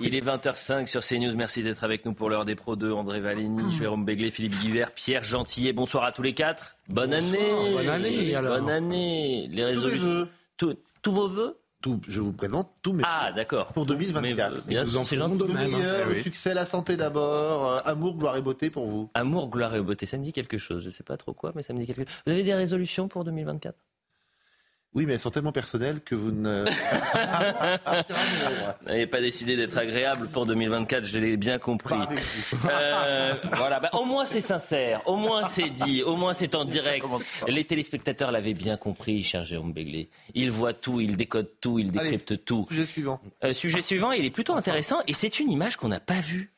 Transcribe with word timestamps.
Il 0.00 0.14
est 0.14 0.20
20h05 0.24 0.86
sur 0.86 1.00
CNews. 1.00 1.34
Merci 1.36 1.62
d'être 1.62 1.82
avec 1.84 2.04
nous 2.04 2.12
pour 2.12 2.28
l'heure 2.28 2.44
des 2.44 2.54
Pro 2.54 2.76
2. 2.76 2.92
André 2.92 3.20
Valigny, 3.20 3.74
Jérôme 3.74 4.04
Béglé, 4.04 4.30
Philippe 4.30 4.58
Guivert, 4.60 4.90
Pierre 4.92 5.24
Gentillet. 5.24 5.72
Bonsoir 5.72 6.04
à 6.04 6.12
tous 6.12 6.22
les 6.22 6.34
quatre. 6.34 6.76
Bonne 6.88 7.12
année. 7.14 7.50
Bonne 7.72 7.88
année, 7.88 8.34
alors. 8.34 8.58
Bonne 8.60 8.70
année. 8.70 9.48
Les 9.50 9.64
résolutions. 9.64 10.28
Tous- 10.56 10.76
tous 11.02 11.12
vos 11.12 11.28
vœux 11.28 11.58
Tout, 11.82 12.00
je 12.08 12.20
vous 12.20 12.32
présente 12.32 12.70
tous 12.82 12.92
mes 12.94 13.02
Ah, 13.06 13.32
d'accord. 13.32 13.66
pour 13.72 13.86
2024. 13.86 14.54
Mais, 14.66 14.70
bien 14.74 14.84
Nous 14.84 14.90
sûr, 14.90 15.00
en 15.00 15.04
c'est 15.04 15.16
faisons 15.16 15.28
de 15.36 15.44
même. 15.44 15.56
hein. 15.56 15.76
meilleur, 15.78 16.08
le 16.08 16.14
oui. 16.14 16.22
succès, 16.22 16.52
la 16.52 16.66
santé 16.66 16.96
d'abord, 16.96 17.70
euh, 17.70 17.80
amour, 17.84 18.16
gloire 18.16 18.36
et 18.36 18.42
beauté 18.42 18.70
pour 18.70 18.86
vous. 18.86 19.08
Amour, 19.14 19.48
gloire 19.50 19.74
et 19.76 19.80
beauté, 19.82 20.04
ça 20.06 20.16
me 20.18 20.24
dit 20.24 20.32
quelque 20.32 20.58
chose. 20.58 20.82
Je 20.84 20.90
sais 20.90 21.04
pas 21.04 21.16
trop 21.16 21.32
quoi, 21.32 21.52
mais 21.54 21.62
ça 21.62 21.72
me 21.72 21.78
dit 21.78 21.86
quelque 21.86 21.98
chose. 22.04 22.14
Vous 22.26 22.32
avez 22.32 22.42
des 22.42 22.54
résolutions 22.54 23.08
pour 23.08 23.24
2024 23.24 23.76
Oui, 24.96 25.04
mais 25.04 25.12
elles 25.12 25.20
sont 25.20 25.30
tellement 25.30 25.52
personnelles 25.52 26.00
que 26.00 26.14
vous 26.14 26.30
ne. 26.30 26.64
Vous 28.80 28.88
n'avez 28.88 29.06
pas 29.06 29.20
décidé 29.20 29.54
d'être 29.54 29.76
agréable 29.76 30.26
pour 30.28 30.46
2024, 30.46 31.04
je 31.04 31.18
l'ai 31.18 31.36
bien 31.36 31.58
compris. 31.58 31.98
Euh, 32.64 33.34
voilà, 33.52 33.78
bah, 33.78 33.90
au 33.92 34.06
moins 34.06 34.24
c'est 34.24 34.40
sincère, 34.40 35.02
au 35.06 35.16
moins 35.16 35.44
c'est 35.44 35.68
dit, 35.68 36.02
au 36.02 36.16
moins 36.16 36.32
c'est 36.32 36.54
en 36.54 36.64
direct. 36.64 37.04
Les 37.46 37.64
téléspectateurs 37.64 38.32
l'avaient 38.32 38.54
bien 38.54 38.78
compris, 38.78 39.22
cher 39.22 39.44
Jérôme 39.44 39.74
Béglé. 39.74 40.08
Ils 40.34 40.50
voient 40.50 40.72
tout, 40.72 40.98
ils 41.00 41.16
décodent 41.16 41.60
tout, 41.60 41.78
ils 41.78 41.90
décryptent 41.90 42.44
tout. 42.46 42.66
Sujet 42.70 42.86
suivant. 42.86 43.20
Euh, 43.44 43.52
sujet 43.52 43.82
suivant, 43.82 44.12
il 44.12 44.24
est 44.24 44.30
plutôt 44.30 44.54
intéressant 44.54 45.00
et 45.06 45.12
c'est 45.12 45.40
une 45.40 45.50
image 45.50 45.76
qu'on 45.76 45.88
n'a 45.88 46.00
pas 46.00 46.20
vue. 46.20 46.50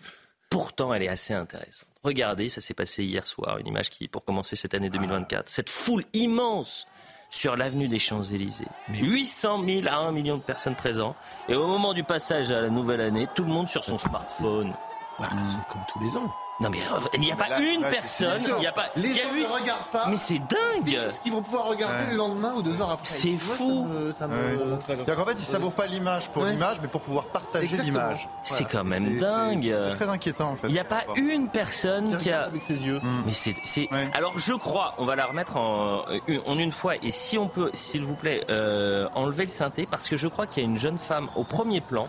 Pourtant, 0.48 0.94
elle 0.94 1.02
est 1.02 1.08
assez 1.08 1.34
intéressante. 1.34 1.88
Regardez, 2.04 2.48
ça 2.48 2.60
s'est 2.60 2.74
passé 2.74 3.02
hier 3.02 3.26
soir, 3.26 3.58
une 3.58 3.66
image 3.66 3.90
qui, 3.90 4.06
pour 4.06 4.24
commencer 4.24 4.54
cette 4.54 4.74
année 4.74 4.90
2024, 4.90 5.48
cette 5.48 5.68
foule 5.68 6.04
immense 6.12 6.86
sur 7.30 7.56
l'avenue 7.56 7.88
des 7.88 7.98
Champs-Élysées. 7.98 8.68
800 8.90 9.64
000 9.66 9.88
à 9.88 9.98
1 9.98 10.12
million 10.12 10.36
de 10.36 10.42
personnes 10.42 10.74
présentes. 10.74 11.16
Et 11.48 11.54
au 11.54 11.66
moment 11.66 11.92
du 11.94 12.04
passage 12.04 12.50
à 12.50 12.60
la 12.60 12.70
nouvelle 12.70 13.00
année, 13.00 13.26
tout 13.34 13.44
le 13.44 13.50
monde 13.50 13.68
sur 13.68 13.84
son 13.84 13.98
smartphone. 13.98 14.72
Bah, 15.18 15.28
c'est 15.30 15.72
comme 15.72 15.82
tous 15.92 16.00
les 16.00 16.16
ans. 16.16 16.32
Non 16.60 16.70
mais 16.70 16.78
euh, 16.80 16.98
il 17.14 17.20
n'y 17.20 17.30
a 17.30 17.36
pas 17.36 17.60
une 17.60 17.82
personne, 17.82 18.40
il 18.56 18.60
n'y 18.60 18.66
a 18.66 18.72
pas... 18.72 18.86
Les 18.96 19.10
y 19.10 19.20
a 19.20 19.22
gens 19.22 19.34
eu- 19.34 19.42
ne 19.42 19.46
regardent 19.46 19.90
pas. 19.92 20.06
Mais 20.08 20.16
c'est 20.16 20.38
dingue 20.40 21.10
ce 21.10 21.20
qu'ils 21.20 21.30
vont 21.32 21.42
pouvoir 21.42 21.66
regarder 21.66 22.10
le 22.10 22.16
lendemain 22.16 22.54
ou 22.56 22.62
deux 22.62 22.80
heures 22.80 22.90
après. 22.90 23.06
C'est 23.06 23.36
fou. 23.36 23.86
Ça 23.88 23.94
me, 23.94 24.12
ça 24.12 24.26
me- 24.26 24.78
C'est-à-dire 24.84 25.14
qu'en 25.16 25.24
fait, 25.24 25.34
ils 25.34 25.40
savourent 25.40 25.72
pas 25.72 25.86
l'image 25.86 26.30
pour 26.30 26.42
Ouais. 26.42 26.50
l'image, 26.50 26.78
mais 26.82 26.88
pour 26.88 27.00
pouvoir 27.02 27.26
partager 27.26 27.76
l'image. 27.76 28.28
C'est 28.42 28.64
quand 28.64 28.82
même 28.82 29.18
dingue 29.18 29.72
C'est 29.90 29.96
très 29.96 30.08
inquiétant 30.08 30.50
en 30.50 30.56
fait. 30.56 30.66
Il 30.68 30.72
n'y 30.72 30.80
a 30.80 30.84
pas 30.84 31.02
une 31.16 31.48
personne 31.48 32.16
Qui 32.18 32.24
qui 32.24 32.30
a... 32.32 32.42
avec 32.46 32.62
ses 32.62 32.74
yeux. 32.82 33.00
Mais 33.24 33.32
c'est, 33.32 33.54
c'est... 33.64 33.88
Ouais. 33.92 34.10
Alors 34.12 34.36
je 34.36 34.54
crois, 34.54 34.94
on 34.98 35.04
va 35.04 35.14
la 35.14 35.26
remettre 35.26 35.56
en 35.56 36.04
une, 36.26 36.40
en 36.46 36.58
une 36.58 36.72
fois, 36.72 36.94
et 37.02 37.12
si 37.12 37.38
on 37.38 37.46
peut, 37.48 37.70
s'il 37.74 38.04
vous 38.04 38.14
plaît, 38.14 38.44
euh, 38.50 39.08
enlever 39.14 39.44
le 39.44 39.50
synthé, 39.52 39.86
parce 39.88 40.08
que 40.08 40.16
je 40.16 40.26
crois 40.26 40.46
qu'il 40.46 40.62
y 40.64 40.66
a 40.66 40.68
une 40.68 40.78
jeune 40.78 40.98
femme 40.98 41.28
au 41.36 41.44
premier 41.44 41.80
plan 41.80 42.04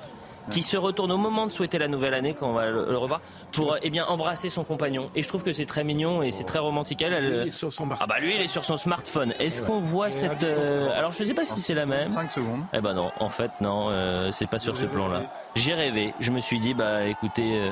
qui 0.50 0.64
se 0.64 0.78
retourne 0.78 1.12
au 1.12 1.18
moment 1.18 1.46
de 1.46 1.52
souhaiter 1.52 1.78
la 1.78 1.88
nouvelle 1.88 2.14
année, 2.14 2.34
quand 2.34 2.48
on 2.50 2.54
va 2.54 2.70
le, 2.70 2.86
le 2.90 2.98
revoir, 2.98 3.22
pour 3.52 3.78
eh 3.84 3.90
bien 3.90 4.06
embrasser 4.06 4.50
son 4.50 4.64
compagnon. 4.64 5.10
Et 5.16 5.24
je 5.24 5.28
trouve 5.28 5.44
que 5.44 5.54
c'est 5.54 5.66
très 5.66 5.84
mignon 5.84 6.24
et 6.24 6.32
c'est 6.32 6.44
très 6.44 6.60
romantique. 6.60 7.02
Elle, 7.02 7.14
elle- 7.14 7.42
Il 7.44 7.48
est 7.50 7.52
sur 7.52 7.72
son 7.72 7.86
bar. 7.88 8.00
ah 8.02 8.08
bah 8.08 8.20
lui, 8.20 8.34
il 8.36 8.42
est 8.42 8.48
sur 8.48 8.64
son 8.64 8.78
smartphone. 8.78 9.34
Est-ce 9.40 9.62
Ouais. 9.62 9.68
qu'on 9.68 9.80
voit 9.80 10.08
Et 10.10 10.12
cette... 10.12 10.44
euh, 10.44 10.90
Alors 10.98 11.12
je 11.12 11.22
ne 11.24 11.28
sais 11.28 11.34
pas 11.34 11.46
si 11.46 11.60
c'est 11.62 11.74
la 11.76 11.86
même. 11.86 12.08
5 12.08 12.32
secondes. 12.32 12.62
Eh 12.74 12.82
ben 12.82 12.94
non, 12.94 13.12
en 13.20 13.30
fait 13.30 13.52
non, 13.62 13.90
euh, 13.92 14.32
c'est 14.32 14.48
pas 14.48 14.60
sur 14.60 14.76
ce 14.78 14.86
plan-là. 14.86 15.22
J'ai 15.56 15.74
rêvé, 15.74 16.14
je 16.20 16.32
me 16.32 16.40
suis 16.40 16.60
dit 16.60 16.74
bah 16.74 17.04
écoutez, 17.06 17.60
euh, 17.60 17.72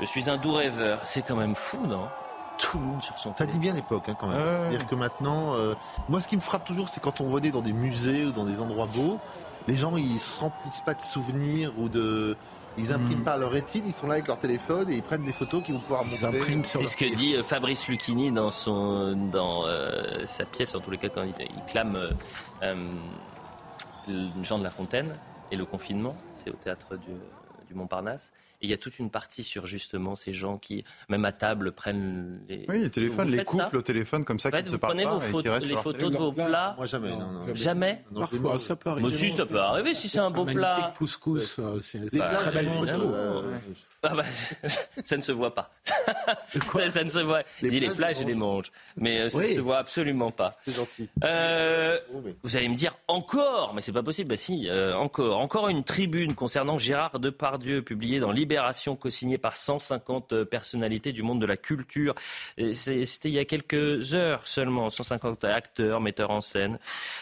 je 0.00 0.04
suis 0.04 0.28
un 0.28 0.36
doux 0.36 0.52
rêveur. 0.52 1.00
C'est 1.04 1.22
quand 1.22 1.36
même 1.36 1.54
fou, 1.54 1.78
non? 1.86 2.06
Tout 2.58 2.78
le 2.78 2.84
monde 2.86 3.02
sur 3.02 3.18
son 3.18 3.34
Ça 3.34 3.44
dit 3.44 3.58
bien 3.58 3.74
l'époque, 3.74 4.04
hein, 4.08 4.16
quand 4.18 4.28
même. 4.28 4.40
C'est-à-dire 4.40 4.86
que 4.86 4.94
maintenant, 4.94 5.54
euh, 5.54 5.74
moi, 6.08 6.20
ce 6.22 6.28
qui 6.28 6.36
me 6.36 6.40
frappe 6.40 6.64
toujours, 6.64 6.88
c'est 6.88 7.00
quand 7.00 7.20
on 7.20 7.28
venait 7.28 7.50
dans 7.50 7.60
des 7.60 7.74
musées 7.74 8.24
ou 8.24 8.32
dans 8.32 8.44
des 8.44 8.60
endroits 8.60 8.86
beaux, 8.86 9.18
les 9.68 9.76
gens, 9.76 9.96
ils 9.96 10.18
se 10.18 10.40
remplissent 10.40 10.80
pas 10.82 10.94
de 10.94 11.02
souvenirs 11.02 11.72
ou 11.78 11.88
de. 11.88 12.36
Ils 12.78 12.92
impriment 12.92 13.24
pas 13.24 13.38
leur 13.38 13.50
rétine, 13.52 13.84
ils 13.86 13.92
sont 13.94 14.06
là 14.06 14.14
avec 14.14 14.26
leur 14.26 14.38
téléphone 14.38 14.90
et 14.90 14.96
ils 14.96 15.02
prennent 15.02 15.24
des 15.24 15.32
photos 15.32 15.62
qu'ils 15.64 15.72
vont 15.74 15.80
pouvoir 15.80 16.04
Ils 16.04 16.10
montrer. 16.10 16.40
impriment 16.40 16.62
sur 16.62 16.80
C'est 16.80 16.82
leur 16.84 16.90
ce 16.92 16.96
que 16.98 17.16
dit 17.16 17.34
euh, 17.34 17.42
Fabrice 17.42 17.88
Lucchini 17.88 18.30
dans 18.30 18.50
son 18.50 19.16
dans 19.32 19.66
euh, 19.66 20.26
sa 20.26 20.44
pièce, 20.44 20.74
en 20.74 20.80
tous 20.80 20.90
les 20.90 20.98
cas 20.98 21.08
quand 21.08 21.22
il, 21.22 21.32
il 21.40 21.62
clame 21.72 21.96
euh, 21.96 22.10
euh, 22.62 24.28
Jean 24.42 24.58
de 24.58 24.64
La 24.64 24.70
Fontaine 24.70 25.16
et 25.50 25.56
le 25.56 25.64
confinement. 25.64 26.14
C'est 26.34 26.50
au 26.50 26.54
théâtre 26.56 26.96
du, 26.96 27.12
du 27.66 27.74
Montparnasse. 27.74 28.30
Et 28.60 28.66
il 28.66 28.70
y 28.70 28.72
a 28.72 28.78
toute 28.78 28.98
une 28.98 29.10
partie 29.10 29.42
sur 29.42 29.66
justement 29.66 30.16
ces 30.16 30.32
gens 30.32 30.58
qui, 30.58 30.84
même 31.08 31.24
à 31.24 31.32
table, 31.32 31.72
prennent 31.72 32.40
les. 32.48 32.64
Oui, 32.68 32.80
les 32.80 32.90
téléphones, 32.90 33.28
Vous 33.28 33.34
les 33.34 33.44
couples 33.44 33.76
au 33.76 33.82
téléphone 33.82 34.24
comme 34.24 34.38
ça 34.38 34.50
qui 34.50 34.56
ne 34.58 34.62
vous 34.64 34.70
se 34.72 34.76
parlent 34.76 34.92
prenez 34.92 35.04
pas 35.04 35.10
vos 35.14 35.20
et 35.20 35.26
qui 35.26 35.30
photos, 35.30 35.68
les 35.68 35.76
photos 35.76 36.10
de 36.10 36.16
vos 36.16 36.32
plats. 36.32 36.74
Moi, 36.76 36.86
jamais. 36.86 37.10
Non, 37.10 37.30
non. 37.30 37.54
Jamais 37.54 38.04
Non, 38.10 38.20
Parfois, 38.20 38.58
ça 38.58 38.76
peut 38.76 38.90
arriver. 38.90 39.08
Mais 39.08 39.14
si, 39.14 39.30
ça 39.30 39.46
peut 39.46 39.60
arriver 39.60 39.94
si 39.94 40.08
c'est 40.08 40.18
un 40.18 40.30
beau 40.30 40.44
plat. 40.44 40.94
couscous, 40.96 41.58
euh, 41.58 41.78
c'est 41.80 41.98
une 41.98 42.08
très 42.08 42.52
belle 42.52 42.68
photo. 42.68 43.44
Ah 44.02 44.14
bah, 44.14 44.24
ça 45.04 45.16
ne 45.16 45.22
se 45.22 45.32
voit 45.32 45.54
pas. 45.54 45.70
ça 46.88 47.02
ne 47.04 47.08
se 47.08 47.18
voit. 47.20 47.42
Il 47.62 47.70
dit 47.70 47.80
les 47.80 47.88
plages, 47.90 48.20
et 48.20 48.24
les 48.24 48.34
manges. 48.34 48.70
Mais 48.96 49.20
euh, 49.20 49.28
ça 49.28 49.38
Oui. 49.38 49.50
ne 49.50 49.54
se 49.56 49.60
voit 49.60 49.78
absolument 49.78 50.30
pas. 50.30 50.58
C'est 50.64 50.72
gentil. 50.76 51.08
Euh, 51.24 51.98
vous 52.42 52.56
allez 52.56 52.68
me 52.68 52.76
dire 52.76 52.94
encore, 53.08 53.72
mais 53.74 53.82
c'est 53.82 53.92
pas 53.92 54.02
possible. 54.02 54.28
Bah 54.28 54.36
si, 54.36 54.68
euh, 54.68 54.94
encore, 54.96 55.38
encore 55.38 55.68
une 55.68 55.82
tribune 55.84 56.34
concernant 56.34 56.78
Gérard 56.78 57.18
Depardieu, 57.18 57.82
publiée 57.82 58.20
dans 58.20 58.32
Libération, 58.32 58.96
co-signée 58.96 59.38
par 59.38 59.56
150 59.56 60.44
personnalités 60.44 61.12
du 61.12 61.22
monde 61.22 61.40
de 61.40 61.46
la 61.46 61.56
culture. 61.56 62.14
C'était 62.72 63.28
il 63.28 63.34
y 63.34 63.38
a 63.38 63.44
quelques 63.44 64.14
heures 64.14 64.46
seulement, 64.46 64.88
150 64.90 65.44
acteurs, 65.44 66.00
metteurs 66.00 66.30
en 66.30 66.40
scène. 66.40 66.78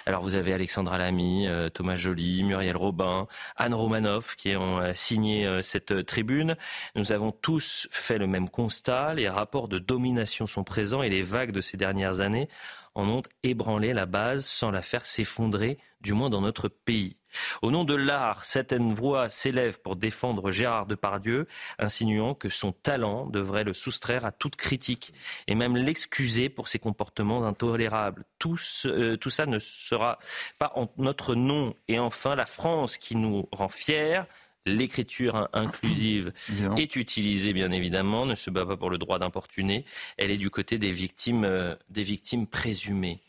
Alors 0.06 0.22
vous 0.22 0.34
avez 0.34 0.52
Alexandra 0.52 0.98
Lamy, 0.98 1.46
Thomas 1.72 1.94
Joly, 1.96 2.42
Muriel 2.44 2.76
Robin, 2.76 3.26
Anne 3.56 3.74
Romanoff 3.74 4.36
qui 4.36 4.54
ont 4.56 4.80
signé 4.94 5.60
cette 5.62 6.04
tribune. 6.06 6.56
Nous 6.94 7.12
avons 7.12 7.32
tous 7.32 7.88
fait 7.90 8.18
le 8.18 8.26
même 8.26 8.48
constat. 8.48 9.14
Les 9.14 9.28
rapports 9.28 9.68
de 9.68 9.78
domination 9.78 10.46
sont 10.46 10.64
présents 10.64 11.02
et 11.02 11.08
les 11.08 11.22
vagues 11.22 11.52
de 11.52 11.60
ces 11.60 11.76
dernières 11.76 12.20
années 12.20 12.48
en 12.94 13.08
ont 13.08 13.22
ébranlé 13.42 13.92
la 13.92 14.06
base 14.06 14.46
sans 14.46 14.70
la 14.70 14.80
faire 14.82 15.04
s'effondrer, 15.04 15.78
du 16.00 16.12
moins 16.12 16.30
dans 16.30 16.40
notre 16.40 16.68
pays. 16.68 17.16
Au 17.62 17.72
nom 17.72 17.82
de 17.82 17.96
l'art, 17.96 18.44
certaines 18.44 18.92
voix 18.92 19.28
s'élèvent 19.28 19.80
pour 19.80 19.96
défendre 19.96 20.52
Gérard 20.52 20.86
Depardieu, 20.86 21.48
insinuant 21.80 22.34
que 22.34 22.48
son 22.48 22.70
talent 22.70 23.26
devrait 23.26 23.64
le 23.64 23.74
soustraire 23.74 24.24
à 24.24 24.30
toute 24.30 24.54
critique 24.54 25.12
et 25.48 25.56
même 25.56 25.76
l'excuser 25.76 26.48
pour 26.48 26.68
ses 26.68 26.78
comportements 26.78 27.44
intolérables. 27.44 28.24
Tout, 28.38 28.56
ce- 28.56 28.86
euh, 28.86 29.16
tout 29.16 29.30
ça 29.30 29.46
ne 29.46 29.58
sera 29.58 30.20
pas 30.60 30.70
en 30.76 30.88
notre 30.96 31.34
nom. 31.34 31.74
Et 31.88 31.98
enfin, 31.98 32.36
la 32.36 32.46
France 32.46 32.96
qui 32.96 33.16
nous 33.16 33.48
rend 33.50 33.68
fiers, 33.68 34.20
l'écriture 34.66 35.36
in- 35.36 35.48
inclusive 35.52 36.32
est 36.76 36.96
utilisée, 36.96 37.52
bien 37.52 37.70
évidemment, 37.70 38.26
ne 38.26 38.34
se 38.34 38.50
bat 38.50 38.66
pas 38.66 38.76
pour 38.76 38.90
le 38.90 38.98
droit 38.98 39.18
d'importuner. 39.18 39.84
Elle 40.16 40.30
est 40.30 40.38
du 40.38 40.50
côté 40.50 40.78
des 40.78 40.92
victimes, 40.92 41.44
euh, 41.44 41.74
des 41.90 42.02
victimes 42.02 42.46
présumées. 42.46 43.20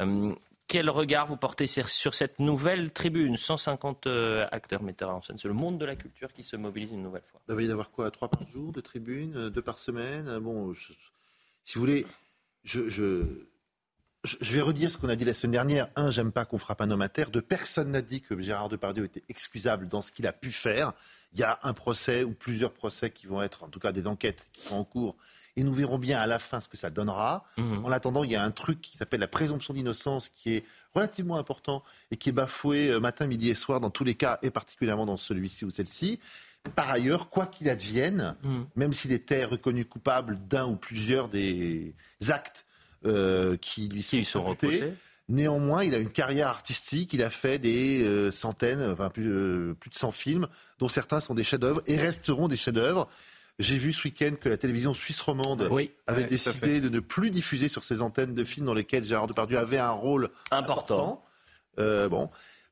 Euh, 0.00 0.34
quel 0.68 0.88
regard 0.88 1.26
vous 1.26 1.36
portez 1.36 1.66
sur, 1.66 2.14
cette 2.14 2.38
nouvelle 2.38 2.92
tribune? 2.92 3.36
150 3.36 4.06
euh, 4.06 4.46
acteurs, 4.52 4.82
metteurs 4.82 5.10
en 5.10 5.20
scène. 5.20 5.36
C'est 5.36 5.48
le 5.48 5.54
monde 5.54 5.76
de 5.78 5.84
la 5.84 5.96
culture 5.96 6.32
qui 6.32 6.42
se 6.42 6.56
mobilise 6.56 6.92
une 6.92 7.02
nouvelle 7.02 7.24
fois. 7.30 7.40
Il 7.48 7.54
va 7.54 7.62
y 7.62 7.70
avoir 7.70 7.90
quoi? 7.90 8.10
Trois 8.10 8.28
par 8.28 8.46
jour 8.48 8.72
de 8.72 8.80
tribune 8.80 9.36
euh, 9.36 9.50
Deux 9.50 9.60
par 9.60 9.78
semaine? 9.78 10.38
Bon, 10.38 10.72
je- 10.72 10.92
si 11.64 11.74
vous 11.74 11.80
voulez, 11.80 12.06
je, 12.64 12.88
je, 12.88 13.24
je- 14.24 14.52
vais 14.54 14.60
redire 14.60 14.90
ce 14.90 14.96
qu'on 14.96 15.08
a 15.08 15.16
dit 15.16 15.24
la 15.24 15.34
semaine 15.34 15.52
dernière. 15.52 15.88
Un, 15.96 16.10
j'aime 16.10 16.32
pas 16.32 16.44
qu'on 16.44 16.58
frappe 16.58 16.80
un 16.80 16.90
homme 16.90 17.02
à 17.02 17.08
terre. 17.08 17.30
Deux, 17.30 17.42
personne 17.42 17.90
n'a 17.90 18.02
dit 18.02 18.20
que 18.20 18.38
Gérard 18.40 18.68
Depardieu 18.68 19.04
était 19.04 19.22
excusable 19.28 19.88
dans 19.88 20.02
ce 20.02 20.12
qu'il 20.12 20.26
a 20.26 20.32
pu 20.32 20.50
faire. 20.50 20.92
Il 21.34 21.40
y 21.40 21.42
a 21.44 21.58
un 21.62 21.72
procès 21.72 22.22
ou 22.24 22.32
plusieurs 22.32 22.72
procès 22.72 23.10
qui 23.10 23.26
vont 23.26 23.42
être, 23.42 23.64
en 23.64 23.68
tout 23.68 23.80
cas 23.80 23.90
des 23.92 24.06
enquêtes 24.06 24.46
qui 24.52 24.60
sont 24.62 24.76
en 24.76 24.84
cours. 24.84 25.16
Et 25.56 25.64
nous 25.64 25.74
verrons 25.74 25.98
bien 25.98 26.18
à 26.18 26.26
la 26.26 26.38
fin 26.38 26.60
ce 26.62 26.68
que 26.68 26.76
ça 26.78 26.88
donnera. 26.88 27.44
Mhm. 27.58 27.84
En 27.84 27.92
attendant, 27.92 28.24
il 28.24 28.30
y 28.32 28.36
a 28.36 28.42
un 28.42 28.50
truc 28.50 28.80
qui 28.80 28.96
s'appelle 28.96 29.20
la 29.20 29.28
présomption 29.28 29.74
d'innocence 29.74 30.28
qui 30.30 30.54
est 30.54 30.64
relativement 30.94 31.36
important 31.36 31.82
et 32.10 32.16
qui 32.16 32.30
est 32.30 32.32
bafoué 32.32 32.88
euh, 32.90 33.00
matin, 33.00 33.26
midi 33.26 33.50
et 33.50 33.54
soir 33.54 33.78
dans 33.80 33.90
tous 33.90 34.04
les 34.04 34.14
cas, 34.14 34.38
et 34.42 34.50
particulièrement 34.50 35.04
dans 35.04 35.18
celui-ci 35.18 35.64
ou 35.66 35.70
celle-ci. 35.70 36.20
Par 36.74 36.90
ailleurs, 36.90 37.28
quoi 37.28 37.46
qu'il 37.46 37.68
advienne, 37.68 38.34
Mhm. 38.44 38.66
même 38.76 38.92
s'il 38.94 39.12
était 39.12 39.44
reconnu 39.44 39.84
coupable 39.84 40.38
d'un 40.48 40.66
ou 40.66 40.76
plusieurs 40.76 41.28
des 41.28 41.94
actes 42.30 42.64
euh, 43.06 43.56
qui 43.56 43.88
lui 43.88 44.02
sont, 44.02 44.10
Qui 44.10 44.16
lui 44.18 44.24
sont 44.24 44.46
imputés, 44.46 44.66
reprochés 44.66 44.94
Néanmoins, 45.28 45.84
il 45.84 45.94
a 45.94 45.98
une 45.98 46.10
carrière 46.10 46.48
artistique, 46.48 47.12
il 47.12 47.22
a 47.22 47.30
fait 47.30 47.58
des 47.58 48.04
euh, 48.04 48.30
centaines, 48.30 48.82
enfin 48.82 49.08
plus, 49.08 49.30
euh, 49.30 49.74
plus 49.78 49.88
de 49.88 49.94
100 49.94 50.12
films, 50.12 50.46
dont 50.78 50.88
certains 50.88 51.20
sont 51.20 51.34
des 51.34 51.44
chefs-d'œuvre 51.44 51.80
et 51.86 51.96
resteront 51.96 52.48
des 52.48 52.56
chefs-d'œuvre. 52.56 53.08
J'ai 53.58 53.76
vu 53.76 53.92
ce 53.92 54.04
week-end 54.04 54.32
que 54.40 54.48
la 54.48 54.56
télévision 54.56 54.94
suisse 54.94 55.20
romande 55.20 55.68
Oui. 55.70 55.92
avait 56.06 56.22
Ouais, 56.22 56.28
décidé 56.28 56.80
de 56.80 56.88
ne 56.88 57.00
plus 57.00 57.30
diffuser 57.30 57.68
sur 57.68 57.84
ses 57.84 58.00
antennes 58.02 58.34
de 58.34 58.44
films 58.44 58.66
dans 58.66 58.74
lesquels 58.74 59.04
Gérard 59.04 59.26
Depardieu 59.26 59.58
avait 59.58 59.78
un 59.78 59.90
rôle 59.90 60.30
Important. 60.50 61.24
Euh, 61.78 62.08
bon, 62.08 62.28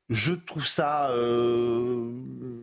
je 0.09 0.33
trouve 0.33 0.67
ça 0.67 1.11
euh, 1.11 2.11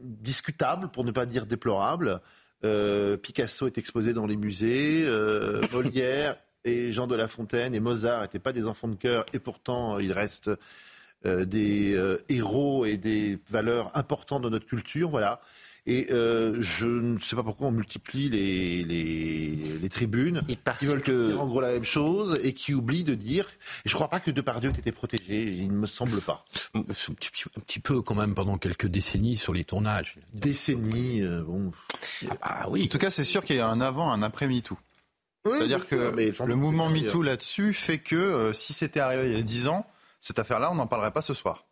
discutable, 0.05 0.91
pour 0.91 1.05
ne 1.05 1.11
pas 1.11 1.27
dire 1.27 1.47
déplorable. 1.47 2.21
Euh, 2.65 3.17
Picasso 3.17 3.67
est 3.67 3.79
exposé 3.79 4.13
dans 4.13 4.27
les 4.27 4.37
musées, 4.37 5.05
euh, 5.07 5.61
Molière 5.73 6.37
et 6.69 6.93
Jean 6.93 7.07
de 7.07 7.17
La 7.17 7.29
Fontaine 7.29 7.75
et 7.75 7.81
Mozart 7.81 8.23
n'étaient 8.23 8.39
pas 8.39 8.53
des 8.53 8.67
enfants 8.67 8.89
de 8.89 8.97
cœur, 8.97 9.25
et 9.33 9.39
pourtant 9.39 9.97
euh, 9.97 10.03
ils 10.03 10.13
restent 10.13 10.51
euh, 11.27 11.45
des 11.45 11.95
euh, 11.95 12.17
héros 12.29 12.85
et 12.85 12.97
des 12.97 13.39
valeurs 13.51 13.91
importantes 13.97 14.43
de 14.43 14.49
notre 14.49 14.67
culture. 14.67 15.11
Voilà. 15.11 15.41
Et 15.91 16.09
euh, 16.11 16.55
je 16.61 16.87
ne 16.87 17.19
sais 17.19 17.35
pas 17.35 17.43
pourquoi 17.43 17.69
on 17.69 17.71
multiplie 17.71 18.29
les, 18.29 18.85
les, 18.85 19.79
les 19.81 19.89
tribunes. 19.89 20.43
Et 20.47 20.55
parce 20.57 20.81
Qui 20.81 20.85
veulent 20.85 21.01
que 21.01 21.29
dire 21.29 21.41
en 21.41 21.47
gros 21.47 21.63
la 21.63 21.73
même 21.73 21.85
chose 21.85 22.39
et 22.45 22.53
qui 22.53 22.75
oublient 22.75 23.05
de 23.05 23.15
dire. 23.15 23.47
Et 23.87 23.89
je 23.89 23.95
crois 23.95 24.11
pas 24.11 24.21
que 24.21 24.31
Depardieu 24.31 24.69
ait 24.69 24.79
été 24.79 24.93
protégé. 24.93 25.45
Il 25.45 25.69
ne 25.69 25.79
me 25.79 25.87
semble 25.87 26.21
pas. 26.21 26.45
Un 26.75 26.83
petit, 26.83 27.45
un 27.57 27.61
petit 27.61 27.81
peu 27.81 28.03
quand 28.03 28.15
même 28.15 28.35
pendant 28.35 28.59
quelques 28.59 28.87
décennies 28.89 29.39
sur 29.39 29.55
les 29.55 29.65
tournages. 29.65 30.17
Décennies, 30.35 31.23
euh, 31.23 31.43
bon. 31.43 31.73
Ah 32.43 32.69
En 32.69 32.73
oui. 32.73 32.87
tout 32.91 32.99
cas, 32.99 33.09
c'est 33.11 33.25
sûr 33.25 33.43
qu'il 33.43 33.57
y 33.57 33.61
a 33.61 33.67
un 33.69 33.81
avant, 33.81 34.13
un 34.13 34.23
après 34.23 34.47
C'est-à-dire 35.57 35.87
que 35.87 36.13
mais 36.15 36.31
le 36.47 36.57
mouvement 36.57 36.89
MeToo 36.89 37.23
là-dessus 37.23 37.73
fait 37.73 37.99
que 37.99 38.17
euh, 38.17 38.53
si 38.53 38.73
c'était 38.73 39.01
arrivé 39.01 39.27
il 39.27 39.37
y 39.37 39.41
a 39.41 39.43
10 39.43 39.69
ans, 39.69 39.87
cette 40.21 40.39
affaire-là, 40.39 40.71
on 40.71 40.75
n'en 40.75 40.87
parlerait 40.87 41.13
pas 41.13 41.23
ce 41.23 41.35
soir. 41.35 41.65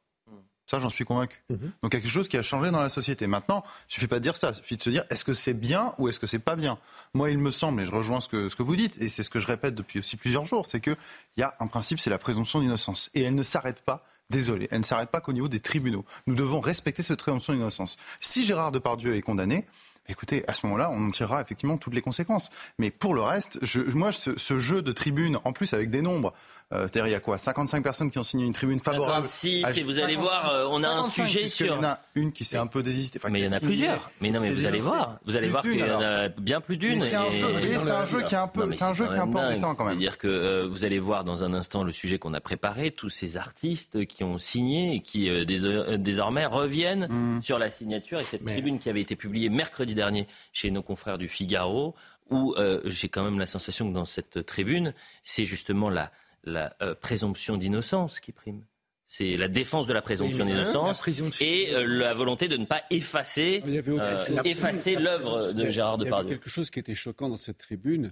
Ça, 0.66 0.80
j'en 0.80 0.88
suis 0.88 1.04
convaincu. 1.04 1.40
Donc, 1.48 1.60
il 1.60 1.94
y 1.94 1.96
a 1.96 2.00
quelque 2.00 2.08
chose 2.08 2.28
qui 2.28 2.36
a 2.36 2.42
changé 2.42 2.72
dans 2.72 2.80
la 2.80 2.88
société. 2.88 3.28
Maintenant, 3.28 3.62
il 3.88 3.94
suffit 3.94 4.08
pas 4.08 4.16
de 4.16 4.22
dire 4.24 4.36
ça. 4.36 4.50
Il 4.50 4.54
suffit 4.56 4.76
de 4.76 4.82
se 4.82 4.90
dire, 4.90 5.04
est-ce 5.10 5.24
que 5.24 5.32
c'est 5.32 5.54
bien 5.54 5.94
ou 5.98 6.08
est-ce 6.08 6.18
que 6.18 6.26
c'est 6.26 6.40
pas 6.40 6.56
bien? 6.56 6.78
Moi, 7.14 7.30
il 7.30 7.38
me 7.38 7.52
semble, 7.52 7.82
et 7.82 7.86
je 7.86 7.92
rejoins 7.92 8.20
ce 8.20 8.28
que, 8.28 8.48
ce 8.48 8.56
que 8.56 8.64
vous 8.64 8.74
dites, 8.74 9.00
et 9.00 9.08
c'est 9.08 9.22
ce 9.22 9.30
que 9.30 9.38
je 9.38 9.46
répète 9.46 9.76
depuis 9.76 10.00
aussi 10.00 10.16
plusieurs 10.16 10.44
jours, 10.44 10.66
c'est 10.66 10.80
qu'il 10.80 10.96
y 11.36 11.42
a 11.42 11.54
un 11.60 11.68
principe, 11.68 12.00
c'est 12.00 12.10
la 12.10 12.18
présomption 12.18 12.60
d'innocence. 12.60 13.10
Et 13.14 13.22
elle 13.22 13.36
ne 13.36 13.44
s'arrête 13.44 13.80
pas, 13.82 14.04
désolé, 14.28 14.66
elle 14.72 14.80
ne 14.80 14.84
s'arrête 14.84 15.10
pas 15.10 15.20
qu'au 15.20 15.32
niveau 15.32 15.46
des 15.46 15.60
tribunaux. 15.60 16.04
Nous 16.26 16.34
devons 16.34 16.58
respecter 16.58 17.04
cette 17.04 17.20
présomption 17.20 17.52
d'innocence. 17.52 17.96
Si 18.20 18.42
Gérard 18.44 18.72
Depardieu 18.72 19.14
est 19.14 19.22
condamné, 19.22 19.66
Écoutez, 20.08 20.44
à 20.48 20.54
ce 20.54 20.66
moment-là, 20.66 20.90
on 20.90 21.08
en 21.08 21.10
tirera 21.10 21.40
effectivement 21.40 21.78
toutes 21.78 21.94
les 21.94 22.02
conséquences. 22.02 22.50
Mais 22.78 22.90
pour 22.90 23.14
le 23.14 23.22
reste, 23.22 23.58
je, 23.62 23.80
moi, 23.80 24.12
ce, 24.12 24.38
ce 24.38 24.58
jeu 24.58 24.82
de 24.82 24.92
tribune, 24.92 25.38
en 25.44 25.52
plus 25.52 25.72
avec 25.74 25.90
des 25.90 26.02
nombres, 26.02 26.32
c'est-à-dire 26.72 27.06
il 27.06 27.12
y 27.12 27.14
a 27.14 27.20
quoi 27.20 27.38
55 27.38 27.82
personnes 27.82 28.10
qui 28.10 28.18
ont 28.18 28.22
signé 28.24 28.44
une 28.44 28.52
tribune 28.52 28.80
favorable. 28.80 29.26
56, 29.26 29.64
à- 29.64 29.72
et 29.72 29.82
vous 29.84 29.98
allez 30.00 30.16
voir, 30.16 30.50
euh, 30.52 30.66
on 30.70 30.82
a 30.82 30.88
un 30.88 31.02
55, 31.04 31.26
sujet 31.26 31.48
sur- 31.48 31.66
y 31.66 31.70
en 31.70 31.84
a 31.84 32.00
une 32.16 32.32
qui 32.32 32.44
s'est 32.44 32.56
un 32.58 32.66
peu 32.66 32.82
désistée. 32.82 33.20
Enfin, 33.20 33.28
mais 33.30 33.40
il 33.40 33.44
y 33.44 33.48
en 33.48 33.52
a 33.52 33.60
plusieurs. 33.60 34.10
Mais 34.20 34.30
non, 34.30 34.40
mais 34.40 34.50
vous 34.52 34.64
allez 34.66 34.80
voir, 34.80 35.18
vous 35.24 35.36
allez 35.36 35.48
voir 35.48 35.62
qu'il 35.62 35.76
y 35.78 35.82
en 35.84 36.00
a 36.00 36.28
bien 36.28 36.60
plus 36.60 36.76
d'une. 36.76 37.00
C'est 37.00 37.14
un 37.14 37.26
et- 37.26 37.30
jeu, 37.30 37.46
vous 37.46 37.52
voyez, 37.52 37.78
c'est 37.78 37.90
un 37.90 38.04
jeu 38.04 38.22
qui 38.22 38.34
est 38.34 38.38
un 38.38 38.48
peu, 38.48 38.70
c'est 38.72 38.82
un 38.82 38.94
jeu 38.94 39.04
quand 39.06 39.10
qui 39.12 39.16
est 39.16 39.20
un 39.20 39.28
peu 39.28 39.38
embêtant 39.38 39.74
quand 39.76 39.84
même. 39.84 39.94
C'est-à-dire 39.94 40.18
que 40.18 40.26
euh, 40.26 40.66
vous 40.68 40.84
allez 40.84 40.98
voir 40.98 41.22
dans 41.22 41.44
un 41.44 41.54
instant 41.54 41.84
le 41.84 41.92
sujet 41.92 42.18
qu'on 42.18 42.34
a 42.34 42.40
préparé, 42.40 42.90
tous 42.90 43.10
ces 43.10 43.36
artistes 43.36 44.04
qui 44.06 44.24
ont 44.24 44.38
signé 44.38 44.94
et 44.96 45.00
qui 45.00 45.30
euh, 45.30 45.44
dés- 45.44 45.64
euh, 45.64 45.96
désormais 45.98 46.46
reviennent 46.46 47.06
Mm. 47.08 47.42
sur 47.42 47.58
la 47.60 47.70
signature 47.70 48.18
et 48.18 48.24
cette 48.24 48.42
Mais- 48.42 48.54
tribune 48.54 48.78
qui 48.80 48.90
avait 48.90 49.00
été 49.02 49.14
publiée 49.14 49.50
mercredi 49.50 49.94
dernier 49.94 50.26
chez 50.52 50.70
nos 50.72 50.82
confrères 50.82 51.18
du 51.18 51.28
Figaro, 51.28 51.94
où 52.28 52.54
euh, 52.58 52.80
j'ai 52.86 53.08
quand 53.08 53.22
même 53.22 53.38
la 53.38 53.46
sensation 53.46 53.88
que 53.88 53.94
dans 53.94 54.04
cette 54.04 54.44
tribune, 54.44 54.94
c'est 55.22 55.44
justement 55.44 55.88
la, 55.90 56.10
la 56.46 56.74
euh, 56.80 56.94
présomption 56.94 57.56
d'innocence 57.56 58.20
qui 58.20 58.32
prime. 58.32 58.64
C'est 59.08 59.36
la 59.36 59.46
défense 59.48 59.86
de 59.86 59.92
la 59.92 60.02
présomption 60.02 60.44
Oui, 60.44 60.50
d'innocence 60.52 61.06
et 61.40 61.72
euh, 61.74 61.86
la 61.86 62.12
volonté 62.12 62.48
de 62.48 62.56
ne 62.56 62.64
pas 62.64 62.82
effacer, 62.90 63.62
euh, 63.66 64.42
effacer 64.44 64.96
l'œuvre 64.96 65.52
de 65.52 65.70
Gérard 65.70 65.94
Il 65.94 65.98
y 65.98 66.02
avait 66.02 66.04
Depardieu. 66.10 66.28
quelque 66.36 66.48
chose 66.50 66.70
qui 66.70 66.80
était 66.80 66.94
choquant 66.96 67.28
dans 67.28 67.36
cette 67.36 67.58
tribune, 67.58 68.10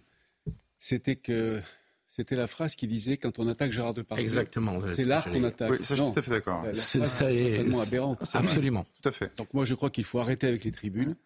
c'était 0.78 1.16
que 1.16 1.60
c'était 2.08 2.36
la 2.36 2.46
phrase 2.46 2.76
qui 2.76 2.86
disait 2.86 3.16
quand 3.16 3.40
on 3.40 3.48
attaque 3.48 3.72
Gérard 3.72 3.92
Depardieu, 3.94 4.22
Exactement. 4.24 4.80
c'est 4.92 5.04
l'art 5.04 5.28
qu'on 5.28 5.42
attaque. 5.42 5.70
Oui, 5.72 5.78
ça, 5.78 5.94
je 5.96 6.00
suis 6.00 6.04
Non, 6.04 6.12
tout 6.12 6.20
à 6.20 6.22
fait 6.22 6.30
d'accord. 6.30 6.64
C'est- 6.74 7.00
totalement 7.00 7.80
aberrante. 7.80 8.20
Absolument. 8.34 8.86
Tout 9.02 9.08
à 9.08 9.12
fait. 9.12 9.36
Donc 9.36 9.52
moi 9.52 9.64
je 9.64 9.74
crois 9.74 9.90
qu'il 9.90 10.04
faut 10.04 10.20
arrêter 10.20 10.46
avec 10.46 10.62
les 10.62 10.70
tribunes. 10.70 11.16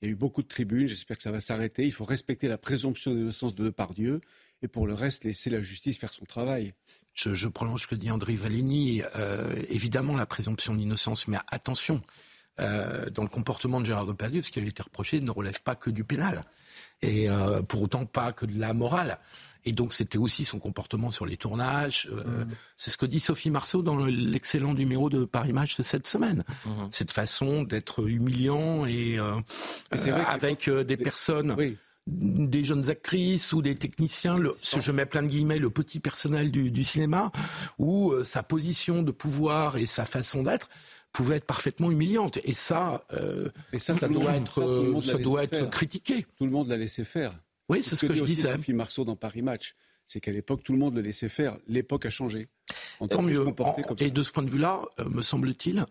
Il 0.00 0.06
y 0.06 0.08
a 0.08 0.12
eu 0.12 0.16
beaucoup 0.16 0.42
de 0.42 0.48
tribunes, 0.48 0.88
j'espère 0.88 1.16
que 1.16 1.22
ça 1.22 1.30
va 1.30 1.40
s'arrêter. 1.40 1.84
Il 1.84 1.92
faut 1.92 2.04
respecter 2.04 2.48
la 2.48 2.58
présomption 2.58 3.14
d'innocence 3.14 3.54
de 3.54 3.62
Depardieu 3.62 4.20
et 4.62 4.68
pour 4.68 4.86
le 4.86 4.94
reste 4.94 5.24
laisser 5.24 5.50
la 5.50 5.62
justice 5.62 5.98
faire 5.98 6.12
son 6.12 6.24
travail. 6.24 6.72
Je, 7.14 7.34
je 7.34 7.48
prolonge 7.48 7.82
ce 7.82 7.86
que 7.88 7.94
dit 7.94 8.10
André 8.10 8.36
Valigny. 8.36 9.02
Euh, 9.16 9.54
évidemment, 9.68 10.16
la 10.16 10.26
présomption 10.26 10.74
d'innocence, 10.74 11.28
mais 11.28 11.36
attention, 11.50 12.00
euh, 12.60 13.10
dans 13.10 13.22
le 13.22 13.28
comportement 13.28 13.80
de 13.80 13.86
Gérard 13.86 14.06
Depardieu, 14.06 14.40
ce 14.42 14.50
qui 14.50 14.60
lui 14.60 14.66
a 14.66 14.70
été 14.70 14.82
reproché 14.82 15.20
ne 15.20 15.30
relève 15.30 15.60
pas 15.62 15.74
que 15.74 15.90
du 15.90 16.04
pénal, 16.04 16.44
et 17.02 17.28
euh, 17.28 17.62
pour 17.62 17.82
autant 17.82 18.06
pas 18.06 18.32
que 18.32 18.46
de 18.46 18.58
la 18.58 18.72
morale. 18.72 19.18
Et 19.64 19.72
donc, 19.72 19.94
c'était 19.94 20.18
aussi 20.18 20.44
son 20.44 20.58
comportement 20.58 21.10
sur 21.12 21.24
les 21.24 21.36
tournages. 21.36 22.08
euh, 22.10 22.44
C'est 22.76 22.90
ce 22.90 22.96
que 22.96 23.06
dit 23.06 23.20
Sophie 23.20 23.48
Marceau 23.50 23.82
dans 23.82 23.94
le- 23.94 24.10
l'excellent 24.10 24.74
numéro 24.74 25.08
de 25.08 25.24
Paris 25.24 25.52
Match 25.52 25.76
de 25.76 25.82
cette 25.84 26.06
semaine. 26.08 26.42
Mhm. 26.66 26.88
Cette 26.90 27.12
façon 27.12 27.62
d'être 27.62 28.08
humiliant 28.08 28.86
et 28.86 29.18
euh, 29.20 29.36
vrai 29.92 30.10
euh, 30.10 30.24
avec 30.24 30.66
euh, 30.68 30.82
des 30.82 30.96
personnes 30.96 31.54
Oui, 31.56 31.76
des 32.06 32.64
jeunes 32.64 32.90
actrices 32.90 33.52
ou 33.52 33.62
des 33.62 33.74
techniciens, 33.76 34.36
le, 34.36 34.54
ce- 34.58 34.80
je 34.80 34.90
mets 34.92 35.06
plein 35.06 35.22
de 35.22 35.28
guillemets, 35.28 35.58
le 35.58 35.70
petit 35.70 36.00
personnel 36.00 36.50
du, 36.50 36.70
du 36.70 36.84
cinéma, 36.84 37.30
où 37.78 38.10
euh, 38.12 38.24
sa 38.24 38.42
position 38.42 39.02
de 39.02 39.12
pouvoir 39.12 39.76
et 39.76 39.86
sa 39.86 40.04
façon 40.04 40.42
d'être 40.42 40.68
pouvaient 41.12 41.36
être 41.36 41.44
parfaitement 41.46 41.90
humiliantes. 41.90 42.38
Et 42.44 42.54
ça, 42.54 43.04
euh, 43.12 43.50
Et 43.72 43.78
ça, 43.78 43.96
ça 43.96 44.08
doit 44.08 44.32
monde- 44.32 44.42
être, 44.42 44.52
ça, 44.52 44.60
tout 44.62 44.66
le 44.68 44.72
euh, 44.74 44.92
monde 44.92 45.04
ça 45.04 45.16
l'a 45.18 45.22
doit 45.22 45.42
laissé 45.42 45.54
être 45.56 45.60
faire. 45.62 45.70
critiqué. 45.70 46.26
tout 46.38 46.44
le 46.44 46.50
monde 46.50 46.68
l'a 46.68 46.76
laissé 46.76 47.04
faire. 47.04 47.32
Oui, 47.68 47.82
c'est 47.82 47.96
ce 47.96 48.06
que 48.06 48.12
dit 48.12 48.18
je 48.18 48.24
disais. 48.24 48.52
Sophie 48.52 48.72
Marceau 48.72 49.04
dans 49.04 49.14
Paris 49.16 49.42
Match, 49.42 49.74
c'est 50.06 50.20
qu'à 50.20 50.32
l'époque 50.32 50.62
tout 50.64 50.72
le 50.72 50.78
monde 50.78 50.94
le 50.96 51.02
laissait 51.02 51.28
faire. 51.28 51.56
L'époque 51.68 52.04
a 52.06 52.10
changé. 52.10 52.48
Tant 53.10 53.22
mieux. 53.22 53.44
ça. 53.44 54.04
et 54.04 54.10
de 54.10 54.22
ce 54.22 54.32
point 54.32 54.42
de 54.42 54.50
vue-là, 54.50 54.80
euh, 54.98 55.08
me 55.08 55.22
semble-t-il, 55.22 55.84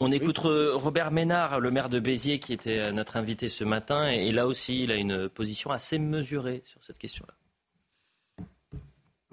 On 0.00 0.10
écoute 0.10 0.40
euh, 0.44 0.74
Robert 0.74 1.12
Ménard, 1.12 1.60
le 1.60 1.70
maire 1.70 1.88
de 1.88 2.00
Béziers, 2.00 2.38
qui 2.38 2.52
était 2.52 2.78
euh, 2.78 2.92
notre 2.92 3.16
invité 3.16 3.48
ce 3.48 3.64
matin. 3.64 4.08
Et 4.08 4.32
là 4.32 4.46
aussi, 4.46 4.82
il 4.82 4.90
a 4.90 4.96
une 4.96 5.28
position 5.28 5.70
assez 5.70 5.98
mesurée 5.98 6.62
sur 6.66 6.82
cette 6.82 6.98
question-là. 6.98 7.34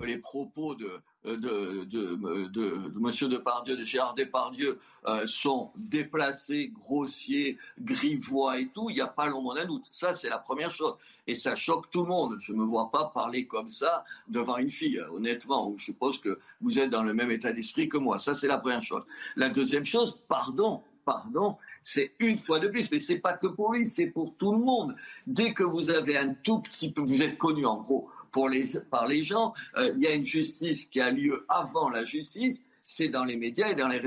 Les 0.06 0.18
propos 0.18 0.75
de, 0.75 1.01
de, 1.25 1.83
de, 1.86 3.00
Monsieur 3.00 3.27
Depardieu, 3.27 3.75
de 3.75 3.83
Gérard 3.83 4.15
Depardieu, 4.15 4.80
euh, 5.07 5.25
sont 5.27 5.71
déplacés, 5.75 6.71
grossiers, 6.74 7.57
grivois 7.80 8.59
et 8.59 8.68
tout, 8.68 8.90
il 8.90 8.95
n'y 8.95 9.02
a 9.02 9.07
pas 9.07 9.28
l'ombre 9.28 9.56
d'un 9.56 9.66
doute. 9.66 9.87
Ça, 9.92 10.14
c'est 10.14 10.30
la 10.30 10.40
première 10.40 10.71
chose. 10.71 10.95
Et 11.28 11.35
ça 11.35 11.56
choque 11.56 11.90
tout 11.92 12.02
le 12.02 12.09
monde. 12.09 12.37
Je 12.42 12.52
ne 12.54 12.57
me 12.57 12.66
vois 12.66 12.90
pas 12.92 13.11
parler 13.14 13.45
comme 13.45 13.69
ça 13.69 14.04
devant 14.28 14.57
une 14.57 14.71
fille, 14.71 14.99
honnêtement. 14.99 15.73
Je 15.78 15.85
suppose 15.85 16.19
que 16.19 16.40
vous 16.61 16.80
êtes 16.80 16.90
dans 16.90 17.04
le 17.04 17.14
même 17.14 17.31
état 17.31 17.54
d'esprit 17.54 17.87
que 17.87 17.97
moi. 17.97 18.18
Ça, 18.18 18.33
c'est 18.35 18.47
la 18.47 18.57
première 18.57 18.83
chose. 18.83 19.04
La 19.35 19.49
deuxième 19.49 19.85
chose, 19.85 20.19
pardon, 20.28 20.83
pardon, 21.06 21.57
c'est 21.83 22.14
une 22.19 22.37
fois 22.37 22.59
de 22.59 22.68
plus, 22.68 22.92
mais 22.92 22.99
c'est 22.99 23.19
pas 23.19 23.33
que 23.37 23.47
pour 23.47 23.73
lui, 23.73 23.85
c'est 23.85 24.07
pour 24.07 24.35
tout 24.35 24.54
le 24.54 24.59
monde. 24.59 24.95
Dès 25.28 25.54
que 25.54 25.64
vous 25.64 25.90
avez 25.90 26.18
un 26.18 26.33
tout 26.33 26.59
petit 26.59 26.92
peu, 26.92 27.02
vous 27.02 27.21
êtes 27.21 27.37
connu 27.37 27.66
en 27.66 27.78
gros 27.78 28.09
par 28.31 29.07
les 29.07 29.23
gens, 29.23 29.54
euh, 29.78 29.94
il 29.95 30.04
y 30.04 30.07
a 30.07 30.14
une 30.14 30.26
justice 30.26 30.85
qui 30.85 31.02
a 31.02 31.11
lieu 31.11 31.45
avant 31.50 31.90
la 31.90 32.06
justice, 32.06 32.64
c'est 32.83 33.09
dans 33.09 33.26
les 33.26 33.38
médias 33.38 33.69
et 33.69 33.76
dans 33.76 33.88
les 33.88 34.00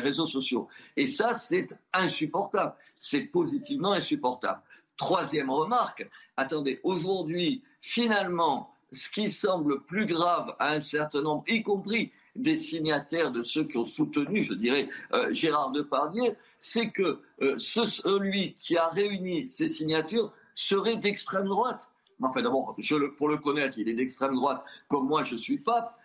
réseaux, 0.00 0.26
sociaux. 0.26 0.68
Et 0.96 1.06
ça, 1.06 1.34
c'est 1.34 1.78
insupportable. 1.92 2.74
C'est 3.00 3.22
positivement 3.22 3.92
insupportable. 3.92 4.60
Troisième 4.96 5.50
remarque, 5.50 6.08
attendez, 6.36 6.80
aujourd'hui, 6.82 7.62
finalement, 7.82 8.72
ce 8.92 9.10
qui 9.10 9.30
semble 9.30 9.82
plus 9.84 10.06
grave 10.06 10.54
à 10.58 10.72
un 10.72 10.80
certain 10.80 11.22
nombre, 11.22 11.44
y 11.48 11.62
compris 11.62 12.12
des 12.34 12.56
signataires 12.56 13.32
de 13.32 13.42
ceux 13.42 13.64
qui 13.64 13.76
ont 13.76 13.84
soutenu, 13.84 14.44
je 14.44 14.54
dirais, 14.54 14.88
euh, 15.12 15.32
Gérard 15.32 15.72
Depardieu, 15.72 16.36
c'est 16.58 16.90
que 16.90 17.20
euh, 17.42 17.56
ce, 17.58 17.84
celui 17.84 18.54
qui 18.54 18.76
a 18.76 18.88
réuni 18.88 19.48
ces 19.48 19.68
signatures 19.68 20.32
serait 20.54 20.96
d'extrême 20.96 21.46
droite. 21.46 21.90
Enfin, 22.22 22.42
d'abord, 22.42 22.76
pour 23.18 23.28
le 23.28 23.36
connaître, 23.36 23.78
il 23.78 23.88
est 23.88 23.94
d'extrême 23.94 24.34
droite, 24.34 24.64
comme 24.88 25.06
moi, 25.06 25.24
je 25.24 25.36
suis 25.36 25.58
pape. 25.58 25.96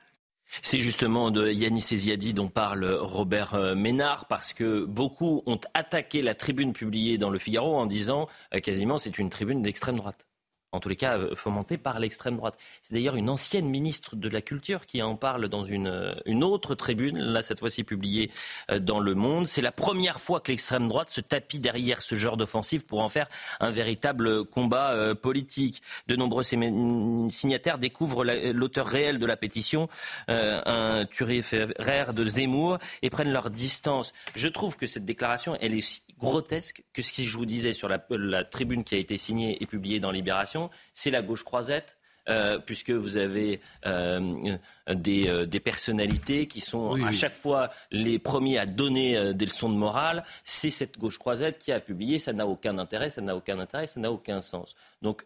C'est 0.62 0.80
justement 0.80 1.32
de 1.32 1.50
Yannis 1.50 1.88
Eziadi 1.92 2.34
dont 2.34 2.50
parle 2.50 2.84
Robert 2.86 3.54
euh, 3.54 3.74
Ménard, 3.76 4.28
parce 4.28 4.52
que 4.52 4.84
beaucoup 4.84 5.44
ont 5.46 5.60
attaqué 5.74 6.22
la 6.22 6.36
tribune 6.36 6.74
publiée 6.74 7.18
dans 7.18 7.30
le 7.30 7.40
Figaro 7.40 7.78
en 7.78 7.86
disant 7.86 8.28
euh, 8.54 8.60
quasiment 8.60 8.98
c'est 8.98 9.18
une 9.18 9.30
tribune 9.30 9.62
d'extrême 9.62 9.96
droite. 9.96 10.26
En 10.72 10.80
tous 10.80 10.90
les 10.90 10.96
cas 10.96 11.18
euh, 11.18 11.36
fomenté 11.36 11.78
par 11.78 12.00
l'extrême 12.00 12.38
droite. 12.38 12.58
C'est 12.82 12.94
d'ailleurs 12.94 13.16
une 13.16 13.30
ancienne 13.30 13.68
ministre 13.68 14.16
de 14.16 14.30
la 14.30 14.42
Culture 14.42 14.86
qui 14.86 15.02
en 15.02 15.16
parle 15.16 15.48
dans 15.50 15.66
une, 15.66 15.88
euh, 15.88 16.14
une 16.26 16.44
autre 16.44 16.76
tribune, 16.76 17.18
là 17.20 17.44
cette 17.44 17.60
fois-ci 17.60 17.84
publiée 17.84 18.32
euh, 18.70 18.80
dans 18.80 19.00
Le 19.00 19.14
Monde. 19.14 19.48
C'est 19.48 19.62
la 19.62 19.72
première 19.72 20.22
fois 20.22 20.40
que 20.40 20.52
l'extrême 20.52 20.88
droite 20.88 21.10
se 21.10 21.22
tapit 21.22 21.60
derrière 21.60 22.02
ce 22.02 22.16
genre 22.16 22.38
d'offensive 22.38 22.86
pour 22.86 23.02
en 23.02 23.10
faire 23.10 23.28
un 23.60 23.70
véritable 23.70 24.46
combat 24.46 25.16
politique. 25.16 25.82
De 26.08 26.16
nombreux 26.16 26.44
signataires 26.44 27.78
découvrent 27.78 28.24
l'auteur 28.24 28.88
réel 28.88 29.20
de 29.20 29.26
la 29.26 29.38
pétition, 29.38 29.90
un 30.28 31.06
turiféraire 31.06 32.14
de 32.14 32.24
Zemmour, 32.28 32.78
et 33.02 33.10
prennent 33.10 33.32
leur 33.32 33.50
distance. 33.50 34.14
Je 34.36 34.48
trouve 34.48 34.78
que 34.78 34.88
cette 34.88 35.06
déclaration, 35.06 35.58
elle 35.60 35.74
est 35.74 36.02
grotesque 36.22 36.84
que 36.94 37.02
ce 37.02 37.12
que 37.12 37.24
je 37.24 37.38
vous 37.38 37.46
disais 37.46 37.74
sur 37.74 37.90
la, 37.90 38.44
tribune 38.44 38.84
qui 38.84 38.96
a 38.96 38.98
été 38.98 39.18
signée 39.18 39.62
et 39.62 39.66
publiée 39.66 40.00
dans 40.00 40.12
Libération, 40.12 40.70
c'est 40.94 41.12
la 41.12 41.22
gauche 41.22 41.44
croisette. 41.44 41.98
Euh, 42.30 42.60
puisque 42.60 42.92
vous 42.92 43.18
avez 43.18 43.62
euh, 43.88 44.56
des, 44.88 45.28
euh, 45.28 45.48
des, 45.48 45.60
personnalités 45.60 46.46
qui 46.46 46.62
sont 46.62 46.94
à 47.04 47.12
chaque 47.12 47.34
fois 47.34 47.72
les 47.90 48.20
premiers 48.20 48.60
à 48.60 48.68
donner 48.68 49.34
des 49.34 49.46
leçons 49.46 49.70
de 49.70 49.76
morale. 49.76 50.24
C'est 50.44 50.70
cette 50.70 51.00
gauche 51.00 51.18
croisette 51.18 51.58
qui 51.58 51.72
a 51.72 51.80
publié. 51.80 52.20
Ça 52.20 52.32
n'a 52.32 52.46
aucun 52.46 52.78
intérêt, 52.78 53.10
ça 53.10 53.22
n'a 53.22 53.36
aucun 53.36 53.58
intérêt, 53.58 53.88
ça 53.88 54.00
n'a 54.00 54.12
aucun 54.12 54.40
sens. 54.42 54.76
Donc 55.02 55.26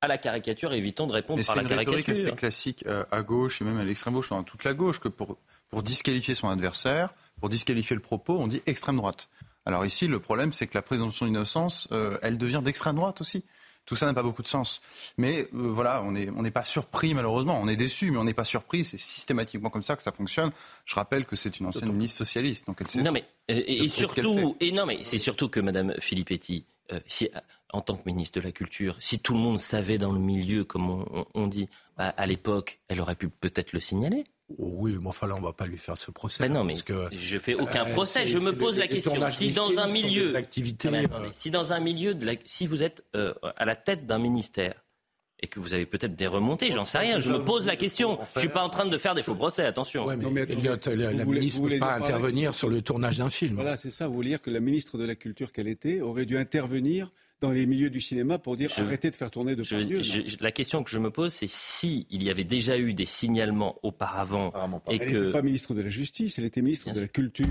à 0.00 0.06
la 0.06 0.16
caricature, 0.16 0.72
évitons 0.72 1.08
de 1.08 1.12
répondre 1.12 1.44
par 1.44 1.56
la 1.56 1.64
caricature. 1.64 2.16
C'est 2.16 2.36
classique 2.36 2.84
à 3.10 3.22
gauche 3.22 3.60
et 3.60 3.64
même 3.64 3.78
à 3.78 3.84
l'extrême 3.84 4.14
gauche, 4.14 4.30
dans 4.30 4.44
toute 4.44 4.62
la 4.62 4.74
gauche, 4.74 5.00
que 5.00 5.08
pour, 5.08 5.38
pour 5.68 5.82
disqualifier 5.82 6.34
son 6.34 6.48
adversaire, 6.50 7.14
pour 7.40 7.48
disqualifier 7.48 7.96
le 7.96 8.02
propos, 8.02 8.38
on 8.38 8.46
dit 8.46 8.62
extrême 8.66 8.96
droite. 8.96 9.28
Alors 9.68 9.84
ici, 9.84 10.06
le 10.06 10.18
problème, 10.18 10.54
c'est 10.54 10.66
que 10.66 10.74
la 10.74 10.80
présomption 10.80 11.26
d'innocence, 11.26 11.88
euh, 11.92 12.16
elle 12.22 12.38
devient 12.38 12.62
d'extrême 12.64 12.96
droite 12.96 13.20
aussi. 13.20 13.44
Tout 13.84 13.96
ça 13.96 14.06
n'a 14.06 14.14
pas 14.14 14.22
beaucoup 14.22 14.42
de 14.42 14.48
sens. 14.48 14.80
Mais 15.18 15.46
euh, 15.54 15.70
voilà, 15.70 16.02
on 16.02 16.12
n'est 16.12 16.30
on 16.30 16.42
pas 16.50 16.64
surpris 16.64 17.12
malheureusement. 17.12 17.60
On 17.62 17.68
est 17.68 17.76
déçu, 17.76 18.10
mais 18.10 18.16
on 18.16 18.24
n'est 18.24 18.32
pas 18.32 18.44
surpris. 18.44 18.86
C'est 18.86 18.98
systématiquement 18.98 19.68
comme 19.68 19.82
ça 19.82 19.94
que 19.94 20.02
ça 20.02 20.10
fonctionne. 20.10 20.52
Je 20.86 20.94
rappelle 20.94 21.26
que 21.26 21.36
c'est 21.36 21.60
une 21.60 21.66
ancienne 21.66 21.92
ministre 21.92 22.16
socialiste, 22.16 22.66
donc 22.66 22.78
elle 22.80 22.88
sait. 22.88 23.02
Non 23.02 23.12
mais 23.12 23.24
et, 23.48 23.88
surtout, 23.88 24.56
et 24.58 24.72
non 24.72 24.86
mais 24.86 25.00
c'est 25.04 25.18
surtout 25.18 25.50
que 25.50 25.60
Madame 25.60 25.94
Filippetti, 26.00 26.64
euh, 26.92 27.00
si, 27.06 27.30
en 27.70 27.82
tant 27.82 27.96
que 27.96 28.02
ministre 28.06 28.40
de 28.40 28.44
la 28.44 28.52
Culture, 28.52 28.96
si 29.00 29.18
tout 29.18 29.34
le 29.34 29.40
monde 29.40 29.58
savait 29.58 29.98
dans 29.98 30.12
le 30.12 30.18
milieu, 30.18 30.64
comme 30.64 31.04
on, 31.34 31.46
dit, 31.46 31.68
bah, 31.98 32.14
à 32.16 32.26
l'époque, 32.26 32.80
elle 32.88 33.02
aurait 33.02 33.16
pu 33.16 33.28
peut-être 33.28 33.74
le 33.74 33.80
signaler. 33.80 34.24
Oui, 34.56 34.96
mais 35.00 35.08
enfin 35.08 35.26
là, 35.26 35.34
on 35.36 35.42
va 35.42 35.52
pas 35.52 35.66
lui 35.66 35.76
faire 35.76 35.98
ce 35.98 36.10
procès. 36.10 36.42
Ben 36.42 36.52
non, 36.52 36.64
mais 36.64 36.74
que, 36.76 37.08
je 37.12 37.38
fais 37.38 37.54
aucun 37.54 37.86
euh, 37.86 37.92
procès. 37.92 38.26
Je 38.26 38.38
me 38.38 38.52
pose 38.52 38.78
la 38.78 38.88
question. 38.88 39.12
Si 39.30 39.50
dans 39.50 39.76
un 39.78 39.88
milieu, 39.88 40.34
euh, 40.34 41.28
si 41.32 41.50
dans 41.50 41.72
un 41.72 41.80
milieu, 41.80 42.14
de 42.14 42.38
si 42.44 42.66
vous 42.66 42.82
êtes 42.82 43.04
euh, 43.14 43.34
à 43.56 43.66
la 43.66 43.76
tête 43.76 44.06
d'un 44.06 44.18
ministère 44.18 44.84
et 45.40 45.48
que 45.48 45.60
vous 45.60 45.74
avez 45.74 45.84
peut-être 45.84 46.16
des 46.16 46.26
remontées, 46.26 46.70
j'en 46.70 46.86
sais 46.86 46.98
rien. 46.98 47.18
Je 47.18 47.30
me 47.30 47.44
pose 47.44 47.66
la 47.66 47.76
question. 47.76 48.18
Je 48.34 48.40
suis 48.40 48.48
pas 48.48 48.62
en 48.62 48.70
train 48.70 48.86
de 48.86 48.96
faire 48.96 49.14
des 49.14 49.22
faux 49.22 49.34
procès. 49.34 49.66
Attention. 49.66 50.06
Ouais, 50.06 50.16
mais, 50.16 50.24
la, 50.24 51.24
ministre 51.24 51.62
ne 51.62 51.68
peut 51.68 51.78
pas 51.78 51.96
intervenir 51.96 52.54
sur 52.54 52.70
le 52.70 52.80
tournage 52.80 53.18
d'un 53.18 53.30
film. 53.30 53.56
Voilà, 53.56 53.76
c'est 53.76 53.90
ça. 53.90 54.08
Vous 54.08 54.14
voulez 54.14 54.30
dire 54.30 54.42
que 54.42 54.50
la 54.50 54.60
ministre 54.60 54.96
de 54.96 55.04
la 55.04 55.14
Culture 55.14 55.52
qu'elle 55.52 55.68
était 55.68 56.00
aurait 56.00 56.26
dû 56.26 56.38
intervenir 56.38 57.12
dans 57.40 57.50
les 57.50 57.66
milieux 57.66 57.90
du 57.90 58.00
cinéma 58.00 58.38
pour 58.38 58.56
dire 58.56 58.70
arrêtez 58.76 59.10
de 59.10 59.16
faire 59.16 59.30
tourner 59.30 59.54
de 59.54 59.62
je, 59.62 60.42
La 60.42 60.52
question 60.52 60.82
que 60.82 60.90
je 60.90 60.98
me 60.98 61.10
pose, 61.10 61.32
c'est 61.32 61.48
si 61.48 62.06
il 62.10 62.22
y 62.22 62.30
avait 62.30 62.44
déjà 62.44 62.78
eu 62.78 62.94
des 62.94 63.06
signalements 63.06 63.76
auparavant 63.82 64.52
et 64.88 64.94
elle 64.94 64.98
que 64.98 65.18
n'était 65.18 65.32
pas 65.32 65.42
ministre 65.42 65.74
de 65.74 65.82
la 65.82 65.88
Justice, 65.88 66.38
elle 66.38 66.44
était 66.44 66.62
ministre 66.62 66.92
de 66.92 67.00
la 67.00 67.08
Culture. 67.08 67.46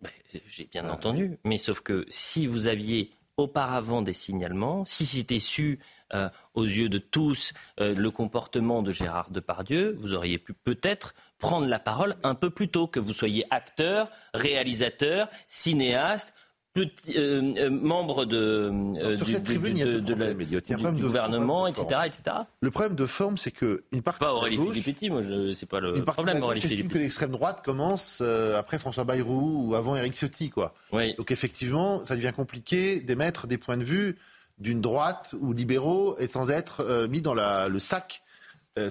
Ben, 0.00 0.10
j'ai 0.46 0.64
bien 0.64 0.88
entendu, 0.88 1.38
mais 1.44 1.58
sauf 1.58 1.80
que 1.80 2.04
si 2.08 2.46
vous 2.46 2.66
aviez 2.66 3.10
auparavant 3.36 4.02
des 4.02 4.12
signalements, 4.12 4.84
si 4.84 5.06
c'était 5.06 5.38
su 5.38 5.78
euh, 6.14 6.28
aux 6.54 6.64
yeux 6.64 6.88
de 6.88 6.98
tous 6.98 7.52
euh, 7.80 7.94
le 7.94 8.10
comportement 8.10 8.82
de 8.82 8.92
Gérard 8.92 9.30
Depardieu, 9.30 9.94
vous 9.98 10.12
auriez 10.12 10.38
pu 10.38 10.52
peut-être 10.52 11.14
prendre 11.38 11.66
la 11.66 11.78
parole 11.78 12.16
un 12.22 12.34
peu 12.34 12.50
plus 12.50 12.68
tôt, 12.68 12.86
que 12.86 13.00
vous 13.00 13.12
soyez 13.12 13.44
acteur, 13.50 14.10
réalisateur, 14.34 15.28
cinéaste 15.48 16.34
petit, 16.72 17.18
euh, 17.18 17.54
euh, 17.58 17.70
membre 17.70 18.24
de, 18.24 18.70
euh, 18.98 19.16
sur 19.16 19.28
cette 19.28 19.44
tribune, 19.44 19.76
il 19.76 19.80
y 19.80 19.82
a 19.82 19.98
de, 19.98 20.14
la, 20.14 20.32
du, 20.32 21.02
gouvernement, 21.02 21.66
etc., 21.66 21.86
etc. 22.06 22.22
Le 22.60 22.70
problème 22.70 22.94
de 22.94 23.06
forme, 23.06 23.36
c'est 23.36 23.50
que 23.50 23.84
une 23.92 24.02
partie 24.02 24.20
pas 24.20 24.32
Aurélie 24.32 24.56
Filippetti, 24.56 25.10
moi, 25.10 25.22
c'est 25.54 25.68
pas 25.68 25.80
le 25.80 26.02
problème. 26.04 26.42
Aurélie 26.42 26.60
J'estime 26.60 26.88
que 26.88 26.98
l'extrême 26.98 27.30
droite 27.30 27.62
commence 27.64 28.20
après 28.56 28.78
François 28.78 29.04
Bayrou 29.04 29.68
ou 29.68 29.74
avant 29.74 29.96
Éric 29.96 30.14
Ciotti, 30.14 30.50
quoi. 30.50 30.74
Oui. 30.92 31.14
Donc 31.16 31.30
effectivement, 31.30 32.04
ça 32.04 32.16
devient 32.16 32.32
compliqué 32.34 33.00
d'émettre 33.00 33.46
des 33.46 33.58
points 33.58 33.76
de 33.76 33.84
vue 33.84 34.18
d'une 34.58 34.80
droite 34.80 35.34
ou 35.40 35.52
libéraux 35.52 36.16
et 36.18 36.28
sans 36.28 36.50
être 36.50 37.06
mis 37.08 37.20
dans 37.20 37.34
la, 37.34 37.68
le 37.68 37.80
sac, 37.80 38.22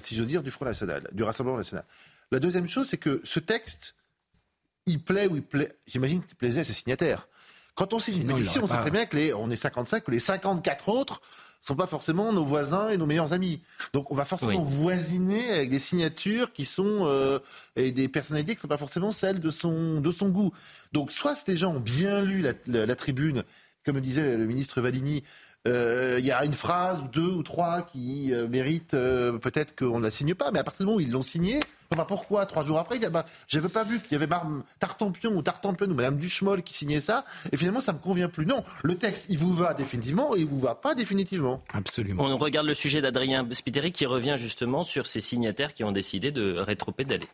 si 0.00 0.14
j'ose 0.14 0.26
dire, 0.28 0.42
du 0.42 0.50
Front 0.50 0.66
National, 0.66 1.08
du 1.12 1.22
Rassemblement 1.22 1.58
National. 1.58 1.84
La 2.30 2.38
deuxième 2.38 2.68
chose, 2.68 2.88
c'est 2.88 2.96
que 2.96 3.20
ce 3.24 3.40
texte, 3.40 3.94
il 4.86 5.02
plaît 5.02 5.26
ou 5.28 5.36
il 5.36 5.42
plaît. 5.42 5.72
J'imagine 5.86 6.22
qu'il 6.22 6.36
plaisait 6.36 6.60
à 6.60 6.64
ses 6.64 6.72
signataires. 6.72 7.28
Quand 7.74 7.92
on 7.92 7.98
signe 7.98 8.22
une 8.22 8.36
pétition, 8.36 8.64
on 8.64 8.66
sait 8.66 8.76
très 8.78 8.90
bien 8.90 9.06
que 9.06 9.16
les, 9.16 9.32
on 9.34 9.50
est 9.50 9.56
55, 9.56 10.04
que 10.04 10.10
les 10.10 10.20
54 10.20 10.88
autres 10.88 11.20
sont 11.62 11.76
pas 11.76 11.86
forcément 11.86 12.32
nos 12.32 12.44
voisins 12.44 12.88
et 12.88 12.96
nos 12.96 13.06
meilleurs 13.06 13.32
amis. 13.32 13.62
Donc 13.92 14.10
on 14.10 14.14
va 14.14 14.24
forcément 14.24 14.62
voisiner 14.62 15.52
avec 15.52 15.70
des 15.70 15.78
signatures 15.78 16.52
qui 16.52 16.64
sont 16.64 17.06
euh, 17.06 17.38
et 17.76 17.92
des 17.92 18.08
personnalités 18.08 18.52
qui 18.52 18.58
ne 18.58 18.62
sont 18.62 18.68
pas 18.68 18.78
forcément 18.78 19.12
celles 19.12 19.40
de 19.40 19.50
son 19.50 20.00
de 20.00 20.10
son 20.10 20.28
goût. 20.28 20.52
Donc 20.92 21.12
soit 21.12 21.36
ces 21.36 21.56
gens 21.56 21.76
ont 21.76 21.80
bien 21.80 22.20
lu 22.20 22.44
la, 22.66 22.96
tribune, 22.96 23.44
comme 23.84 24.00
disait 24.00 24.36
le 24.36 24.44
ministre 24.44 24.80
Valigny, 24.80 25.22
euh, 25.68 26.16
il 26.18 26.26
y 26.26 26.32
a 26.32 26.44
une 26.44 26.54
phrase 26.54 27.00
ou 27.00 27.08
deux 27.08 27.20
ou 27.20 27.42
trois 27.42 27.82
qui 27.82 28.32
euh, 28.32 28.48
méritent 28.48 28.90
peut-être 28.90 29.76
qu'on 29.76 29.98
ne 29.98 30.04
la 30.04 30.10
signe 30.10 30.34
pas, 30.34 30.50
mais 30.50 30.58
à 30.58 30.64
partir 30.64 30.80
du 30.80 30.86
moment 30.86 30.96
où 30.96 31.00
ils 31.00 31.10
l'ont 31.10 31.22
signée, 31.22 31.60
pourquoi 32.06 32.46
trois 32.46 32.64
jours 32.64 32.78
après, 32.78 32.98
bah, 33.10 33.24
j'avais 33.48 33.68
pas 33.68 33.84
vu 33.84 34.00
qu'il 34.00 34.12
y 34.12 34.14
avait 34.22 34.28
Tartampion 34.78 35.32
ou 35.32 35.42
Tartampion 35.42 35.86
ou 35.86 35.94
Madame 35.94 36.16
Duchemol 36.16 36.62
qui 36.62 36.74
signait 36.74 37.00
ça, 37.00 37.24
et 37.52 37.56
finalement 37.56 37.80
ça 37.80 37.92
me 37.92 37.98
convient 37.98 38.28
plus. 38.28 38.46
Non, 38.46 38.64
le 38.82 38.96
texte, 38.96 39.26
il 39.28 39.38
vous 39.38 39.54
va 39.54 39.74
définitivement 39.74 40.34
et 40.34 40.40
il 40.40 40.46
vous 40.46 40.58
va 40.58 40.74
pas 40.74 40.94
définitivement. 40.94 41.62
Absolument. 41.72 42.24
On 42.24 42.38
regarde 42.38 42.66
le 42.66 42.74
sujet 42.74 43.00
d'Adrien 43.00 43.46
Spiteri 43.52 43.92
qui 43.92 44.06
revient 44.06 44.36
justement 44.36 44.84
sur 44.84 45.06
ces 45.06 45.20
signataires 45.20 45.74
qui 45.74 45.84
ont 45.84 45.92
décidé 45.92 46.30
de 46.30 46.58
rétropédaler. 46.58 47.28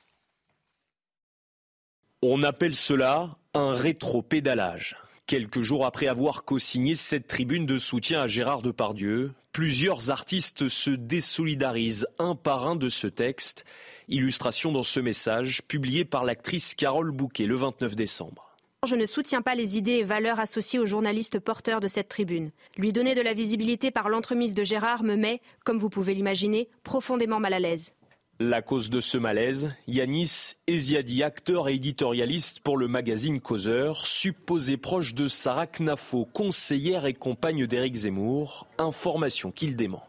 On 2.23 2.42
appelle 2.42 2.75
cela 2.75 3.37
un 3.54 3.73
rétropédalage. 3.73 4.97
Quelques 5.28 5.61
jours 5.61 5.85
après 5.85 6.06
avoir 6.06 6.47
co-signé 6.47 6.94
cette 6.94 7.28
tribune 7.28 7.66
de 7.66 7.78
soutien 7.78 8.23
à 8.23 8.26
Gérard 8.26 8.62
Depardieu, 8.62 9.35
plusieurs 9.52 10.08
artistes 10.08 10.70
se 10.70 10.88
désolidarisent 10.88 12.06
un 12.18 12.35
par 12.35 12.66
un 12.66 12.76
de 12.76 12.88
ce 12.88 13.08
texte 13.08 13.66
Illustration 14.08 14.73
dans 14.73 14.82
ce 14.82 15.00
message 15.00 15.61
publié 15.68 16.06
par 16.06 16.25
l'actrice 16.25 16.75
Carole 16.75 17.11
Bouquet 17.11 17.44
le 17.44 17.56
29 17.56 17.94
décembre. 17.94 18.56
Je 18.87 18.94
ne 18.94 19.04
soutiens 19.04 19.42
pas 19.42 19.54
les 19.54 19.76
idées 19.76 19.99
et 19.99 20.02
valeurs 20.02 20.40
associées 20.40 20.78
aux 20.78 20.87
journalistes 20.87 21.40
porteurs 21.40 21.80
de 21.80 21.88
cette 21.88 22.08
tribune. 22.08 22.50
Lui 22.78 22.94
donner 22.94 23.14
de 23.14 23.20
la 23.20 23.35
visibilité 23.35 23.90
par 23.90 24.08
l'entremise 24.08 24.54
de 24.54 24.64
Gérard 24.64 25.02
me 25.02 25.16
met, 25.16 25.42
comme 25.62 25.78
vous 25.78 25.90
pouvez 25.90 26.14
l'imaginer, 26.14 26.70
profondément 26.85 27.38
mal 27.38 27.52
à 27.52 27.61
l'aise. 27.61 27.92
La 28.40 28.62
cause 28.62 28.88
de 28.88 29.00
ce 29.00 29.18
malaise, 29.18 29.73
Yanis 29.88 30.54
Eziadi, 30.68 31.25
acteur 31.25 31.68
et 31.68 31.75
éditorialiste 31.75 32.61
pour 32.61 32.76
le 32.76 32.87
magazine 32.87 33.40
Causeur, 33.40 34.07
supposé 34.07 34.76
proche 34.76 35.12
de 35.12 35.26
Sarah 35.26 35.66
Knafo, 35.66 36.25
conseillère 36.25 37.07
et 37.07 37.14
compagne 37.14 37.66
d'Éric 37.66 37.97
Zemmour, 37.97 38.68
information 38.78 39.50
qu'il 39.50 39.75
dément. 39.75 40.04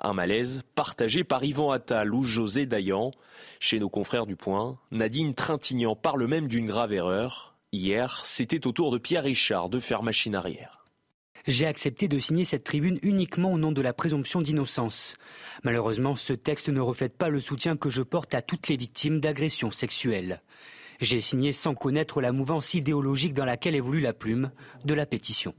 Un 0.00 0.12
malaise 0.12 0.64
partagé 0.74 1.22
par 1.22 1.44
Yvan 1.44 1.70
Attal 1.70 2.12
ou 2.12 2.24
José 2.24 2.66
Dayan. 2.66 3.12
Chez 3.60 3.78
nos 3.78 3.88
confrères 3.88 4.26
du 4.26 4.34
Point, 4.34 4.76
Nadine 4.90 5.32
Trintignant 5.32 5.94
parle 5.94 6.26
même 6.26 6.48
d'une 6.48 6.66
grave 6.66 6.92
erreur. 6.92 7.54
Hier, 7.70 8.22
c'était 8.24 8.66
au 8.66 8.72
tour 8.72 8.90
de 8.90 8.98
Pierre 8.98 9.22
Richard 9.22 9.70
de 9.70 9.78
faire 9.78 10.02
machine 10.02 10.34
arrière. 10.34 10.81
J'ai 11.46 11.66
accepté 11.66 12.08
de 12.08 12.18
signer 12.18 12.44
cette 12.44 12.64
tribune 12.64 12.98
uniquement 13.02 13.52
au 13.52 13.58
nom 13.58 13.72
de 13.72 13.82
la 13.82 13.92
présomption 13.92 14.40
d'innocence. 14.40 15.16
Malheureusement, 15.64 16.14
ce 16.14 16.32
texte 16.32 16.68
ne 16.68 16.80
reflète 16.80 17.16
pas 17.16 17.28
le 17.28 17.40
soutien 17.40 17.76
que 17.76 17.90
je 17.90 18.02
porte 18.02 18.34
à 18.34 18.42
toutes 18.42 18.68
les 18.68 18.76
victimes 18.76 19.20
d'agressions 19.20 19.70
sexuelles. 19.70 20.40
J'ai 21.00 21.20
signé 21.20 21.52
sans 21.52 21.74
connaître 21.74 22.20
la 22.20 22.30
mouvance 22.30 22.74
idéologique 22.74 23.34
dans 23.34 23.44
laquelle 23.44 23.74
évolue 23.74 24.00
la 24.00 24.12
plume 24.12 24.52
de 24.84 24.94
la 24.94 25.04
pétition. 25.04 25.54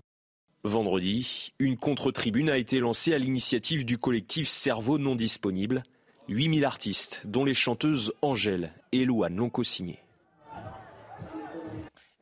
Vendredi, 0.64 1.52
une 1.60 1.78
contre-tribune 1.78 2.50
a 2.50 2.58
été 2.58 2.80
lancée 2.80 3.14
à 3.14 3.18
l'initiative 3.18 3.84
du 3.84 3.98
collectif 3.98 4.48
Cerveau 4.48 4.98
non 4.98 5.16
disponible. 5.16 5.84
8000 6.30 6.64
artistes, 6.64 7.24
dont 7.26 7.44
les 7.44 7.54
chanteuses 7.54 8.14
Angèle 8.22 8.72
et 8.94 9.04
Louane, 9.04 9.36
l'ont 9.36 9.50
co-signé. 9.50 10.03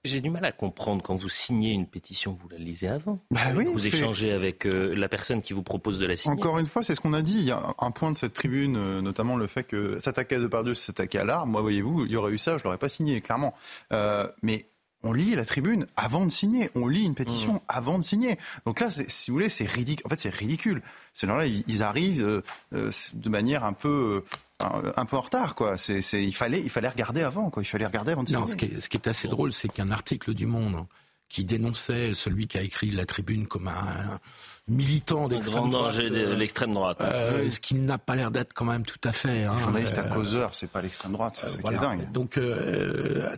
J'ai 0.04 0.20
du 0.20 0.32
mal 0.32 0.44
à 0.46 0.52
comprendre 0.52 1.04
quand 1.04 1.16
vous 1.16 1.30
signez 1.30 1.74
une 1.74 1.86
pétition, 1.86 2.32
vous 2.34 2.50
la 2.50 2.58
lisez 2.58 2.88
avant. 2.88 3.20
Bah 3.30 3.54
vous 3.54 3.86
échangez 3.86 4.34
avec 4.34 4.66
euh, 4.66 4.96
la 4.96 5.08
personne 5.08 5.44
qui 5.44 5.54
vous 5.54 5.62
propose 5.62 6.00
de 6.00 6.08
la 6.08 6.16
signer. 6.16 6.36
Encore 6.36 6.58
une 6.58 6.66
fois, 6.66 6.82
c'est 6.82 6.96
ce 6.96 7.02
qu'on 7.02 7.14
a 7.14 7.22
dit. 7.22 7.38
Il 7.38 7.46
y 7.46 7.52
a 7.52 7.76
un 7.78 7.92
point 7.92 8.10
de 8.10 8.18
cette 8.18 8.34
tribune, 8.34 8.78
euh, 8.78 9.02
notamment 9.02 9.36
le 9.36 9.46
fait 9.46 9.64
que 9.64 10.00
s'attaquer 10.00 10.38
à 10.38 10.40
Depardieu, 10.40 10.74
c'est 10.74 10.88
s'attaquer 10.88 11.20
à 11.20 11.26
l'art. 11.26 11.46
Moi, 11.46 11.62
voyez-vous, 11.62 12.06
il 12.06 12.12
y 12.12 12.16
aurait 12.16 12.32
eu 12.32 12.40
ça, 12.40 12.58
je 12.58 12.64
l'aurais 12.64 12.80
pas 12.80 12.90
signé, 12.90 13.22
clairement. 13.22 13.54
Euh, 13.94 14.28
mais 14.42 14.66
on 15.04 15.14
lit 15.14 15.36
la 15.36 15.46
tribune 15.46 15.88
avant 15.96 16.26
de 16.26 16.32
signer, 16.32 16.70
on 16.76 16.88
lit 16.88 17.04
une 17.04 17.16
pétition 17.16 17.54
mmh. 17.54 17.62
avant 17.68 17.98
de 17.98 18.04
signer. 18.04 18.38
Donc 18.66 18.80
là, 18.80 18.90
si 18.92 19.32
vous 19.32 19.36
voulez, 19.36 19.50
c'est 19.50 19.70
ridicule. 19.70 20.06
En 20.06 20.10
fait, 20.10 20.20
c'est 20.20 20.34
ridicule. 20.34 20.82
Ces 21.14 21.28
gens-là, 21.28 21.46
ils, 21.46 21.84
arrivent 21.84 22.24
euh, 22.24 22.42
euh, 22.74 22.92
de 23.14 23.30
manière 23.30 23.64
un 23.64 23.74
peu 23.74 24.24
euh, 24.62 24.92
un 24.96 25.06
peu 25.06 25.18
en 25.18 25.22
retard, 25.22 25.56
quoi. 25.56 25.76
Il 25.90 26.36
fallait, 26.36 26.60
il 26.60 26.70
fallait 26.70 26.90
regarder 26.90 27.24
avant, 27.24 27.50
quoi. 27.50 27.64
Il 27.64 27.66
fallait 27.66 27.86
regarder 27.86 28.12
avant 28.12 28.24
de 28.24 28.28
signer. 28.28 28.42
Non, 28.42 28.48
ce 28.48 28.56
qui 28.56 28.66
est, 28.66 28.80
ce 28.80 28.90
qui 28.90 28.98
est 28.98 29.08
assez 29.08 29.28
drôle, 29.28 29.54
c'est 29.54 29.70
qu'un 29.70 29.90
article 29.92 30.34
du 30.34 30.46
Monde 30.46 30.86
qui 31.30 31.46
dénonçait 31.46 32.14
celui 32.14 32.46
qui 32.46 32.58
a 32.58 32.62
écrit 32.62 32.90
la 32.92 33.06
tribune 33.06 33.48
comme 33.48 33.70
un, 33.70 34.20
militant 34.68 35.30
d'extrême 35.30 35.70
droite. 35.70 35.96
de 35.96 36.34
l'extrême 36.34 36.74
droite. 36.74 36.98
Euh, 37.02 37.50
ce 37.50 37.60
qui 37.62 37.76
n'a 37.76 37.98
pas 37.98 38.16
l'air 38.16 38.32
d'être 38.32 38.54
quand 38.54 38.66
même 38.66 38.86
tout 38.86 39.00
à 39.06 39.14
fait. 39.14 39.46
Hein, 39.46 39.58
journaliste 39.60 39.98
à 39.98 40.04
causeur, 40.04 40.54
c'est 40.54 40.70
pas 40.70 40.82
l'extrême 40.82 41.14
droite, 41.14 41.38
c'est 41.38 41.48
ça 41.48 41.62
qui 41.62 41.74
est 41.74 41.80
dingue. 41.80 42.12
Donc 42.12 42.38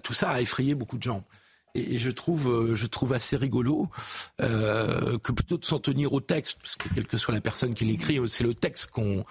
tout 0.03 0.13
ça 0.13 0.32
a 0.32 0.41
effrayé 0.41 0.75
beaucoup 0.75 0.98
de 0.98 1.03
gens. 1.03 1.24
Et 1.75 1.97
je 1.97 2.11
trouve, 2.11 2.49
euh, 2.49 2.75
je 2.75 2.85
trouve 2.85 3.13
assez 3.13 3.35
rigolo 3.35 3.87
euh, 4.41 5.17
que 5.17 5.31
plutôt 5.31 5.57
de 5.57 5.65
s'en 5.65 5.79
tenir 5.79 6.13
au 6.13 6.21
texte, 6.21 6.57
parce 6.61 6.75
que 6.75 6.87
quelle 6.93 7.07
que 7.07 7.17
soit 7.17 7.33
la 7.33 7.41
personne 7.41 7.73
qui 7.73 7.83
l'écrit, 7.85 8.19
c'est 8.27 8.43
le 8.43 8.53
texte 8.53 8.91
qu'on 8.91 9.25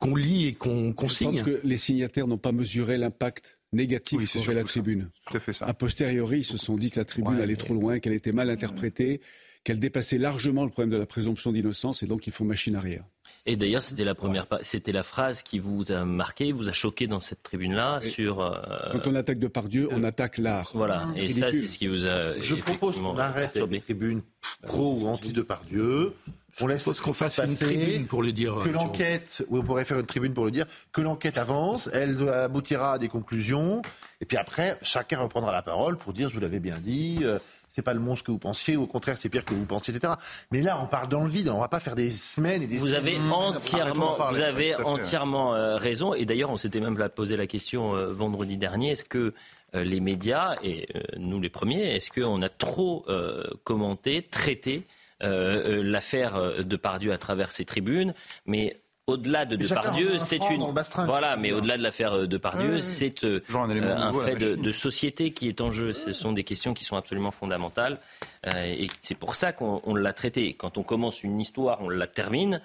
qu'on 0.00 0.16
lit 0.16 0.48
et 0.48 0.54
qu'on 0.54 0.92
qu 0.92 1.08
signe. 1.08 1.30
Je 1.32 1.36
pense 1.36 1.44
que 1.44 1.60
les 1.62 1.76
signataires 1.76 2.26
n'ont 2.26 2.38
pas 2.38 2.50
mesuré 2.50 2.96
l'impact 2.96 3.58
négatif 3.72 4.18
oui, 4.18 4.26
sur 4.26 4.52
la 4.52 4.64
tribune. 4.64 5.10
Tout 5.26 5.36
à 5.36 5.40
fait 5.40 5.52
ça. 5.52 5.66
A 5.66 5.74
posteriori, 5.74 6.40
ils 6.40 6.44
se 6.44 6.56
sont 6.56 6.76
dit 6.76 6.90
que 6.90 6.98
la 6.98 7.04
tribune 7.04 7.40
allait 7.40 7.56
trop 7.56 7.74
loin, 7.74 8.00
qu'elle 8.00 8.12
était 8.12 8.32
mal 8.32 8.50
interprétée, 8.50 9.20
qu'elle 9.62 9.78
dépassait 9.78 10.18
largement 10.18 10.64
le 10.64 10.70
problème 10.70 10.90
de 10.90 10.98
la 10.98 11.06
présomption 11.06 11.52
d'innocence, 11.52 12.02
et 12.02 12.06
donc 12.06 12.26
il 12.26 12.32
faut 12.32 12.44
machine 12.44 12.76
arrière. 12.76 13.04
Et 13.46 13.56
d'ailleurs, 13.56 13.82
c'était 13.82 14.04
la 14.04 14.14
première, 14.14 14.46
c'était 14.62 14.92
la 14.92 15.02
phrase 15.02 15.42
qui 15.42 15.58
vous 15.58 15.92
a 15.92 16.04
marqué, 16.04 16.50
vous 16.52 16.68
a 16.68 16.72
choqué 16.72 17.06
dans 17.06 17.20
cette 17.20 17.42
tribune-là 17.42 18.00
sur. 18.00 18.40
Euh, 18.40 18.54
Quand 18.92 19.06
on 19.06 19.14
attaque 19.14 19.38
de 19.38 19.48
Pardieu, 19.48 19.88
on 19.92 20.02
attaque 20.02 20.38
l'art. 20.38 20.70
Voilà. 20.74 21.08
Et 21.14 21.28
ça, 21.28 21.52
c'est 21.52 21.66
ce 21.66 21.76
qui 21.76 21.86
vous 21.86 22.06
a. 22.06 22.38
Je 22.40 22.54
propose 22.54 22.96
qu'on 22.96 23.18
arrête 23.18 23.56
les 23.56 23.80
tribunes 23.80 24.22
pro 24.62 24.98
ou 24.98 25.06
anti 25.06 25.32
de 25.32 25.42
Pardieu. 25.42 26.14
On 26.60 26.68
laisse 26.68 26.84
qu'on 27.00 27.12
fasse 27.12 27.38
une 27.38 27.56
tribune 27.56 28.06
pour 28.06 28.22
le 28.22 28.32
dire. 28.32 28.54
Que 28.64 28.70
l'enquête, 28.70 29.44
on 29.50 29.62
pourrait 29.62 29.84
faire 29.84 29.98
une 29.98 30.06
tribune 30.06 30.32
pour 30.32 30.44
le 30.44 30.52
dire, 30.52 30.66
que 30.92 31.00
l'enquête 31.00 31.36
avance, 31.36 31.90
elle 31.92 32.28
aboutira 32.28 32.92
à 32.92 32.98
des 32.98 33.08
conclusions, 33.08 33.82
et 34.20 34.24
puis 34.24 34.36
après, 34.36 34.78
chacun 34.82 35.18
reprendra 35.18 35.50
la 35.52 35.62
parole 35.62 35.96
pour 35.96 36.12
dire, 36.12 36.28
je 36.28 36.34
vous 36.34 36.40
l'avais 36.40 36.60
bien 36.60 36.78
dit, 36.80 37.18
euh, 37.22 37.40
c'est 37.74 37.82
pas 37.82 37.92
le 37.92 37.98
monstre 37.98 38.26
que 38.26 38.30
vous 38.30 38.38
pensiez, 38.38 38.76
ou 38.76 38.84
au 38.84 38.86
contraire, 38.86 39.16
c'est 39.18 39.28
pire 39.28 39.44
que 39.44 39.52
vous 39.52 39.64
pensiez, 39.64 39.92
etc. 39.92 40.12
Mais 40.52 40.62
là, 40.62 40.80
on 40.80 40.86
parle 40.86 41.08
dans 41.08 41.24
le 41.24 41.28
vide, 41.28 41.48
on 41.48 41.58
va 41.58 41.66
pas 41.66 41.80
faire 41.80 41.96
des 41.96 42.08
semaines 42.08 42.62
et 42.62 42.68
des 42.68 42.76
Vous 42.76 42.94
avez 42.94 43.18
entièrement, 43.18 44.16
vous 44.30 44.40
avez 44.40 44.76
entièrement 44.76 45.56
euh, 45.56 45.76
raison. 45.76 46.14
Et 46.14 46.24
d'ailleurs, 46.24 46.50
on 46.50 46.56
s'était 46.56 46.78
même 46.78 46.96
posé 47.08 47.36
la 47.36 47.48
question 47.48 47.96
euh, 47.96 48.12
vendredi 48.12 48.56
dernier 48.56 48.92
est-ce 48.92 49.04
que 49.04 49.34
euh, 49.74 49.82
les 49.82 49.98
médias, 49.98 50.54
et 50.62 50.86
nous 51.16 51.40
les 51.40 51.48
premiers, 51.48 51.96
est-ce 51.96 52.12
qu'on 52.12 52.42
a 52.42 52.48
trop 52.48 53.06
commenté, 53.64 54.22
traité 54.22 54.86
l'affaire 55.20 56.64
de 56.64 56.76
Pardieu 56.76 57.12
à 57.12 57.18
travers 57.18 57.50
ses 57.50 57.64
tribunes? 57.64 58.14
Mais 58.46 58.83
au-delà 59.06 59.44
de 59.44 59.56
Depardieu, 59.56 60.18
c'est 60.18 60.40
une 60.50 60.72
voilà, 61.04 61.36
mais 61.36 61.52
au-delà 61.52 61.76
de 61.76 61.82
l'affaire 61.82 62.14
euh, 62.14 62.26
Depardieu, 62.26 62.80
c'est 62.80 63.24
euh, 63.24 63.40
un, 63.50 64.12
fait 64.24 64.36
de, 64.36 64.72
société 64.72 65.32
qui 65.32 65.48
est 65.48 65.60
en 65.60 65.70
jeu. 65.70 65.92
Ce 65.92 66.12
sont 66.12 66.32
des 66.32 66.44
questions 66.44 66.72
qui 66.72 66.84
sont 66.84 66.96
absolument 66.96 67.30
fondamentales, 67.30 67.98
euh, 68.46 68.64
et 68.64 68.86
c'est 69.02 69.18
pour 69.18 69.34
ça 69.34 69.52
qu'on 69.52 69.94
l'a 69.94 70.12
traité. 70.12 70.54
Quand 70.54 70.78
on 70.78 70.82
commence 70.82 71.22
une 71.22 71.40
histoire, 71.40 71.82
on 71.82 71.88
la 71.88 72.06
termine. 72.06 72.60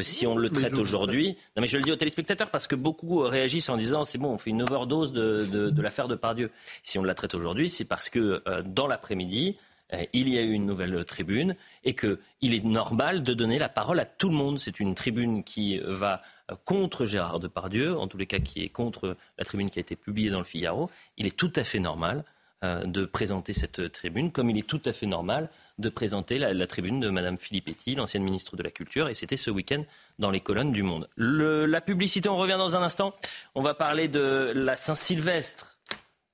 si 0.00 0.26
on 0.26 0.36
le 0.36 0.50
traite 0.50 0.74
aujourd'hui, 0.74 1.38
non 1.56 1.62
mais 1.62 1.66
je 1.66 1.78
le 1.78 1.82
dis 1.82 1.90
aux 1.90 1.96
téléspectateurs 1.96 2.50
parce 2.50 2.66
que 2.66 2.76
beaucoup 2.76 3.20
réagissent 3.20 3.70
en 3.70 3.78
disant 3.78 4.04
c'est 4.04 4.18
bon, 4.18 4.28
on 4.28 4.38
fait 4.38 4.50
une 4.50 4.62
overdose 4.62 5.12
de, 5.12 5.46
de, 5.50 5.70
de 5.70 5.82
l'affaire 5.82 6.06
Depardieu. 6.06 6.50
Si 6.82 6.98
on 6.98 7.02
la 7.02 7.14
traite 7.14 7.34
aujourd'hui, 7.34 7.68
c'est 7.70 7.86
parce 7.86 8.10
que 8.10 8.42
dans 8.66 8.86
l'après-midi, 8.86 9.56
euh, 9.56 9.72
il 10.12 10.28
y 10.28 10.38
a 10.38 10.42
eu 10.42 10.52
une 10.52 10.66
nouvelle 10.66 11.04
tribune 11.04 11.56
et 11.84 11.94
qu'il 11.94 12.18
est 12.42 12.64
normal 12.64 13.22
de 13.22 13.34
donner 13.34 13.58
la 13.58 13.68
parole 13.68 14.00
à 14.00 14.04
tout 14.04 14.28
le 14.28 14.34
monde. 14.34 14.58
C'est 14.58 14.80
une 14.80 14.94
tribune 14.94 15.44
qui 15.44 15.80
va 15.84 16.22
contre 16.64 17.06
Gérard 17.06 17.40
Depardieu, 17.40 17.98
en 17.98 18.06
tous 18.06 18.18
les 18.18 18.26
cas 18.26 18.38
qui 18.38 18.62
est 18.62 18.68
contre 18.68 19.16
la 19.38 19.44
tribune 19.44 19.70
qui 19.70 19.78
a 19.78 19.82
été 19.82 19.96
publiée 19.96 20.30
dans 20.30 20.38
le 20.38 20.44
Figaro. 20.44 20.90
Il 21.16 21.26
est 21.26 21.36
tout 21.36 21.52
à 21.56 21.64
fait 21.64 21.80
normal 21.80 22.24
euh, 22.64 22.84
de 22.86 23.04
présenter 23.04 23.52
cette 23.52 23.92
tribune, 23.92 24.32
comme 24.32 24.48
il 24.48 24.56
est 24.56 24.66
tout 24.66 24.80
à 24.86 24.92
fait 24.92 25.06
normal 25.06 25.50
de 25.78 25.88
présenter 25.88 26.38
la, 26.38 26.66
tribune 26.66 27.00
de 27.00 27.10
Mme 27.10 27.36
Filippetti, 27.36 27.94
l'ancienne 27.94 28.22
ministre 28.22 28.56
de 28.56 28.62
la 28.62 28.70
Culture, 28.70 29.08
et 29.08 29.14
c'était 29.14 29.36
ce 29.36 29.50
week-end 29.50 29.84
dans 30.18 30.30
les 30.30 30.40
colonnes 30.40 30.72
du 30.72 30.82
Monde. 30.82 31.08
la 31.16 31.80
publicité, 31.80 32.28
on 32.28 32.36
revient 32.36 32.56
dans 32.56 32.76
un 32.76 32.82
instant. 32.82 33.14
On 33.54 33.62
va 33.62 33.74
parler 33.74 34.08
de 34.08 34.52
la 34.54 34.76
Saint-Sylvestre 34.76 35.73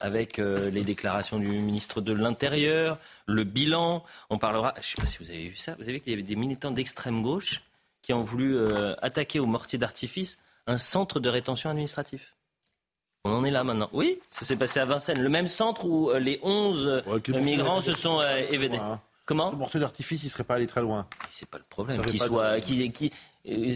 avec 0.00 0.38
euh, 0.38 0.70
les 0.70 0.82
déclarations 0.82 1.38
du 1.38 1.48
ministre 1.48 2.00
de 2.00 2.12
l'Intérieur, 2.12 2.98
le 3.26 3.44
bilan. 3.44 4.02
On 4.30 4.38
parlera, 4.38 4.74
je 4.76 4.80
ne 4.80 4.84
sais 4.84 4.94
pas 4.96 5.06
si 5.06 5.18
vous 5.18 5.30
avez 5.30 5.48
vu 5.48 5.56
ça, 5.56 5.74
vous 5.78 5.84
avez 5.84 5.94
vu 5.94 6.00
qu'il 6.00 6.10
y 6.10 6.14
avait 6.14 6.22
des 6.22 6.36
militants 6.36 6.70
d'extrême 6.70 7.22
gauche 7.22 7.62
qui 8.02 8.12
ont 8.12 8.22
voulu 8.22 8.56
euh, 8.56 8.94
attaquer 9.02 9.40
au 9.40 9.46
mortier 9.46 9.78
d'artifice 9.78 10.38
un 10.66 10.78
centre 10.78 11.20
de 11.20 11.28
rétention 11.28 11.70
administratif. 11.70 12.34
On 13.24 13.32
en 13.32 13.44
est 13.44 13.50
là 13.50 13.64
maintenant. 13.64 13.90
Oui, 13.92 14.18
ça 14.30 14.46
s'est 14.46 14.56
passé 14.56 14.80
à 14.80 14.86
Vincennes, 14.86 15.20
le 15.20 15.28
même 15.28 15.48
centre 15.48 15.84
où 15.84 16.10
euh, 16.10 16.18
les 16.18 16.40
11 16.42 17.04
migrants 17.28 17.82
se 17.82 17.92
sont 17.92 18.22
évadés. 18.50 18.80
Comment 19.30 19.52
Le 19.52 19.58
mortier 19.58 19.78
d'artifice, 19.78 20.24
il 20.24 20.26
ne 20.26 20.30
serait 20.30 20.42
pas 20.42 20.56
allé 20.56 20.66
très 20.66 20.80
loin. 20.80 21.06
C'est 21.28 21.48
pas 21.48 21.58
le 21.58 21.64
problème. 21.68 22.04
Qu'il 22.04 22.18
soit, 22.18 22.60
qui, 22.60 23.12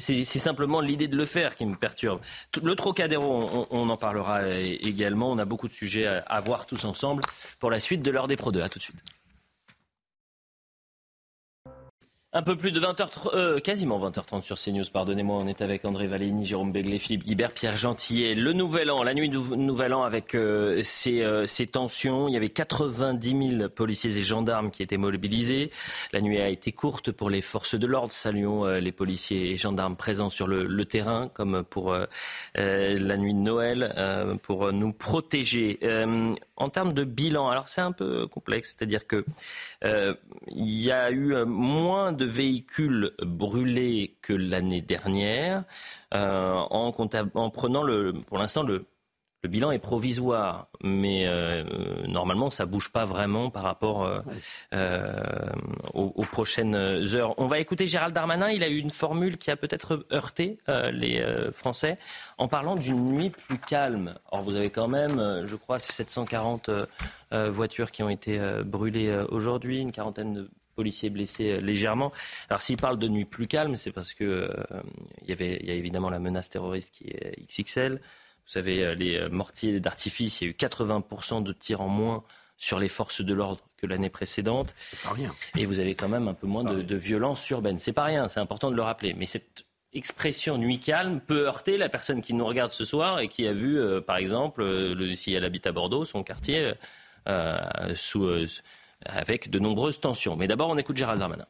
c'est 0.01 0.25
simplement 0.25 0.81
l'idée 0.81 1.07
de 1.07 1.17
le 1.17 1.27
faire 1.27 1.55
qui 1.55 1.65
me 1.65 1.77
perturbe. 1.77 2.21
Le 2.61 2.75
Trocadéro, 2.75 3.69
on, 3.71 3.89
en 3.89 3.97
parlera 3.97 4.49
également. 4.51 5.31
On 5.31 5.39
a 5.39 5.45
beaucoup 5.45 5.69
de 5.69 5.73
sujets 5.73 6.09
à, 6.09 6.41
voir 6.41 6.67
tous 6.67 6.85
ensemble 6.85 7.23
pour 7.61 7.71
la 7.71 7.79
suite 7.79 8.03
de 8.03 8.11
l'heure 8.11 8.27
des 8.27 8.35
Pro 8.35 8.51
2. 8.51 8.63
À 8.63 8.69
tout 8.69 8.81
de 8.81 8.83
suite. 8.83 8.97
Un 12.37 12.43
peu 12.43 12.57
plus 12.57 12.73
de 12.73 12.81
20h, 12.81 13.29
euh, 13.35 13.61
quasiment 13.61 13.97
20h30 14.11 14.43
sur 14.43 14.59
CNews, 14.59 14.83
pardonnez-moi. 14.93 15.37
On 15.41 15.47
est 15.47 15.63
avec 15.63 15.85
André 15.85 16.09
Valény, 16.09 16.45
Jérôme 16.45 16.73
Begley, 16.73 16.99
Philippe 16.99 17.23
Guibert, 17.23 17.53
Pierre 17.53 17.77
Gentillet. 17.77 18.35
Le 18.35 18.53
Nouvel 18.53 18.91
An, 18.91 19.05
la 19.05 19.15
nuit 19.15 19.29
du 19.29 19.39
Nouvel 19.39 19.95
An 19.95 20.03
avec 20.03 20.35
euh, 20.35 20.83
euh, 21.07 21.47
ces, 21.47 21.67
tensions. 21.69 22.27
Il 22.27 22.35
y 22.35 22.37
avait 22.37 22.49
90 22.49 23.57
000 23.59 23.69
policiers 23.69 24.19
et 24.19 24.23
gendarmes 24.25 24.73
qui 24.73 24.83
étaient 24.83 24.97
mobilisés. 24.97 25.71
La 26.13 26.21
nuit 26.21 26.41
a 26.41 26.49
été 26.49 26.73
courte 26.73 27.13
pour 27.13 27.31
les 27.31 27.41
forces 27.41 27.77
de 27.77 27.87
l'ordre. 27.87 28.11
Saluons 28.11 28.65
les 28.65 28.93
policiers 28.93 29.53
et 29.53 29.57
gendarmes 29.57 29.95
présents 29.95 30.29
sur 30.29 30.49
le, 30.49 30.85
terrain, 30.87 31.31
comme 31.35 31.63
pour 31.63 31.97
la 32.57 33.17
nuit 33.17 33.35
de 33.35 33.39
Noël, 33.39 34.39
pour 34.43 34.73
nous 34.73 34.93
protéger. 34.93 35.79
en 36.57 36.69
termes 36.69 36.93
de 36.93 37.05
bilan, 37.05 37.49
alors 37.49 37.69
c'est 37.69 37.81
un 37.81 37.93
peu 37.93 38.27
complexe, 38.27 38.75
c'est-à-dire 38.77 39.07
que 39.07 39.25
il 39.83 40.81
y 40.81 40.91
a 40.91 41.11
eu 41.13 41.45
moins 41.45 42.13
de 42.13 42.24
véhicules 42.25 43.13
brûlés 43.23 44.17
que 44.23 44.33
l'année 44.33 44.83
dernière, 44.83 45.65
euh, 46.15 46.55
en, 46.71 46.95
en, 47.35 47.51
prenant 47.51 47.83
le, 47.83 48.13
pour 48.13 48.39
l'instant 48.39 48.63
le, 48.63 48.87
bilan 49.49 49.71
est 49.71 49.79
provisoire, 49.79 50.69
mais 50.83 51.25
euh, 51.27 51.65
normalement, 52.07 52.51
ça 52.51 52.67
bouge 52.67 52.91
pas 52.91 53.05
vraiment 53.05 53.51
par 53.51 53.63
rapport 53.63 54.05
euh, 54.05 54.21
euh, 54.75 55.51
aux, 55.93 56.25
prochaines 56.25 56.75
heures. 56.75 57.39
On 57.39 57.47
va 57.47 57.59
écouter 57.59 57.87
Gérald 57.87 58.15
Darmanin. 58.15 58.51
Il 58.51 58.63
a 58.63 58.69
eu 58.69 58.79
une 58.79 58.91
formule 58.91 59.39
qui 59.39 59.51
a 59.51 59.57
peut-être 59.57 60.07
heurté 60.13 60.59
les 60.93 61.25
Français 61.53 61.99
en 62.39 62.49
parlant 62.49 62.77
d'une 62.77 63.13
nuit 63.13 63.31
plus 63.31 63.59
calme. 63.59 64.15
Or, 64.31 64.43
vous 64.43 64.57
avez 64.57 64.71
quand 64.71 64.89
même, 64.89 65.45
je 65.45 65.57
crois, 65.57 65.79
740 65.79 66.71
voitures 67.51 67.91
qui 67.91 68.03
ont 68.03 68.09
été 68.09 68.41
brûlées 68.65 69.25
aujourd'hui, 69.29 69.81
une 69.81 69.93
quarantaine 69.93 70.33
de 70.33 70.51
policiers 70.75 71.11
blessés 71.11 71.61
légèrement. 71.61 72.13
Alors 72.49 72.63
s'il 72.63 72.77
parle 72.77 72.99
de 72.99 73.09
nuit 73.09 73.25
plus 73.25 73.47
calme, 73.47 73.77
c'est 73.77 73.93
parce 73.93 74.15
que 74.15 74.51
il 75.23 75.29
y 75.29 75.33
avait, 75.33 75.59
il 75.61 75.69
y 75.69 75.71
a 75.71 75.75
évidemment 75.75 76.11
la 76.11 76.19
menace 76.19 76.51
terroriste 76.51 76.91
qui 76.91 77.09
est 77.09 77.37
XXL. 77.49 78.01
Vous 78.47 78.53
savez, 78.53 78.85
euh, 78.85 78.95
les 78.95 79.17
euh, 79.17 79.29
mortiers 79.31 79.81
d'artifice, 79.81 80.41
il 80.41 80.45
y 80.45 80.47
a 80.49 80.51
eu 80.51 80.55
80% 80.55 81.43
de 81.43 81.53
tirs 81.53 81.81
en 81.81 81.89
moins 81.89 82.25
sur 82.57 82.79
les 82.79 82.89
forces 82.89 83.23
de 83.23 83.35
l'ordre 83.35 83.63
que 83.79 83.87
l'année 83.87 84.11
précédente. 84.11 84.75
C'est 84.77 85.01
pas 85.03 85.15
rien. 85.15 85.35
Et 85.57 85.67
vous 85.67 85.81
avez 85.81 85.95
quand 85.95 86.09
même 86.09 86.29
un 86.29 86.35
peu 86.35 86.47
moins 86.47 86.63
de, 86.63 86.83
de 86.83 86.97
violence 86.97 87.49
urbaine. 87.51 87.79
C'est 87.79 87.93
pas 87.93 88.05
rien, 88.05 88.29
c'est 88.29 88.41
important 88.41 88.71
de 88.71 88.77
le 88.77 88.83
rappeler. 88.83 89.15
Mais 89.15 89.27
cette 89.27 89.65
expression 89.93 90.59
nuit 90.59 90.79
calme 90.79 91.21
peut 91.21 91.47
heurter 91.47 91.79
la 91.79 91.89
personne 91.89 92.21
qui 92.21 92.35
nous 92.35 92.45
regarde 92.45 92.71
ce 92.71 92.85
soir 92.85 93.21
et 93.21 93.29
qui 93.29 93.47
a 93.47 93.53
vu, 93.53 93.79
euh, 93.79 94.01
par 94.01 94.17
exemple, 94.19 94.63
le, 94.63 95.15
si 95.15 95.33
elle 95.33 95.45
habite 95.45 95.67
à 95.67 95.73
Bordeaux, 95.73 96.05
son 96.05 96.23
quartier 96.23 96.75
sous, 97.95 98.29
avec 99.05 99.51
de 99.51 99.59
nombreuses 99.59 100.01
tensions. 100.01 100.37
Mais 100.37 100.47
d'abord, 100.47 100.71
on 100.71 100.79
écoute 100.79 100.97
Gérald 100.97 101.21
Darmanin. 101.21 101.47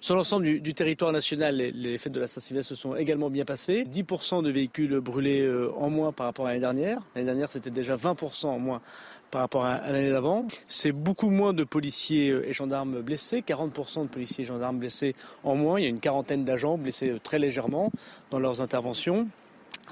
Sur 0.00 0.14
l'ensemble 0.16 0.60
du, 0.60 0.74
territoire 0.74 1.12
national, 1.12 1.56
les, 1.56 1.98
fêtes 1.98 2.12
de 2.12 2.20
la 2.20 2.28
Saint-Sylvestre 2.28 2.70
se 2.70 2.80
sont 2.80 2.96
également 2.96 3.30
bien 3.30 3.44
passées. 3.44 3.84
10% 3.84 4.42
de 4.42 4.50
véhicules 4.50 5.00
brûlés 5.00 5.42
euh, 5.42 5.72
en 5.76 5.90
moins 5.90 6.12
par 6.12 6.26
rapport 6.26 6.46
à 6.46 6.50
l'année 6.50 6.60
dernière. 6.60 7.00
L'année 7.14 7.26
dernière, 7.26 7.50
c'était 7.50 7.70
déjà 7.70 7.96
20% 7.96 8.46
en 8.46 8.58
moins 8.58 8.80
par 9.30 9.40
rapport 9.40 9.64
à, 9.66 9.90
l'année 9.90 10.10
d'avant. 10.10 10.46
C'est 10.68 10.92
beaucoup 10.92 11.30
moins 11.30 11.52
de 11.52 11.64
policiers 11.64 12.30
euh, 12.30 12.48
et 12.48 12.52
gendarmes 12.52 13.02
blessés, 13.02 13.42
40% 13.46 14.02
de 14.02 14.08
policiers 14.08 14.44
et 14.44 14.46
gendarmes 14.46 14.78
blessés 14.78 15.14
en 15.44 15.54
moins. 15.54 15.78
Il 15.78 15.82
y 15.82 15.86
a 15.86 15.90
une 15.90 16.00
quarantaine 16.00 16.44
d'agents 16.44 16.78
blessés 16.78 17.10
euh, 17.10 17.18
très 17.18 17.38
légèrement 17.38 17.90
dans 18.30 18.38
leurs 18.38 18.60
interventions. 18.60 19.28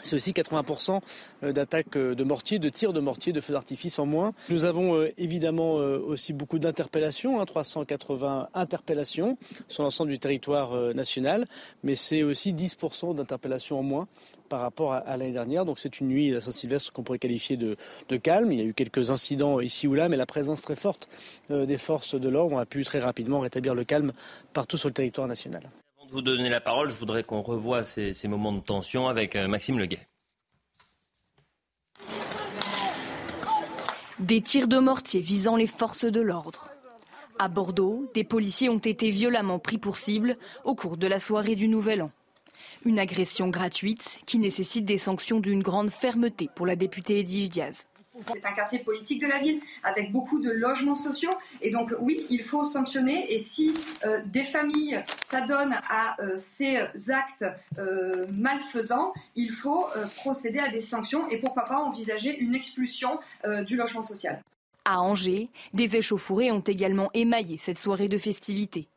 C'est 0.03 0.17
aussi 0.17 0.33
80% 0.33 1.01
euh, 1.43 1.53
d'attaques 1.53 1.97
euh, 1.97 2.15
de 2.15 2.25
mortiers, 2.25 2.59
de 2.59 2.69
tirs 2.69 2.93
de 2.93 3.01
mortiers, 3.01 3.33
de 3.33 3.41
feux 3.41 3.53
d'artifice 3.53 3.99
en 3.99 4.07
moins. 4.07 4.33
Nous 4.49 4.65
avons 4.65 4.95
euh, 4.95 5.13
évidemment 5.19 5.75
aussi 5.75 6.33
beaucoup 6.33 6.59
d'interpellations, 6.59 7.45
380 7.45 8.41
hein, 8.41 8.49
interpellations 8.55 9.37
sur 9.69 9.83
l'ensemble 9.83 10.11
du 10.11 10.19
territoire 10.19 10.95
national, 10.95 11.47
mais 11.83 11.95
c'est 11.95 12.23
aussi 12.23 12.53
10% 12.53 13.15
d'interpellations 13.15 13.79
en 13.79 13.83
moins 13.83 14.09
par 14.49 14.61
rapport 14.61 14.93
à, 14.93 15.17
l'année 15.17 15.33
dernière. 15.33 15.65
Donc 15.65 15.79
c'est 15.79 16.01
une 16.01 16.09
nuit 16.09 16.35
à 16.35 16.41
Saint-Sylvestre 16.41 16.93
qu'on 16.93 17.03
pourrait 17.03 17.19
qualifier 17.19 17.57
de, 17.57 17.77
calme. 18.17 18.53
Il 18.53 18.59
y 18.59 18.63
a 18.63 18.65
eu 18.65 18.75
quelques 18.75 19.11
incidents 19.11 19.61
ici 19.61 19.87
ou 19.89 19.95
là, 19.95 20.09
mais 20.09 20.17
la 20.17 20.27
présence 20.27 20.63
très 20.63 20.77
forte 20.77 21.09
des 21.51 21.79
forces 21.79 22.15
de 22.15 22.29
l'ordre 22.29 22.59
a 22.59 22.67
pu 22.67 22.85
très 22.85 23.01
rapidement 23.01 23.41
rétablir 23.41 23.75
le 23.75 23.85
calme 23.85 24.13
partout 24.53 24.77
sur 24.77 24.89
le 24.89 24.95
territoire 24.95 25.29
national 25.29 25.63
de 26.07 26.13
vous 26.13 26.23
donner 26.23 26.49
la 26.49 26.61
parole, 26.61 26.91
je 26.91 26.95
voudrais 26.95 27.23
qu'on 27.23 27.43
revoie 27.43 27.83
ces, 27.85 28.15
moments 28.29 28.53
de 28.53 28.61
tension 28.61 29.09
avec 29.09 29.37
euh, 29.37 29.49
Maxime 29.49 29.79
Leguet. 29.79 30.01
Des 34.19 34.41
tirs 34.41 34.69
de 34.69 34.79
mortier 34.79 35.21
visant 35.21 35.57
les 35.57 35.67
forces 35.67 36.05
de 36.05 36.21
l'ordre. 36.21 36.71
À 37.39 37.49
Bordeaux, 37.49 38.11
des 38.15 38.25
policiers 38.25 38.71
ont 38.71 38.79
été 38.79 39.11
violemment 39.11 39.59
pris 39.59 39.79
pour 39.79 39.97
cible 39.97 40.37
au 40.65 40.75
cours 40.75 40.97
de 40.97 41.07
la 41.07 41.19
soirée 41.19 41.55
du 41.55 41.69
Nouvel 41.69 42.03
An. 42.03 42.11
Une 42.85 42.99
agression 42.99 43.49
gratuite 43.49 44.21
qui 44.27 44.39
nécessite 44.39 44.85
des 44.85 44.99
sanctions 44.99 45.41
d'une 45.41 45.63
grande 45.63 45.91
fermeté 45.91 46.49
pour 46.55 46.67
la 46.67 46.77
députée 46.77 47.21
Edwige 47.21 47.51
Diaz. 47.51 47.89
C'est 48.33 48.45
un 48.45 48.53
quartier 48.53 48.79
politique 48.81 49.21
de 49.21 49.27
la 49.27 49.39
ville 49.39 49.61
avec 49.83 50.13
beaucoup 50.13 50.41
de 50.41 50.51
logements 50.51 50.95
sociaux. 50.95 51.33
Et 51.61 51.71
donc 51.71 51.93
oui, 52.01 52.25
il 52.31 52.43
faut 52.43 52.65
sanctionner. 52.65 53.33
Et 53.33 53.39
si 53.39 53.75
euh, 54.05 54.21
des 54.27 54.45
familles 54.45 55.03
s'adonnent 55.31 55.79
à 55.89 56.21
euh, 56.21 56.37
ces 56.37 56.79
actes 57.11 57.45
euh, 57.79 58.27
malfaisants, 58.33 59.13
il 59.35 59.51
faut 59.51 59.87
procéder 60.17 60.59
à 60.59 60.69
des 60.69 60.81
sanctions 60.81 61.29
et 61.29 61.39
pourquoi 61.39 61.65
pas 61.65 61.79
envisager 61.79 62.37
une 62.39 62.55
expulsion 62.55 63.19
du 63.67 63.77
logement 63.77 64.03
social. 64.03 64.43
À 64.85 65.01
Angers, 65.01 65.49
des 65.73 65.97
échauffourées 65.97 66.51
ont 66.51 66.61
également 66.61 67.11
émaillé 67.15 67.59
cette 67.59 67.79
soirée 67.79 68.09
de 68.09 68.19
festivités. 68.19 68.89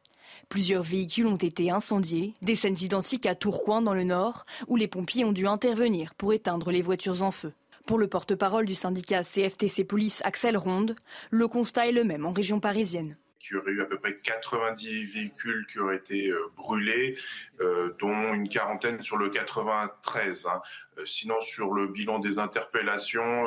Plusieurs 0.50 0.84
véhicules 0.84 1.28
ont 1.28 1.36
été 1.36 1.70
incendiés, 1.70 2.34
des 2.42 2.56
scènes 2.56 2.78
identiques 2.82 3.26
à 3.26 3.36
Tourcoing 3.36 3.82
dans 3.82 3.94
le 3.94 4.04
nord, 4.04 4.46
où 4.68 4.76
les 4.76 4.88
pompiers 4.88 5.26
ont 5.26 5.32
dû 5.32 5.48
intervenir 5.48 6.16
pour 6.16 6.34
éteindre 6.34 6.72
les 6.72 6.82
voitures 6.82 7.22
en 7.22 7.32
feu. 7.32 7.54
Pour 7.90 7.98
le 7.98 8.08
porte-parole 8.08 8.68
du 8.68 8.76
syndicat 8.76 9.24
CFTC 9.24 9.84
Police, 9.84 10.22
Axel 10.24 10.56
Ronde, 10.56 10.96
le 11.32 11.48
constat 11.48 11.88
est 11.88 11.92
le 11.92 12.04
même 12.04 12.24
en 12.24 12.32
région 12.32 12.60
parisienne 12.60 13.18
il 13.50 13.54
y 13.54 13.58
aurait 13.58 13.72
eu 13.72 13.82
à 13.82 13.86
peu 13.86 13.98
près 13.98 14.18
90 14.18 15.06
véhicules 15.06 15.66
qui 15.72 15.80
auraient 15.80 15.96
été 15.96 16.30
euh, 16.30 16.52
brûlés, 16.56 17.18
euh, 17.62 17.96
dont 18.00 18.34
une 18.34 18.48
quarantaine 18.48 19.02
sur 19.02 19.18
le 19.18 19.30
93. 19.30 20.46
Hein. 20.46 20.62
Euh, 20.98 21.06
sinon, 21.06 21.40
sur 21.42 21.74
le 21.74 21.88
bilan 21.88 22.20
des 22.20 22.38
interpellations, 22.38 23.46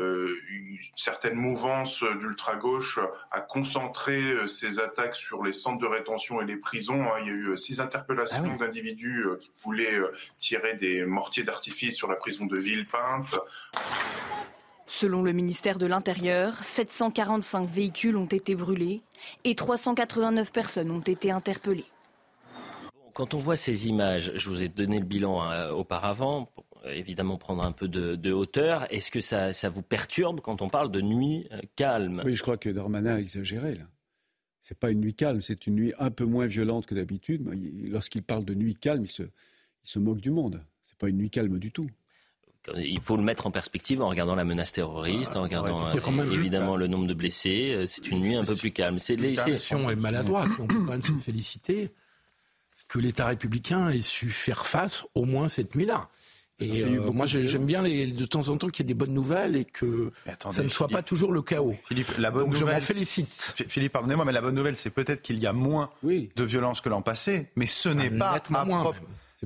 une 0.00 0.78
certaine 0.96 1.34
mouvance 1.34 2.02
d'ultra-gauche 2.02 2.98
a 3.30 3.40
concentré 3.40 4.46
ces 4.48 4.80
attaques 4.80 5.16
sur 5.16 5.42
les 5.42 5.52
centres 5.52 5.80
de 5.80 5.86
rétention 5.86 6.40
et 6.40 6.46
les 6.46 6.56
prisons. 6.56 7.02
Hein. 7.04 7.18
Il 7.20 7.26
y 7.26 7.30
a 7.30 7.34
eu 7.34 7.58
six 7.58 7.80
interpellations 7.80 8.54
ah 8.54 8.56
d'individus 8.56 9.26
qui 9.40 9.50
voulaient 9.62 10.00
tirer 10.38 10.74
des 10.74 11.04
mortiers 11.04 11.42
d'artifice 11.42 11.96
sur 11.96 12.08
la 12.08 12.16
prison 12.16 12.46
de 12.46 12.58
Villepinte. 12.58 13.38
Selon 14.92 15.22
le 15.22 15.32
ministère 15.32 15.78
de 15.78 15.86
l'Intérieur, 15.86 16.64
745 16.64 17.68
véhicules 17.70 18.16
ont 18.16 18.26
été 18.26 18.56
brûlés 18.56 19.02
et 19.44 19.54
389 19.54 20.50
personnes 20.50 20.90
ont 20.90 21.00
été 21.00 21.30
interpellées. 21.30 21.86
Quand 23.14 23.32
on 23.34 23.38
voit 23.38 23.56
ces 23.56 23.86
images, 23.86 24.32
je 24.34 24.50
vous 24.50 24.64
ai 24.64 24.68
donné 24.68 24.98
le 24.98 25.04
bilan 25.04 25.42
hein, 25.42 25.70
auparavant, 25.70 26.46
pour 26.46 26.64
évidemment 26.86 27.36
prendre 27.38 27.64
un 27.64 27.72
peu 27.72 27.88
de, 27.88 28.32
hauteur. 28.32 28.86
Est-ce 28.92 29.10
que 29.10 29.20
ça, 29.20 29.68
vous 29.68 29.82
perturbe 29.82 30.40
quand 30.40 30.62
on 30.62 30.68
parle 30.68 30.90
de 30.90 31.00
nuit 31.00 31.46
euh, 31.52 31.60
calme? 31.76 32.22
Oui, 32.24 32.34
je 32.34 32.42
crois 32.42 32.56
que 32.56 32.68
Darmanin 32.68 33.16
a 33.16 33.18
exagéré 33.18 33.74
là. 33.74 33.84
C'est 34.62 34.78
pas 34.78 34.90
une 34.90 35.00
nuit 35.00 35.14
calme, 35.14 35.40
c'est 35.40 35.66
une 35.66 35.74
nuit 35.74 35.94
un 35.98 36.10
peu 36.10 36.24
moins 36.24 36.46
violente 36.46 36.84
que 36.84 36.94
d'habitude. 36.94 37.48
Lorsqu'il 37.90 38.22
parle 38.22 38.44
de 38.44 38.54
nuit 38.54 38.74
calme, 38.74 39.04
il 39.04 39.10
se, 39.10 39.22
il 39.22 39.28
se 39.84 39.98
moque 39.98 40.20
du 40.20 40.30
monde. 40.30 40.62
C'est 40.82 40.98
pas 40.98 41.08
une 41.08 41.16
nuit 41.16 41.30
calme 41.30 41.58
du 41.58 41.72
tout 41.72 41.88
il 42.76 43.00
faut 43.00 43.16
le 43.16 43.22
mettre 43.22 43.46
en 43.46 43.50
perspective 43.50 44.02
en 44.02 44.08
regardant 44.08 44.34
la 44.34 44.44
menace 44.44 44.72
terroriste, 44.72 45.36
en 45.36 45.42
regardant 45.42 45.88
euh, 45.88 46.32
évidemment 46.32 46.76
le 46.76 46.86
nombre 46.86 47.06
de 47.06 47.14
blessés. 47.14 47.74
Euh, 47.74 47.86
c'est 47.86 48.08
une 48.10 48.20
nuit 48.20 48.34
un 48.34 48.44
peu 48.44 48.54
plus 48.54 48.70
calme. 48.70 48.98
C'est 48.98 49.14
est 49.14 49.96
maladroite. 49.96 50.48
On 50.58 50.66
peut 50.66 50.78
quand 50.78 50.92
même 50.92 51.02
se 51.02 51.12
féliciter 51.14 51.90
que 52.88 52.98
l'État 52.98 53.26
républicain 53.26 53.90
ait 53.90 54.02
su 54.02 54.28
faire 54.28 54.66
face 54.66 55.06
au 55.14 55.24
moins 55.24 55.48
cette 55.48 55.74
nuit-là. 55.74 56.08
Et 56.60 56.82
euh, 56.82 57.10
moi, 57.12 57.26
j'aime 57.26 57.64
bien 57.64 57.82
les, 57.82 58.06
de 58.06 58.26
temps 58.26 58.48
en 58.48 58.56
temps 58.56 58.68
qu'il 58.68 58.84
y 58.84 58.86
ait 58.86 58.92
des 58.92 58.98
bonnes 58.98 59.14
nouvelles 59.14 59.56
et 59.56 59.64
que 59.64 60.12
ça 60.50 60.62
ne 60.62 60.68
soit 60.68 60.88
pas 60.88 61.02
toujours 61.02 61.32
le 61.32 61.42
chaos. 61.42 61.74
Philippe, 61.86 62.18
la 62.18 62.30
bonne 62.30 62.46
nouvelle, 62.48 62.58
je 62.58 62.64
m'en 62.64 62.80
félicite. 62.80 63.54
Philippe, 63.68 63.92
pardonnez-moi, 63.92 64.24
mais 64.24 64.32
la 64.32 64.42
bonne 64.42 64.54
nouvelle, 64.54 64.76
c'est 64.76 64.90
peut-être 64.90 65.22
qu'il 65.22 65.38
y 65.38 65.46
a 65.46 65.52
moins 65.52 65.90
de 66.02 66.44
violence 66.44 66.80
que 66.80 66.88
l'an 66.88 67.02
passé, 67.02 67.48
mais 67.56 67.66
ce 67.66 67.88
n'est 67.88 68.10
pas 68.10 68.42
à 68.54 68.64
moins, 68.64 68.92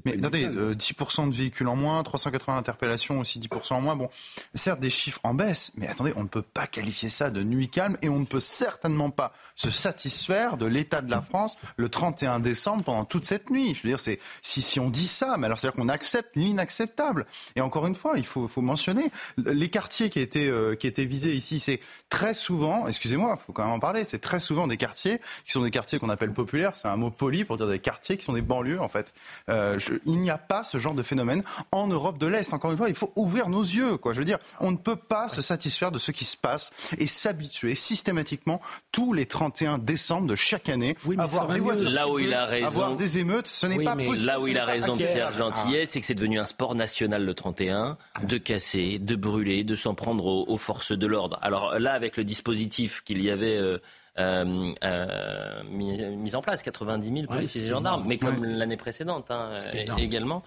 mais 0.05 0.17
attendez, 0.19 0.47
10% 0.47 1.31
de 1.31 1.35
véhicules 1.35 1.69
en 1.69 1.77
moins, 1.77 2.03
380 2.03 2.57
interpellations 2.57 3.21
aussi 3.21 3.39
10% 3.39 3.75
en 3.75 3.81
moins. 3.81 3.97
Bon, 3.97 4.09
certes 4.55 4.81
des 4.81 4.91
chiffres 4.91 5.21
en 5.25 5.35
baisse, 5.35 5.73
mais 5.77 5.87
attendez, 5.89 6.13
on 6.17 6.23
ne 6.23 6.29
peut 6.29 6.43
pas 6.43 6.67
qualifier 6.67 7.09
ça 7.09 7.31
de 7.31 7.43
nuit 7.43 7.69
calme 7.69 7.97
et 8.03 8.09
on 8.09 8.19
ne 8.19 8.25
peut 8.25 8.41
certainement 8.41 9.11
pas 9.11 9.33
se 9.57 9.71
satisfaire 9.71 10.57
de 10.57 10.67
l'état 10.67 11.01
de 11.01 11.11
la 11.11 11.21
France 11.21 11.57
le 11.77 11.89
31 11.89 12.41
décembre 12.41 12.85
pendant 12.85 13.05
toute 13.05 13.25
cette 13.25 13.51
nuit. 13.51 13.75
Je 13.75 13.83
veux 13.83 13.89
dire, 13.89 14.01
c'est 14.01 14.19
si, 14.43 14.63
si 14.63 14.81
on 14.81 14.91
dit 14.91 15.07
ça, 15.07 15.37
mais 15.39 15.47
alors 15.47 15.59
c'est-à-dire 15.59 15.81
qu'on 15.81 15.89
accepte 15.89 16.37
l'inacceptable. 16.37 17.27
Et 17.57 17.61
encore 17.61 17.87
une 17.87 17.95
fois, 17.95 18.15
il 18.17 18.27
faut, 18.27 18.49
faut 18.49 18.63
mentionner 18.63 19.11
les 19.39 19.69
quartiers 19.69 20.11
qui 20.11 20.21
étaient 20.21 20.49
euh, 20.49 20.75
qui 20.75 20.87
étaient 20.87 21.05
visés 21.05 21.35
ici, 21.35 21.59
c'est 21.59 21.81
très 22.09 22.35
souvent, 22.35 22.87
excusez-moi, 22.87 23.37
il 23.39 23.45
faut 23.45 23.53
quand 23.53 23.65
même 23.65 23.73
en 23.73 23.81
parler, 23.81 24.05
c'est 24.05 24.19
très 24.19 24.39
souvent 24.39 24.67
des 24.67 24.77
quartiers 24.77 25.21
qui 25.45 25.53
sont 25.53 25.63
des 25.63 25.71
quartiers 25.71 25.99
qu'on 25.99 26.11
appelle 26.11 26.33
populaires. 26.33 26.77
C'est 26.77 26.89
un 26.89 26.97
mot 26.97 27.11
poli 27.11 27.45
pour 27.45 27.57
dire 27.57 27.69
des 27.69 27.79
quartiers 27.79 28.17
qui 28.17 28.25
sont 28.25 28.33
des 28.33 28.43
banlieues 28.43 28.81
en 28.81 28.89
fait. 28.89 29.15
Euh, 29.49 29.79
il 30.05 30.21
n'y 30.21 30.31
a 30.31 30.39
pas 30.39 30.65
ce 30.65 30.79
genre 30.79 30.95
de 30.95 31.03
phénomène 31.03 31.43
en 31.73 31.87
Europe 31.87 32.19
de 32.19 32.27
l'Est. 32.27 32.53
Encore 32.53 32.71
une 32.71 32.77
fois, 32.77 32.89
il 32.89 32.95
faut 32.95 33.13
ouvrir 33.17 33.49
nos 33.49 33.63
yeux. 33.63 33.97
Quoi. 33.97 34.13
Je 34.13 34.19
veux 34.19 34.25
dire, 34.25 34.39
on 34.61 34.71
ne 34.71 34.77
peut 34.77 34.97
pas 34.97 35.29
se 35.29 35.43
satisfaire 35.43 35.91
de 35.91 35.99
ce 35.99 36.11
qui 36.11 36.25
se 36.25 36.37
passe 36.37 36.73
et 36.99 37.07
s'habituer 37.07 37.75
systématiquement 37.75 38.61
tous 38.93 39.13
les 39.13 39.27
31 39.27 39.79
décembre 39.79 40.27
de 40.27 40.35
chaque 40.35 40.69
année 40.69 40.97
à 41.19 41.23
avoir 41.23 41.49
des 41.49 41.61
voitures, 41.61 41.91
là 41.91 42.09
où 42.09 42.19
il 42.19 42.33
a 42.35 42.45
raison, 42.45 42.67
avoir 42.67 42.97
des 42.97 43.19
émeutes. 43.19 43.47
Ce 43.47 43.67
n'est 43.67 43.83
pas 43.83 43.97
possible. 43.97 44.27
Là 44.27 44.41
où 44.41 44.47
il 44.47 44.59
a 44.59 44.65
raison, 44.65 44.97
Pierre 44.97 45.33
Gentillet, 45.33 45.87
c'est 45.87 46.01
que 46.01 46.07
c'est 46.07 46.15
devenu 46.15 46.39
un 46.39 46.47
sport 46.47 46.75
national 46.75 47.25
le 47.25 47.35
31, 47.35 47.97
de 48.23 48.39
casser, 48.39 48.99
de 48.99 49.17
brûler, 49.17 49.65
de 49.65 49.77
s'en 49.77 49.95
prendre 49.95 50.25
aux, 50.27 50.59
forces 50.59 50.93
de 50.93 51.07
l'ordre. 51.07 51.39
Alors 51.43 51.79
là, 51.79 51.93
avec 51.93 52.17
le 52.17 52.25
dispositif 52.25 53.03
qu'il 53.05 53.23
y 53.23 53.31
avait. 53.31 53.57
Euh, 53.57 53.79
euh, 54.19 54.73
euh, 54.85 55.63
mis, 55.71 56.35
en 56.35 56.43
place, 56.43 56.63
90 56.63 57.13
000 57.13 57.27
policiers 57.27 57.65
et 57.65 57.69
gendarmes, 57.69 58.05
mais 58.07 58.19
comme 58.19 58.45
l'année 58.45 58.77
précédente 58.77 59.31
hein, 59.31 59.59
également, 59.99 60.43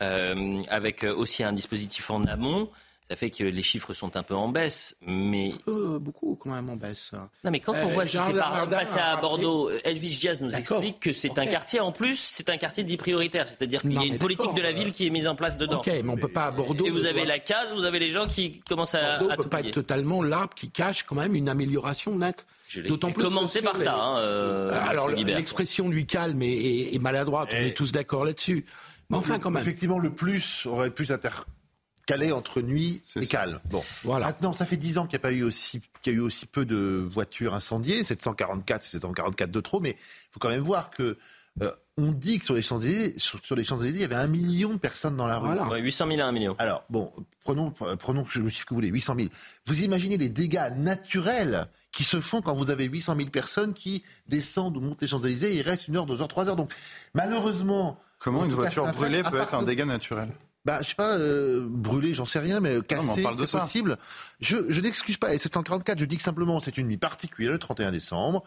euh, 0.00 0.60
avec 0.68 1.04
aussi 1.04 1.44
un 1.44 1.52
dispositif 1.52 2.10
en 2.10 2.24
amont. 2.24 2.68
Ça 3.10 3.16
fait 3.16 3.30
que 3.30 3.44
les 3.44 3.62
chiffres 3.62 3.92
sont 3.92 4.16
un 4.16 4.22
peu 4.22 4.34
en 4.34 4.48
baisse, 4.48 4.96
mais... 5.06 5.52
beaucoup 5.66 6.38
quand 6.40 6.50
même 6.50 6.70
en 6.70 6.76
baisse. 6.76 7.12
Non, 7.44 7.50
mais 7.50 7.60
quand 7.60 7.74
on 7.74 7.88
voit 7.88 8.06
ce 8.06 8.16
qui 8.16 8.24
s'est 8.24 8.40
passé 8.70 8.98
à 8.98 9.16
Bordeaux, 9.16 9.70
Elvis 9.84 10.16
Diaz 10.16 10.40
nous 10.40 10.54
explique 10.56 10.98
que 10.98 11.12
c'est 11.12 11.38
un 11.38 11.46
quartier, 11.46 11.78
en 11.78 11.92
plus, 11.92 12.16
c'est 12.16 12.48
un 12.48 12.56
quartier 12.56 12.84
dit 12.84 12.96
prioritaire. 12.96 13.46
C'est-à-dire 13.46 13.82
qu'il 13.82 13.92
y 13.92 13.98
a 13.98 14.04
une 14.04 14.18
politique 14.18 14.54
de 14.54 14.62
la 14.62 14.72
ville 14.72 14.92
qui 14.92 15.06
est 15.06 15.10
mise 15.10 15.26
en 15.26 15.34
place 15.34 15.58
dedans. 15.58 15.80
Ok, 15.80 15.88
mais 15.88 16.08
on 16.08 16.16
peut 16.16 16.28
pas 16.28 16.46
à 16.46 16.50
Bordeaux... 16.52 16.86
Et 16.86 16.90
vous 16.90 17.04
avez 17.04 17.26
la 17.26 17.38
case, 17.38 17.74
vous 17.74 17.84
avez 17.84 17.98
les 17.98 18.08
gens 18.08 18.26
qui 18.26 18.60
commencent 18.60 18.94
à... 18.94 19.18
Bordeaux 19.18 19.30
ne 19.30 19.36
peut 19.36 19.48
pas 19.48 19.60
être 19.60 19.72
totalement 19.72 20.22
l'arbre 20.22 20.54
qui 20.54 20.70
cache 20.70 21.02
quand 21.02 21.16
même 21.16 21.34
une 21.34 21.50
amélioration 21.50 22.16
nette. 22.16 22.46
D'autant 22.80 23.10
plus 23.12 23.24
commencer 23.24 23.62
par 23.62 23.78
ça. 23.78 23.94
Hein, 23.94 24.18
euh, 24.18 24.72
Alors 24.88 25.08
l'expression 25.08 25.88
lui 25.88 26.06
calme 26.06 26.42
et, 26.42 26.98
maladroite, 27.00 27.50
on 27.52 27.56
est 27.56 27.76
tous 27.76 27.92
d'accord 27.92 28.24
là-dessus. 28.24 28.64
Mais 29.10 29.16
enfin, 29.16 29.38
quand 29.38 29.50
même. 29.50 29.62
Effectivement, 29.62 29.98
le 29.98 30.10
plus 30.10 30.66
aurait 30.66 30.90
pu 30.90 31.06
intercaler 31.12 32.32
entre 32.32 32.60
nuit 32.60 33.02
et 33.16 33.26
calme. 33.26 33.60
Bon, 33.70 33.82
voilà. 34.04 34.26
Maintenant, 34.26 34.52
ça 34.52 34.64
fait 34.66 34.76
dix 34.76 34.98
ans 34.98 35.06
qu'il 35.06 35.18
n'y 35.18 35.22
a 35.22 35.26
pas 35.28 35.32
eu 35.32 35.42
aussi, 35.42 35.80
qu'il 36.02 36.12
y 36.12 36.16
a 36.16 36.18
eu 36.18 36.22
aussi 36.22 36.46
peu 36.46 36.64
de 36.64 37.06
voitures 37.10 37.54
incendiées. 37.54 38.04
744, 38.04 38.82
c'est 38.82 38.90
744 38.92 39.50
de 39.50 39.60
trop, 39.60 39.80
mais 39.80 39.90
il 39.90 40.28
faut 40.30 40.40
quand 40.40 40.48
même 40.48 40.62
voir 40.62 40.90
que 40.90 41.18
euh, 41.60 41.70
on 41.98 42.10
dit 42.12 42.38
que 42.38 42.44
sur 42.44 42.54
les 42.54 42.62
Champs-Élysées, 42.62 43.18
sur, 43.18 43.38
les 43.54 43.64
Champs-Élysées, 43.64 43.98
il 43.98 44.00
y 44.02 44.04
avait 44.04 44.14
un 44.14 44.26
million 44.26 44.70
de 44.70 44.78
personnes 44.78 45.16
dans 45.16 45.26
la 45.26 45.38
rue. 45.38 45.54
Voilà. 45.54 45.76
800 45.76 46.08
000 46.08 46.20
à 46.20 46.24
un 46.24 46.32
million. 46.32 46.56
Alors, 46.58 46.84
bon, 46.88 47.12
prenons, 47.44 47.70
prenons 47.98 48.24
le 48.34 48.48
chiffre 48.48 48.64
que 48.64 48.70
vous 48.70 48.76
voulez, 48.76 48.88
800 48.88 49.14
000. 49.16 49.28
Vous 49.66 49.82
imaginez 49.82 50.16
les 50.16 50.30
dégâts 50.30 50.72
naturels 50.76 51.66
qui 51.90 52.04
se 52.04 52.20
font 52.20 52.40
quand 52.40 52.54
vous 52.54 52.70
avez 52.70 52.86
800 52.86 53.16
000 53.16 53.28
personnes 53.28 53.74
qui 53.74 54.02
descendent 54.26 54.78
ou 54.78 54.80
montent 54.80 55.02
les 55.02 55.08
Champs-Élysées 55.08 55.52
et 55.52 55.56
il 55.58 55.62
reste 55.62 55.88
une 55.88 55.96
heure, 55.96 56.06
deux 56.06 56.20
heures, 56.22 56.28
trois 56.28 56.48
heures. 56.48 56.56
Donc, 56.56 56.72
malheureusement. 57.14 57.98
Comment 58.18 58.44
une 58.44 58.52
voiture 58.52 58.86
brûlée 58.92 59.22
peut 59.22 59.38
être 59.38 59.54
un 59.54 59.62
dégât 59.62 59.84
naturel? 59.84 60.28
Bah, 60.64 60.78
je 60.80 60.88
sais 60.88 60.94
pas, 60.94 61.16
euh, 61.18 61.66
brûler, 61.68 62.14
j'en 62.14 62.24
sais 62.24 62.38
rien, 62.38 62.60
mais 62.60 62.80
casser, 62.82 63.24
c'est 63.36 63.58
possible. 63.58 63.98
Je, 64.40 64.56
je 64.68 64.80
n'excuse 64.80 65.16
pas. 65.16 65.34
Et 65.34 65.38
744, 65.38 65.98
je 65.98 66.04
dis 66.04 66.16
que 66.16 66.22
simplement, 66.22 66.60
c'est 66.60 66.78
une 66.78 66.86
nuit 66.86 66.98
particulière, 66.98 67.50
le 67.50 67.58
31 67.58 67.90
décembre. 67.90 68.44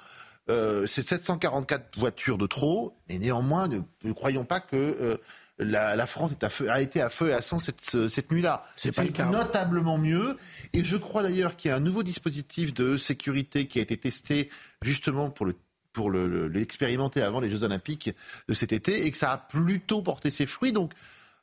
Euh, 0.50 0.86
c'est 0.88 1.02
744 1.02 1.98
voitures 1.98 2.38
de 2.38 2.48
trop, 2.48 2.96
mais 3.10 3.18
néanmoins, 3.18 3.68
ne, 3.68 4.12
croyons 4.12 4.46
pas 4.46 4.60
que 4.60 4.76
euh, 4.76 5.18
la, 5.58 6.06
France 6.06 6.32
a 6.70 6.82
été 6.82 7.02
à 7.02 7.10
feu 7.10 7.30
et 7.30 7.34
à 7.34 7.42
sang 7.42 7.60
cette, 7.60 8.08
cette 8.08 8.32
nuit-là. 8.32 8.64
C'est 8.76 8.96
notablement 9.20 9.98
mieux. 9.98 10.38
Et 10.74 10.84
je 10.84 10.98
crois 10.98 11.24
d'ailleurs 11.24 11.56
qu'il 11.56 11.70
y 11.70 11.72
a 11.72 11.78
un 11.78 11.82
nouveau 11.82 12.04
dispositif 12.04 12.74
de 12.74 12.98
sécurité 12.98 13.68
qui 13.68 13.80
a 13.80 13.82
été 13.82 13.98
testé 13.98 14.50
justement 14.82 15.30
pour 15.30 15.46
le 15.46 15.56
pour 15.96 16.12
l'expérimenter 16.12 17.22
avant 17.22 17.40
les 17.40 17.50
Jeux 17.50 17.64
Olympiques 17.64 18.12
de 18.50 18.54
cet 18.54 18.74
été 18.74 19.06
et 19.06 19.12
que 19.12 19.18
ça 19.18 19.32
a 19.32 19.38
plutôt 19.38 20.02
porté 20.02 20.30
ses 20.30 20.46
fruits. 20.46 20.74
Donc, 20.74 20.92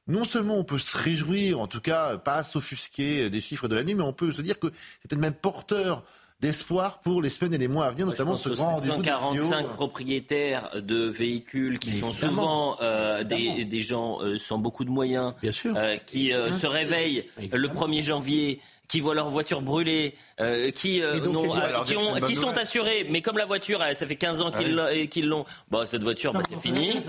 non 0.06 0.24
seulement 0.24 0.58
on 0.58 0.64
peut 0.64 0.78
se 0.78 0.96
réjouir, 0.96 1.58
en 1.58 1.66
tout 1.66 1.80
cas 1.80 2.18
pas 2.18 2.42
s'offusquer 2.42 3.30
des 3.30 3.40
chiffres 3.40 3.66
de 3.66 3.74
la 3.74 3.82
nuit, 3.82 3.94
mais 3.94 4.02
on 4.02 4.12
peut 4.12 4.30
se 4.32 4.42
dire 4.42 4.58
que 4.58 4.66
c'était 5.00 5.16
même 5.16 5.34
porteur 5.34 6.04
d'espoir 6.42 6.98
pour 6.98 7.22
les 7.22 7.30
semaines 7.30 7.54
et 7.54 7.58
les 7.58 7.68
mois 7.68 7.86
à 7.86 7.90
venir, 7.92 8.04
notamment 8.04 8.36
ce 8.36 8.50
grand 8.50 8.80
145 8.80 9.68
propriétaires 9.68 10.70
de 10.82 11.04
véhicules 11.04 11.78
qui 11.78 11.92
sont 11.94 12.12
souvent 12.12 12.76
euh, 12.82 13.22
des, 13.22 13.64
des, 13.64 13.80
gens 13.80 14.20
euh, 14.20 14.38
sans 14.38 14.58
beaucoup 14.58 14.84
de 14.84 14.90
moyens, 14.90 15.34
Bien 15.40 15.52
sûr. 15.52 15.72
Euh, 15.76 15.96
qui 16.04 16.32
se 16.32 16.66
réveillent 16.66 17.24
le 17.38 17.68
1er 17.68 18.02
janvier 18.02 18.60
qui 18.92 19.00
voient 19.00 19.14
leur 19.14 19.30
voiture 19.30 19.62
brûler, 19.62 20.14
euh, 20.38 20.70
qui, 20.70 21.00
euh, 21.00 21.14
euh, 21.14 21.82
qui, 21.82 21.96
ont, 21.96 22.12
qui 22.26 22.34
sont 22.34 22.54
assurés. 22.58 23.06
Mais 23.08 23.22
comme 23.22 23.38
la 23.38 23.46
voiture, 23.46 23.82
ça 23.94 24.06
fait 24.06 24.16
15 24.16 24.42
ans 24.42 24.50
qu'ils 24.50 25.26
l'ont, 25.26 25.46
bon, 25.70 25.86
cette 25.86 26.02
voiture, 26.02 26.34
bah, 26.34 26.40
c'est 26.46 26.60
fini. 26.60 27.00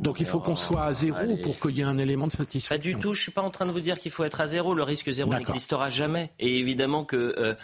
Donc 0.00 0.20
il 0.20 0.26
faut 0.26 0.40
qu'on 0.40 0.56
soit 0.56 0.84
à 0.84 0.94
zéro 0.94 1.36
pour 1.42 1.60
qu'il 1.60 1.76
y 1.76 1.82
ait 1.82 1.84
un 1.84 1.98
élément 1.98 2.28
de 2.28 2.32
satisfaction. 2.32 2.74
Pas 2.74 2.96
du 2.96 3.02
tout. 3.02 3.12
Je 3.12 3.20
suis 3.20 3.30
pas 3.30 3.42
en 3.42 3.50
train 3.50 3.66
de 3.66 3.72
vous 3.72 3.80
dire 3.80 3.98
qu'il 3.98 4.10
faut 4.10 4.24
être 4.24 4.40
à 4.40 4.46
zéro. 4.46 4.72
Le 4.72 4.84
risque 4.84 5.10
zéro 5.10 5.30
n'existera 5.34 5.90
jamais. 5.90 6.30
Et 6.40 6.58
évidemment 6.58 7.04
que 7.04 7.56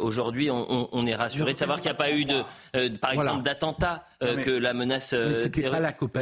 aujourd'hui, 0.00 0.50
on, 0.50 0.88
on, 0.90 1.06
est 1.06 1.14
rassuré 1.14 1.52
de 1.52 1.58
savoir 1.58 1.82
qu'il 1.82 1.90
n'y 1.90 1.96
a 1.96 1.98
pas 1.98 2.10
eu 2.10 2.24
de, 2.24 2.42
par 2.96 3.12
exemple, 3.12 3.42
d'attentat, 3.42 4.06
que 4.22 4.50
la 4.50 4.72
menace. 4.72 5.12
Mais 5.12 5.34
c'était 5.34 5.68
pas 5.68 5.80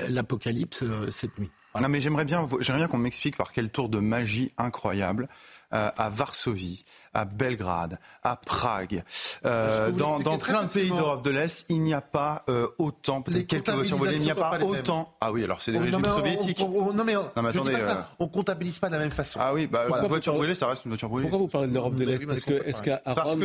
l'apocalypse 0.08 0.82
cette 1.10 1.38
nuit. 1.38 1.52
Non, 1.80 1.88
mais 1.88 2.00
j'aimerais 2.00 2.24
bien, 2.24 2.46
j'aimerais 2.60 2.80
bien 2.80 2.88
qu'on 2.88 2.98
m'explique 2.98 3.36
par 3.36 3.52
quel 3.52 3.70
tour 3.70 3.88
de 3.88 3.98
magie 3.98 4.52
incroyable 4.58 5.28
à 5.72 6.10
Varsovie, 6.10 6.84
à 7.14 7.24
Belgrade, 7.24 7.98
à 8.22 8.36
Prague, 8.36 9.04
euh, 9.44 9.90
dans, 9.90 10.18
dans 10.20 10.38
plein 10.38 10.64
de 10.64 10.68
pays 10.68 10.90
d'Europe 10.90 11.24
de 11.24 11.30
l'Est, 11.30 11.66
il 11.68 11.82
n'y 11.82 11.94
a 11.94 12.00
pas 12.00 12.44
euh, 12.48 12.66
autant, 12.78 13.22
peut-être 13.22 13.46
quelques 13.46 13.68
voitures 13.70 13.96
volées, 13.96 14.16
il 14.16 14.22
n'y 14.22 14.30
a 14.30 14.34
pas, 14.34 14.58
autant. 14.60 15.14
Ah 15.20 15.32
oui, 15.32 15.44
alors 15.44 15.60
c'est 15.60 15.72
des 15.72 15.78
oh, 15.78 15.82
régimes 15.82 16.04
soviétiques. 16.04 16.60
non 16.60 17.04
mais, 17.04 17.14
non, 17.14 17.30
mais 17.42 17.48
attendez, 17.48 17.74
euh... 17.74 17.94
on 18.18 18.28
comptabilise 18.28 18.78
pas 18.78 18.88
de 18.88 18.94
la 18.94 18.98
même 18.98 19.10
façon. 19.10 19.38
Ah 19.42 19.52
oui, 19.52 19.66
bah, 19.66 19.86
une 20.00 20.08
voiture 20.08 20.34
brûlée, 20.34 20.54
ça 20.54 20.66
reste 20.66 20.84
une 20.84 20.90
voiture 20.90 21.08
brûlée. 21.08 21.28
Pourquoi 21.28 21.38
vous 21.38 21.48
parlez 21.48 21.68
de 21.68 21.74
l'Europe 21.74 21.94
de 21.96 22.04
l'Est? 22.04 22.26
Parce 22.26 22.44
que 22.44 22.66
est-ce 22.66 22.82
qu'à 22.82 23.00
Rome, 23.06 23.42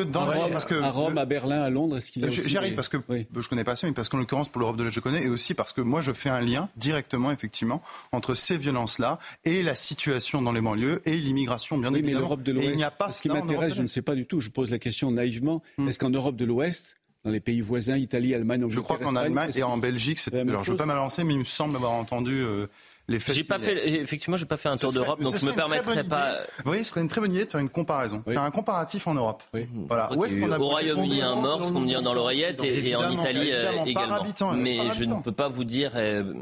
à 0.82 0.90
Rome, 0.92 1.18
à 1.18 1.26
Berlin, 1.26 1.64
à 1.64 1.70
Londres, 1.70 1.98
est-ce 1.98 2.12
qu'il 2.12 2.24
y 2.24 2.26
a 2.26 2.30
J'y 2.30 2.58
arrive 2.58 2.76
parce 2.76 2.90
que 2.90 2.98
je 3.08 3.50
connais 3.50 3.64
pas 3.64 3.76
ça, 3.76 3.88
mais 3.88 3.94
parce 3.94 4.10
qu'en 4.10 4.18
l'occurrence 4.18 4.50
pour 4.50 4.60
l'Europe 4.60 4.78
de 4.78 4.84
l'Est, 4.84 4.92
je 4.92 5.00
connais, 5.00 5.24
et 5.24 5.30
aussi 5.30 5.54
parce 5.54 5.74
que 5.74 5.82
moi 5.82 6.02
je 6.02 6.12
fais 6.12 6.30
un 6.30 6.42
lien 6.42 6.70
directement, 6.78 7.32
effectivement, 7.32 7.82
entre 8.12 8.34
ces 8.34 8.58
violences-là 8.58 9.20
et 9.46 9.64
la 9.64 9.76
situation 9.76 10.42
dans 10.42 10.52
les 10.52 10.62
banlieues 10.62 11.02
et 11.06 11.18
l'immigration, 11.18 11.78
bien 11.78 11.94
évidemment. 11.94 12.14
Mais 12.14 12.20
l'Europe 12.20 12.44
de 12.44 12.52
l'Ouest, 12.52 12.78
ce 13.10 13.57
je 13.70 13.82
ne 13.82 13.88
sais 13.88 14.02
pas 14.02 14.16
du 14.16 14.26
tout 14.26 14.40
je 14.40 14.50
pose 14.50 14.72
la 14.72 14.80
question 14.80 15.12
naïvement, 15.12 15.62
hmm. 15.78 15.88
est-ce 15.88 16.00
qu'en 16.00 16.10
Europe 16.10 16.36
de 16.36 16.46
l'Ouest, 16.46 16.96
dans 17.24 17.32
les 17.32 17.40
pays 17.40 17.62
voisins, 17.62 17.98
Italie, 17.98 18.34
Allemagne, 18.34 18.64
Angleterre, 18.64 18.76
Je 18.76 18.84
crois 18.84 18.98
qu'en 18.98 19.16
Allemagne 19.16 19.52
et 19.56 19.64
en 19.64 19.78
Belgique, 19.78 20.20
c'est... 20.20 20.34
Alors, 20.34 20.64
je 20.64 20.72
ne 20.72 20.74
veux 20.74 20.78
pas 20.78 20.86
m'avancer, 20.86 21.24
mais 21.24 21.34
il 21.34 21.40
me 21.40 21.46
semble 21.46 21.76
avoir 21.76 21.92
entendu 21.94 22.34
euh, 22.34 22.68
j'ai 23.10 23.44
pas 23.44 23.60
fait, 23.60 23.90
effectivement, 24.02 24.36
j'ai 24.38 24.46
pas 24.46 24.58
fait 24.58 24.70
un 24.70 24.78
tour 24.78 24.92
d'Europe, 24.92 25.22
donc 25.22 25.38
je 25.38 25.46
me 25.46 25.54
permettrai 25.54 26.04
pas. 26.04 26.38
Oui, 26.66 26.80
ce 26.80 26.90
serait 26.90 27.02
une 27.02 27.08
très 27.08 27.22
bonne 27.22 27.34
idée 27.34 27.46
de 27.46 27.50
faire 27.50 27.62
une 27.62 27.70
comparaison, 27.70 28.22
faire 28.28 28.42
un 28.42 28.52
comparatif 28.52 29.08
en 29.08 29.14
Europe. 29.14 29.44
Voilà. 29.88 30.12
Où 30.14 30.26
est-ce 30.26 30.40
qu'on 30.40 30.52
a 30.52 30.60
Au 30.60 30.68
Royaume-Uni, 30.68 31.22
un 31.22 31.36
mort, 31.36 31.66
ce 31.66 31.72
qu'on 31.72 31.82
me 31.82 31.88
dit 31.88 32.02
dans 32.02 32.14
l'oreillette, 32.14 32.62
et, 32.64 32.96
en 32.96 33.10
Italie 33.10 33.52
euh, 33.52 33.86
également. 33.86 34.24
Mais 34.54 34.78
je 34.94 35.04
ne 35.04 35.22
peux 35.22 35.32
pas 35.32 35.48
vous 35.48 35.64
dire 35.64 35.92
euh, 35.96 36.34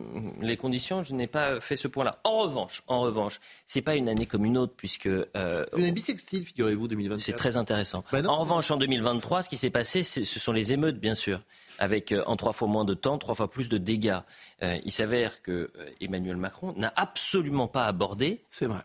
les 0.42 0.58
conditions. 0.58 1.04
Je 1.04 1.14
n'ai 1.14 1.28
pas 1.28 1.60
fait 1.60 1.76
ce 1.76 1.88
point-là. 1.88 2.20
En 2.24 2.40
revanche, 2.40 2.84
en 2.88 3.02
revanche, 3.02 3.40
c'est 3.66 3.82
pas 3.82 3.96
une 3.96 4.10
année 4.10 4.26
comme 4.26 4.46
une 4.46 4.58
autre, 4.58 4.74
puisque. 4.76 5.08
Euh, 5.08 5.66
une 5.76 5.84
année 5.84 5.92
bisextile, 5.92 6.46
figurez-vous, 6.46 6.88
2024. 6.88 7.24
C'est 7.24 7.34
très 7.34 7.58
intéressant. 7.58 8.04
Bah 8.12 8.22
en 8.28 8.38
revanche, 8.38 8.72
en 8.72 8.78
2023, 8.78 9.44
ce 9.44 9.50
qui 9.50 9.58
s'est 9.58 9.70
passé, 9.70 10.04
ce 10.04 10.24
sont 10.24 10.52
les 10.52 10.74
émeutes, 10.74 11.00
bien 11.00 11.16
sûr 11.16 11.42
avec 11.80 12.12
euh, 12.12 12.24
en 12.26 12.36
trois 12.36 12.54
fois 12.54 12.68
moins 12.68 12.86
de 12.86 12.94
temps, 12.94 13.18
trois 13.18 13.36
fois 13.36 13.50
plus 13.50 13.70
de 13.70 13.78
dégâts. 13.78 14.20
Euh, 14.64 14.78
il 14.86 14.92
s'avère 14.94 15.42
que 15.42 15.52
euh, 15.52 15.70
Emmanuel 16.00 16.38
Macron 16.38 16.74
n'a 16.78 16.94
absolument 16.96 17.68
pas 17.68 17.88
abordé 17.88 18.40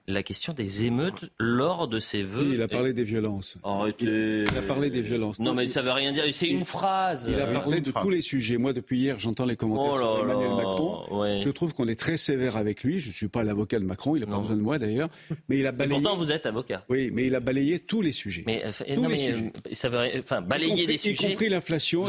la 0.09 0.24
question 0.24 0.52
des 0.52 0.85
émeutes 0.85 1.30
lors 1.38 1.87
de 1.87 2.00
ses 2.00 2.24
vœux. 2.24 2.54
il 2.54 2.62
a 2.62 2.66
parlé 2.66 2.92
des 2.92 3.04
violences. 3.04 3.56
Il, 4.00 4.48
a 4.59 4.62
parlé 4.62 4.90
des 4.90 5.00
violences. 5.00 5.38
Non, 5.38 5.54
mais 5.54 5.68
ça 5.68 5.83
veut 5.83 5.92
rien 5.92 6.12
dire. 6.12 6.24
C'est 6.33 6.48
une 6.48 6.64
phrase. 6.64 7.30
Il 7.33 7.40
a 7.40 7.46
parlé 7.46 7.80
de 7.80 7.92
tous 7.92 8.11
les 8.11 8.20
sujets. 8.20 8.56
Moi, 8.56 8.72
depuis 8.72 8.98
hier, 8.98 9.20
j'entends 9.20 9.44
les 9.44 9.54
commentaires 9.54 9.92
oh 9.94 10.18
sur 10.18 10.24
Emmanuel 10.24 10.50
Macron. 10.50 11.42
Je 11.44 11.50
trouve 11.50 11.72
qu'on 11.72 11.87
est 11.87 11.98
très 11.98 12.16
sévère 12.16 12.56
avec 12.56 12.83
lui. 12.83 13.00
Je 13.00 13.11
ne 13.11 13.14
suis 13.14 13.28
pas 13.28 13.44
l'avocat 13.44 13.78
de 13.78 13.85
Macron. 13.85 14.16
Il 14.16 14.20
n'a 14.20 14.26
pas 14.26 14.38
besoin 14.38 14.56
de 14.56 14.62
moi 14.62 14.78
d'ailleurs. 14.78 15.09
Mais 15.48 15.59
il 15.59 15.66
a 15.66 15.72
balayé. 15.80 16.00
pourtant, 16.00 16.16
vous 16.16 16.33
êtes 16.33 16.46
avocat. 16.46 16.85
Oui, 16.88 17.11
mais 17.12 17.26
il 17.26 17.35
a 17.37 17.40
balayé 17.40 17.78
tous 17.78 18.02
les 18.02 18.12
sujets. 18.12 18.42
Mais, 18.44 18.64
tous 18.94 19.09
les 19.09 19.18
sujets. 19.18 19.52
ça 19.72 19.88
veut, 19.88 20.11
enfin, 20.18 20.40
balayer 20.40 20.87
des 20.87 20.98
sujets. 20.98 21.28
Y 21.28 21.30
compris 21.30 21.48
l'inflation. 21.48 22.06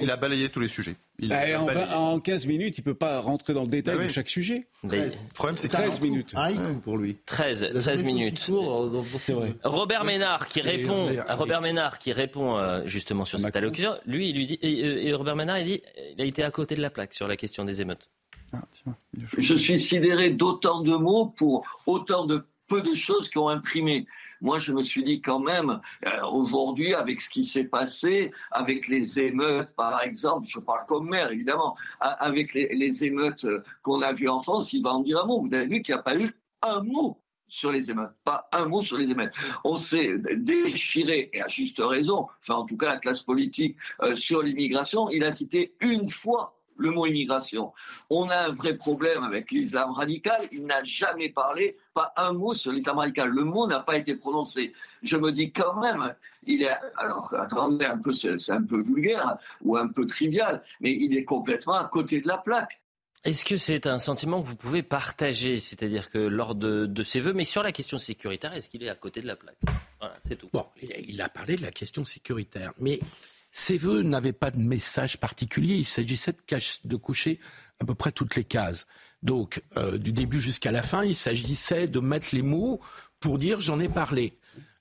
Il 0.00 0.10
a 0.10 0.16
balayé 0.16 0.48
tous 0.48 0.60
les 0.60 0.68
sujets. 0.68 0.96
Bah, 1.22 1.96
en, 1.96 2.18
15 2.18 2.46
minutes, 2.46 2.78
il 2.78 2.80
ne 2.80 2.84
peut 2.84 2.94
pas 2.94 3.20
rentrer 3.20 3.54
dans 3.54 3.62
le 3.62 3.68
détail 3.68 3.96
bah 3.96 4.02
de 4.04 4.08
chaque 4.08 4.28
sujet. 4.28 4.66
Le 4.82 5.10
problème, 5.34 5.56
c'est 5.56 5.68
13 5.68 6.00
minutes. 6.00 6.34
Un 6.34 6.74
pour 6.74 6.96
lui. 6.96 7.16
13, 7.26 7.72
13 7.72 8.02
minutes. 8.02 8.50
Robert 9.62 10.04
Ménard 10.04 10.48
qui 10.48 10.60
répond, 10.60 11.10
Robert 11.28 11.60
Ménard 11.60 11.98
qui 11.98 12.12
répond 12.12 12.58
euh, 12.58 12.82
justement 12.86 13.24
sur 13.24 13.38
cette 13.38 13.54
allocution, 13.54 13.94
lui, 14.06 14.30
il 14.30 14.36
lui 14.36 14.46
dit, 14.46 14.58
et, 14.60 15.12
Robert 15.14 15.36
Ménard, 15.36 15.58
il 15.58 15.66
dit, 15.66 15.82
il 16.16 16.20
a 16.20 16.24
été 16.24 16.42
à 16.42 16.50
côté 16.50 16.74
de 16.74 16.82
la 16.82 16.90
plaque 16.90 17.14
sur 17.14 17.28
la 17.28 17.36
question 17.36 17.64
des 17.64 17.80
émeutes. 17.80 18.08
Ah, 18.52 18.62
Je 19.38 19.54
suis 19.54 19.78
sidéré 19.78 20.30
d'autant 20.30 20.80
de 20.80 20.94
mots 20.94 21.26
pour 21.26 21.64
autant 21.86 22.24
de 22.24 22.44
peu 22.68 22.82
de 22.82 22.94
choses 22.94 23.28
qui 23.28 23.38
ont 23.38 23.48
imprimé. 23.48 24.06
Moi, 24.40 24.58
je 24.58 24.72
me 24.72 24.82
suis 24.82 25.04
dit 25.04 25.20
quand 25.20 25.40
même, 25.40 25.80
euh, 26.06 26.26
aujourd'hui, 26.26 26.94
avec 26.94 27.20
ce 27.20 27.28
qui 27.28 27.44
s'est 27.44 27.64
passé, 27.64 28.32
avec 28.50 28.88
les 28.88 29.20
émeutes, 29.20 29.74
par 29.76 30.02
exemple, 30.02 30.46
je 30.48 30.58
parle 30.58 30.86
comme 30.86 31.08
maire, 31.08 31.30
évidemment, 31.30 31.76
avec 32.00 32.54
les, 32.54 33.04
émeutes 33.04 33.46
qu'on 33.82 34.02
a 34.02 34.12
vues 34.12 34.28
en 34.28 34.42
France, 34.42 34.72
il 34.72 34.82
va 34.82 34.94
en 34.94 35.00
dire 35.00 35.22
un 35.22 35.26
mot. 35.26 35.42
Vous 35.42 35.54
avez 35.54 35.66
vu 35.66 35.82
qu'il 35.82 35.94
n'y 35.94 36.00
a 36.00 36.02
pas 36.02 36.16
eu 36.16 36.30
un 36.62 36.82
mot 36.82 37.20
sur 37.48 37.72
les 37.72 37.90
émeutes, 37.90 38.12
pas 38.24 38.48
un 38.52 38.66
mot 38.66 38.82
sur 38.82 38.98
les 38.98 39.10
émeutes. 39.10 39.32
On 39.64 39.76
s'est 39.76 40.14
déchiré, 40.36 41.30
et 41.32 41.40
à 41.40 41.48
juste 41.48 41.78
raison, 41.80 42.26
enfin 42.40 42.60
en 42.60 42.64
tout 42.64 42.76
cas 42.76 42.94
la 42.94 42.98
classe 42.98 43.22
politique, 43.22 43.76
euh, 44.02 44.16
sur 44.16 44.42
l'immigration. 44.42 45.08
Il 45.10 45.24
a 45.24 45.32
cité 45.32 45.74
une 45.80 46.08
fois 46.08 46.58
le 46.76 46.90
mot 46.90 47.06
immigration. 47.06 47.72
On 48.10 48.28
a 48.28 48.36
un 48.36 48.52
vrai 48.52 48.76
problème 48.76 49.22
avec 49.22 49.50
l'islam 49.50 49.92
radical. 49.92 50.48
Il 50.52 50.64
n'a 50.66 50.82
jamais 50.84 51.28
parlé, 51.28 51.76
pas 51.92 52.12
un 52.16 52.32
mot 52.32 52.54
sur 52.54 52.72
l'islam 52.72 52.98
radical. 52.98 53.30
Le 53.30 53.44
mot 53.44 53.66
n'a 53.66 53.80
pas 53.80 53.96
été 53.96 54.14
prononcé. 54.16 54.72
Je 55.02 55.16
me 55.16 55.32
dis 55.32 55.52
quand 55.52 55.80
même, 55.80 56.14
il 56.46 56.62
est, 56.62 56.76
alors 56.96 57.32
attendez 57.34 57.84
un 57.86 57.98
peu, 57.98 58.12
c'est 58.12 58.50
un 58.50 58.62
peu 58.62 58.82
vulgaire 58.82 59.38
ou 59.62 59.76
un 59.76 59.88
peu 59.88 60.06
trivial, 60.06 60.62
mais 60.80 60.92
il 60.92 61.16
est 61.16 61.24
complètement 61.24 61.74
à 61.74 61.84
côté 61.84 62.20
de 62.20 62.28
la 62.28 62.38
plaque. 62.38 62.80
Est-ce 63.24 63.46
que 63.46 63.56
c'est 63.56 63.86
un 63.86 63.98
sentiment 63.98 64.42
que 64.42 64.46
vous 64.46 64.56
pouvez 64.56 64.82
partager, 64.82 65.56
c'est-à-dire 65.56 66.10
que 66.10 66.18
lors 66.18 66.54
de, 66.54 66.84
de 66.84 67.02
ses 67.02 67.20
voeux, 67.20 67.32
mais 67.32 67.44
sur 67.44 67.62
la 67.62 67.72
question 67.72 67.96
sécuritaire, 67.96 68.52
est-ce 68.52 68.68
qu'il 68.68 68.82
est 68.82 68.90
à 68.90 68.94
côté 68.94 69.22
de 69.22 69.26
la 69.26 69.34
plaque? 69.34 69.56
Voilà, 69.98 70.14
c'est 70.28 70.36
tout. 70.36 70.50
Bon, 70.52 70.66
il 71.08 71.22
a 71.22 71.30
parlé 71.30 71.56
de 71.56 71.62
la 71.62 71.70
question 71.70 72.04
sécuritaire, 72.04 72.72
mais 72.78 73.00
ces 73.56 73.78
vœux 73.78 74.02
n'avaient 74.02 74.32
pas 74.32 74.50
de 74.50 74.58
message 74.58 75.18
particulier. 75.18 75.76
Il 75.76 75.84
s'agissait 75.84 76.32
de, 76.32 76.88
de 76.88 76.96
coucher 76.96 77.38
à 77.80 77.84
peu 77.84 77.94
près 77.94 78.10
toutes 78.10 78.34
les 78.34 78.42
cases. 78.42 78.86
Donc, 79.22 79.62
euh, 79.76 79.96
du 79.96 80.12
début 80.12 80.40
jusqu'à 80.40 80.72
la 80.72 80.82
fin, 80.82 81.04
il 81.04 81.14
s'agissait 81.14 81.86
de 81.86 82.00
mettre 82.00 82.26
les 82.32 82.42
mots 82.42 82.80
pour 83.20 83.38
dire 83.38 83.60
j'en 83.60 83.78
ai 83.78 83.88
parlé. 83.88 84.36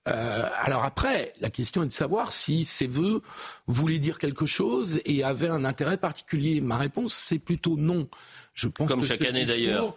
Euh, 0.09 0.49
alors 0.55 0.83
après, 0.83 1.33
la 1.39 1.51
question 1.51 1.83
est 1.83 1.87
de 1.87 1.91
savoir 1.91 2.33
si 2.33 2.65
ces 2.65 2.87
vœux 2.87 3.21
voulaient 3.67 3.99
dire 3.99 4.17
quelque 4.17 4.47
chose 4.47 4.99
et 5.05 5.23
avaient 5.23 5.49
un 5.49 5.65
intérêt 5.65 5.97
particulier. 5.97 6.59
Ma 6.59 6.77
réponse, 6.77 7.13
c'est 7.13 7.39
plutôt 7.39 7.77
non. 7.77 8.09
Je 8.55 8.67
pense 8.67 8.89
Comme 8.89 9.03
chaque 9.03 9.23
année 9.23 9.45
d'ailleurs. 9.45 9.95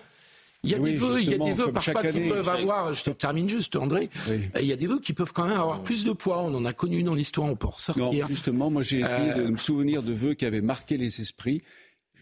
Il 0.67 0.73
y 0.73 0.75
a 0.75 0.79
des 0.79 0.97
vœux, 0.97 1.21
il 1.23 1.31
y 1.31 1.35
a 1.35 1.39
des 1.39 1.53
vœux 1.53 1.73
parfois 1.73 2.03
qui 2.03 2.29
peuvent 2.29 2.49
avoir, 2.49 2.93
je 2.93 3.05
te 3.05 3.11
termine 3.11 3.49
juste 3.49 3.77
André, 3.77 4.11
il 4.61 4.67
y 4.67 4.73
a 4.73 4.77
des 4.77 4.87
vœux 4.87 5.01
qui 5.01 5.13
peuvent 5.13 5.33
quand 5.33 5.47
même 5.47 5.57
avoir 5.57 5.83
plus 5.83 6.05
de 6.05 6.13
poids. 6.13 6.43
On 6.43 6.55
en 6.55 6.65
a 6.65 6.73
connu 6.73 7.03
dans 7.03 7.15
l'histoire, 7.15 7.49
on 7.49 7.57
peut 7.57 7.69
ressortir. 7.69 8.25
Non, 8.25 8.29
justement, 8.29 8.71
moi 8.71 8.83
j'ai 8.83 9.01
essayé 9.01 9.33
de 9.35 9.43
euh, 9.43 9.51
me 9.51 9.57
souvenir 9.57 10.03
de 10.03 10.13
vœux 10.13 10.35
qui 10.35 10.45
avaient 10.45 10.61
marqué 10.61 10.97
les 10.97 11.21
esprits. 11.21 11.63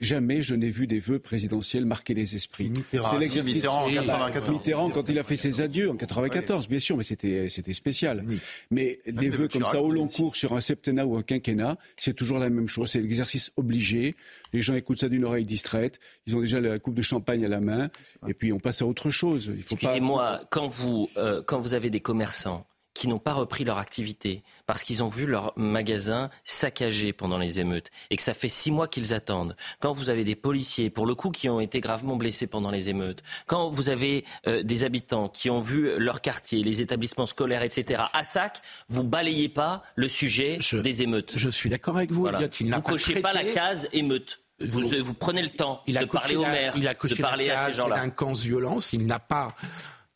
Jamais 0.00 0.42
je 0.42 0.54
n'ai 0.54 0.70
vu 0.70 0.86
des 0.86 1.00
vœux 1.00 1.18
présidentiels 1.18 1.84
marquer 1.86 2.14
les 2.14 2.34
esprits. 2.34 2.72
C'est 2.90 3.18
l'exercice. 3.18 3.54
Mitterrand, 3.54 3.88
Mitterrand, 3.88 4.90
quand 4.90 5.08
il 5.08 5.18
a 5.18 5.22
fait 5.22 5.36
ses 5.36 5.60
adieux 5.60 5.90
en 5.90 5.96
94, 5.96 6.68
bien 6.68 6.78
sûr, 6.78 6.96
mais 6.96 7.02
c'était 7.02 7.48
c'était 7.48 7.72
spécial. 7.72 8.24
Mais 8.70 8.98
des 9.06 9.30
vœux 9.30 9.48
comme 9.48 9.64
ça 9.64 9.82
au 9.82 9.90
long 9.90 10.06
cours 10.06 10.36
sur 10.36 10.54
un 10.54 10.60
septennat 10.60 11.06
ou 11.06 11.16
un 11.16 11.22
quinquennat, 11.22 11.76
c'est 11.96 12.14
toujours 12.14 12.38
la 12.38 12.50
même 12.50 12.68
chose. 12.68 12.90
C'est 12.90 13.00
l'exercice 13.00 13.52
obligé. 13.56 14.14
Les 14.52 14.60
gens 14.60 14.74
écoutent 14.74 15.00
ça 15.00 15.08
d'une 15.08 15.24
oreille 15.24 15.44
distraite. 15.44 16.00
Ils 16.26 16.36
ont 16.36 16.40
déjà 16.40 16.60
la 16.60 16.78
coupe 16.78 16.94
de 16.94 17.02
champagne 17.02 17.44
à 17.44 17.48
la 17.48 17.60
main, 17.60 17.88
et 18.28 18.34
puis 18.34 18.52
on 18.52 18.58
passe 18.58 18.82
à 18.82 18.86
autre 18.86 19.10
chose. 19.10 19.50
Excusez-moi, 19.58 20.40
quand 20.50 20.66
vous 20.66 21.08
euh, 21.16 21.42
quand 21.44 21.60
vous 21.60 21.74
avez 21.74 21.90
des 21.90 22.00
commerçants 22.00 22.66
qui 22.94 23.08
n'ont 23.08 23.18
pas 23.18 23.34
repris 23.34 23.64
leur 23.64 23.78
activité 23.78 24.42
parce 24.66 24.82
qu'ils 24.84 25.02
ont 25.02 25.08
vu 25.08 25.26
leur 25.26 25.52
magasin 25.56 26.30
saccagé 26.44 27.12
pendant 27.12 27.38
les 27.38 27.60
émeutes 27.60 27.90
et 28.10 28.16
que 28.16 28.22
ça 28.22 28.34
fait 28.34 28.48
six 28.48 28.70
mois 28.70 28.88
qu'ils 28.88 29.12
attendent. 29.12 29.56
Quand 29.80 29.92
vous 29.92 30.10
avez 30.10 30.24
des 30.24 30.36
policiers, 30.36 30.90
pour 30.90 31.04
le 31.04 31.14
coup, 31.14 31.30
qui 31.30 31.48
ont 31.48 31.60
été 31.60 31.80
gravement 31.80 32.16
blessés 32.16 32.46
pendant 32.46 32.70
les 32.70 32.88
émeutes, 32.88 33.22
quand 33.46 33.68
vous 33.68 33.88
avez 33.88 34.24
euh, 34.46 34.62
des 34.62 34.84
habitants 34.84 35.28
qui 35.28 35.50
ont 35.50 35.60
vu 35.60 35.98
leur 35.98 36.20
quartier, 36.20 36.62
les 36.62 36.80
établissements 36.80 37.26
scolaires, 37.26 37.62
etc., 37.62 38.04
à 38.12 38.24
sac, 38.24 38.60
vous 38.88 39.04
balayez 39.04 39.48
pas 39.48 39.82
le 39.96 40.08
sujet 40.08 40.58
des 40.72 41.02
émeutes. 41.02 41.32
Je 41.36 41.50
suis 41.50 41.68
d'accord 41.68 41.96
avec 41.96 42.12
vous. 42.12 42.22
Voilà. 42.22 42.38
Vous 42.38 42.66
ne 42.66 42.80
cochez 42.80 43.20
pas 43.20 43.32
la 43.32 43.44
case 43.44 43.88
émeute. 43.92 44.40
Vous, 44.60 44.88
vous, 45.02 45.14
prenez 45.14 45.42
le 45.42 45.50
temps 45.50 45.82
il 45.86 45.98
de 45.98 46.04
parler 46.04 46.36
au 46.36 46.42
maire, 46.42 46.74
il 46.76 46.86
a 46.86 46.94
de 46.94 47.20
parler 47.20 47.50
à 47.50 47.58
ces 47.58 47.72
gens-là. 47.72 47.96
Délinquance, 47.96 48.42
violence, 48.42 48.92
il 48.92 49.04
n'a 49.06 49.18
pas 49.18 49.52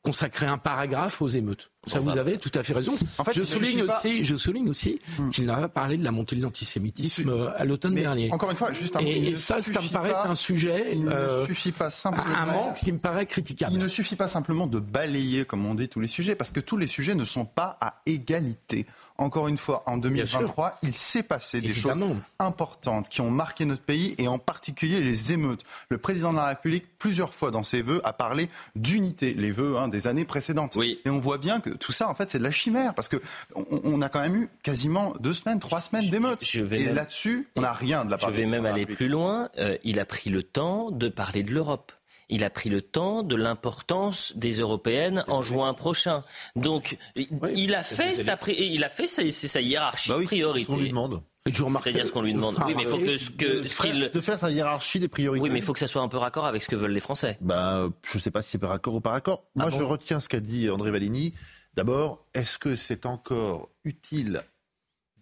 consacré 0.03 0.47
un 0.47 0.59
paragraphe 0.59 1.21
aux 1.21 1.29
émeutes. 1.29 1.71
Ça, 1.87 2.01
vous 2.01 2.17
avez 2.17 2.39
tout 2.39 2.51
à 2.55 2.63
fait 2.63 2.75
raison. 2.75 2.93
En 3.19 3.25
fait, 3.25 3.33
je, 3.33 3.43
souligne 3.43 3.83
aussi, 3.83 4.25
je 4.25 4.37
souligne 4.37 4.69
aussi 4.69 5.01
hmm. 5.19 5.31
qu'il 5.31 5.47
n'a 5.47 5.57
pas 5.57 5.69
parlé 5.69 5.97
de 5.97 6.05
la 6.05 6.11
montée 6.11 6.37
de 6.37 6.43
l'antisémitisme 6.43 7.51
à 7.57 7.65
l'automne 7.65 7.95
dernier. 7.95 8.31
Encore 8.31 8.51
une 8.51 8.57
fois, 8.57 8.73
juste 8.73 8.95
un 8.97 9.01
Et, 9.01 9.29
et 9.29 9.37
ça, 9.37 9.63
ça 9.63 9.81
me 9.81 9.89
paraît 9.89 10.15
un 10.15 10.35
sujet, 10.35 10.87
il 10.93 11.05
ne 11.05 11.11
euh, 11.11 11.47
suffit 11.47 11.73
pas 11.73 11.91
simplement, 11.91 12.37
un 12.37 12.47
manque 12.47 12.75
qui 12.77 12.93
me 12.93 12.99
paraît 12.99 13.27
critiquable. 13.27 13.75
Il 13.75 13.79
ne 13.79 13.89
suffit 13.89 14.17
pas 14.17 14.29
simplement 14.29 14.67
de 14.67 14.79
balayer, 14.79 15.45
comme 15.45 15.65
on 15.67 15.75
dit, 15.75 15.89
tous 15.89 16.01
les 16.01 16.09
sujets, 16.09 16.35
parce 16.35 16.53
que 16.53 16.61
tous 16.61 16.77
les 16.77 16.87
sujets 16.87 17.15
ne 17.15 17.25
sont 17.25 17.45
pas 17.45 17.79
à 17.81 18.01
égalité 18.07 18.87
encore 19.19 19.49
une 19.49 19.59
fois, 19.59 19.83
en 19.87 19.99
2023, 19.99 20.79
il 20.83 20.95
s'est 20.95 21.25
passé 21.25 21.61
des 21.61 21.75
choses 21.75 22.01
importantes 22.39 23.09
qui 23.09 23.21
ont 23.21 23.31
marqué 23.31 23.65
notre 23.65 23.83
pays 23.83 24.15
et 24.19 24.29
en 24.29 24.39
particulier 24.39 25.01
les 25.01 25.33
émeutes. 25.33 25.65
Le 25.89 25.99
président 25.99 26.31
de 26.33 26.37
la 26.37 26.47
République, 26.47 26.87
plusieurs 26.99 27.35
fois 27.35 27.51
dans 27.51 27.65
ses 27.65 27.83
vœux, 27.83 28.01
a 28.05 28.13
parlé 28.13 28.49
d'unité, 28.77 29.35
les 29.35 29.51
vœux 29.51 29.77
hein, 29.77 29.89
des 29.89 30.07
années 30.07 30.25
précédentes. 30.25 30.77
Et 30.77 31.01
on 31.07 31.19
voit 31.19 31.39
bien 31.39 31.61
que 31.61 31.71
tout 31.71 31.93
ça, 31.93 32.09
en 32.09 32.15
fait, 32.15 32.31
c'est 32.31 32.39
de 32.39 32.45
la 32.45 32.53
chimère 32.53 32.95
parce 32.95 33.09
que 33.09 33.21
on, 33.57 34.01
a 34.03 34.09
quand 34.09 34.21
même 34.21 34.37
eu 34.37 34.49
quasiment 34.63 35.13
deux 35.19 35.33
semaines, 35.33 35.59
trois 35.59 35.81
semaines 35.81 36.09
d'émeutes. 36.09 36.45
Et 36.55 36.93
là-dessus, 36.93 37.49
on 37.57 37.63
n'a 37.63 37.73
rien 37.73 38.05
de 38.05 38.11
la 38.11 38.19
part 38.19 38.31
Je 38.31 38.37
vais 38.37 38.47
même 38.47 38.67
aller 38.67 38.87
plus 38.87 39.09
loin. 39.09 39.49
Euh, 39.59 39.77
il 39.83 39.99
a 39.99 40.05
pris 40.05 40.31
le 40.31 40.45
temps 40.45 40.91
de 40.91 41.09
parler 41.09 41.43
de 41.43 41.53
l'Europe 41.53 41.93
il 42.29 42.45
a 42.45 42.51
pris 42.51 42.69
le 42.69 42.83
temps 42.83 43.23
de 43.23 43.37
l'importance 43.37 44.33
des 44.37 44.61
européennes 44.61 45.25
en 45.29 45.43
juin 45.43 45.73
prochain. 45.75 46.25
Donc, 46.57 46.99
il, 47.17 47.75
a 47.75 47.83
fait 47.83 48.15
sa, 48.15 48.37
il 48.49 48.85
a 48.85 48.89
fait 48.89 49.07
sa, 49.07 49.31
sa 49.31 49.61
hiérarchie 49.61 50.11
bah 50.11 50.21
de 50.21 50.25
priorité. 50.25 50.73
On 50.73 50.77
lui 50.77 50.89
demande. 50.89 51.23
C'est-à-dire 51.47 52.07
ce 52.07 52.13
qu'on 52.13 52.23
lui 52.23 52.35
demande. 52.35 52.57
Oui, 52.67 52.75
mais 52.77 52.83
il 52.83 52.89
faut 52.89 52.99
que, 52.99 53.37
que 53.37 54.13
de 54.13 54.21
faire 54.21 54.39
sa 54.39 54.51
hiérarchie 54.51 55.01
des 55.01 55.09
priorités. 55.09 55.43
Oui, 55.43 55.51
mais 55.51 55.59
il 55.59 55.65
faut 55.65 55.73
que 55.73 55.79
ça 55.79 55.87
soit 55.87 56.03
un 56.03 56.09
peu 56.09 56.19
raccord 56.19 56.45
avec 56.45 56.63
ce 56.63 56.69
que 56.69 56.77
veulent 56.77 56.93
les 56.93 57.01
Français. 57.01 57.39
Bah, 57.41 57.89
je 58.11 58.19
ne 58.19 58.23
sais 58.23 58.31
pas 58.31 58.43
si 58.43 58.51
c'est 58.51 58.59
par 58.59 58.71
raccord 58.71 58.95
ou 58.95 59.01
par 59.01 59.13
raccord. 59.13 59.45
Ah 59.59 59.69
Moi, 59.69 59.71
je 59.71 59.83
retiens 59.83 60.21
ce 60.21 60.29
qu'a 60.29 60.41
dit 60.41 60.69
André 60.69 60.91
Valigny. 60.91 61.33
D'abord, 61.75 62.27
est-ce 62.35 62.59
que 62.59 62.77
c'est 62.77 63.07
encore 63.07 63.71
utile 63.85 64.43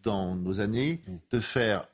dans 0.02 0.34
nos 0.34 0.60
années 0.60 1.02
de 1.30 1.38
faire 1.38 1.86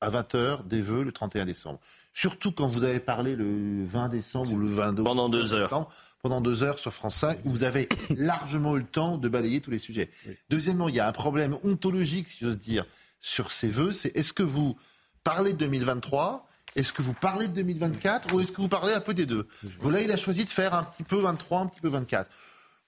à 0.00 0.10
20h 0.10 0.66
des 0.66 0.80
vœux 0.82 1.02
le 1.02 1.12
31 1.12 1.46
décembre? 1.46 1.80
Surtout 2.12 2.52
quand 2.52 2.66
vous 2.66 2.84
avez 2.84 3.00
parlé 3.00 3.36
le 3.36 3.84
20 3.84 4.08
décembre 4.08 4.52
ou 4.52 4.58
le 4.58 4.66
22 4.66 5.02
pendant 5.02 5.28
deux 5.28 5.54
heures. 5.54 5.88
pendant 6.22 6.40
deux 6.40 6.62
heures 6.62 6.78
sur 6.78 6.92
France 6.92 7.16
5, 7.16 7.38
où 7.44 7.50
vous 7.50 7.62
avez 7.62 7.88
largement 8.16 8.76
eu 8.76 8.80
le 8.80 8.86
temps 8.86 9.16
de 9.16 9.28
balayer 9.28 9.60
tous 9.60 9.70
les 9.70 9.78
sujets. 9.78 10.10
Deuxièmement, 10.48 10.88
il 10.88 10.96
y 10.96 11.00
a 11.00 11.08
un 11.08 11.12
problème 11.12 11.56
ontologique, 11.64 12.28
si 12.28 12.44
j'ose 12.44 12.58
dire, 12.58 12.84
sur 13.20 13.52
ces 13.52 13.68
vœux. 13.68 13.92
C'est 13.92 14.14
est-ce 14.16 14.32
que 14.32 14.42
vous 14.42 14.76
parlez 15.24 15.52
de 15.52 15.58
2023 15.58 16.46
est-ce 16.76 16.92
que 16.92 17.02
vous 17.02 17.14
parlez 17.14 17.48
de 17.48 17.54
2024 17.54 18.32
ou 18.32 18.40
est-ce 18.40 18.52
que 18.52 18.60
vous 18.60 18.68
parlez 18.68 18.92
un 18.92 19.00
peu 19.00 19.12
des 19.12 19.26
deux? 19.26 19.48
Là, 19.82 20.00
il 20.02 20.12
a 20.12 20.16
choisi 20.16 20.44
de 20.44 20.50
faire 20.50 20.74
un 20.74 20.84
petit 20.84 21.02
peu 21.02 21.16
23, 21.16 21.60
un 21.60 21.66
petit 21.66 21.80
peu 21.80 21.88
24. 21.88 22.30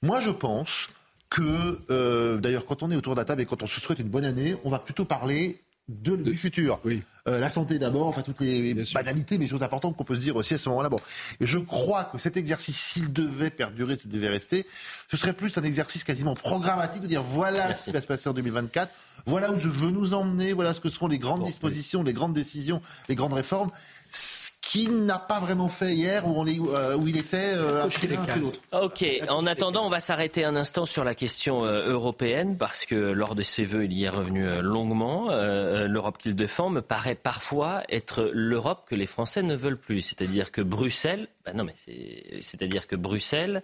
Moi, 0.03 0.21
je 0.21 0.31
pense 0.31 0.87
que, 1.31 1.81
euh, 1.91 2.39
d'ailleurs, 2.39 2.65
quand 2.65 2.83
on 2.83 2.91
est 2.91 2.97
autour 2.97 3.15
de 3.15 3.21
la 3.21 3.25
table 3.25 3.43
et 3.43 3.47
quand 3.47 3.63
on 3.63 3.67
se 3.67 3.81
souhaite 3.81 3.99
une 3.99 4.09
bonne 4.09 4.25
année, 4.25 4.57
on 4.65 4.69
va 4.69 4.79
plutôt 4.79 5.05
parler 5.05 5.62
de, 5.89 6.17
du 6.17 6.37
futur. 6.37 6.81
Oui. 6.85 7.03
Euh, 7.29 7.39
la 7.39 7.51
santé 7.51 7.79
d'abord, 7.79 8.09
enfin 8.09 8.23
toutes 8.23 8.41
les 8.41 8.75
banalités, 8.95 9.39
mais 9.39 9.47
choses 9.47 9.63
importantes 9.63 9.97
qu'on 9.97 10.05
peut 10.05 10.17
se 10.17 10.21
dire 10.21 10.35
aussi 10.35 10.55
à 10.55 10.59
ce 10.59 10.69
moment-là. 10.71 10.89
Bon, 10.89 11.01
et 11.41 11.47
je 11.47 11.59
crois 11.59 12.05
que 12.05 12.19
cet 12.19 12.37
exercice, 12.37 12.77
s'il 12.77 13.13
devait 13.13 13.51
perdurer, 13.51 13.97
s'il 13.97 14.11
devait 14.11 14.29
rester, 14.29 14.67
ce 15.09 15.17
serait 15.17 15.33
plus 15.33 15.57
un 15.57 15.63
exercice 15.63 16.03
quasiment 16.03 16.35
programmatique 16.35 17.03
de 17.03 17.07
dire 17.07 17.23
voilà 17.23 17.75
ce 17.75 17.85
qui 17.85 17.91
va 17.93 18.01
se 18.01 18.09
passer 18.09 18.29
en 18.29 18.33
2024, 18.33 18.93
voilà 19.27 19.53
où 19.53 19.59
je 19.61 19.69
veux 19.69 19.91
nous 19.91 20.15
emmener, 20.15 20.53
voilà 20.53 20.75
ce 20.75 20.81
que 20.81 20.89
seront 20.89 21.07
les 21.07 21.19
grandes 21.19 21.45
dispositions, 21.45 22.03
les 22.03 22.13
grandes 22.13 22.35
décisions, 22.35 22.83
les 23.09 23.15
grandes 23.15 23.35
réformes 23.35 23.71
qui 24.73 24.89
n'a 24.89 25.19
pas 25.19 25.39
vraiment 25.39 25.69
fait 25.69 25.93
hier 25.93 26.27
où, 26.27 26.41
on 26.41 26.47
euh, 26.47 26.97
où 26.97 27.07
il 27.07 27.19
était 27.19 27.53
euh, 27.57 27.87
Ok, 28.73 29.05
en 29.29 29.47
attendant, 29.47 29.85
on 29.85 29.91
va 29.91 30.01
s'arrêter 30.01 30.47
un 30.47 30.57
instant 30.57 30.87
sur 30.87 31.05
la 31.05 31.15
question 31.15 31.63
euh, 31.67 31.91
européenne 31.91 32.57
parce 32.57 32.87
que 32.87 32.95
lors 32.95 33.35
de 33.35 33.43
ses 33.43 33.67
vœux, 33.67 33.85
il 33.85 33.93
y 33.93 34.05
est 34.05 34.09
revenu 34.09 34.47
euh, 34.47 34.63
longuement. 34.63 35.29
L'Europe 35.29 36.17
qu'il 36.17 36.35
défend 36.35 36.71
me 36.71 36.81
paraît 36.81 37.17
parfois 37.17 37.83
être 37.91 38.31
l'Europe 38.33 38.87
que 38.89 38.95
les 38.95 39.05
Français 39.05 39.43
ne 39.43 39.55
veulent 39.55 39.79
plus. 39.79 40.01
C'est-à-dire 40.01 40.51
que 40.51 40.63
Bruxelles, 40.63 41.29
bah 41.45 41.53
non 41.53 41.65
mais 41.65 41.75
c'est-à-dire 42.41 42.87
que 42.87 42.97
Bruxelles, 42.97 43.63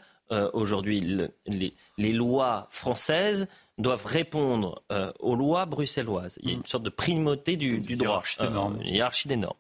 aujourd'hui, 0.53 1.01
les, 1.47 1.73
les 1.97 2.13
lois 2.13 2.67
françaises 2.71 3.47
doivent 3.79 4.07
répondre 4.07 4.83
euh, 4.93 5.13
aux 5.21 5.37
lois 5.37 5.65
bruxelloises. 5.67 6.39
Il 6.43 6.51
y 6.51 6.53
a 6.53 6.57
une 6.57 6.67
sorte 6.67 6.83
de 6.83 6.91
primauté 6.91 7.57
du, 7.57 7.79
du 7.79 7.97
droit, 7.97 8.23
une 8.41 8.81
hiérarchie 8.85 9.29
des 9.29 9.37
normes. 9.37 9.57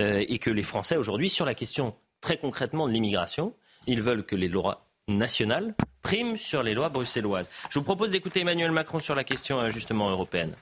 Euh, 0.00 0.24
et 0.28 0.38
que 0.38 0.50
les 0.50 0.62
Français 0.62 0.96
aujourd'hui, 0.96 1.30
sur 1.30 1.44
la 1.44 1.54
question 1.54 1.94
très 2.20 2.36
concrètement 2.36 2.86
de 2.86 2.92
l'immigration, 2.92 3.54
ils 3.86 4.02
veulent 4.02 4.24
que 4.24 4.36
les 4.36 4.48
lois 4.48 4.86
nationales 5.08 5.74
priment 6.02 6.36
sur 6.36 6.62
les 6.62 6.74
lois 6.74 6.88
bruxelloises. 6.88 7.50
Je 7.70 7.78
vous 7.78 7.84
propose 7.84 8.10
d'écouter 8.10 8.40
Emmanuel 8.40 8.70
Macron 8.70 8.98
sur 8.98 9.14
la 9.14 9.24
question 9.24 9.58
euh, 9.58 9.70
justement 9.70 10.10
européenne. 10.10 10.54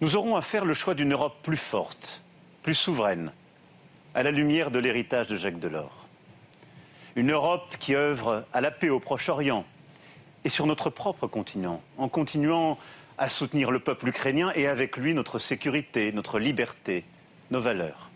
Nous 0.00 0.16
aurons 0.16 0.36
à 0.36 0.42
faire 0.42 0.64
le 0.64 0.74
choix 0.74 0.94
d'une 0.94 1.12
Europe 1.12 1.36
plus 1.42 1.56
forte, 1.56 2.22
plus 2.62 2.74
souveraine, 2.74 3.32
à 4.14 4.22
la 4.22 4.32
lumière 4.32 4.70
de 4.70 4.78
l'héritage 4.78 5.28
de 5.28 5.36
Jacques 5.36 5.60
Delors. 5.60 6.06
Une 7.16 7.30
Europe 7.30 7.76
qui 7.78 7.94
œuvre 7.94 8.44
à 8.52 8.60
la 8.60 8.72
paix 8.72 8.88
au 8.88 8.98
Proche-Orient, 8.98 9.64
et 10.44 10.48
sur 10.48 10.66
notre 10.66 10.90
propre 10.90 11.26
continent, 11.26 11.82
en 11.98 12.08
continuant 12.08 12.78
à 13.16 13.28
soutenir 13.28 13.70
le 13.70 13.80
peuple 13.80 14.08
ukrainien 14.08 14.52
et 14.54 14.66
avec 14.66 14.96
lui 14.96 15.14
notre 15.14 15.38
sécurité, 15.38 16.12
notre 16.12 16.38
liberté, 16.38 17.04
nos 17.50 17.60
valeurs. 17.60 18.10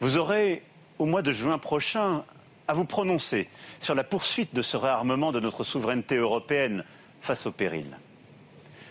Vous 0.00 0.16
aurez, 0.16 0.62
au 0.98 1.06
mois 1.06 1.22
de 1.22 1.32
juin 1.32 1.58
prochain, 1.58 2.24
à 2.68 2.74
vous 2.74 2.84
prononcer 2.84 3.48
sur 3.80 3.94
la 3.94 4.04
poursuite 4.04 4.54
de 4.54 4.62
ce 4.62 4.76
réarmement 4.76 5.32
de 5.32 5.40
notre 5.40 5.64
souveraineté 5.64 6.16
européenne 6.16 6.84
face 7.20 7.46
au 7.46 7.52
péril. 7.52 7.96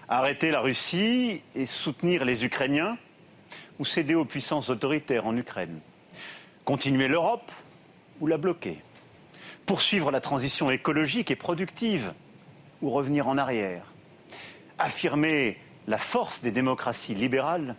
Arrêter 0.07 0.51
la 0.51 0.61
Russie 0.61 1.41
et 1.55 1.65
soutenir 1.65 2.25
les 2.25 2.43
Ukrainiens 2.45 2.97
ou 3.79 3.85
céder 3.85 4.15
aux 4.15 4.25
puissances 4.25 4.69
autoritaires 4.69 5.25
en 5.25 5.35
Ukraine. 5.37 5.79
Continuer 6.65 7.07
l'Europe 7.07 7.51
ou 8.19 8.27
la 8.27 8.37
bloquer 8.37 8.77
poursuivre 9.71 10.11
la 10.11 10.19
transition 10.19 10.69
écologique 10.69 11.31
et 11.31 11.37
productive 11.37 12.11
ou 12.81 12.89
revenir 12.89 13.29
en 13.29 13.37
arrière, 13.37 13.85
affirmer 14.77 15.57
la 15.87 15.97
force 15.97 16.41
des 16.41 16.51
démocraties 16.51 17.15
libérales 17.15 17.77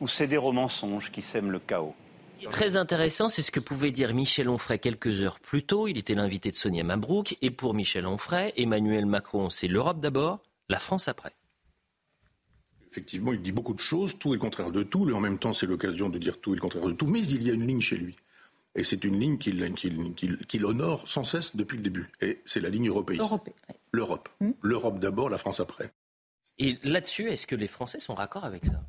ou 0.00 0.06
céder 0.06 0.36
aux 0.36 0.52
mensonges 0.52 1.10
qui 1.10 1.20
sèment 1.20 1.50
le 1.50 1.58
chaos. 1.58 1.96
Très 2.48 2.76
intéressant, 2.76 3.28
c'est 3.28 3.42
ce 3.42 3.50
que 3.50 3.58
pouvait 3.58 3.90
dire 3.90 4.14
Michel 4.14 4.48
Onfray 4.48 4.78
quelques 4.78 5.22
heures 5.22 5.40
plus 5.40 5.64
tôt. 5.64 5.88
Il 5.88 5.98
était 5.98 6.14
l'invité 6.14 6.52
de 6.52 6.54
Sonia 6.54 6.84
Mabrouk. 6.84 7.36
Et 7.42 7.50
pour 7.50 7.74
Michel 7.74 8.06
Onfray, 8.06 8.52
Emmanuel 8.56 9.06
Macron, 9.06 9.50
c'est 9.50 9.66
l'Europe 9.66 9.98
d'abord, 9.98 10.44
la 10.68 10.78
France 10.78 11.08
après. 11.08 11.34
Effectivement, 12.88 13.32
il 13.32 13.42
dit 13.42 13.50
beaucoup 13.50 13.74
de 13.74 13.80
choses, 13.80 14.16
tout 14.16 14.28
est 14.28 14.36
le 14.36 14.38
contraire 14.38 14.70
de 14.70 14.84
tout, 14.84 15.10
et 15.10 15.12
en 15.12 15.18
même 15.18 15.40
temps, 15.40 15.52
c'est 15.52 15.66
l'occasion 15.66 16.08
de 16.08 16.18
dire 16.18 16.40
tout 16.40 16.52
est 16.52 16.56
le 16.56 16.60
contraire 16.60 16.86
de 16.86 16.92
tout. 16.92 17.08
Mais 17.08 17.26
il 17.26 17.42
y 17.42 17.50
a 17.50 17.52
une 17.52 17.66
ligne 17.66 17.80
chez 17.80 17.96
lui. 17.96 18.14
Et 18.74 18.84
c'est 18.84 19.04
une 19.04 19.20
ligne 19.20 19.38
qu'il 19.38 20.64
honore 20.64 21.06
sans 21.06 21.24
cesse 21.24 21.56
depuis 21.56 21.76
le 21.76 21.82
début. 21.82 22.10
Et 22.20 22.40
c'est 22.46 22.60
la 22.60 22.70
ligne 22.70 22.88
européiste. 22.88 23.22
L'Europe. 23.92 24.28
Hmm. 24.40 24.52
L'Europe 24.62 24.98
d'abord, 24.98 25.28
la 25.28 25.38
France 25.38 25.60
après. 25.60 25.92
Et 26.58 26.78
là-dessus, 26.82 27.28
est-ce 27.28 27.46
que 27.46 27.56
les 27.56 27.66
Français 27.66 28.00
sont 28.00 28.14
raccord 28.14 28.44
avec 28.44 28.64
ça? 28.64 28.82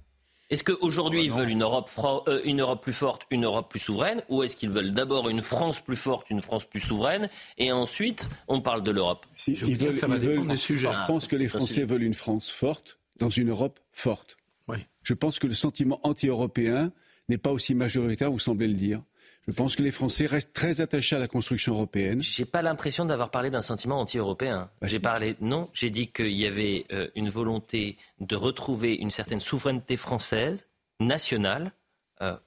Est-ce 0.50 0.64
qu'aujourd'hui, 0.64 1.22
oh, 1.22 1.24
ils 1.24 1.32
veulent 1.32 1.50
une 1.50 1.64
Europe, 1.64 1.90
euh, 2.28 2.42
une 2.44 2.62
Europe 2.62 2.84
plus 2.84 2.94
forte, 2.94 3.24
une 3.32 3.46
Europe 3.46 3.70
plus 3.70 3.80
souveraine? 3.80 4.22
Ou 4.30 4.44
est-ce 4.44 4.56
qu'ils 4.56 4.70
veulent 4.70 4.94
d'abord 4.94 5.28
une 5.30 5.42
France 5.42 5.80
plus 5.80 5.96
forte, 5.96 6.30
une 6.30 6.42
France 6.42 6.66
plus 6.66 6.80
souveraine? 6.80 7.30
Et 7.58 7.72
ensuite, 7.72 8.30
on 8.48 8.62
parle 8.62 8.84
de 8.84 8.92
l'Europe 8.92 9.26
si, 9.36 9.54
ils 9.54 9.78
veulent, 9.78 9.94
ça 9.94 10.08
des 10.08 10.56
sujets. 10.56 10.92
Je 10.92 11.08
pense 11.08 11.28
que 11.28 11.36
les 11.36 11.48
Français 11.48 11.86
veulent 11.86 12.04
une 12.04 12.14
France 12.14 12.50
forte 12.50 13.00
dans 13.18 13.30
une 13.30 13.50
Europe 13.50 13.80
forte. 13.92 14.38
Oui. 14.68 14.78
Je 15.02 15.14
pense 15.14 15.40
que 15.40 15.48
le 15.48 15.54
sentiment 15.54 16.00
anti-européen 16.04 16.92
n'est 17.30 17.38
pas 17.38 17.52
aussi 17.52 17.74
majoritaire, 17.74 18.32
vous 18.32 18.40
semblez 18.40 18.68
le 18.68 18.76
dire. 18.76 19.02
Je 19.48 19.54
pense 19.54 19.76
que 19.76 19.84
les 19.84 19.92
Français 19.92 20.26
restent 20.26 20.54
très 20.54 20.80
attachés 20.80 21.16
à 21.16 21.20
la 21.20 21.28
construction 21.28 21.74
européenne. 21.74 22.22
J'ai 22.22 22.46
pas 22.46 22.62
l'impression 22.62 23.06
d'avoir 23.06 23.30
parlé 23.30 23.50
d'un 23.50 23.62
sentiment 23.62 24.00
anti-européen. 24.00 24.70
Bah, 24.82 24.88
j'ai 24.88 25.00
parlé, 25.00 25.36
non, 25.42 25.70
j'ai 25.74 25.90
dit 25.90 26.08
qu'il 26.08 26.32
y 26.32 26.46
avait 26.46 26.86
euh, 26.94 27.10
une 27.16 27.30
volonté 27.30 27.98
de 28.22 28.36
retrouver 28.36 28.96
une 28.96 29.12
certaine 29.12 29.42
souveraineté 29.42 29.98
française, 29.98 30.66
nationale, 31.02 31.74
euh, 32.22 32.38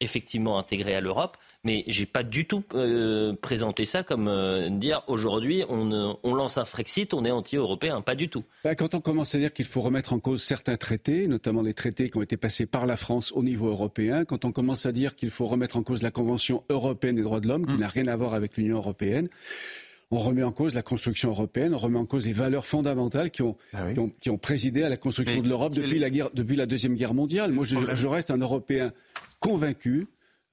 effectivement 0.00 0.58
intégrés 0.58 0.94
à 0.94 1.00
l'Europe, 1.00 1.36
mais 1.64 1.84
j'ai 1.86 2.06
pas 2.06 2.22
du 2.22 2.46
tout 2.46 2.62
euh, 2.74 3.34
présenté 3.34 3.84
ça 3.84 4.02
comme 4.02 4.28
euh, 4.28 4.68
dire 4.68 5.02
aujourd'hui 5.06 5.64
on, 5.68 6.16
on, 6.22 6.34
lance 6.34 6.58
un 6.58 6.64
Frexit, 6.64 7.14
on 7.14 7.24
est 7.24 7.30
anti-européen, 7.30 8.00
pas 8.00 8.14
du 8.14 8.28
tout. 8.28 8.44
Bah, 8.62 8.74
quand 8.74 8.94
on 8.94 9.00
commence 9.00 9.34
à 9.34 9.38
dire 9.38 9.52
qu'il 9.52 9.64
faut 9.64 9.80
remettre 9.80 10.12
en 10.12 10.18
cause 10.18 10.42
certains 10.42 10.76
traités, 10.76 11.26
notamment 11.26 11.62
les 11.62 11.74
traités 11.74 12.10
qui 12.10 12.18
ont 12.18 12.22
été 12.22 12.36
passés 12.36 12.66
par 12.66 12.86
la 12.86 12.96
France 12.96 13.32
au 13.32 13.42
niveau 13.42 13.68
européen, 13.68 14.24
quand 14.24 14.44
on 14.44 14.52
commence 14.52 14.86
à 14.86 14.92
dire 14.92 15.14
qu'il 15.14 15.30
faut 15.30 15.46
remettre 15.46 15.76
en 15.76 15.82
cause 15.82 16.02
la 16.02 16.10
Convention 16.10 16.62
européenne 16.68 17.16
des 17.16 17.22
droits 17.22 17.40
de 17.40 17.48
l'homme, 17.48 17.66
qui 17.66 17.74
mmh. 17.74 17.80
n'a 17.80 17.88
rien 17.88 18.06
à 18.08 18.16
voir 18.16 18.34
avec 18.34 18.56
l'Union 18.56 18.76
européenne, 18.76 19.28
on 20.10 20.18
remet 20.18 20.42
en 20.42 20.52
cause 20.52 20.74
la 20.74 20.82
construction 20.82 21.30
européenne, 21.30 21.74
on 21.74 21.78
remet 21.78 21.98
en 21.98 22.06
cause 22.06 22.26
les 22.26 22.32
valeurs 22.32 22.66
fondamentales 22.66 23.30
qui 23.30 23.42
ont, 23.42 23.56
ah 23.72 23.86
qui 24.20 24.30
ont, 24.30 24.38
présidé 24.38 24.82
à 24.82 24.88
la 24.88 24.96
construction 24.96 25.40
de 25.40 25.48
l'Europe 25.48 25.74
depuis, 25.74 25.98
la 25.98 26.10
depuis 26.10 26.56
la 26.56 26.66
Deuxième 26.66 26.94
Guerre 26.94 27.14
mondiale. 27.14 27.52
Moi, 27.52 27.64
je, 27.64 27.76
je 27.94 28.06
reste 28.06 28.30
un 28.30 28.38
Européen 28.38 28.92
convaincu 29.40 30.06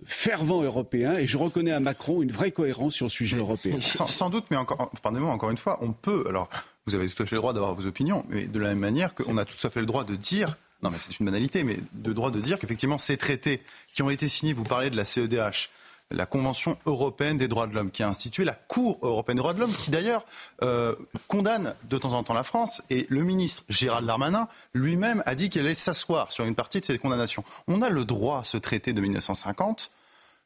fervent 0.05 0.63
européen 0.63 1.17
et 1.17 1.27
je 1.27 1.37
reconnais 1.37 1.71
à 1.71 1.79
Macron 1.79 2.21
une 2.21 2.31
vraie 2.31 2.51
cohérence 2.51 2.95
sur 2.95 3.05
le 3.05 3.11
sujet 3.11 3.37
européen. 3.37 3.79
Sans, 3.81 4.29
doute, 4.29 4.45
mais 4.51 4.57
encore, 4.57 4.89
pardonnez-moi 5.01 5.33
encore 5.33 5.49
une 5.49 5.57
fois, 5.57 5.79
on 5.81 5.91
peut, 5.91 6.25
alors 6.27 6.49
vous 6.87 6.95
avez 6.95 7.07
tout 7.07 7.21
à 7.21 7.25
fait 7.25 7.35
le 7.35 7.41
droit 7.41 7.53
d'avoir 7.53 7.73
vos 7.73 7.85
opinions, 7.85 8.25
mais 8.29 8.45
de 8.45 8.59
la 8.59 8.69
même 8.69 8.79
manière 8.79 9.13
qu'on 9.13 9.37
a 9.37 9.45
tout 9.45 9.65
à 9.65 9.69
fait 9.69 9.79
le 9.79 9.85
droit 9.85 10.03
de 10.03 10.15
dire, 10.15 10.57
non 10.81 10.89
mais 10.89 10.97
c'est 10.97 11.19
une 11.19 11.25
banalité, 11.25 11.63
mais 11.63 11.77
de 11.93 12.13
droit 12.13 12.31
de 12.31 12.39
dire 12.39 12.57
qu'effectivement 12.57 12.97
ces 12.97 13.17
traités 13.17 13.61
qui 13.93 14.01
ont 14.01 14.09
été 14.09 14.27
signés, 14.27 14.53
vous 14.53 14.63
parlez 14.63 14.89
de 14.89 14.97
la 14.97 15.05
CEDH, 15.05 15.69
la 16.11 16.25
Convention 16.25 16.77
européenne 16.85 17.37
des 17.37 17.47
droits 17.47 17.67
de 17.67 17.73
l'homme, 17.73 17.91
qui 17.91 18.03
a 18.03 18.07
institué 18.07 18.45
la 18.45 18.53
Cour 18.53 18.97
européenne 19.01 19.35
des 19.35 19.41
droits 19.41 19.53
de 19.53 19.59
l'homme, 19.59 19.73
qui 19.73 19.91
d'ailleurs 19.91 20.25
euh, 20.61 20.95
condamne 21.27 21.75
de 21.83 21.97
temps 21.97 22.13
en 22.13 22.23
temps 22.23 22.33
la 22.33 22.43
France. 22.43 22.81
Et 22.89 23.05
le 23.09 23.23
ministre 23.23 23.63
Gérald 23.69 24.05
Darmanin 24.05 24.47
lui-même 24.73 25.23
a 25.25 25.35
dit 25.35 25.49
qu'il 25.49 25.61
allait 25.61 25.73
s'asseoir 25.73 26.31
sur 26.31 26.45
une 26.45 26.55
partie 26.55 26.79
de 26.79 26.85
ces 26.85 26.97
condamnations. 26.97 27.43
On 27.67 27.81
a 27.81 27.89
le 27.89 28.05
droit, 28.05 28.43
ce 28.43 28.57
traité 28.57 28.93
de 28.93 29.01
1950, 29.01 29.91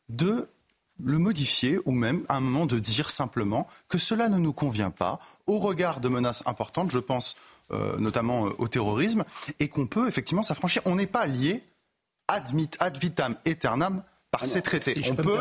de 0.10 0.48
le 1.04 1.18
modifier 1.18 1.80
ou 1.86 1.92
même 1.92 2.24
à 2.30 2.38
un 2.38 2.40
moment 2.40 2.66
de 2.66 2.80
dire 2.80 3.10
simplement 3.10 3.68
que 3.90 3.98
cela 3.98 4.30
ne 4.30 4.38
nous 4.38 4.54
convient 4.54 4.92
pas 4.92 5.20
au 5.46 5.60
regard 5.60 6.00
de 6.00 6.08
menaces 6.08 6.44
importantes, 6.46 6.92
je 6.92 7.00
pense 7.00 7.36
euh, 7.72 7.98
notamment 7.98 8.48
euh, 8.48 8.56
au 8.60 8.68
terrorisme, 8.68 9.26
et 9.60 9.68
qu'on 9.68 9.88
peut 9.88 10.08
effectivement 10.08 10.44
s'affranchir. 10.44 10.82
On 10.86 10.96
n'est 10.96 11.08
pas 11.08 11.26
lié 11.26 11.64
ad, 12.28 12.44
ad 12.80 12.98
vitam 12.98 13.36
aeternam 13.46 14.04
par 14.38 14.46
ces 14.46 14.62
traités. 14.62 15.02
on 15.10 15.16
peut 15.16 15.38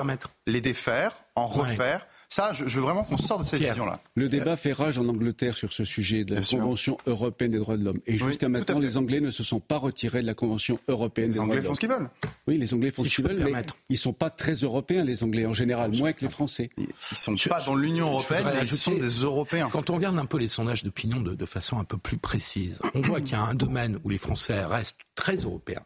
les 0.47 0.61
défaire, 0.61 1.13
en 1.35 1.47
refaire. 1.47 2.07
Ça, 2.29 2.53
je, 2.53 2.65
veux 2.65 2.81
vraiment 2.81 3.05
qu'on 3.05 3.17
sorte 3.17 3.41
de 3.41 3.47
cette 3.47 3.61
vision-là. 3.61 4.01
Le 4.15 4.29
débat 4.29 4.57
fait 4.57 4.73
rage 4.73 4.99
en 4.99 5.09
Angleterre 5.09 5.57
sur 5.57 5.73
ce 5.73 5.85
sujet 5.85 6.25
de 6.25 6.35
la 6.35 6.43
Convention 6.43 6.97
européenne 7.07 7.53
des 7.53 7.59
droits 7.59 7.77
de 7.77 7.85
l'homme. 7.85 8.01
Et 8.07 8.19
jusqu'à 8.19 8.49
maintenant, 8.49 8.79
les 8.79 8.97
Anglais 8.97 9.21
ne 9.21 9.31
se 9.31 9.43
sont 9.43 9.61
pas 9.61 9.79
retirés 9.79 10.21
de 10.21 10.27
la 10.27 10.35
Convention 10.35 10.79
européenne 10.89 11.31
des 11.31 11.37
droits 11.37 11.47
de 11.47 11.53
l'homme. 11.53 11.63
Les 11.63 11.69
Anglais 11.69 11.69
font 11.69 11.75
ce 11.75 11.81
qu'ils 11.81 11.89
veulent. 11.89 12.11
Oui, 12.47 12.59
les 12.59 12.75
Anglais 12.75 12.91
font 12.91 13.05
ce 13.05 13.15
qu'ils 13.15 13.25
veulent, 13.25 13.53
mais 13.53 13.65
ils 13.89 13.95
ne 13.95 13.99
sont 13.99 14.13
pas 14.13 14.31
très 14.31 14.55
européens, 14.55 15.05
les 15.05 15.25
Anglais, 15.25 15.47
en 15.47 15.55
général, 15.55 15.93
moins 15.97 16.13
que 16.13 16.25
les 16.25 16.31
Français. 16.31 16.71
Ils 16.77 16.85
ne 16.85 17.37
sont 17.37 17.49
pas 17.49 17.63
dans 17.65 17.75
l'Union 17.75 18.09
européenne, 18.09 18.47
ils 18.63 18.69
sont 18.69 18.95
des 18.95 19.09
Européens. 19.09 19.69
Quand 19.73 19.91
on 19.91 19.95
regarde 19.95 20.19
un 20.19 20.27
peu 20.27 20.39
les 20.39 20.49
sondages 20.49 20.85
d'opinion 20.85 21.21
de, 21.21 21.35
de 21.35 21.47
façon 21.47 21.79
un 21.79 21.85
peu 21.85 21.99
plus 21.99 22.19
précise, 22.19 22.81
on 22.95 23.01
voit 23.01 23.21
qu'il 23.21 23.33
y 23.33 23.35
a 23.35 23.43
un 23.43 23.55
domaine 23.55 23.99
où 24.05 24.09
les 24.09 24.19
Français 24.19 24.65
restent 24.65 24.99
très 25.15 25.37
européens 25.37 25.83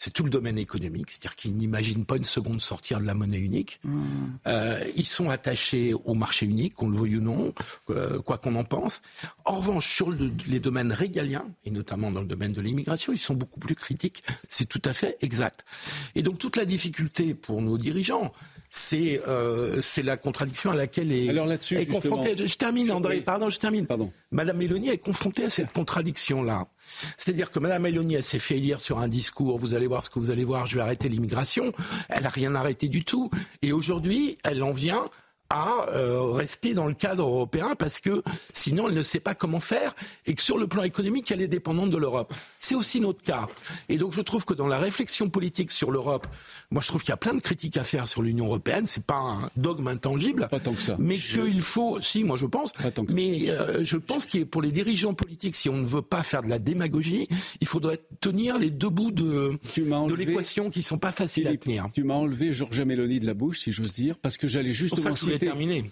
c'est 0.00 0.14
tout 0.14 0.24
le 0.24 0.30
domaine 0.30 0.56
économique, 0.56 1.10
c'est-à-dire 1.10 1.36
qu'ils 1.36 1.52
n'imaginent 1.52 2.06
pas 2.06 2.16
une 2.16 2.24
seconde 2.24 2.62
sortir 2.62 3.00
de 3.00 3.04
la 3.04 3.12
monnaie 3.12 3.38
unique. 3.38 3.80
Mmh. 3.84 4.00
Euh, 4.46 4.82
ils 4.96 5.06
sont 5.06 5.28
attachés 5.28 5.92
au 5.92 6.14
marché 6.14 6.46
unique, 6.46 6.74
qu'on 6.74 6.88
le 6.88 6.96
veuille 6.96 7.16
ou 7.18 7.20
non, 7.20 7.52
euh, 7.90 8.18
quoi 8.20 8.38
qu'on 8.38 8.54
en 8.54 8.64
pense. 8.64 9.02
En 9.44 9.58
revanche, 9.58 9.94
sur 9.94 10.10
les 10.10 10.58
domaines 10.58 10.90
régaliens, 10.90 11.44
et 11.66 11.70
notamment 11.70 12.10
dans 12.10 12.22
le 12.22 12.26
domaine 12.26 12.54
de 12.54 12.62
l'immigration, 12.62 13.12
ils 13.12 13.18
sont 13.18 13.34
beaucoup 13.34 13.60
plus 13.60 13.74
critiques. 13.74 14.24
C'est 14.48 14.66
tout 14.66 14.80
à 14.86 14.94
fait 14.94 15.18
exact. 15.20 15.66
Et 16.14 16.22
donc 16.22 16.38
toute 16.38 16.56
la 16.56 16.64
difficulté 16.64 17.34
pour 17.34 17.60
nos 17.60 17.76
dirigeants, 17.76 18.32
c'est 18.70 19.20
euh, 19.28 19.82
c'est 19.82 20.02
la 20.02 20.16
contradiction 20.16 20.70
à 20.70 20.76
laquelle 20.76 21.12
est, 21.12 21.28
Alors 21.28 21.46
là-dessus, 21.46 21.76
est 21.76 21.84
confrontée. 21.84 22.34
Je, 22.38 22.54
termine, 22.54 22.90
André. 22.90 23.20
Pardon, 23.20 23.50
je 23.50 23.58
termine. 23.58 23.84
Pardon. 23.84 24.10
Madame 24.30 24.56
Mélanie 24.56 24.88
est 24.88 24.98
confrontée 24.98 25.44
à 25.44 25.50
cette 25.50 25.72
contradiction-là. 25.72 26.68
C'est-à-dire 27.16 27.50
que 27.50 27.58
Madame 27.58 27.82
Mélanie, 27.82 28.14
elle 28.14 28.24
s'est 28.24 28.38
fait 28.38 28.56
élire 28.56 28.80
sur 28.80 28.98
un 28.98 29.08
discours. 29.08 29.58
Vous 29.58 29.74
allez 29.74 29.86
voir 29.86 30.02
ce 30.02 30.10
que 30.10 30.18
vous 30.18 30.30
allez 30.30 30.44
voir. 30.44 30.66
Je 30.66 30.76
vais 30.76 30.82
arrêter 30.82 31.08
l'immigration. 31.08 31.72
Elle 32.08 32.22
n'a 32.22 32.28
rien 32.28 32.54
arrêté 32.54 32.88
du 32.88 33.04
tout. 33.04 33.30
Et 33.62 33.72
aujourd'hui, 33.72 34.38
elle 34.44 34.62
en 34.62 34.72
vient 34.72 35.08
à 35.50 35.88
euh, 35.90 36.30
rester 36.30 36.74
dans 36.74 36.86
le 36.86 36.94
cadre 36.94 37.24
européen 37.24 37.74
parce 37.76 37.98
que 37.98 38.22
sinon 38.52 38.88
elle 38.88 38.94
ne 38.94 39.02
sait 39.02 39.18
pas 39.18 39.34
comment 39.34 39.58
faire 39.58 39.94
et 40.26 40.34
que 40.34 40.42
sur 40.42 40.56
le 40.56 40.68
plan 40.68 40.84
économique 40.84 41.30
elle 41.32 41.42
est 41.42 41.48
dépendante 41.48 41.90
de 41.90 41.96
l'Europe. 41.96 42.32
C'est 42.60 42.76
aussi 42.76 43.00
notre 43.00 43.22
cas. 43.22 43.48
Et 43.88 43.96
donc 43.98 44.12
je 44.12 44.20
trouve 44.20 44.44
que 44.44 44.54
dans 44.54 44.68
la 44.68 44.78
réflexion 44.78 45.28
politique 45.28 45.72
sur 45.72 45.90
l'Europe, 45.90 46.28
moi 46.70 46.80
je 46.80 46.88
trouve 46.88 47.02
qu'il 47.02 47.10
y 47.10 47.12
a 47.12 47.18
plein 47.18 47.34
de 47.34 47.40
critiques 47.40 47.76
à 47.76 47.84
faire 47.84 48.06
sur 48.06 48.22
l'Union 48.22 48.46
européenne. 48.46 48.86
C'est 48.86 49.04
pas 49.04 49.18
un 49.18 49.50
dogme 49.56 49.88
intangible, 49.88 50.48
pas 50.50 50.60
tant 50.60 50.72
que 50.72 50.80
ça. 50.80 50.96
mais 50.98 51.16
qu'il 51.16 51.60
faut, 51.60 52.00
si 52.00 52.22
moi 52.22 52.36
je 52.36 52.46
pense, 52.46 52.72
mais 53.12 53.50
euh, 53.50 53.84
je 53.84 53.96
pense 53.96 54.26
que 54.26 54.44
pour 54.44 54.62
les 54.62 54.70
dirigeants 54.70 55.14
politiques, 55.14 55.56
si 55.56 55.68
on 55.68 55.76
ne 55.76 55.86
veut 55.86 56.02
pas 56.02 56.22
faire 56.22 56.42
de 56.44 56.48
la 56.48 56.60
démagogie, 56.60 57.28
il 57.60 57.66
faudrait 57.66 58.00
tenir 58.20 58.56
les 58.56 58.70
deux 58.70 58.88
bouts 58.88 59.10
de, 59.10 59.58
de 59.76 60.14
l'équation 60.14 60.70
qui 60.70 60.84
sont 60.84 60.98
pas 60.98 61.12
faciles 61.12 61.48
à 61.48 61.56
tenir. 61.56 61.88
Tu 61.92 62.04
m'as 62.04 62.14
enlevé 62.14 62.52
Georges 62.52 62.80
Meloni 62.82 63.18
de 63.18 63.26
la 63.26 63.34
bouche, 63.34 63.60
si 63.60 63.72
j'ose 63.72 63.92
dire, 63.92 64.16
parce 64.16 64.36
que 64.36 64.46
j'allais 64.46 64.72
justement 64.72 65.16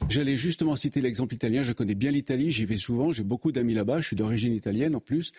J'allais 0.08 0.36
justement 0.36 0.76
citer 0.76 1.00
l'exemple 1.00 1.34
italien. 1.34 1.62
Je 1.62 1.72
connais 1.72 1.94
bien 1.94 2.10
l'Italie, 2.10 2.50
j'y 2.50 2.64
vais 2.64 2.76
souvent, 2.76 3.12
j'ai 3.12 3.24
beaucoup 3.24 3.52
d'amis 3.52 3.74
là-bas, 3.74 4.00
je 4.00 4.06
suis 4.08 4.16
d'origine 4.16 4.54
italienne 4.54 4.94
en 4.96 5.00
plus. 5.00 5.32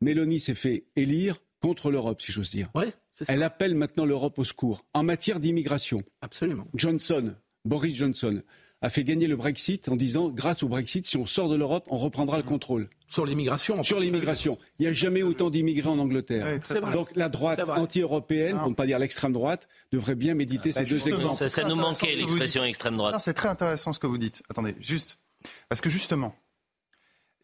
Mélanie 0.00 0.40
s'est 0.40 0.54
fait 0.54 0.84
élire 0.96 1.40
contre 1.60 1.90
l'Europe, 1.90 2.22
si 2.22 2.32
j'ose 2.32 2.50
dire. 2.50 2.70
Ouais, 2.74 2.92
Elle 3.28 3.42
appelle 3.42 3.74
maintenant 3.74 4.04
l'Europe 4.04 4.38
au 4.38 4.44
secours 4.44 4.86
en 4.94 5.02
matière 5.02 5.40
d'immigration. 5.40 6.02
Absolument. 6.22 6.66
Johnson, 6.74 7.34
Boris 7.64 7.94
Johnson, 7.96 8.42
a 8.82 8.88
fait 8.88 9.04
gagner 9.04 9.26
le 9.26 9.36
Brexit 9.36 9.88
en 9.88 9.96
disant 9.96 10.28
grâce 10.28 10.62
au 10.62 10.68
Brexit, 10.68 11.06
si 11.06 11.16
on 11.16 11.26
sort 11.26 11.48
de 11.48 11.56
l'Europe, 11.56 11.86
on 11.90 11.98
reprendra 11.98 12.38
le 12.38 12.42
contrôle. 12.42 12.88
Sur 13.06 13.26
l'immigration 13.26 13.82
Sur 13.82 14.00
l'immigration. 14.00 14.56
Il 14.78 14.82
n'y 14.82 14.88
a 14.88 14.92
jamais 14.92 15.22
autant 15.22 15.50
d'immigrés 15.50 15.88
en 15.88 15.98
Angleterre. 15.98 16.58
Donc 16.92 17.14
la 17.14 17.28
droite 17.28 17.60
anti-européenne, 17.68 18.58
pour 18.58 18.70
ne 18.70 18.74
pas 18.74 18.86
dire 18.86 18.98
l'extrême 18.98 19.32
droite, 19.32 19.68
devrait 19.92 20.14
bien 20.14 20.34
méditer 20.34 20.72
ces 20.72 20.84
deux 20.84 21.08
exemples. 21.08 21.48
Ça, 21.48 21.64
nous 21.64 21.76
manquait 21.76 22.14
l'expression 22.16 22.64
extrême 22.64 22.96
droite. 22.96 23.16
C'est 23.18 23.34
très 23.34 23.48
intéressant 23.48 23.92
ce 23.92 23.98
que 23.98 24.06
vous 24.06 24.18
dites. 24.18 24.42
Attendez, 24.48 24.74
juste. 24.80 25.20
Parce 25.68 25.80
que 25.80 25.90
justement, 25.90 26.34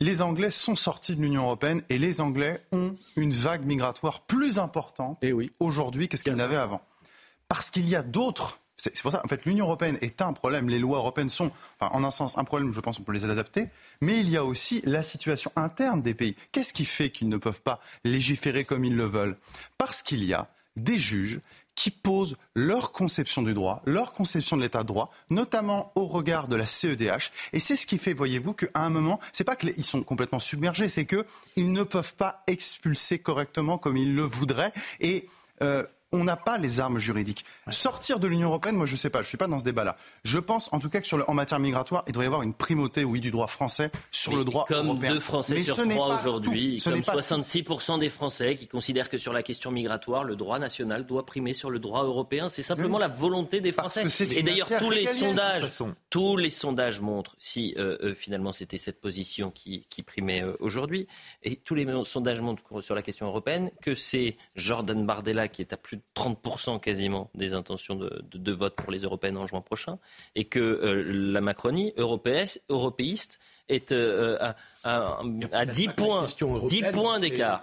les 0.01 0.23
Anglais 0.23 0.51
sont 0.51 0.77
sortis 0.77 1.17
de 1.17 1.23
l'Union 1.23 1.45
européenne 1.45 1.83
et 1.89 1.99
les 1.99 2.21
Anglais 2.21 2.61
ont 2.73 2.95
une 3.17 3.33
vague 3.33 3.65
migratoire 3.65 4.21
plus 4.21 4.59
importante 4.59 5.19
eh 5.23 5.33
oui. 5.33 5.51
aujourd'hui 5.61 6.09
que 6.09 6.17
ce 6.17 6.25
qu'ils 6.25 6.35
n'avaient 6.35 6.57
avant. 6.57 6.83
Parce 7.49 7.71
qu'il 7.71 7.89
y 7.89 7.97
a 7.97 8.03
d'autres 8.03 8.61
c'est 8.77 9.03
pour 9.03 9.11
ça, 9.11 9.23
en 9.25 9.29
fait, 9.29 9.45
l'Union 9.45 9.65
européenne 9.65 9.99
est 10.01 10.21
un 10.23 10.33
problème. 10.33 10.69
Les 10.69 10.79
lois 10.79 10.99
européennes 10.99 11.31
sont, 11.31 11.51
enfin, 11.81 11.93
en 11.95 12.05
un 12.05 12.11
sens, 12.11 12.37
un 12.39 12.45
problème. 12.45 12.73
Je 12.73 12.81
pense 12.81 12.99
qu'on 12.99 13.05
peut 13.05 13.13
les 13.13 13.25
adapter. 13.25 13.69
Mais 14.01 14.21
il 14.21 14.29
y 14.29 14.37
a 14.37 14.45
aussi 14.45 14.83
la 14.85 15.03
situation 15.03 15.51
interne 15.57 16.03
des 16.03 16.15
pays. 16.15 16.37
Qu'est-ce 16.53 16.75
qui 16.75 16.85
fait 16.85 17.11
qu'ils 17.11 17.29
ne 17.29 17.39
peuvent 17.39 17.63
pas 17.63 17.81
légiférer 18.05 18.65
comme 18.65 18.85
ils 18.85 18.97
le 18.97 19.05
veulent? 19.05 19.37
Parce 19.79 20.03
qu'il 20.03 20.25
y 20.25 20.35
a 20.35 20.49
des 20.77 20.99
juges 20.99 21.41
qui 21.75 21.91
posent 21.91 22.37
leur 22.55 22.91
conception 22.93 23.43
du 23.43 23.55
droit, 23.55 23.83
leur 23.85 24.13
conception 24.13 24.57
de 24.57 24.63
l'état 24.63 24.83
de 24.83 24.89
droit, 24.89 25.11
notamment 25.31 25.93
au 25.95 26.07
regard 26.07 26.49
de 26.49 26.57
la 26.57 26.67
CEDH. 26.67 27.31
Et 27.53 27.61
c'est 27.61 27.77
ce 27.77 27.87
qui 27.87 27.99
fait, 27.99 28.15
voyez-vous, 28.15 28.55
qu'à 28.55 28.69
un 28.75 28.91
moment, 28.91 29.21
c'est 29.33 29.45
pas 29.45 29.57
qu'ils 29.57 29.85
sont 29.85 30.03
complètement 30.03 30.39
submergés, 30.39 30.89
c'est 30.89 31.07
qu'ils 31.07 31.73
ne 31.73 31.83
peuvent 31.83 32.15
pas 32.15 32.43
expulser 32.47 33.19
correctement 33.19 33.79
comme 33.79 33.97
ils 33.97 34.15
le 34.15 34.23
voudraient. 34.23 34.73
Et 35.01 35.29
euh, 35.63 35.85
on 36.13 36.25
n'a 36.25 36.37
pas 36.37 36.59
les 36.59 36.81
armes 36.81 36.99
juridiques. 36.99 37.45
Sortir 37.71 38.19
de 38.21 38.29
l'Union 38.29 38.49
européenne, 38.49 38.77
moi 38.77 38.87
je 38.87 38.93
ne 38.93 38.97
sais 38.97 39.11
pas, 39.11 39.21
je 39.21 39.27
ne 39.27 39.29
suis 39.29 39.39
pas 39.39 39.49
dans 39.49 39.59
ce 39.59 39.65
débat-là. 39.65 39.97
Je 40.25 40.39
pense 40.39 40.73
en 40.73 40.79
tout 40.79 40.89
cas 40.89 41.01
que 41.01 41.07
sur 41.07 41.19
le, 41.19 41.29
en 41.29 41.35
matière 41.35 41.59
migratoire, 41.59 42.05
il 42.07 42.13
doit 42.13 42.25
y 42.25 42.27
avoir 42.27 42.43
une 42.43 42.55
primauté, 42.55 43.05
oui, 43.05 43.21
du 43.21 43.31
droit 43.31 43.49
français 43.49 43.91
sur 44.11 44.37
le 44.37 44.45
droit 44.45 44.67
comme 44.67 44.87
européen. 44.87 45.09
Comme 45.09 45.17
deux 45.17 45.21
Français 45.21 45.59
sur 45.59 45.77
trois 45.77 46.19
aujourd'hui, 46.19 46.81
comme 46.83 47.01
66% 47.01 47.99
des 47.99 48.09
Français 48.09 48.55
qui 48.55 48.69
considèrent 48.69 49.09
que 49.09 49.19
sur 49.19 49.33
la 49.33 49.43
question 49.43 49.71
migratoire, 49.71 50.25
le 50.25 50.37
droit 50.37 50.59
national 50.59 51.07
doit 51.07 51.27
primer 51.27 51.53
sur 51.53 51.71
le 51.71 51.79
droit 51.79 52.05
européen. 52.05 52.49
C'est 52.49 52.63
simplement 52.63 52.99
la 52.99 53.09
volonté 53.09 53.61
des 53.61 53.73
Français. 53.73 54.05
Et 54.31 54.43
d'ailleurs, 54.43 54.69
tous 54.79 54.91
les 54.91 55.07
sondages, 55.07 55.83
tous 56.11 56.37
les 56.37 56.51
sondages 56.51 57.01
montrent, 57.01 57.35
si 57.39 57.75
euh, 57.79 57.97
euh, 58.03 58.15
finalement 58.15 58.53
c'était 58.53 58.79
cette 58.79 59.01
position 59.01 59.51
qui, 59.51 59.85
primait 60.07 60.43
euh, 60.43 60.55
aujourd'hui, 60.61 61.07
et 61.43 61.57
tous 61.57 61.75
les 61.75 61.87
sondages 62.05 62.41
montrent 62.41 62.81
sur 62.81 62.95
la 62.95 63.03
question 63.03 63.27
européenne 63.27 63.71
que 63.83 63.95
c'est 63.95 64.37
Jordan 64.55 65.05
Bardella 65.05 65.49
qui 65.49 65.63
est 65.63 65.73
à 65.73 65.77
plus 65.77 65.96
de 65.97 66.03
30% 66.15 66.81
quasiment 66.81 67.31
des 67.35 67.55
intentions 67.55 67.95
de, 67.97 68.53
vote 68.53 68.77
pour 68.77 68.91
les 68.91 69.01
européennes 69.01 69.37
en 69.37 69.47
juin 69.47 69.61
prochain, 69.61 69.99
et 70.35 70.45
que 70.45 70.61
euh, 70.61 71.05
la 71.07 71.41
Macronie 71.41 71.93
européiste 71.97 73.41
est 73.69 73.91
euh, 73.91 74.39
à, 74.85 75.17
10 75.67 75.89
points, 75.89 76.27
10 76.69 76.83
points 76.93 77.19
d'écart. 77.19 77.63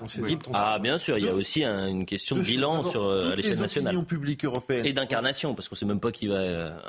Ah, 0.53 0.77
bien 0.79 0.97
sûr, 0.97 1.17
il 1.17 1.25
y 1.25 1.29
a 1.29 1.33
aussi 1.33 1.63
une 1.63 2.05
question 2.05 2.35
de 2.35 2.41
bilan 2.41 2.83
sur, 2.83 3.03
euh, 3.03 3.31
à 3.31 3.35
l'échelle 3.35 3.59
nationale. 3.59 3.95
Et 4.83 4.93
d'incarnation, 4.93 5.55
parce 5.55 5.69
qu'on 5.69 5.75
ne 5.75 5.79
sait 5.79 5.85
même 5.85 6.01
pas 6.01 6.11
qui 6.11 6.27
va. 6.27 6.81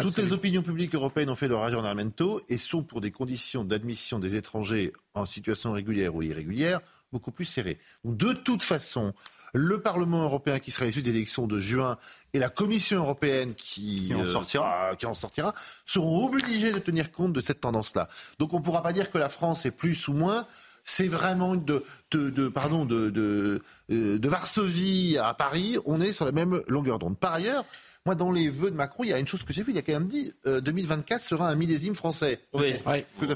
Toutes 0.00 0.18
les 0.18 0.32
opinions 0.32 0.62
publiques 0.62 0.94
européennes 0.94 1.30
ont 1.30 1.34
fait 1.34 1.48
leur 1.48 1.62
aggiornamento 1.62 2.40
et 2.48 2.58
sont 2.58 2.82
pour 2.82 3.00
des 3.00 3.10
conditions 3.10 3.64
d'admission 3.64 4.18
des 4.18 4.36
étrangers 4.36 4.92
en 5.14 5.26
situation 5.26 5.72
régulière 5.72 6.14
ou 6.14 6.22
irrégulière 6.22 6.80
beaucoup 7.12 7.32
plus 7.32 7.44
serrées. 7.44 7.78
De 8.04 8.32
toute 8.32 8.62
façon, 8.62 9.12
le 9.54 9.80
Parlement 9.80 10.22
européen 10.24 10.58
qui 10.58 10.70
sera 10.70 10.86
issu 10.86 11.02
des 11.02 11.10
élections 11.10 11.46
de 11.46 11.58
juin 11.58 11.96
et 12.32 12.38
la 12.38 12.48
Commission 12.48 12.98
européenne 12.98 13.54
qui, 13.54 14.12
en 14.14 14.20
euh, 14.20 14.26
sortira. 14.26 14.90
ah, 14.92 14.96
qui 14.96 15.06
en 15.06 15.14
sortira 15.14 15.54
seront 15.86 16.26
obligés 16.26 16.70
de 16.72 16.78
tenir 16.78 17.10
compte 17.12 17.32
de 17.32 17.40
cette 17.40 17.60
tendance-là. 17.60 18.08
Donc 18.38 18.52
on 18.54 18.58
ne 18.58 18.62
pourra 18.64 18.82
pas 18.82 18.92
dire 18.92 19.10
que 19.10 19.18
la 19.18 19.28
France 19.28 19.66
est 19.66 19.70
plus 19.72 20.08
ou 20.08 20.12
moins. 20.12 20.46
C'est 20.84 21.08
vraiment 21.08 21.56
de, 21.56 21.84
de, 22.10 22.30
de- 22.30 22.48
pardon 22.48 22.84
de, 22.84 23.10
de, 23.10 23.62
euh, 23.90 24.18
de 24.18 24.28
Varsovie 24.28 25.18
à 25.18 25.34
Paris, 25.34 25.76
on 25.84 26.00
est 26.00 26.12
sur 26.12 26.24
la 26.24 26.32
même 26.32 26.62
longueur 26.68 26.98
d'onde. 26.98 27.18
Par 27.18 27.34
ailleurs, 27.34 27.64
moi 28.06 28.14
dans 28.14 28.30
les 28.32 28.48
vœux 28.48 28.70
de 28.70 28.76
Macron, 28.76 29.04
il 29.04 29.10
y 29.10 29.12
a 29.12 29.18
une 29.18 29.26
chose 29.28 29.42
que 29.44 29.52
j'ai 29.52 29.62
vue, 29.62 29.72
il 29.72 29.78
a 29.78 29.82
quand 29.82 29.92
même 29.92 30.06
dit 30.08 30.32
euh, 30.46 30.60
2024 30.60 31.20
sera 31.22 31.48
un 31.48 31.54
millésime 31.54 31.94
français. 31.94 32.40
Oui. 32.54 32.74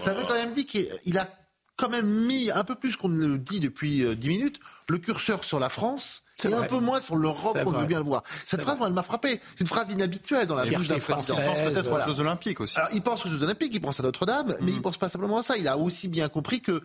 Ça 0.01 0.15
veut 0.15 0.23
quand 0.27 0.35
même 0.35 0.55
dire 0.55 0.67
qu'il 0.67 1.19
a 1.19 1.29
quand 1.77 1.89
même 1.89 2.07
mis 2.07 2.51
un 2.51 2.65
peu 2.65 2.75
plus 2.75 2.97
qu'on 2.97 3.09
ne 3.09 3.27
le 3.27 3.39
dit 3.39 3.61
depuis 3.61 4.03
euh, 4.05 4.15
10 4.15 4.29
minutes 4.29 4.61
le 4.89 4.99
curseur 4.99 5.45
sur 5.45 5.59
la 5.59 5.69
France. 5.69 6.23
C'est 6.37 6.51
Et 6.51 6.55
un 6.55 6.65
peu 6.65 6.79
moins 6.81 7.01
sur 7.01 7.15
l'Europe 7.15 7.57
vrai. 7.59 7.81
veut 7.81 7.87
bien 7.87 7.99
le 7.99 8.05
voir. 8.05 8.25
Cette 8.45 8.61
phrase, 8.63 8.77
moi, 8.79 8.89
elle 8.89 8.93
m'a 8.93 9.05
frappé. 9.05 9.41
C'est 9.53 9.61
une 9.61 9.69
phrase 9.69 9.91
inhabituelle 9.91 10.49
dans 10.49 10.57
la 10.57 10.65
bouche 10.65 10.89
d'un 10.89 10.99
française, 10.99 11.37
Il 11.39 11.45
pense 11.45 11.61
peut-être, 11.61 11.89
voilà. 11.89 12.07
Jeux 12.09 12.19
Olympiques 12.19 12.61
aussi. 12.61 12.77
Alors, 12.77 12.89
il 12.93 13.03
pense 13.03 13.25
aux 13.25 13.29
Jeux 13.29 13.41
Olympiques, 13.41 13.71
il 13.73 13.81
pense 13.81 14.01
à 14.01 14.03
Notre-Dame, 14.03 14.57
mais 14.61 14.73
il 14.73 14.83
pense 14.83 14.97
pas 14.99 15.09
simplement 15.09 15.39
à 15.39 15.43
ça. 15.45 15.57
Il 15.57 15.69
a 15.69 15.79
aussi 15.79 16.09
bien 16.09 16.29
compris 16.29 16.61
que 16.61 16.83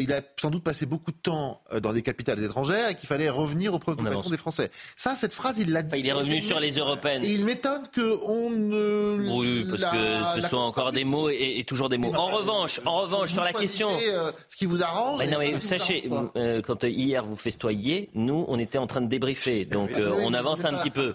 il 0.00 0.12
a 0.12 0.20
sans 0.40 0.50
doute 0.50 0.62
passé 0.64 0.86
beaucoup 0.86 1.10
de 1.10 1.16
temps 1.16 1.60
euh, 1.72 1.80
dans 1.80 1.92
des 1.92 2.02
capitales 2.02 2.42
étrangères 2.42 2.90
et 2.90 2.94
qu'il 2.94 3.08
fallait 3.08 3.28
revenir 3.28 3.74
aux 3.74 3.78
préoccupations 3.78 4.30
des 4.30 4.36
Français. 4.36 4.70
Ça, 4.96 5.14
cette 5.16 5.34
phrase, 5.34 5.58
il 5.58 5.72
l'a 5.72 5.82
dit. 5.82 5.96
il 5.98 6.06
est 6.06 6.12
revenu 6.12 6.40
sur 6.40 6.60
les 6.60 6.72
européennes. 6.78 7.24
Et 7.24 7.32
il 7.32 7.44
m'étonne 7.44 7.82
qu'on 7.94 8.50
ne. 8.50 9.30
Oui, 9.32 9.66
parce 9.68 9.82
la- 9.82 9.90
que 10.34 10.40
ce 10.40 10.48
sont 10.48 10.56
encore 10.58 10.92
des 10.92 11.04
mots 11.04 11.28
et, 11.30 11.56
et 11.58 11.64
toujours 11.64 11.88
des 11.88 11.98
mots. 11.98 12.12
En 12.14 12.26
revanche, 12.28 12.80
en 12.84 12.96
revanche, 13.02 13.28
Vous 13.30 13.34
sur 13.34 13.44
la 13.44 13.52
question. 13.52 13.88
euh, 14.08 14.32
ce 14.48 14.56
qui 14.56 14.66
vous 14.66 14.82
arrange. 14.82 15.24
Non, 15.26 15.38
mais 15.38 15.52
vous 15.52 15.60
sachez, 15.60 16.08
euh, 16.36 16.60
quand 16.62 16.84
euh, 16.84 16.88
hier 16.88 17.24
vous 17.24 17.36
festoyiez, 17.36 18.10
nous, 18.14 18.44
on 18.48 18.58
était 18.58 18.78
en 18.78 18.86
train 18.86 19.00
de 19.00 19.08
débriefer. 19.08 19.64
Donc, 19.72 19.92
euh, 19.92 20.12
on 20.22 20.32
avance 20.34 20.64
un 20.64 20.74
petit 20.74 20.90
peu. 20.90 21.14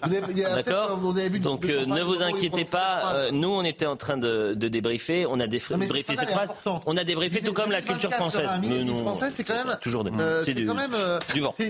D'accord 0.54 0.98
Donc, 1.40 1.64
euh, 1.66 1.86
ne 1.86 2.02
vous 2.02 2.22
inquiétez 2.22 2.64
pas. 2.64 3.14
euh, 3.14 3.30
nous, 3.32 3.48
on 3.50 3.62
était 3.64 3.86
en 3.86 3.96
train 3.96 4.16
de, 4.16 4.54
de 4.54 4.68
débriefer. 4.68 5.26
On 5.26 5.40
a 5.40 5.46
débriefé 5.46 6.16
cette 6.16 6.30
phrase. 6.30 6.50
On 6.86 6.96
a 6.96 7.04
débriefé 7.04 7.40
tout 7.42 7.52
comme 7.52 7.70
la 7.70 7.80
2024 7.80 7.86
culture 7.88 8.12
française. 8.12 8.50
Non, 8.68 9.00
français, 9.02 9.30
c'est 9.30 9.44
quand 9.44 9.64
même. 9.64 9.76
toujours 9.82 10.04
euh, 10.06 10.42
c'est 10.44 10.54
quand 10.64 10.74
même. 10.74 10.92
euh, 10.94 11.18
du 11.34 11.40
vent. 11.40 11.52
C'est 11.52 11.68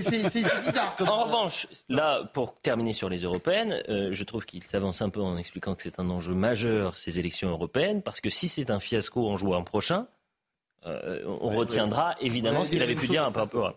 bizarre. 0.64 0.94
Comme 0.96 1.08
En 1.08 1.24
revanche, 1.24 1.66
là, 1.88 2.22
pour 2.34 2.54
terminer 2.54 2.92
sur 2.92 3.08
les 3.08 3.22
européennes, 3.22 3.80
euh, 3.88 4.08
je 4.12 4.24
trouve 4.24 4.44
qu'il 4.44 4.62
s'avance 4.62 5.02
un 5.02 5.10
peu 5.10 5.20
en 5.20 5.36
expliquant 5.36 5.74
que 5.74 5.82
c'est 5.82 5.98
un 6.00 6.10
enjeu 6.10 6.34
majeur, 6.34 6.96
ces 6.98 7.18
élections 7.18 7.48
européennes, 7.50 8.02
parce 8.02 8.20
que 8.20 8.30
si 8.30 8.48
c'est 8.48 8.70
un 8.70 8.80
fiasco 8.80 9.28
en 9.28 9.36
juin 9.36 9.62
prochain, 9.62 10.06
euh, 10.86 11.22
on 11.26 11.48
retiendra 11.50 12.14
évidemment 12.20 12.60
Ouais, 12.60 12.66
ce 12.66 12.70
qu'il 12.70 12.82
avait 12.82 12.94
pu 12.94 13.08
dire 13.08 13.24
un 13.24 13.32
peu. 13.32 13.40
avant. 13.40 13.72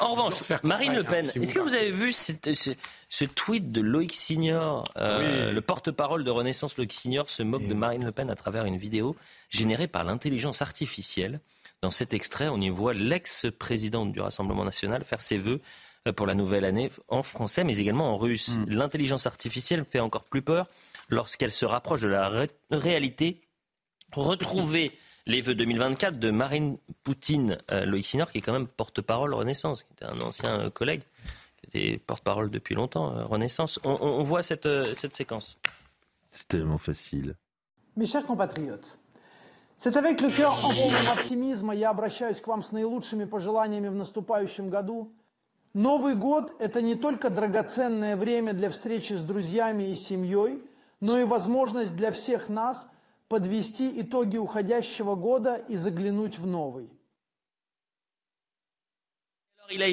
En 0.00 0.12
revanche, 0.14 0.42
Marine 0.62 0.94
Le 0.94 1.04
Pen, 1.04 1.24
hein, 1.26 1.30
si 1.30 1.38
est-ce 1.40 1.52
que 1.52 1.60
vous 1.60 1.74
avez 1.74 1.90
vu 1.90 2.10
cette- 2.12 2.54
ce, 2.54 2.70
ce 3.10 3.24
tweet 3.26 3.70
de 3.70 3.82
Loïc 3.82 4.14
Signor, 4.14 4.90
euh, 4.96 5.52
le 5.52 5.60
porte-parole 5.60 6.24
de 6.24 6.30
Renaissance 6.30 6.78
Loïc 6.78 6.92
Signor 6.94 7.28
se 7.28 7.42
moque 7.42 7.66
de 7.68 7.74
Marine 7.74 8.02
Le 8.04 8.12
Pen 8.12 8.30
à 8.30 8.34
travers 8.34 8.64
une 8.64 8.78
vidéo 8.78 9.14
générée 9.50 9.88
par 9.88 10.04
l'intelligence 10.04 10.62
artificielle. 10.62 11.40
Dans 11.82 11.90
cet 11.92 12.12
extrait, 12.12 12.48
on 12.48 12.60
y 12.60 12.70
voit 12.70 12.92
l'ex-présidente 12.92 14.12
du 14.12 14.20
Rassemblement 14.20 14.64
national 14.64 15.04
faire 15.04 15.22
ses 15.22 15.38
vœux 15.38 15.60
euh, 16.08 16.12
pour 16.12 16.26
la 16.26 16.34
nouvelle 16.34 16.64
année 16.64 16.90
en 17.08 17.22
français, 17.22 17.62
mais 17.64 17.78
également 17.78 18.12
en 18.12 18.16
russe. 18.16 18.58
L'intelligence 18.66 19.26
artificielle 19.26 19.84
fait 19.88 20.00
encore 20.00 20.24
plus 20.24 20.42
peur 20.42 20.66
lorsqu'elle 21.08 21.52
se 21.52 21.64
rapproche 21.64 22.00
de 22.02 22.08
la 22.08 22.28
ré- 22.28 22.50
réalité. 22.70 23.40
Retrouver 24.12 24.90
les 25.26 25.40
vœux 25.40 25.54
2024 25.54 26.18
de 26.18 26.30
Marine 26.30 26.78
Poutine, 27.04 27.58
euh, 27.70 27.84
Loïc 27.84 28.06
Signor, 28.06 28.30
qui 28.32 28.38
est 28.38 28.42
quand 28.42 28.52
même 28.52 28.66
porte-parole 28.66 29.34
Renaissance, 29.34 29.82
qui 29.84 29.92
était 29.92 30.06
un 30.06 30.20
ancien 30.20 30.60
euh, 30.60 30.70
collègue, 30.70 31.02
qui 31.62 31.78
était 31.78 31.98
porte-parole 31.98 32.50
depuis 32.50 32.74
longtemps, 32.74 33.14
euh, 33.16 33.24
Renaissance. 33.24 33.78
On, 33.84 33.90
on- 34.00 34.16
on 34.18 34.22
voit 34.22 34.42
cette, 34.42 34.66
euh, 34.66 34.94
cette 34.94 35.14
séquence. 35.14 35.58
C'est 36.30 36.48
tellement 36.48 36.78
facile. 36.78 37.34
Mes 37.96 38.06
chers 38.06 38.24
compatriotes, 38.26 38.96
c'est 39.78 39.96
avec 39.96 40.20
le 40.20 40.28
cœur 40.28 40.54
полном 40.60 41.06
оптимизма 41.12 41.74
я 41.74 41.90
обращаюсь 41.90 42.40
к 42.40 42.46
вам 42.46 42.62
с 42.62 42.72
наилучшими 42.72 43.24
пожеланиями 43.24 43.88
в 43.88 43.94
наступающем 43.94 44.68
году. 44.70 45.12
Новый 45.74 46.14
год– 46.14 46.54
это 46.58 46.82
не 46.82 46.94
только 46.96 47.30
драгоценное 47.30 48.16
время 48.16 48.52
для 48.52 48.70
встречи 48.70 49.12
с 49.12 49.22
друзьями 49.22 49.84
и 49.90 49.94
семьей, 49.94 50.62
но 51.00 51.18
и 51.18 51.24
возможность 51.24 51.94
для 51.94 52.10
всех 52.10 52.48
нас 52.48 52.88
подвести 53.28 54.00
итоги 54.00 54.36
уходящего 54.38 55.14
года 55.14 55.56
и 55.68 55.76
заглянуть 55.76 56.38
в 56.38 56.46
новый. 56.46 56.90
Il 59.70 59.82
a, 59.82 59.88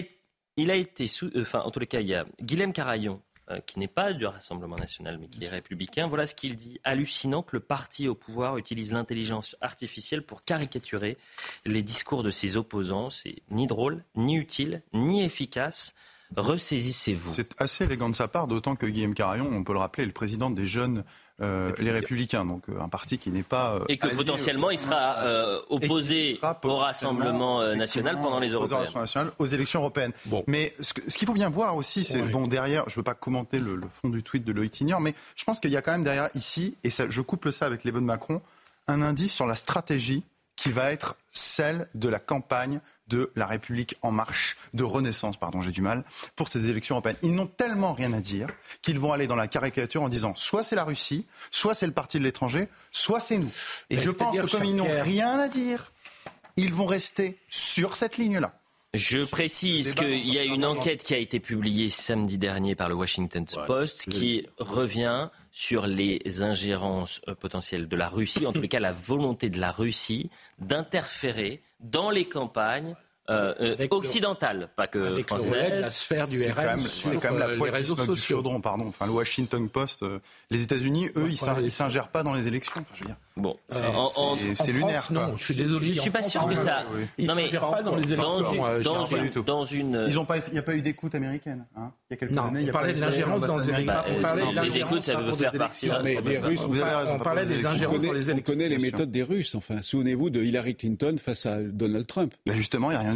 il 0.55 0.71
a 0.71 0.75
été, 0.75 1.05
sous- 1.05 1.29
euh, 1.36 1.41
enfin, 1.41 1.59
en 1.59 1.69
tous 1.69 1.79
les 1.79 1.88
cas, 1.88 1.99
il 1.99 2.07
y 2.07 2.15
a 2.15 2.25
Guilhem 2.39 2.71
Carayon, 2.71 3.21
qui 3.65 3.79
n'est 3.79 3.87
pas 3.87 4.13
du 4.13 4.25
Rassemblement 4.25 4.75
national, 4.75 5.17
mais 5.19 5.27
qui 5.27 5.43
est 5.43 5.49
républicain. 5.49 6.07
Voilà 6.07 6.25
ce 6.25 6.35
qu'il 6.35 6.55
dit. 6.55 6.79
Hallucinant 6.83 7.43
que 7.43 7.55
le 7.55 7.59
parti 7.59 8.07
au 8.07 8.15
pouvoir 8.15 8.57
utilise 8.57 8.93
l'intelligence 8.93 9.55
artificielle 9.61 10.23
pour 10.23 10.43
caricaturer 10.43 11.17
les 11.65 11.83
discours 11.83 12.23
de 12.23 12.31
ses 12.31 12.57
opposants. 12.57 13.09
C'est 13.09 13.43
ni 13.51 13.67
drôle, 13.67 14.03
ni 14.15 14.35
utile, 14.35 14.81
ni 14.93 15.23
efficace. 15.23 15.93
Ressaisissez-vous. 16.35 17.33
C'est 17.33 17.53
assez 17.59 17.83
élégant 17.83 18.09
de 18.09 18.15
sa 18.15 18.27
part, 18.27 18.47
d'autant 18.47 18.75
que 18.75 18.85
Guillaume 18.87 19.13
Carayon, 19.13 19.47
on 19.51 19.63
peut 19.63 19.73
le 19.73 19.79
rappeler, 19.79 20.03
est 20.03 20.07
le 20.07 20.11
président 20.11 20.49
des 20.49 20.65
jeunes, 20.65 21.03
euh, 21.41 21.71
les 21.79 21.91
Républicains, 21.91 22.45
donc 22.45 22.63
euh, 22.69 22.79
un 22.79 22.88
parti 22.88 23.17
qui 23.17 23.29
n'est 23.29 23.43
pas. 23.43 23.73
euh, 23.75 23.86
Et 23.89 23.97
que 23.97 24.07
potentiellement, 24.07 24.71
il 24.71 24.77
sera 24.77 25.17
euh, 25.23 25.59
opposé 25.69 26.36
sera 26.36 26.57
au 26.63 26.77
Rassemblement 26.77 27.61
national 27.75 28.17
pendant 28.21 28.39
les 28.39 28.53
aux 28.55 28.65
européennes. 28.65 29.31
Aux 29.39 29.45
élections 29.45 29.79
européennes. 29.81 30.13
Mais 30.47 30.73
ce 30.79 30.93
qu'il 30.93 31.27
faut 31.27 31.33
bien 31.33 31.49
voir 31.49 31.75
aussi, 31.75 32.03
c'est 32.03 32.21
bon 32.21 32.47
derrière. 32.47 32.88
Je 32.88 32.95
veux 32.95 33.03
pas 33.03 33.15
commenter 33.15 33.59
le, 33.59 33.75
le 33.75 33.88
fond 33.91 34.09
du 34.09 34.23
tweet 34.23 34.45
de 34.45 34.53
Loïc 34.53 34.75
Signor, 34.75 35.01
mais 35.01 35.13
je 35.36 35.43
pense 35.43 35.59
qu'il 35.59 35.71
y 35.71 35.77
a 35.77 35.81
quand 35.81 35.91
même 35.91 36.03
derrière 36.03 36.29
ici, 36.36 36.77
et 36.83 36.89
ça, 36.89 37.05
je 37.09 37.21
couple 37.21 37.51
ça 37.51 37.65
avec 37.65 37.83
les 37.83 37.91
vœux 37.91 38.01
de 38.01 38.05
Macron, 38.05 38.41
un 38.88 39.01
indice 39.01 39.33
sur 39.33 39.45
la 39.47 39.55
stratégie 39.55 40.23
qui 40.55 40.71
va 40.71 40.91
être 40.91 41.15
celle 41.33 41.89
de 41.95 42.07
la 42.07 42.19
campagne 42.19 42.79
de 43.07 43.31
la 43.35 43.45
République 43.45 43.95
en 44.01 44.11
marche, 44.11 44.57
de 44.73 44.83
Renaissance, 44.83 45.37
pardon, 45.37 45.61
j'ai 45.61 45.71
du 45.71 45.81
mal, 45.81 46.03
pour 46.35 46.47
ces 46.47 46.69
élections 46.69 46.95
européennes. 46.95 47.17
Ils 47.21 47.35
n'ont 47.35 47.47
tellement 47.47 47.93
rien 47.93 48.13
à 48.13 48.19
dire 48.19 48.47
qu'ils 48.81 48.99
vont 48.99 49.13
aller 49.13 49.27
dans 49.27 49.35
la 49.35 49.47
caricature 49.47 50.01
en 50.01 50.09
disant 50.09 50.33
soit 50.35 50.63
c'est 50.63 50.75
la 50.75 50.83
Russie, 50.83 51.27
soit 51.51 51.73
c'est 51.73 51.87
le 51.87 51.93
parti 51.93 52.19
de 52.19 52.23
l'étranger, 52.23 52.67
soit 52.91 53.19
c'est 53.19 53.37
nous. 53.37 53.51
Et 53.89 53.95
Mais 53.95 54.01
je 54.01 54.11
pense 54.11 54.35
que 54.35 54.51
comme 54.51 54.65
ils 54.65 54.75
n'ont 54.75 55.01
rien 55.01 55.39
à 55.39 55.47
dire, 55.47 55.91
ils 56.57 56.73
vont 56.73 56.85
rester 56.85 57.37
sur 57.49 57.95
cette 57.95 58.17
ligne-là. 58.17 58.53
Je 58.95 59.25
précise 59.25 59.93
qu'il 59.93 60.33
y 60.33 60.39
a 60.39 60.43
une 60.43 60.65
enquête 60.65 61.03
qui 61.03 61.13
a 61.13 61.17
été 61.17 61.39
publiée 61.39 61.89
samedi 61.89 62.37
dernier 62.37 62.75
par 62.75 62.87
le 62.87 62.95
Washington 62.95 63.45
Post 63.67 64.09
qui 64.09 64.47
revient 64.57 65.29
sur 65.51 65.87
les 65.87 66.43
ingérences 66.43 67.21
euh, 67.27 67.35
potentielles 67.35 67.87
de 67.87 67.95
la 67.95 68.09
Russie, 68.09 68.45
en 68.45 68.51
tous 68.51 68.61
les 68.61 68.67
cas 68.67 68.79
la 68.79 68.91
volonté 68.91 69.49
de 69.49 69.59
la 69.59 69.71
Russie 69.71 70.29
d'interférer 70.59 71.61
dans 71.79 72.09
les 72.09 72.25
campagnes 72.25 72.95
euh, 73.30 73.53
euh, 73.59 73.73
Avec 73.73 73.91
le- 73.91 73.97
occidentales, 73.97 74.69
pas 74.76 74.88
que 74.88 74.99
avec 74.99 75.17
le 75.17 75.23
françaises. 75.23 75.49
relais 75.49 75.71
de 75.78 75.82
la 75.82 75.89
sphère 75.89 76.28
du 76.28 76.38
RM 76.43 76.82
c'est 76.82 77.15
quand 77.17 77.32
même 77.32 77.36
euh, 77.36 77.39
la 77.39 77.47
les 77.53 77.57
poêle 77.57 77.71
qui 77.71 77.78
réseaux 77.78 77.95
se 77.95 78.01
moque 78.01 78.09
du 78.11 78.15
sociaux. 78.21 78.38
chaudron, 78.38 78.61
pardon. 78.61 78.86
Enfin, 78.88 79.05
le 79.07 79.11
Washington 79.13 79.67
Post, 79.69 80.03
euh, 80.03 80.19
les 80.51 80.61
États-Unis, 80.63 81.09
eux, 81.15 81.28
ils 81.30 81.38
s'in- 81.38 81.59
ils 81.61 81.71
s'ingèrent 81.71 82.09
pas 82.09 82.23
dans 82.23 82.34
les 82.34 82.47
élections. 82.47 82.73
Enfin, 82.76 82.86
je 82.93 82.99
veux 83.01 83.05
dire. 83.07 83.15
Bon, 83.38 83.57
C'est- 83.67 84.71
lunaire. 84.71 85.07
non, 85.11 85.26
quoi. 85.28 85.34
je 85.38 85.43
suis 85.43 85.55
désolé. 85.55 85.88
Je 85.93 85.99
suis 85.99 86.09
pas 86.09 86.21
sûr 86.21 86.45
que 86.47 86.55
ça. 86.55 86.84
oui. 86.93 87.03
Ils 87.17 87.26
Non 87.28 87.36
mais 87.36 87.43
s'ingèrent 87.45 87.69
pas 87.69 87.84
dans 87.84 87.95
les 87.95 88.01
dans 88.03 88.07
élections, 88.07 88.53
une, 88.53 88.63
euh, 88.63 88.82
dans 88.82 88.93
Gérard, 88.93 89.09
pas 89.09 89.17
une, 89.17 89.23
du 89.23 89.32
tout. 89.32 89.41
dans 89.41 89.65
une- 89.65 90.05
Ils 90.07 90.19
ont 90.19 90.26
pas, 90.26 90.38
il 90.38 90.53
n'y 90.53 90.59
a 90.59 90.61
pas 90.61 90.73
eu 90.76 90.82
d'écoute 90.82 91.15
américaine. 91.15 91.65
Hein 91.76 91.91
il 92.09 92.13
y 92.13 92.15
a 92.15 92.17
quelques 92.17 92.32
Non, 92.32 92.43
années, 92.45 92.61
il 92.61 92.63
y 92.63 92.67
on 92.67 92.69
a 92.69 92.73
parlait 92.73 92.93
pas 92.93 92.99
de 92.99 93.03
l'ingérence 93.05 93.41
dans 93.47 93.57
les 93.57 93.69
élections. 93.69 93.86
Bah, 93.93 94.05
On 94.07 94.21
parlait 94.21 94.43
euh, 94.43 94.45
de 94.45 94.61
les 94.61 94.78
écoutes, 94.78 95.01
ça 95.01 95.19
pour 95.19 95.38
faire 95.38 95.51
des 95.51 95.57
partie 95.57 95.89
Mais 96.03 96.17
les 96.21 96.38
Russes, 96.38 96.61
Vous 96.61 96.80
avez 96.80 96.95
raison, 96.95 97.15
on 97.15 97.19
parlait 97.19 97.45
des. 97.45 97.65
On 97.65 97.69
ingérences 97.71 97.95
connaît, 97.97 98.07
dans 98.07 98.13
les 98.13 98.30
on 98.30 98.32
élections. 98.34 98.53
connaît 98.53 98.69
les 98.69 98.78
méthodes 98.78 99.11
des 99.11 99.23
Russes. 99.23 99.55
Enfin, 99.55 99.82
souvenez-vous 99.82 100.30
de 100.30 100.41
Hillary 100.41 100.76
Clinton 100.76 101.15
face 101.21 101.45
à 101.45 101.61
Donald 101.61 102.07
Trump. 102.07 102.34
Bah, 102.45 102.53
justement, 102.55 102.89
il 102.91 102.97
n'y 102.97 103.03
a 103.05 103.11
rien 103.11 103.14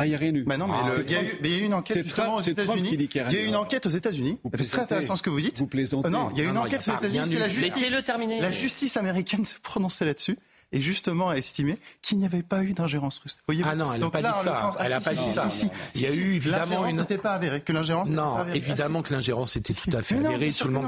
rien 0.00 0.34
eu. 0.34 0.44
Bah 0.44 0.56
non, 0.56 0.66
mais 0.66 0.74
Ah, 0.76 0.90
il 1.06 1.10
y, 1.10 1.14
a 1.14 1.18
Trump- 1.18 1.32
eu- 1.32 1.38
mais 1.42 1.48
il 1.48 1.54
y 1.54 1.58
a 1.58 1.62
eu 1.62 1.64
une 1.66 1.74
enquête 1.74 2.02
justement 2.04 2.26
Trump- 2.26 2.38
aux 2.38 2.50
États-Unis. 2.50 2.88
a 2.90 3.30
Il 3.30 3.32
y 3.34 3.36
a 3.38 3.42
eu 3.42 3.46
une 3.46 3.56
enquête 3.56 3.86
aux 3.86 3.90
États-Unis. 3.90 4.38
C'est 4.60 4.70
très 4.70 4.80
intéressant 4.82 5.16
ce 5.16 5.22
que 5.22 5.30
vous 5.30 5.40
dites. 5.40 5.58
Vous 5.58 5.66
plaisantez. 5.66 6.08
Euh, 6.08 6.10
non, 6.10 6.30
il 6.32 6.38
y 6.38 6.40
a 6.40 6.44
eu 6.44 6.48
une 6.48 6.54
Non, 6.54 6.62
enquête 6.62 6.84
il 6.86 6.90
a 6.90 6.94
aux 6.94 6.98
États-Unis. 6.98 7.20
C'est 7.26 7.38
la 7.38 7.48
justice. 7.48 7.74
Laissez-le 7.82 8.02
terminer. 8.02 8.40
La 8.40 8.50
justice 8.50 8.96
américaine 8.96 9.44
s'est 9.44 9.56
prononcée 9.62 10.04
là-dessus 10.04 10.38
et 10.72 10.80
justement 10.80 11.28
a 11.30 11.34
estimé 11.34 11.76
qu'il 12.02 12.18
n'y 12.18 12.26
avait 12.26 12.42
pas 12.44 12.62
eu 12.62 12.72
d'ingérence 12.72 13.18
russe. 13.18 13.36
Voyez 13.48 13.62
Ah 13.66 13.74
non, 13.74 13.92
elle 13.92 14.00
n'a 14.00 14.10
pas 14.10 14.20
là, 14.20 14.32
dit 14.38 14.44
ça. 14.44 14.70
Elle 14.80 14.92
ah, 14.92 14.96
a 14.96 15.00
si, 15.00 15.04
pas 15.04 15.14
si, 15.16 15.22
dit 15.24 15.28
si, 15.30 15.34
ça. 15.34 15.50
si, 15.50 15.58
si. 15.58 15.68
Il 15.96 16.00
y 16.02 16.06
a 16.06 16.12
Si, 16.12 16.18
eu 16.20 16.34
évidemment 16.34 16.86
une- 16.86 16.96
n'était 16.98 17.18
pas 17.18 17.32
avérée, 17.34 17.60
que 17.60 17.72
l'ingérence 17.72 18.08
n'était 18.08 18.20
Non, 18.20 18.46
évidemment 18.54 19.02
que 19.02 19.12
l'ingérence 19.12 19.56
était 19.56 19.74
tout 19.74 19.90
à 19.92 20.02
fait 20.02 20.16
avérée. 20.16 20.52
Tout 20.52 20.68
le 20.68 20.74
monde. 20.74 20.86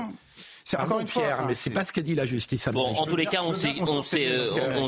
C'est 0.64 0.76
encore 0.78 1.00
une 1.00 1.08
fois, 1.08 1.44
mais 1.46 1.54
c'est 1.54 1.70
pas 1.70 1.84
ce 1.84 1.92
qu'a 1.92 2.02
dit 2.02 2.14
la 2.14 2.26
justice. 2.26 2.68
Bon, 2.72 2.84
en 2.84 3.06
tous 3.06 3.16
les 3.16 3.26
cas, 3.26 3.42
on 3.42 3.52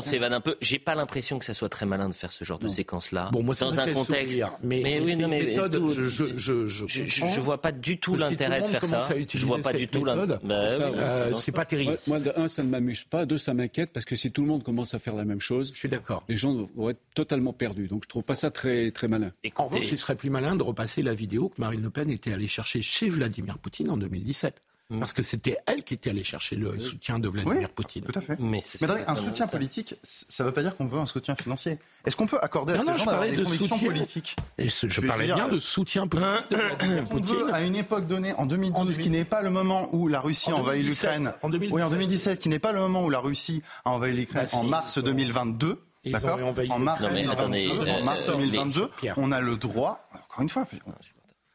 s'évade 0.01 0.33
un 0.33 0.41
peu. 0.41 0.55
J'ai 0.61 0.79
pas 0.79 0.95
l'impression 0.95 1.39
que 1.39 1.45
ça 1.45 1.53
soit 1.53 1.69
très 1.69 1.85
malin 1.85 2.09
de 2.09 2.13
faire 2.13 2.31
ce 2.31 2.43
genre 2.43 2.59
de 2.59 2.67
séquence-là. 2.67 3.29
Bon, 3.31 3.43
moi, 3.43 3.55
dans 3.59 3.79
un 3.79 3.93
contexte. 3.93 4.39
Mais, 4.63 4.99
oui, 4.99 5.15
non, 5.15 5.27
mais 5.27 5.43
méthode, 5.43 5.81
je, 5.91 6.03
je, 6.03 6.67
je, 6.67 6.87
je, 6.87 7.41
vois 7.41 7.61
pas 7.61 7.71
du 7.71 7.99
tout 7.99 8.15
l'intérêt 8.15 8.61
de 8.61 8.67
faire 8.67 8.85
ça. 8.85 9.07
Je 9.33 9.45
vois 9.45 9.59
pas 9.59 9.73
du 9.73 9.87
tout 9.87 10.05
l'intérêt. 10.05 10.39
Bah 10.43 11.37
c'est 11.39 11.51
pas 11.51 11.65
terrible. 11.65 11.97
Moi, 12.07 12.19
de 12.19 12.31
un, 12.35 12.47
ça 12.47 12.63
ne 12.63 12.69
m'amuse 12.69 13.03
pas. 13.03 13.25
Deux, 13.25 13.37
ça 13.37 13.53
m'inquiète 13.53 13.91
parce 13.91 14.05
que 14.05 14.15
si 14.15 14.31
tout 14.31 14.41
le 14.41 14.47
monde 14.47 14.63
commence 14.63 14.93
à 14.93 14.99
faire 14.99 15.15
la 15.15 15.25
même 15.25 15.41
chose, 15.41 15.71
je 15.73 15.79
suis 15.79 15.89
d'accord. 15.89 16.23
Les 16.29 16.37
gens 16.37 16.67
vont 16.75 16.89
être 16.89 17.01
totalement 17.13 17.53
perdus. 17.53 17.87
Donc, 17.87 18.03
je 18.03 18.09
trouve 18.09 18.23
pas 18.23 18.35
ça 18.35 18.51
très 18.51 18.91
très 18.91 19.07
malin. 19.07 19.31
En 19.55 19.65
revanche, 19.67 19.91
il 19.91 19.97
serait 19.97 20.15
plus 20.15 20.29
malin 20.29 20.55
de 20.55 20.63
repasser 20.63 21.01
la 21.01 21.13
vidéo 21.13 21.49
que 21.49 21.61
Marine 21.61 21.81
Le 21.81 21.89
Pen 21.89 22.09
était 22.09 22.33
allée 22.33 22.47
chercher 22.47 22.81
chez 22.81 23.09
Vladimir 23.09 23.57
Poutine 23.57 23.89
en 23.89 23.97
2017. 23.97 24.61
Mm. 24.89 24.99
Parce 24.99 25.13
que 25.13 25.23
c'était 25.23 25.57
elle 25.65 25.83
qui 25.83 25.95
était 25.95 26.11
allée 26.11 26.23
chercher 26.23 26.55
le 26.55 26.79
soutien 26.79 27.17
de 27.17 27.27
Vladimir 27.27 27.69
Poutine. 27.69 28.03
Tout 28.03 28.19
à 28.19 28.21
fait. 28.21 28.37
Mais, 28.39 28.59
un 29.07 29.15
soutien 29.15 29.47
politique, 29.47 29.95
ça 30.03 30.43
ne 30.43 30.49
veut 30.49 30.53
pas 30.53 30.61
dire 30.61 30.77
qu'on 30.77 30.85
veut 30.85 30.99
un 30.99 31.07
soutien 31.07 31.35
financier. 31.35 31.79
Est-ce 32.05 32.15
qu'on 32.15 32.27
peut 32.27 32.37
accorder 32.39 32.73
à 32.73 32.79
ces 32.79 32.85
gens 32.85 33.05
d'avoir 33.05 33.23
des 33.23 33.43
convictions 33.43 33.79
politiques 33.79 34.35
Je, 34.59 35.01
parlais 35.01 35.25
bien 35.25 35.47
de 35.47 35.57
soutien 35.57 36.07
politique. 36.07 36.35
on 37.11 37.19
veut, 37.19 37.53
à 37.53 37.61
une 37.61 37.75
époque 37.75 38.05
donnée, 38.05 38.33
en 38.33 38.45
2012, 38.45 38.99
qui 38.99 39.09
n'est 39.09 39.25
pas 39.25 39.41
le 39.41 39.49
moment 39.49 39.89
où 39.91 40.07
la 40.07 40.19
Russie 40.19 40.51
a 40.51 40.55
envahi 40.55 40.83
l'Ukraine. 40.83 41.33
En 41.41 41.49
2017. 41.49 41.75
Oui, 41.75 41.83
en 41.83 41.89
2017, 41.89 42.39
qui 42.39 42.49
n'est 42.49 42.59
pas 42.59 42.71
le 42.71 42.81
moment 42.81 43.03
où 43.03 43.09
la 43.09 43.19
Russie 43.19 43.63
a 43.85 43.91
envahi 43.91 44.13
l'Ukraine 44.13 44.47
bah, 44.51 44.57
en 44.57 44.63
mars 44.63 44.99
2022. 44.99 45.81
D'accord? 46.05 46.39
En 46.69 46.77
mars 46.77 47.01
2022, 47.01 48.91
on 49.17 49.31
a 49.31 49.41
le 49.41 49.55
droit, 49.55 50.07
encore 50.13 50.41
une 50.43 50.49
fois, 50.49 50.67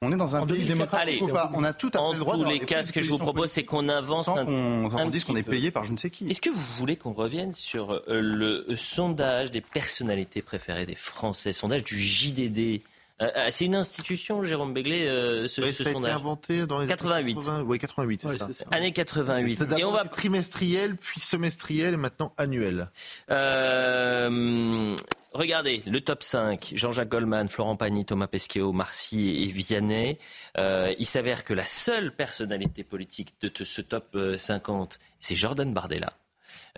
on 0.02 0.12
est 0.12 0.16
dans 0.16 0.34
un 0.34 0.46
pays 0.46 0.64
démocratique 0.64 1.20
ou 1.20 1.28
pas 1.28 1.50
On 1.54 1.62
a 1.62 1.74
tout 1.74 1.90
à 1.92 1.98
fait 1.98 2.12
le 2.14 2.18
droit. 2.20 2.34
En 2.34 2.38
tous 2.38 2.48
les 2.48 2.60
cas, 2.60 2.82
ce 2.82 2.92
que 2.92 3.02
je 3.02 3.10
vous 3.10 3.18
propose, 3.18 3.50
c'est 3.50 3.64
qu'on 3.64 3.88
avance 3.88 4.28
un, 4.28 4.46
on, 4.46 5.10
dise 5.10 5.24
qu'on 5.24 5.36
est 5.36 5.42
payé 5.42 5.70
par 5.70 5.84
je 5.84 5.92
ne 5.92 5.98
sais 5.98 6.08
qui. 6.10 6.28
Est-ce 6.28 6.40
que 6.40 6.50
vous 6.50 6.74
voulez 6.78 6.96
qu'on 6.96 7.12
revienne 7.12 7.52
sur 7.52 7.92
euh, 7.92 8.02
le 8.08 8.64
sondage 8.76 9.50
des 9.50 9.60
personnalités 9.60 10.40
préférées 10.40 10.86
des 10.86 10.94
Français, 10.94 11.52
sondage 11.52 11.84
du 11.84 11.98
JDD 11.98 12.82
euh, 13.20 13.28
euh, 13.36 13.48
c'est 13.50 13.66
une 13.66 13.74
institution, 13.74 14.42
Jérôme 14.44 14.72
Béglé, 14.72 15.04
ce, 15.46 15.60
oui, 15.60 15.74
ça 15.74 15.84
a 15.86 15.90
Été 15.90 16.08
inventé 16.08 16.66
dans 16.66 16.78
les 16.78 16.86
88. 16.86 17.34
80, 17.34 17.64
oui, 17.66 17.78
88, 17.78 18.26
c'est 18.38 18.52
ça. 18.54 18.64
Année 18.70 18.92
88. 18.92 19.62
et 19.76 19.84
on 19.84 19.92
va 19.92 20.04
trimestriel, 20.04 20.96
puis 20.96 21.20
semestriel, 21.20 21.92
et 21.94 21.96
maintenant 21.98 22.32
annuel. 22.38 22.88
Euh, 23.30 24.96
Regardez, 25.32 25.82
le 25.86 26.00
top 26.00 26.24
5, 26.24 26.72
Jean-Jacques 26.74 27.08
Goldman, 27.08 27.48
Florent 27.48 27.76
Pagny, 27.76 28.04
Thomas 28.04 28.26
Pesquet, 28.26 28.60
Marcy 28.72 29.44
et 29.44 29.46
Vianney. 29.46 30.18
Euh, 30.58 30.92
il 30.98 31.06
s'avère 31.06 31.44
que 31.44 31.54
la 31.54 31.64
seule 31.64 32.14
personnalité 32.14 32.82
politique 32.82 33.34
de 33.40 33.52
ce 33.62 33.80
top 33.80 34.18
50, 34.36 34.92
euh, 34.92 35.04
c'est 35.20 35.36
Jordan 35.36 35.72
Bardella. 35.72 36.19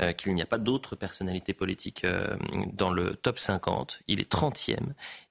Euh, 0.01 0.13
qu'il 0.13 0.35
n'y 0.35 0.43
a 0.43 0.47
pas 0.47 0.59
d'autres 0.59 0.97
personnalités 0.97 1.53
politiques 1.53 2.05
euh, 2.05 2.37
dans 2.73 2.91
le 2.91 3.15
top 3.15 3.39
50. 3.39 4.01
Il 4.09 4.21
est 4.21 4.33
30e. 4.33 4.79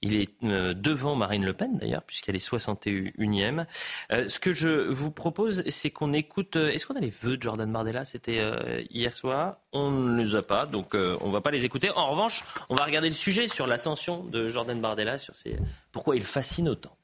Il 0.01 0.13
est 0.13 0.29
euh, 0.43 0.73
devant 0.73 1.15
Marine 1.15 1.43
Le 1.43 1.53
Pen, 1.53 1.77
d'ailleurs, 1.77 2.03
puisqu'elle 2.03 2.35
est 2.35 2.47
61e. 2.47 3.65
ce 4.09 4.39
que 4.39 4.53
je 4.53 4.69
vous 4.69 5.09
propose, 5.09 5.63
c'est 5.67 5.89
qu'on 5.89 6.13
écoute. 6.13 6.55
Est-ce 6.55 6.85
qu'on 6.85 6.95
a 6.95 6.99
les 6.99 7.09
vœux 7.09 7.37
de 7.37 7.41
Jordan 7.41 7.71
Bardella? 7.71 8.05
C'était 8.05 8.41
hier 8.89 9.15
soir. 9.17 9.57
On 9.73 9.91
ne 9.91 10.21
les 10.21 10.35
a 10.35 10.41
pas, 10.41 10.65
donc 10.65 10.93
on 10.93 11.27
ne 11.27 11.31
va 11.31 11.41
pas 11.41 11.51
les 11.51 11.65
écouter. 11.65 11.89
En 11.91 12.11
revanche, 12.11 12.43
on 12.69 12.75
va 12.75 12.85
regarder 12.85 13.09
le 13.09 13.15
sujet 13.15 13.47
sur 13.47 13.67
l'ascension 13.67 14.23
de 14.23 14.47
Jordan 14.47 14.79
Bardella, 14.79 15.17
sur 15.17 15.33
pourquoi 15.91 16.15
il 16.15 16.23
fascine 16.23 16.69
autant. 16.69 16.95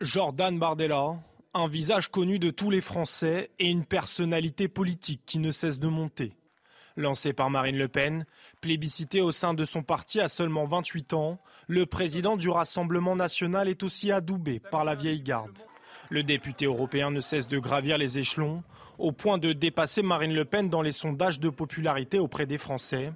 Jordan 0.00 0.58
Bardella, 0.58 1.18
un 1.52 1.66
visage 1.66 2.08
connu 2.08 2.38
de 2.38 2.50
tous 2.50 2.70
les 2.70 2.80
Français 2.80 3.50
et 3.58 3.68
une 3.68 3.84
personnalité 3.84 4.68
politique 4.68 5.22
qui 5.26 5.40
ne 5.40 5.50
cesse 5.50 5.80
de 5.80 5.88
monter. 5.88 6.32
Lancé 6.96 7.32
par 7.32 7.50
Marine 7.50 7.78
Le 7.78 7.88
Pen, 7.88 8.24
plébiscité 8.60 9.20
au 9.20 9.32
sein 9.32 9.54
de 9.54 9.64
son 9.64 9.82
parti 9.82 10.20
à 10.20 10.28
seulement 10.28 10.66
28 10.66 11.12
ans, 11.14 11.40
le 11.66 11.86
président 11.86 12.36
du 12.36 12.48
Rassemblement 12.48 13.16
national 13.16 13.68
est 13.68 13.82
aussi 13.82 14.12
adoubé 14.12 14.60
par 14.60 14.84
la 14.84 14.94
vieille 14.94 15.22
garde. 15.22 15.58
Le 16.08 16.22
député 16.22 16.66
européen 16.66 17.10
ne 17.10 17.20
cesse 17.20 17.48
de 17.48 17.58
gravir 17.58 17.98
les 17.98 18.18
échelons, 18.18 18.62
au 18.98 19.12
point 19.12 19.38
de 19.38 19.52
dépasser 19.52 20.02
Marine 20.02 20.34
Le 20.34 20.44
Pen 20.44 20.68
dans 20.68 20.82
les 20.82 20.92
sondages 20.92 21.40
de 21.40 21.50
popularité 21.50 22.18
auprès 22.18 22.46
des 22.46 22.58
Français. 22.58 23.12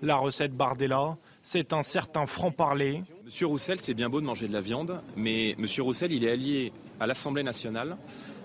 La 0.00 0.16
recette 0.16 0.54
Bardella, 0.54 1.16
c'est 1.42 1.72
un 1.72 1.82
certain 1.82 2.26
franc-parler. 2.26 3.00
Monsieur 3.24 3.46
Roussel, 3.46 3.80
c'est 3.80 3.94
bien 3.94 4.08
beau 4.08 4.20
de 4.20 4.26
manger 4.26 4.48
de 4.48 4.52
la 4.52 4.60
viande, 4.60 5.02
mais 5.16 5.54
Monsieur 5.58 5.82
Roussel, 5.82 6.12
il 6.12 6.24
est 6.24 6.30
allié 6.30 6.72
à 7.00 7.06
l'Assemblée 7.06 7.42
nationale 7.42 7.96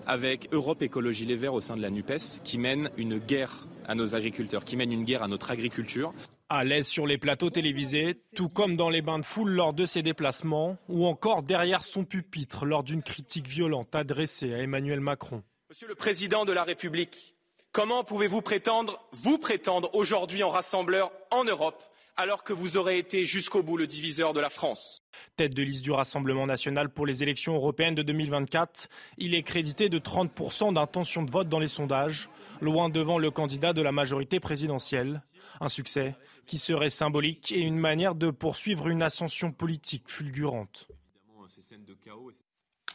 avec 0.06 0.48
Europe 0.52 0.82
Écologie 0.82 1.26
Les 1.26 1.36
Verts 1.36 1.54
au 1.54 1.60
sein 1.60 1.76
de 1.76 1.82
la 1.82 1.90
NUPES, 1.90 2.40
qui 2.42 2.58
mène 2.58 2.90
une 2.96 3.18
guerre 3.18 3.66
à 3.86 3.94
nos 3.94 4.14
agriculteurs, 4.14 4.64
qui 4.64 4.76
mène 4.76 4.92
une 4.92 5.04
guerre 5.04 5.22
à 5.22 5.28
notre 5.28 5.50
agriculture. 5.50 6.14
À 6.48 6.64
l'aise 6.64 6.86
sur 6.86 7.06
les 7.06 7.18
plateaux 7.18 7.50
télévisés, 7.50 8.16
tout 8.34 8.48
comme 8.48 8.74
dans 8.74 8.88
les 8.88 9.02
bains 9.02 9.18
de 9.18 9.24
foule 9.24 9.50
lors 9.50 9.74
de 9.74 9.84
ses 9.84 10.02
déplacements, 10.02 10.78
ou 10.88 11.06
encore 11.06 11.42
derrière 11.42 11.84
son 11.84 12.04
pupitre 12.04 12.64
lors 12.64 12.82
d'une 12.82 13.02
critique 13.02 13.46
violente 13.46 13.94
adressée 13.94 14.54
à 14.54 14.58
Emmanuel 14.58 15.00
Macron. 15.00 15.42
Monsieur 15.68 15.88
le 15.88 15.94
Président 15.94 16.46
de 16.46 16.52
la 16.52 16.64
République, 16.64 17.36
comment 17.72 18.02
pouvez-vous 18.02 18.40
prétendre, 18.40 19.06
vous 19.12 19.36
prétendre 19.36 19.94
aujourd'hui 19.94 20.42
en 20.42 20.48
rassembleur 20.48 21.12
en 21.30 21.44
Europe 21.44 21.84
alors 22.18 22.42
que 22.42 22.52
vous 22.52 22.76
aurez 22.76 22.98
été 22.98 23.24
jusqu'au 23.24 23.62
bout 23.62 23.76
le 23.76 23.86
diviseur 23.86 24.34
de 24.34 24.40
la 24.40 24.50
France. 24.50 25.02
Tête 25.36 25.54
de 25.54 25.62
liste 25.62 25.84
du 25.84 25.92
Rassemblement 25.92 26.46
national 26.46 26.90
pour 26.90 27.06
les 27.06 27.22
élections 27.22 27.54
européennes 27.54 27.94
de 27.94 28.02
2024, 28.02 28.88
il 29.18 29.36
est 29.36 29.44
crédité 29.44 29.88
de 29.88 30.00
30% 30.00 30.74
d'intention 30.74 31.22
de 31.22 31.30
vote 31.30 31.48
dans 31.48 31.60
les 31.60 31.68
sondages, 31.68 32.28
loin 32.60 32.88
devant 32.88 33.18
le 33.18 33.30
candidat 33.30 33.72
de 33.72 33.82
la 33.82 33.92
majorité 33.92 34.40
présidentielle. 34.40 35.22
Un 35.60 35.68
succès 35.68 36.16
qui 36.44 36.58
serait 36.58 36.90
symbolique 36.90 37.52
et 37.52 37.60
une 37.60 37.78
manière 37.78 38.16
de 38.16 38.30
poursuivre 38.30 38.88
une 38.88 39.02
ascension 39.02 39.52
politique 39.52 40.08
fulgurante. 40.08 40.88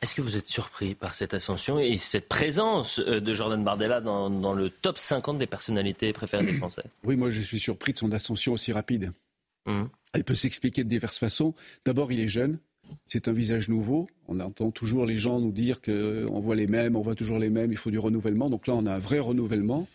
Est-ce 0.04 0.16
que 0.16 0.22
vous 0.22 0.36
êtes 0.36 0.48
surpris 0.48 0.96
par 0.96 1.16
cette 1.16 1.34
ascension 1.34 1.80
et 1.80 1.98
cette 1.98 2.28
présence 2.28 3.00
euh, 3.00 3.22
de 3.22 3.34
Jordan 3.34 3.64
Bardella 3.64 4.02
dans, 4.02 4.54
le 4.54 4.70
top 4.70 4.98
50 4.98 5.40
des 5.40 5.48
personnalités 5.48 6.12
préférées 6.12 6.46
des 6.46 6.54
Français? 6.54 6.84
Oui, 7.06 7.16
moi 7.16 7.30
je 7.30 7.40
suis 7.40 7.58
surpris 7.58 7.94
de 7.94 8.00
son 8.00 8.12
ascension 8.12 8.52
aussi 8.52 8.74
rapide. 8.74 9.14
Mmh. 9.66 9.84
Elle 10.12 10.26
peut 10.26 10.36
s'expliquer 10.36 10.84
de 10.84 10.90
diverses 10.90 11.20
façons. 11.20 11.54
D'abord, 11.86 12.12
il 12.12 12.20
est 12.20 12.28
jeune. 12.28 12.60
C'est 13.08 13.30
un 13.30 13.32
visage 13.32 13.70
nouveau. 13.70 14.10
On 14.28 14.42
entend 14.42 14.72
toujours 14.72 15.06
les 15.06 15.18
gens 15.18 15.40
nous 15.40 15.54
dire 15.54 15.82
qu'on 15.82 16.40
voit 16.42 16.56
les 16.56 16.68
mêmes, 16.68 16.98
on 16.98 17.02
voit 17.02 17.16
toujours 17.16 17.40
les 17.40 17.50
mêmes, 17.50 17.72
il 17.72 17.78
faut 17.78 17.90
du 17.90 17.98
renouvellement. 17.98 18.50
Donc 18.50 18.68
là, 18.68 18.74
on 18.76 18.86
a 18.86 18.96
un 18.96 19.00
vrai 19.00 19.20
renouvellement. 19.20 19.88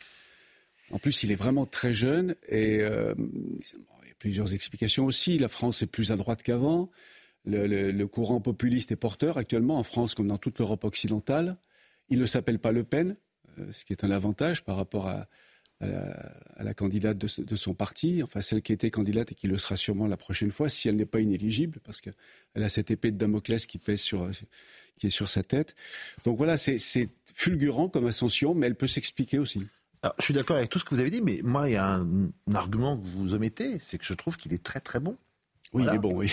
En 0.90 0.98
plus, 0.98 1.22
il 1.22 1.32
est 1.32 1.36
vraiment 1.36 1.66
très 1.66 1.92
jeune 1.92 2.34
et 2.48 2.80
euh, 2.80 3.12
il 3.18 4.08
y 4.08 4.10
a 4.10 4.14
plusieurs 4.18 4.54
explications 4.54 5.04
aussi. 5.04 5.38
La 5.38 5.48
France 5.48 5.82
est 5.82 5.86
plus 5.86 6.12
à 6.12 6.16
droite 6.16 6.42
qu'avant 6.42 6.88
le, 7.48 8.04
courant 8.06 8.40
populiste 8.40 8.92
est 8.92 8.96
porteur 8.96 9.38
actuellement 9.38 9.78
en 9.78 9.82
France 9.82 10.14
comme 10.14 10.28
dans 10.28 10.38
toute 10.38 10.58
l'Europe 10.58 10.84
occidentale. 10.84 11.56
Il 12.10 12.18
ne 12.18 12.26
s'appelle 12.26 12.58
pas 12.58 12.72
Le 12.72 12.84
Pen, 12.84 13.16
euh, 13.58 13.72
ce 13.72 13.84
qui 13.84 13.92
est 13.92 14.04
un 14.04 14.10
avantage 14.10 14.64
par 14.64 14.76
rapport 14.76 15.08
à, 15.08 15.26
la, 15.80 16.74
candidate 16.74 17.16
de, 17.16 17.56
son 17.56 17.72
parti, 17.72 18.20
enfin 18.24 18.40
celle 18.40 18.62
qui 18.62 18.72
était 18.72 18.90
candidate 18.90 19.30
et 19.30 19.34
qui 19.36 19.46
le 19.46 19.58
sera 19.58 19.76
sûrement 19.76 20.08
la 20.08 20.16
prochaine 20.16 20.50
fois, 20.50 20.68
si 20.68 20.88
elle 20.88 20.96
n'est 20.96 21.06
pas 21.06 21.20
inéligible, 21.20 21.78
parce 21.84 22.00
qu'elle 22.00 22.14
a 22.56 22.68
cette 22.68 22.90
épée 22.90 23.12
de 23.12 23.16
Damoclès 23.16 23.64
qui 23.64 23.78
pèse 23.78 24.00
sur, 24.00 24.28
qui 24.98 25.06
est 25.06 25.10
sur 25.10 25.30
sa 25.30 25.44
tête. 25.44 25.76
Donc 26.24 26.36
voilà, 26.36 26.58
c'est 26.58 27.08
fulgurant 27.32 27.88
comme 27.88 28.06
ascension, 28.06 28.54
mais 28.56 28.66
elle 28.66 28.74
peut 28.74 28.88
s'expliquer 28.88 29.38
aussi. 29.38 29.68
je 30.18 30.24
suis 30.24 30.34
d'accord 30.34 30.56
avec 30.56 30.68
tout 30.68 30.80
ce 30.80 30.84
que 30.84 30.96
vous 30.96 31.00
avez 31.00 31.10
dit, 31.10 31.22
mais 31.22 31.40
moi, 31.44 31.68
il 31.68 31.74
y 31.74 31.76
a 31.76 31.94
un, 31.94 32.30
argument 32.52 32.98
que 32.98 33.06
vous 33.06 33.32
omettez, 33.32 33.78
c'est 33.78 33.98
que 33.98 34.04
je 34.04 34.14
trouve 34.14 34.36
qu'il 34.36 34.52
est 34.52 34.62
très 34.62 34.80
très 34.80 34.98
bon. 34.98 35.16
Oui, 35.72 35.84
il 35.86 35.94
est 35.94 35.98
bon, 35.98 36.16
oui. 36.16 36.32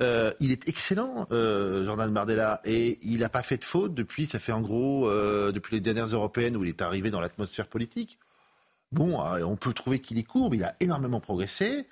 Euh, 0.00 0.32
il 0.40 0.50
est 0.50 0.68
excellent, 0.68 1.26
euh, 1.32 1.84
Jordan 1.84 2.12
Bardella, 2.12 2.60
et 2.64 2.98
il 3.02 3.20
n'a 3.20 3.28
pas 3.28 3.42
fait 3.42 3.58
de 3.58 3.64
faute 3.64 3.94
depuis, 3.94 4.26
ça 4.26 4.38
fait 4.38 4.52
en 4.52 4.60
gros, 4.60 5.08
euh, 5.08 5.52
depuis 5.52 5.76
les 5.76 5.80
dernières 5.80 6.06
européennes 6.06 6.56
où 6.56 6.64
il 6.64 6.68
est 6.68 6.82
arrivé 6.82 7.10
dans 7.10 7.20
l'atmosphère 7.20 7.66
politique. 7.66 8.18
Bon, 8.92 9.20
on 9.20 9.56
peut 9.56 9.72
trouver 9.72 10.00
qu'il 10.00 10.18
est 10.18 10.22
court, 10.22 10.50
mais 10.50 10.58
il 10.58 10.64
a 10.64 10.76
énormément 10.80 11.20
progressé. 11.20 11.88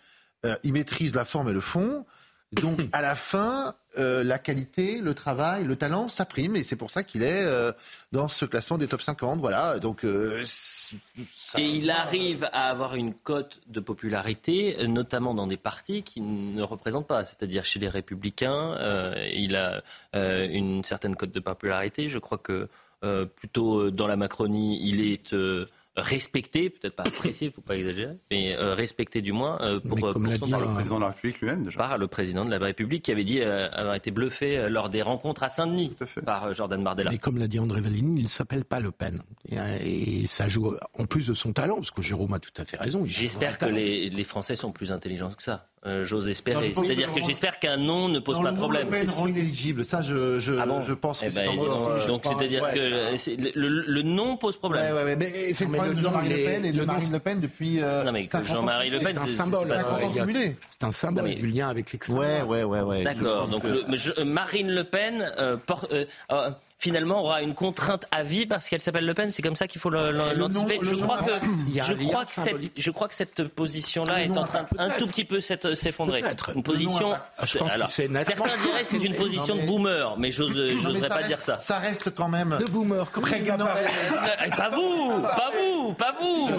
il 0.62 0.72
maîtrise 0.72 1.14
la 1.14 1.24
forme 1.24 1.48
et 1.48 1.52
le 1.52 1.60
fond. 1.60 2.04
Donc, 2.52 2.80
à 2.92 3.02
la 3.02 3.14
fin, 3.14 3.74
euh, 3.98 4.22
la 4.24 4.38
qualité, 4.38 5.00
le 5.00 5.14
travail, 5.14 5.64
le 5.64 5.76
talent, 5.76 6.08
ça 6.08 6.24
prime. 6.24 6.56
Et 6.56 6.62
c'est 6.62 6.76
pour 6.76 6.90
ça 6.90 7.02
qu'il 7.02 7.22
est 7.22 7.44
euh, 7.44 7.72
dans 8.12 8.28
ce 8.28 8.44
classement 8.44 8.78
des 8.78 8.88
top 8.88 9.02
50. 9.02 9.40
Voilà. 9.40 9.78
Donc, 9.78 10.04
euh, 10.04 10.44
Et 11.58 11.64
il 11.64 11.90
arrive 11.90 12.48
à 12.52 12.70
avoir 12.70 12.94
une 12.94 13.14
cote 13.14 13.60
de 13.66 13.80
popularité, 13.80 14.76
notamment 14.86 15.34
dans 15.34 15.46
des 15.46 15.56
partis 15.56 16.02
qui 16.02 16.20
ne 16.20 16.62
représentent 16.62 17.06
pas. 17.06 17.24
C'est-à-dire 17.24 17.64
chez 17.64 17.78
les 17.78 17.88
Républicains, 17.88 18.76
il 19.32 19.56
a 19.56 19.82
une 20.12 20.84
certaine 20.84 21.16
cote 21.16 21.32
de 21.32 21.40
popularité. 21.40 22.08
Je 22.08 22.18
crois 22.18 22.38
que 22.38 22.68
plutôt 23.36 23.90
dans 23.90 24.06
la 24.06 24.16
Macronie, 24.16 24.80
il 24.82 25.00
est 25.00 25.34
respecté, 26.00 26.70
peut-être 26.70 26.96
pas 26.96 27.04
apprécié, 27.04 27.46
il 27.46 27.50
ne 27.50 27.54
faut 27.54 27.60
pas 27.60 27.76
exagérer, 27.76 28.14
mais 28.30 28.54
respecté 28.56 29.22
du 29.22 29.32
moins 29.32 29.58
pour, 29.86 29.96
mais 29.96 30.12
comme 30.12 30.38
pour 30.38 30.58
le 30.58 30.74
président 30.74 30.96
de 30.96 31.02
la 31.02 31.08
République 31.08 31.40
lui-même 31.40 31.64
déjà. 31.64 31.78
Par 31.78 31.98
le 31.98 32.06
président 32.06 32.44
de 32.44 32.50
la 32.50 32.58
République 32.58 33.04
qui 33.04 33.12
avait 33.12 33.24
dit 33.24 33.42
avoir 33.42 33.94
été 33.94 34.10
bluffé 34.10 34.68
lors 34.68 34.88
des 34.88 35.02
rencontres 35.02 35.42
à 35.42 35.48
Saint-Denis 35.48 35.96
par 36.24 36.52
Jordan 36.54 36.82
Bardella. 36.82 37.10
Mais 37.10 37.18
comme 37.18 37.38
l'a 37.38 37.48
dit 37.48 37.58
André 37.58 37.80
Vallini, 37.80 38.20
il 38.20 38.24
ne 38.24 38.28
s'appelle 38.28 38.64
pas 38.64 38.80
Le 38.80 38.90
Pen. 38.90 39.22
Et, 39.50 40.26
ça 40.26 40.48
joue 40.48 40.76
en 40.98 41.06
plus 41.06 41.26
de 41.26 41.34
son 41.34 41.52
talent, 41.52 41.76
parce 41.76 41.90
que 41.90 42.02
Jérôme 42.02 42.32
a 42.34 42.38
tout 42.38 42.52
à 42.56 42.64
fait 42.64 42.76
raison. 42.76 43.02
J'espère 43.04 43.58
que 43.58 43.66
les, 43.66 44.10
les 44.10 44.24
Français 44.24 44.56
sont 44.56 44.72
plus 44.72 44.92
intelligents 44.92 45.30
que 45.30 45.42
ça. 45.42 45.66
Euh, 45.86 46.04
j'ose 46.04 46.28
espérer. 46.28 46.74
C'est-à-dire 46.74 47.12
que 47.14 47.22
j'espère 47.22 47.58
qu'un 47.58 47.78
nom 47.78 48.10
ne 48.10 48.18
pose 48.18 48.38
pas 48.42 48.52
de 48.52 48.56
problème. 48.56 48.84
Le 48.84 48.90
Pen 48.90 49.08
rend 49.08 49.26
inéligible. 49.26 49.82
Ça, 49.82 50.02
je, 50.02 50.38
je, 50.38 50.52
ah 50.52 50.80
je 50.86 50.92
pense 50.92 51.20
que 51.20 51.26
eh 51.26 51.30
c'est 51.30 51.46
ben, 51.46 51.56
Donc, 51.56 52.06
donc 52.06 52.22
c'est-à-dire 52.26 52.70
que 52.70 53.58
le, 53.58 53.68
le, 53.86 54.02
nom 54.02 54.36
pose 54.36 54.58
problème. 54.58 54.94
Ouais, 54.94 55.04
ouais, 55.04 55.16
mais 55.16 55.54
c'est 55.54 55.64
le 55.64 55.70
problème 55.70 55.89
de 55.94 56.00
Jean-Marie 56.00 56.28
Le 56.28 56.44
Pen 56.44 56.64
et 56.64 56.72
de 56.72 56.84
Marine 56.84 57.12
Le 57.12 57.18
Pen 57.18 57.40
depuis. 57.40 57.82
Euh, 57.82 58.04
non, 58.04 58.12
mais 58.12 58.28
Jean-Marie 58.46 58.90
Le 58.90 58.98
Pen, 58.98 59.16
c'est 59.16 59.22
un 59.22 59.28
symbole. 59.28 59.76
C'est 60.70 60.84
un 60.84 60.92
symbole 60.92 61.34
du 61.34 61.46
lien 61.46 61.68
avec 61.68 61.92
l'extrême. 61.92 62.18
Ouais, 62.18 62.42
ouais, 62.42 62.62
ouais, 62.62 62.80
ouais. 62.80 63.02
D'accord. 63.02 63.48
Donc 63.48 63.64
Marine 64.24 64.70
Le 64.70 64.84
Pen 64.84 65.32
euh, 65.38 65.56
porte 65.56 65.92
finalement 66.80 67.22
aura 67.22 67.42
une 67.42 67.54
contrainte 67.54 68.06
à 68.10 68.22
vie 68.22 68.46
parce 68.46 68.68
qu'elle 68.68 68.80
s'appelle 68.80 69.04
Le 69.04 69.12
Pen. 69.12 69.30
C'est 69.30 69.42
comme 69.42 69.54
ça 69.54 69.68
qu'il 69.68 69.80
faut 69.80 69.90
l'anticiper. 69.90 70.78
Je, 70.82 70.94
crois 70.94 71.18
que, 71.18 71.32
je, 71.76 71.92
crois 71.92 72.24
que 72.24 72.34
cette, 72.34 72.56
je 72.76 72.90
crois 72.90 73.08
que 73.08 73.14
cette 73.14 73.48
position-là 73.48 74.24
est 74.24 74.30
en 74.30 74.44
train 74.44 74.66
un 74.78 74.88
tout 74.90 75.06
petit 75.06 75.26
peu 75.26 75.40
s'effondrer. 75.40 76.24
Une 76.54 76.62
position. 76.62 77.12
Alors, 77.68 77.88
certains 77.88 78.56
diraient 78.62 78.80
que 78.80 78.86
c'est 78.86 79.04
une 79.04 79.14
position 79.14 79.56
de 79.56 79.62
boomer, 79.62 80.16
mais 80.18 80.32
j'oserais 80.32 81.08
pas 81.08 81.22
dire 81.22 81.42
ça. 81.42 81.58
Ça 81.58 81.78
reste 81.78 82.14
quand 82.14 82.28
même. 82.28 82.56
De 82.58 82.64
boomer, 82.64 83.10
comme 83.10 83.24
eh, 83.34 84.50
Pas 84.50 84.70
vous, 84.70 85.20
pas 85.20 85.52
vous, 85.58 85.92
pas 85.92 86.14
vous. 86.18 86.50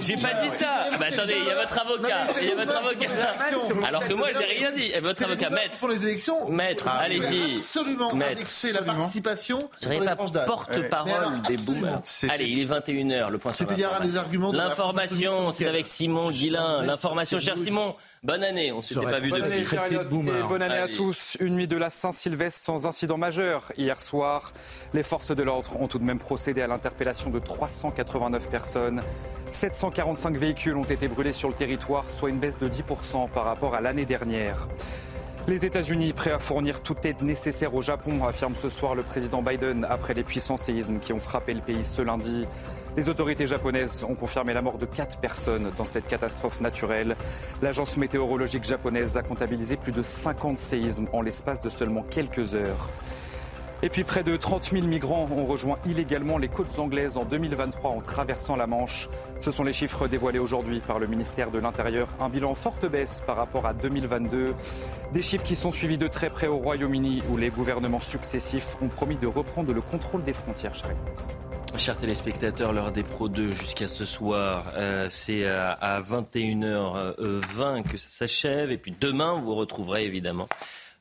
J'ai 0.00 0.16
pas 0.16 0.34
dit 0.34 0.50
ça. 0.50 0.84
Ah 0.92 0.96
bah, 0.98 1.06
attendez, 1.12 1.34
il 1.36 1.44
y 1.44 1.50
a 1.50 1.56
votre 1.56 1.78
avocat. 1.80 2.16
Il 2.40 2.48
y 2.48 2.52
a 2.52 2.54
votre 2.54 2.76
avocat. 2.76 3.08
Alors 3.88 4.06
que 4.06 4.14
moi, 4.14 4.28
j'ai 4.38 4.44
rien 4.44 4.70
dit. 4.70 4.92
Et 4.94 5.00
votre 5.00 5.24
avocat, 5.24 5.50
maître. 5.50 5.76
Pour 5.80 5.88
les 5.88 6.04
élections. 6.04 6.48
Maître, 6.48 6.86
allez-y. 6.88 7.54
Absolument. 7.54 8.12
C'est 8.46 8.72
la 8.72 8.82
participation 8.82 9.47
pas 9.54 10.44
porte-parole 10.46 11.42
des 11.46 11.56
boomers. 11.56 12.00
Allez, 12.28 12.46
il 12.46 12.58
est 12.60 12.64
21h, 12.64 13.30
le 13.30 13.38
point 13.38 13.52
sur 13.52 13.66
C'est-à-dire 13.66 14.00
des 14.00 14.16
arguments 14.16 14.52
L'information, 14.52 15.50
c'est 15.52 15.66
avec 15.66 15.86
Simon 15.86 16.30
Guillain. 16.30 16.82
L'information, 16.82 17.38
cher 17.38 17.56
Simon, 17.56 17.94
bonne 18.22 18.44
année. 18.44 18.72
On 18.72 18.78
ne 18.78 18.82
s'était 18.82 19.00
pas 19.00 19.20
vu 19.20 19.30
depuis. 19.30 19.98
Bonne 20.48 20.62
année 20.62 20.78
à 20.78 20.88
tous. 20.88 21.36
Une 21.40 21.54
nuit 21.56 21.68
de 21.68 21.76
la 21.76 21.90
Saint-Sylvestre 21.90 22.60
sans 22.60 22.86
incident 22.86 23.16
majeur. 23.16 23.72
Hier 23.76 24.00
soir, 24.02 24.52
les 24.94 25.02
forces 25.02 25.34
de 25.34 25.42
l'ordre 25.42 25.80
ont 25.80 25.88
tout 25.88 25.98
de 25.98 26.04
même 26.04 26.18
procédé 26.18 26.62
à 26.62 26.66
l'interpellation 26.66 27.30
de 27.30 27.38
389 27.38 28.48
personnes. 28.48 29.02
745 29.52 30.36
véhicules 30.36 30.76
ont 30.76 30.84
été 30.84 31.08
brûlés 31.08 31.32
sur 31.32 31.48
le 31.48 31.54
territoire, 31.54 32.04
soit 32.10 32.28
une 32.28 32.38
baisse 32.38 32.58
de 32.58 32.68
10% 32.68 33.30
par 33.30 33.44
rapport 33.44 33.74
à 33.74 33.80
l'année 33.80 34.04
dernière. 34.04 34.68
Les 35.48 35.64
États-Unis 35.64 36.12
prêts 36.12 36.30
à 36.30 36.38
fournir 36.38 36.82
toute 36.82 37.06
aide 37.06 37.22
nécessaire 37.22 37.74
au 37.74 37.80
Japon, 37.80 38.22
affirme 38.26 38.54
ce 38.54 38.68
soir 38.68 38.94
le 38.94 39.02
président 39.02 39.40
Biden 39.40 39.86
après 39.88 40.12
les 40.12 40.22
puissants 40.22 40.58
séismes 40.58 40.98
qui 40.98 41.14
ont 41.14 41.20
frappé 41.20 41.54
le 41.54 41.62
pays 41.62 41.86
ce 41.86 42.02
lundi. 42.02 42.44
Les 42.98 43.08
autorités 43.08 43.46
japonaises 43.46 44.04
ont 44.04 44.14
confirmé 44.14 44.52
la 44.52 44.60
mort 44.60 44.76
de 44.76 44.84
quatre 44.84 45.16
personnes 45.16 45.70
dans 45.78 45.86
cette 45.86 46.06
catastrophe 46.06 46.60
naturelle. 46.60 47.16
L'agence 47.62 47.96
météorologique 47.96 48.64
japonaise 48.64 49.16
a 49.16 49.22
comptabilisé 49.22 49.78
plus 49.78 49.92
de 49.92 50.02
50 50.02 50.58
séismes 50.58 51.08
en 51.14 51.22
l'espace 51.22 51.62
de 51.62 51.70
seulement 51.70 52.02
quelques 52.02 52.54
heures. 52.54 52.90
Et 53.80 53.90
puis 53.90 54.02
près 54.02 54.24
de 54.24 54.36
30 54.36 54.70
000 54.70 54.86
migrants 54.86 55.28
ont 55.30 55.46
rejoint 55.46 55.78
illégalement 55.86 56.36
les 56.36 56.48
côtes 56.48 56.76
anglaises 56.80 57.16
en 57.16 57.24
2023 57.24 57.90
en 57.90 58.00
traversant 58.00 58.56
la 58.56 58.66
Manche. 58.66 59.08
Ce 59.40 59.52
sont 59.52 59.62
les 59.62 59.72
chiffres 59.72 60.08
dévoilés 60.08 60.40
aujourd'hui 60.40 60.80
par 60.80 60.98
le 60.98 61.06
ministère 61.06 61.52
de 61.52 61.60
l'Intérieur. 61.60 62.08
Un 62.18 62.28
bilan 62.28 62.56
forte 62.56 62.86
baisse 62.86 63.22
par 63.24 63.36
rapport 63.36 63.66
à 63.66 63.74
2022. 63.74 64.54
Des 65.12 65.22
chiffres 65.22 65.44
qui 65.44 65.54
sont 65.54 65.70
suivis 65.70 65.96
de 65.96 66.08
très 66.08 66.28
près 66.28 66.48
au 66.48 66.56
Royaume-Uni 66.56 67.22
où 67.30 67.36
les 67.36 67.50
gouvernements 67.50 68.00
successifs 68.00 68.76
ont 68.82 68.88
promis 68.88 69.16
de 69.16 69.28
reprendre 69.28 69.72
le 69.72 69.80
contrôle 69.80 70.24
des 70.24 70.32
frontières. 70.32 70.74
Chers 71.76 71.98
téléspectateurs, 71.98 72.72
l'heure 72.72 72.90
des 72.90 73.04
Pro 73.04 73.28
2 73.28 73.52
jusqu'à 73.52 73.86
ce 73.86 74.04
soir, 74.04 74.72
euh, 74.74 75.06
c'est 75.08 75.46
à 75.46 76.00
21h20 76.00 77.84
que 77.84 77.96
ça 77.96 78.08
s'achève. 78.08 78.72
Et 78.72 78.78
puis 78.78 78.92
demain, 78.98 79.40
vous 79.40 79.54
retrouverez 79.54 80.04
évidemment 80.04 80.48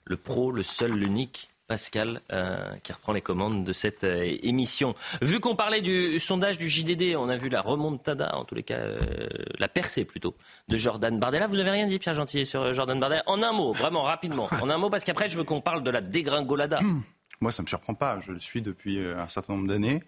le 0.05 0.15
Pro, 0.15 0.51
le 0.51 0.61
seul, 0.61 0.91
l'unique 0.91 1.49
Pascal 1.67 2.21
euh, 2.31 2.73
qui 2.81 2.93
reprend 2.93 3.11
les 3.11 3.21
commandes 3.21 3.65
de 3.65 3.73
cette 3.73 4.05
euh, 4.05 4.37
émission. 4.41 4.95
Vu 5.21 5.39
qu'on 5.39 5.55
parlait 5.55 5.81
du 5.81 6.17
sondage 6.17 6.57
du 6.57 6.69
JDD, 6.69 7.15
on 7.17 7.27
a 7.27 7.35
vu 7.35 7.49
la 7.49 7.61
remontada, 7.61 8.35
en 8.35 8.45
tous 8.45 8.55
les 8.55 8.63
cas 8.63 8.77
euh, 8.77 9.27
la 9.59 9.67
percée 9.67 10.05
plutôt, 10.05 10.35
de 10.69 10.77
Jordan 10.77 11.19
Bardella. 11.19 11.47
Vous 11.47 11.59
avez 11.59 11.71
rien 11.71 11.87
dit, 11.87 11.99
Pierre 11.99 12.13
Gentil, 12.13 12.45
sur 12.45 12.73
Jordan 12.73 12.99
Bardella? 12.99 13.23
En 13.27 13.43
un 13.43 13.51
mot, 13.51 13.73
vraiment 13.73 14.03
rapidement. 14.03 14.47
En 14.61 14.69
un 14.69 14.77
mot, 14.77 14.89
parce 14.89 15.03
qu'après, 15.03 15.27
je 15.27 15.37
veux 15.37 15.43
qu'on 15.43 15.61
parle 15.61 15.83
de 15.83 15.91
la 15.91 16.01
dégringolada. 16.01 16.79
Moi, 17.41 17.51
ça 17.51 17.61
ne 17.61 17.65
me 17.65 17.69
surprend 17.69 17.93
pas. 17.93 18.19
Je 18.25 18.31
le 18.31 18.39
suis 18.39 18.61
depuis 18.61 18.99
un 18.99 19.27
certain 19.27 19.53
nombre 19.53 19.67
d'années. 19.67 20.01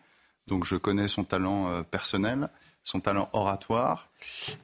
Donc, 0.48 0.66
je 0.66 0.78
connais 0.78 1.08
son 1.08 1.24
talent 1.24 1.84
personnel, 1.92 2.50
son 2.84 3.02
talent 3.02 3.30
oratoire. 3.34 4.10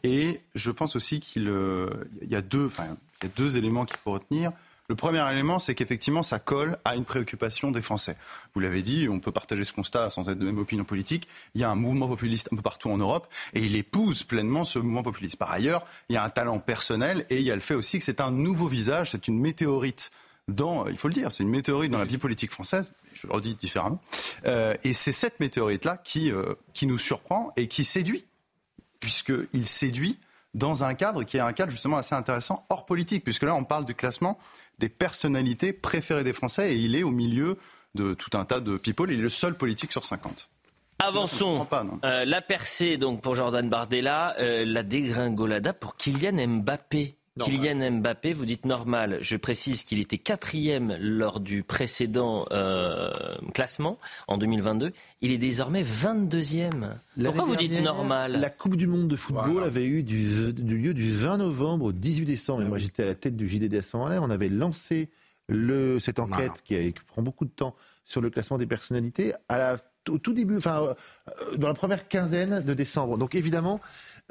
Et 0.04 0.42
je 0.56 0.72
pense 0.72 0.96
aussi 0.96 1.20
qu'il 1.20 1.54
y 2.24 2.36
a 2.36 2.42
deux 2.42 3.58
éléments 3.58 3.86
qu'il 3.86 3.98
faut 3.98 4.14
retenir. 4.14 4.52
Le 4.88 4.96
premier 4.96 5.28
élément, 5.32 5.58
c'est 5.58 5.74
qu'effectivement, 5.74 6.22
ça 6.22 6.38
colle 6.38 6.78
à 6.86 6.96
une 6.96 7.06
préoccupation 7.06 7.72
des 7.72 7.82
Français. 7.82 8.16
Vous 8.54 8.62
l'avez 8.62 8.84
dit, 8.84 9.10
on 9.10 9.20
peut 9.20 9.32
partager 9.32 9.64
ce 9.64 9.74
constat 9.74 10.12
sans 10.12 10.30
être 10.30 10.38
de 10.38 10.46
même 10.46 10.60
opinion 10.60 10.84
politique. 10.84 11.28
Il 11.56 11.62
y 11.62 11.64
a 11.64 11.72
un 11.72 11.76
mouvement 11.76 12.08
populiste 12.08 12.50
un 12.52 12.56
peu 12.56 12.62
partout 12.62 12.92
en 12.92 12.98
Europe 12.98 13.28
et 13.54 13.62
il 13.64 13.76
épouse 13.76 14.22
pleinement 14.24 14.64
ce 14.64 14.78
mouvement 14.78 15.02
populiste. 15.02 15.38
Par 15.38 15.52
ailleurs, 15.52 15.88
il 16.10 16.14
y 16.14 16.18
a 16.18 16.24
un 16.24 16.30
talent 16.30 16.60
personnel 16.60 17.26
et 17.32 17.38
il 17.38 17.44
y 17.44 17.50
a 17.50 17.56
le 17.56 17.62
fait 17.62 17.74
aussi 17.74 17.98
que 17.98 18.04
c'est 18.04 18.22
un 18.22 18.30
nouveau 18.30 18.68
visage, 18.68 19.12
c'est 19.12 19.28
une 19.28 19.40
météorite 19.40 20.12
dans, 20.48 20.86
il 20.86 20.98
faut 20.98 21.08
le 21.08 21.16
dire, 21.16 21.32
c'est 21.32 21.42
une 21.42 21.50
météorite 21.50 21.92
dans 21.92 21.98
la 21.98 22.06
vie 22.06 22.20
politique 22.20 22.52
française, 22.52 22.94
je 23.14 23.26
le 23.26 23.34
redis 23.34 23.56
différemment. 23.56 24.00
Euh, 24.46 24.76
et 24.84 24.94
c'est 24.94 25.12
cette 25.12 25.40
météorite-là 25.40 25.98
qui, 25.98 26.32
euh, 26.32 26.54
qui 26.74 26.86
nous 26.86 27.00
surprend 27.00 27.50
et 27.56 27.68
qui 27.68 27.84
séduit, 27.84 28.26
puisqu'il 29.00 29.66
séduit 29.66 30.20
dans 30.54 30.84
un 30.84 30.94
cadre 30.94 31.24
qui 31.24 31.38
est 31.38 31.42
un 31.42 31.52
cadre 31.52 31.72
justement 31.72 31.98
assez 31.98 32.16
intéressant 32.16 32.66
hors 32.70 32.86
politique, 32.86 33.24
puisque 33.24 33.44
là 33.44 33.56
on 33.56 33.64
parle 33.64 33.86
du 33.86 33.96
classement 33.96 34.40
des 34.80 34.90
personnalités 34.90 35.74
préférées 35.74 36.24
des 36.24 36.34
Français 36.34 36.74
et 36.74 36.78
il 36.78 36.96
est 36.96 37.04
au 37.04 37.12
milieu 37.12 37.58
de 37.96 38.14
tout 38.14 38.38
un 38.38 38.46
tas 38.46 38.60
de 38.60 38.78
people. 38.78 39.12
Il 39.12 39.20
est 39.20 39.24
le 39.24 39.30
seul 39.30 39.56
politique 39.56 39.92
sur 39.92 40.04
50. 40.04 40.50
Avançons. 41.00 41.68
Euh, 42.04 42.26
la 42.26 42.42
percée 42.42 42.98
donc 42.98 43.22
pour 43.22 43.36
Jordan 43.36 43.68
Bardella, 43.68 44.36
euh, 44.40 44.64
la 44.66 44.84
dégringolada 44.84 45.74
pour 45.74 45.98
Kylian 45.98 46.48
Mbappé. 46.48 47.18
Kylian 47.40 48.00
Mbappé, 48.00 48.32
vous 48.32 48.46
dites 48.46 48.66
normal. 48.66 49.18
Je 49.22 49.36
précise 49.36 49.84
qu'il 49.84 50.00
était 50.00 50.18
quatrième 50.18 50.96
lors 51.02 51.42
du 51.42 51.64
précédent 51.64 52.46
euh, 52.52 53.12
classement 53.54 53.98
en 54.30 54.38
2022. 54.38 54.94
Il 55.20 55.32
est 55.32 55.38
désormais 55.38 55.84
22e. 55.84 56.96
Pourquoi 57.22 57.44
vous 57.44 57.58
dites 57.58 57.84
normal? 57.84 58.40
La 58.40 58.50
Coupe 58.50 58.78
du 58.78 58.88
Monde 58.88 59.10
de 59.10 59.18
football 59.18 59.64
avait 59.64 59.86
eu 59.86 60.04
du, 60.04 60.54
lieu 60.54 60.94
du 60.94 61.12
20 61.12 61.38
novembre 61.38 61.86
au 61.86 61.92
18 61.92 62.26
décembre. 62.26 62.62
Et 62.62 62.66
moi, 62.66 62.80
j'étais 62.80 63.04
à 63.04 63.08
la 63.08 63.16
tête 63.16 63.36
du 63.36 63.50
JDD 63.50 63.74
à 63.76 63.82
ce 63.82 63.98
moment-là. 63.98 64.22
On 64.22 64.30
avait 64.30 64.50
lancé 64.50 65.10
le, 65.50 66.00
cette 66.00 66.20
enquête 66.20 66.62
qui, 66.64 66.94
prend 67.06 67.22
beaucoup 67.22 67.44
de 67.44 67.52
temps 67.52 67.76
sur 68.06 68.22
le 68.22 68.30
classement 68.30 68.58
des 68.58 68.66
personnalités 68.66 69.34
à 69.50 69.58
la, 69.58 69.78
au 70.10 70.18
tout 70.18 70.34
début, 70.34 70.58
enfin, 70.58 70.96
euh, 71.28 71.58
dans 71.58 71.68
la 71.68 71.74
première 71.74 72.08
quinzaine 72.08 72.62
de 72.62 72.74
décembre. 72.74 73.18
Donc 73.18 73.36
évidemment, 73.36 73.80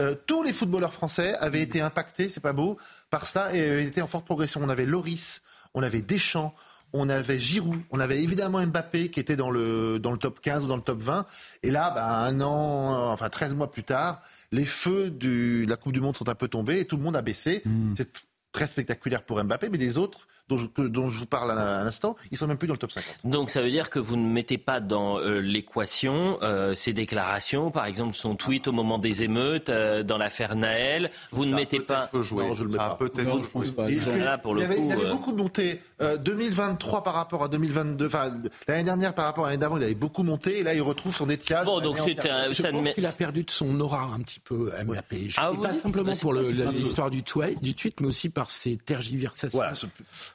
euh, 0.01 0.15
tous 0.27 0.43
les 0.43 0.53
footballeurs 0.53 0.93
français 0.93 1.35
avaient 1.37 1.61
été 1.61 1.81
impactés, 1.81 2.29
c'est 2.29 2.41
pas 2.41 2.53
beau, 2.53 2.77
par 3.11 3.27
ça 3.27 3.55
et 3.55 3.85
étaient 3.85 4.03
en 4.03 4.09
forte 4.09 4.25
progression. 4.25 4.61
On 4.63 4.69
avait 4.69 4.87
Loris, 4.87 5.43
on 5.73 5.83
avait 5.83 6.03
Deschamps, 6.03 6.55
on 6.93 7.09
avait 7.09 7.39
Giroud, 7.39 7.81
on 7.91 8.01
avait 8.01 8.23
évidemment 8.23 8.65
Mbappé 8.65 9.11
qui 9.11 9.21
était 9.21 9.37
dans 9.37 9.51
le, 9.51 9.99
dans 9.99 10.13
le 10.13 10.19
top 10.19 10.41
15 10.41 10.65
ou 10.65 10.67
dans 10.67 10.77
le 10.77 10.83
top 10.83 11.01
20. 11.01 11.27
Et 11.63 11.71
là, 11.71 11.91
bah, 11.91 12.25
un 12.25 12.41
an, 12.41 13.13
enfin 13.13 13.29
13 13.29 13.55
mois 13.55 13.71
plus 13.71 13.85
tard, 13.85 14.21
les 14.53 14.65
feux 14.65 15.11
de 15.11 15.65
la 15.69 15.77
Coupe 15.77 15.93
du 15.93 16.01
Monde 16.01 16.17
sont 16.17 16.29
un 16.29 16.35
peu 16.35 16.49
tombés 16.49 16.81
et 16.81 16.85
tout 16.85 16.97
le 16.97 17.03
monde 17.03 17.17
a 17.17 17.23
baissé. 17.23 17.63
Hmm. 17.65 17.95
C'est 17.97 18.11
très 18.53 18.67
spectaculaire 18.67 19.25
pour 19.25 19.43
Mbappé, 19.43 19.69
mais 19.69 19.79
les 19.79 19.99
autres 19.99 20.29
dont 20.49 20.59
je, 20.59 20.67
dont 20.83 21.09
je 21.09 21.19
vous 21.19 21.27
parle 21.27 21.53
à 21.53 21.85
l'instant, 21.85 22.17
ils 22.31 22.37
sont 22.37 22.47
même 22.47 22.59
plus 22.59 22.69
dans 22.69 22.75
le 22.75 22.79
top 22.79 22.93
50. 22.93 23.21
Donc 23.25 23.51
ça 23.51 23.63
veut 23.63 23.71
dire 23.71 23.89
que 23.89 23.99
vous 23.99 24.17
ne 24.17 24.27
mettez 24.27 24.59
pas 24.59 24.81
dans 24.81 25.19
euh, 25.19 25.41
l'équation 25.41 26.39
euh, 26.43 26.75
ces 26.75 26.93
déclarations, 26.93 27.71
par 27.71 27.87
exemple 27.87 28.15
son 28.15 28.37
tweet 28.37 28.69
au 28.69 28.73
moment 28.73 28.99
des 28.99 29.23
émeutes, 29.23 29.71
euh, 29.71 30.03
dans 30.03 30.19
l'affaire 30.19 30.55
Naël. 30.55 31.11
Vous 31.33 31.47
ne 31.47 31.55
mettez 31.55 31.81
pas. 31.81 32.11
Jouer. 32.13 32.47
Non, 32.47 32.55
je 32.55 32.65
le 32.65 32.71
mets 32.71 32.77
pas. 32.77 32.97
Peut-être. 32.97 33.27
Non, 33.27 33.43
je 33.43 33.49
pense 33.49 33.71
pas. 33.71 33.91
Il, 33.91 33.97
y 33.97 34.09
avait, 34.09 34.37
coup, 34.39 34.55
il 34.57 34.87
y 34.87 34.93
avait 34.93 35.11
beaucoup 35.11 35.33
de 35.33 35.39
montées. 35.39 35.81
2023 36.01 37.03
par 37.03 37.15
rapport 37.15 37.43
à 37.45 37.49
2022, 37.49 38.07
enfin 38.07 38.31
l'année 38.69 38.85
dernière 38.85 39.15
par 39.15 39.25
rapport 39.25 39.47
à 39.47 39.49
l'année 39.49 39.61
d'avant, 39.61 39.79
il 39.79 39.85
avait 39.85 39.95
beaucoup 39.95 40.23
monté. 40.23 40.59
Et 40.59 40.63
là, 40.63 40.75
il 40.75 40.83
retrouve 40.83 41.15
son 41.15 41.29
étiage. 41.31 41.65
Bon, 41.65 41.81
donc 41.81 41.97
c'est 42.05 42.29
un. 42.29 42.53
Je 42.53 42.63
pense 42.63 42.91
qu'il 42.91 43.07
a 43.07 43.13
perdu 43.13 43.45
de 43.45 43.51
son 43.51 43.81
aura 43.81 44.03
un 44.03 44.21
petit 44.21 44.41
peu, 44.41 44.71
Mbappé. 44.85 45.29
Ah, 45.39 45.51
pas 45.61 45.75
simplement 45.75 46.13
pour 46.17 46.35
l'histoire 46.35 47.11
du, 47.11 47.23
tweet, 47.23 48.01
mais 48.01 48.09
aussi 48.09 48.29
par 48.29 48.51
ses 48.51 48.77
tergiversations. 48.77 49.61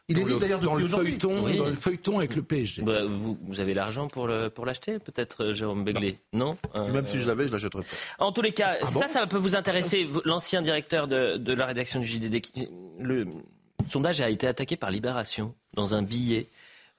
Il 0.10 0.20
est 0.20 0.24
libre 0.26 0.40
d'ailleurs 0.40 0.60
dans 0.60 0.76
le 0.76 0.88
feuilleton, 0.88 1.44
Oui. 1.46 1.58
dans 1.58 1.66
le 1.66 1.74
feuilleton 1.74 2.18
avec 2.18 2.36
le 2.36 2.42
PSG. 2.42 2.82
Bah, 2.82 3.06
vous, 3.06 3.38
vous 3.42 3.60
avez 3.60 3.74
l'argent 3.74 4.08
pour 4.08 4.28
le- 4.28 4.50
pour 4.50 4.66
l'acheter, 4.66 4.98
peut-être, 5.00 5.46
euh, 5.46 5.54
Jérôme 5.54 5.84
Begley 5.84 6.18
Non, 6.34 6.58
Euh, 6.76 6.92
Même 6.92 7.06
si 7.06 7.20
je 7.20 7.28
l'avais, 7.28 7.48
je 7.48 7.52
l'achèterais 7.54 7.84
pas. 7.84 8.26
En 8.26 8.32
tous 8.32 8.42
les 8.42 8.52
cas, 8.52 8.76
Ah 8.82 8.88
ça, 8.88 9.08
ça 9.08 9.28
peut 9.28 9.38
vous 9.38 9.56
intéresser. 9.56 10.10
L'ancien 10.26 10.62
directeur 10.64 11.08
de, 11.08 11.38
de 11.38 11.54
la 11.54 11.66
rédaction 11.68 12.00
du 12.00 12.08
JDD, 12.08 12.42
le 13.00 13.28
sondage 13.88 14.20
a 14.22 14.30
été 14.30 14.48
attaqué 14.48 14.76
par 14.78 14.92
Libération 14.92 15.54
dans 15.76 15.94
un 15.96 16.02
billet. 16.02 16.48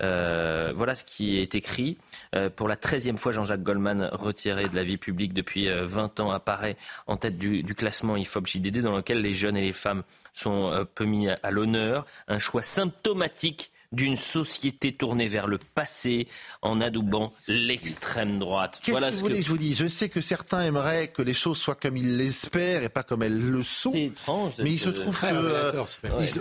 Euh, 0.02 0.72
voilà 0.74 0.94
ce 0.94 1.04
qui 1.04 1.38
est 1.38 1.54
écrit. 1.54 1.98
Euh, 2.34 2.50
pour 2.50 2.68
la 2.68 2.76
treizième 2.76 3.16
fois, 3.16 3.32
Jean-Jacques 3.32 3.62
Goldman, 3.62 4.08
retiré 4.12 4.68
de 4.68 4.74
la 4.74 4.84
vie 4.84 4.96
publique 4.96 5.34
depuis 5.34 5.68
euh, 5.68 5.84
20 5.86 6.20
ans, 6.20 6.30
apparaît 6.30 6.76
en 7.06 7.16
tête 7.16 7.38
du, 7.38 7.62
du 7.62 7.74
classement 7.74 8.16
IFOP 8.16 8.46
JDD 8.46 8.78
dans 8.78 8.96
lequel 8.96 9.22
les 9.22 9.34
jeunes 9.34 9.56
et 9.56 9.62
les 9.62 9.72
femmes 9.72 10.02
sont 10.32 10.70
euh, 10.70 10.84
peu 10.84 11.04
mis 11.04 11.28
à 11.28 11.50
l'honneur. 11.50 12.06
Un 12.28 12.38
choix 12.38 12.62
symptomatique 12.62 13.72
d'une 13.92 14.16
société 14.16 14.92
tournée 14.92 15.26
vers 15.26 15.48
le 15.48 15.58
passé 15.58 16.28
en 16.62 16.80
adoubant 16.80 17.32
l'extrême 17.48 18.38
droite. 18.38 18.78
Qu'est-ce 18.82 18.92
Voilà 18.92 19.08
que 19.08 19.14
ce 19.14 19.18
vous 19.18 19.26
voulez 19.26 19.38
que 19.40 19.44
je 19.44 19.50
vous 19.50 19.58
dise 19.58 19.78
Je 19.78 19.86
sais 19.88 20.08
que 20.08 20.20
certains 20.20 20.60
aimeraient 20.62 21.08
que 21.08 21.22
les 21.22 21.34
choses 21.34 21.58
soient 21.58 21.74
comme 21.74 21.96
ils 21.96 22.16
l'espèrent 22.16 22.84
et 22.84 22.88
pas 22.88 23.02
comme 23.02 23.22
elles 23.24 23.36
le 23.38 23.62
sont. 23.64 23.90
C'est 23.92 24.04
étrange. 24.04 24.52
Mais 24.58 24.70
il 24.70 24.78
se 24.78 24.90
trouve 24.90 25.12
Très 25.14 25.30
que 25.32 25.36
euh, 25.36 25.84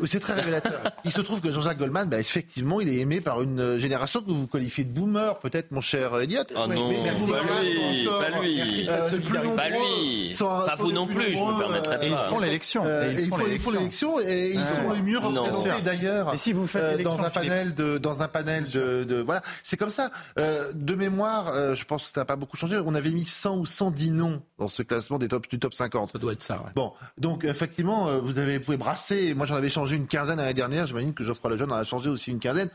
c'est 0.06 0.20
très 0.20 0.34
révélateur. 0.34 0.82
il 1.06 1.12
se 1.12 1.22
trouve 1.22 1.42
que 1.42 1.52
Jean-Jacques 1.52 1.80
Goldman, 1.80 2.08
bah, 2.08 2.20
effectivement, 2.20 2.82
il 2.82 2.90
est 2.90 2.98
aimé 2.98 3.20
par 3.20 3.42
une 3.42 3.60
euh, 3.60 3.80
génération 3.80 4.22
que 4.22 4.30
vous 4.30 4.46
qualifiez 4.48 4.84
de 4.84 4.92
boomer, 4.92 5.40
peut-être, 5.40 5.72
mon 5.72 5.82
cher 5.82 6.20
Elliot. 6.20 6.44
Oh 6.56 6.68
non, 6.68 6.90
Mais 6.90 6.98
pas 6.98 7.12
lui, 7.64 8.08
encore, 8.08 8.20
pas 8.22 8.40
lui. 8.42 8.56
Merci 8.58 8.86
euh, 8.88 9.10
plus 9.18 9.34
Pas 9.34 9.44
nombreux 9.70 9.70
lui. 9.70 10.34
sont- 10.36 10.46
Pas 10.46 10.78
sont 10.78 10.84
vous 10.84 10.92
non 10.92 11.08
plus, 11.08 11.36
je 11.36 11.44
me 11.44 11.58
permettrai 11.60 11.96
euh, 11.96 11.98
pas. 12.00 12.06
Ils 12.06 12.30
font 12.30 12.40
l'élection. 12.40 12.84
Euh, 12.86 13.14
ils 13.18 13.28
font, 13.62 13.72
l'élection 13.72 14.20
et 14.20 14.52
ils 14.52 14.60
Ouais. 14.60 14.66
sont 14.66 14.92
les 14.94 15.02
mieux 15.02 15.18
représentés 15.18 15.82
d'ailleurs 15.84 16.34
Et 16.34 16.38
si 16.38 16.54
vous 16.54 16.68
faites 16.68 16.82
euh, 16.84 16.92
l'élection, 16.92 17.18
dans 17.18 17.24
un 17.24 17.30
panel 17.42 17.76
de 17.76 17.98
dans 17.98 18.22
un 18.22 18.28
panel 18.28 18.64
de, 18.70 19.04
de- 19.04 19.22
voilà. 19.22 19.42
C'est 19.64 19.78
comme 19.78 19.90
ça. 19.90 20.12
Euh, 20.38 20.72
de 20.74 20.96
mémoire 20.96 21.48
euh, 21.54 21.74
je 21.76 21.86
pense 21.86 22.06
que 22.06 22.12
ça 22.12 22.22
n'a 22.22 22.26
pas 22.26 22.36
beaucoup 22.36 22.58
changé. 22.58 22.80
On 22.86 22.96
avait 22.96 23.12
mis 23.12 23.26
100 23.26 23.58
ou 23.58 23.66
110 23.66 24.12
noms 24.14 24.42
dans 24.58 24.68
ce 24.68 24.84
classement 24.84 25.18
des 25.20 25.28
top, 25.28 25.48
du 25.50 25.60
top 25.60 25.74
50 25.74 26.12
Ça 26.14 26.20
doit 26.20 26.34
être 26.34 26.44
ça. 26.44 26.56
ouais. 26.58 26.72
bon 26.76 26.94
donc 27.18 27.44
effectivement 27.46 28.08
euh, 28.08 28.20
vous 28.20 28.38
avez 28.40 28.58
vous 28.58 28.66
pouvez 28.66 28.78
brasser. 28.78 29.34
Moi 29.34 29.46
j'en 29.46 29.56
avais 29.56 29.70
changé 29.70 29.96
une 29.96 30.08
quinzaine 30.08 30.38
l'année 30.38 30.54
dernière. 30.54 30.86
J'imagine 30.86 31.14
que 31.14 31.24
Geoffroy 31.24 31.52
Lejeune 31.52 31.72
en 31.72 31.76
a 31.76 31.84
changé 31.84 32.10
aussi 32.10 32.32
une 32.32 32.40
quinzaine 32.40 32.70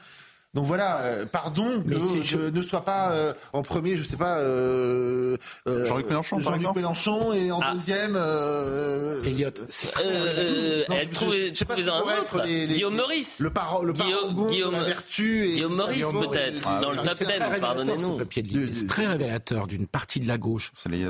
donc 0.55 0.65
voilà, 0.67 0.99
euh, 1.01 1.27
pardon 1.27 1.83
que 1.83 1.89
Mais 1.89 1.97
c'est- 2.03 2.23
je 2.23 2.39
ne 2.39 2.63
sois 2.63 2.85
pas 2.85 3.11
euh, 3.13 3.33
en 3.53 3.63
premier, 3.63 3.97
je 3.97 4.03
sais 4.03 4.17
pas, 4.17 4.39
euh, 4.39 5.37
euh, 5.69 5.85
Jean-Luc 5.87 6.09
Mélenchon, 6.09 6.37
par 6.37 6.45
Jean-Luc 6.45 6.61
exemple 6.61 6.79
Mélenchon, 6.81 7.33
et 7.33 7.51
en 7.51 7.61
Ah. 7.63 7.73
deuxième, 7.75 8.15
euh, 8.17 9.23
Elliot, 9.25 9.51
c'est 9.69 9.89
Euh, 9.97 10.01
euh, 10.05 10.85
Non, 10.89 10.97
eh, 11.01 11.09
je- 11.51 11.55
sais 11.55 11.65
pas 11.65 11.75
un 11.75 12.01
autre. 12.01 12.39
être 12.41 12.43
les- 12.47 12.67
les- 12.67 12.75
Guillaume 12.75 12.95
Meurice. 12.97 13.41
le, 13.41 13.51
paro, 13.51 13.85
le 13.85 13.93
Guillaume- 13.93 14.11
parangon 14.35 14.47
Guillaume- 14.51 14.73
de 14.75 14.79
la 14.79 14.85
vertu. 14.85 15.45
Et, 15.45 15.53
Guillaume 15.55 15.77
Guillaume- 15.93 16.31
peut-être, 16.31 16.63
Ah, 16.67 16.81
dans 16.81 16.91
le 16.91 16.97
top 16.99 17.07
c'est 17.17 17.25
10, 17.25 17.25
très 17.25 17.33
révélateur, 17.35 17.61
pardonnez-nous. 17.61 18.19
C'est 18.75 18.87
très 18.87 19.07
révélateur 19.07 19.67
d'une 19.67 19.87
partie 19.87 20.21
de 20.21 20.29
la 20.29 20.39
gauche 20.39 20.73
C'est 20.75 20.89
les 20.89 21.05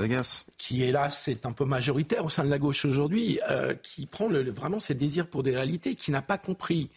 qui, 0.59 0.83
hélas, 0.83 1.29
est 1.29 1.47
un 1.47 1.53
peu 1.53 1.65
majoritaire 1.65 2.25
au 2.25 2.29
sein 2.29 2.45
de 2.45 2.51
la 2.51 2.59
gauche 2.59 2.85
aujourd'hui, 2.85 3.39
euh, 3.51 3.75
qui 3.83 4.07
prend 4.07 4.29
le- 4.29 4.51
vraiment 4.51 4.81
ses 4.81 4.95
désirs 4.95 5.27
pour 5.27 5.43
des 5.43 5.51
réalités, 5.55 5.95
qui 5.95 6.11
n'a 6.11 6.23
pas 6.23 6.39
compris 6.39 6.91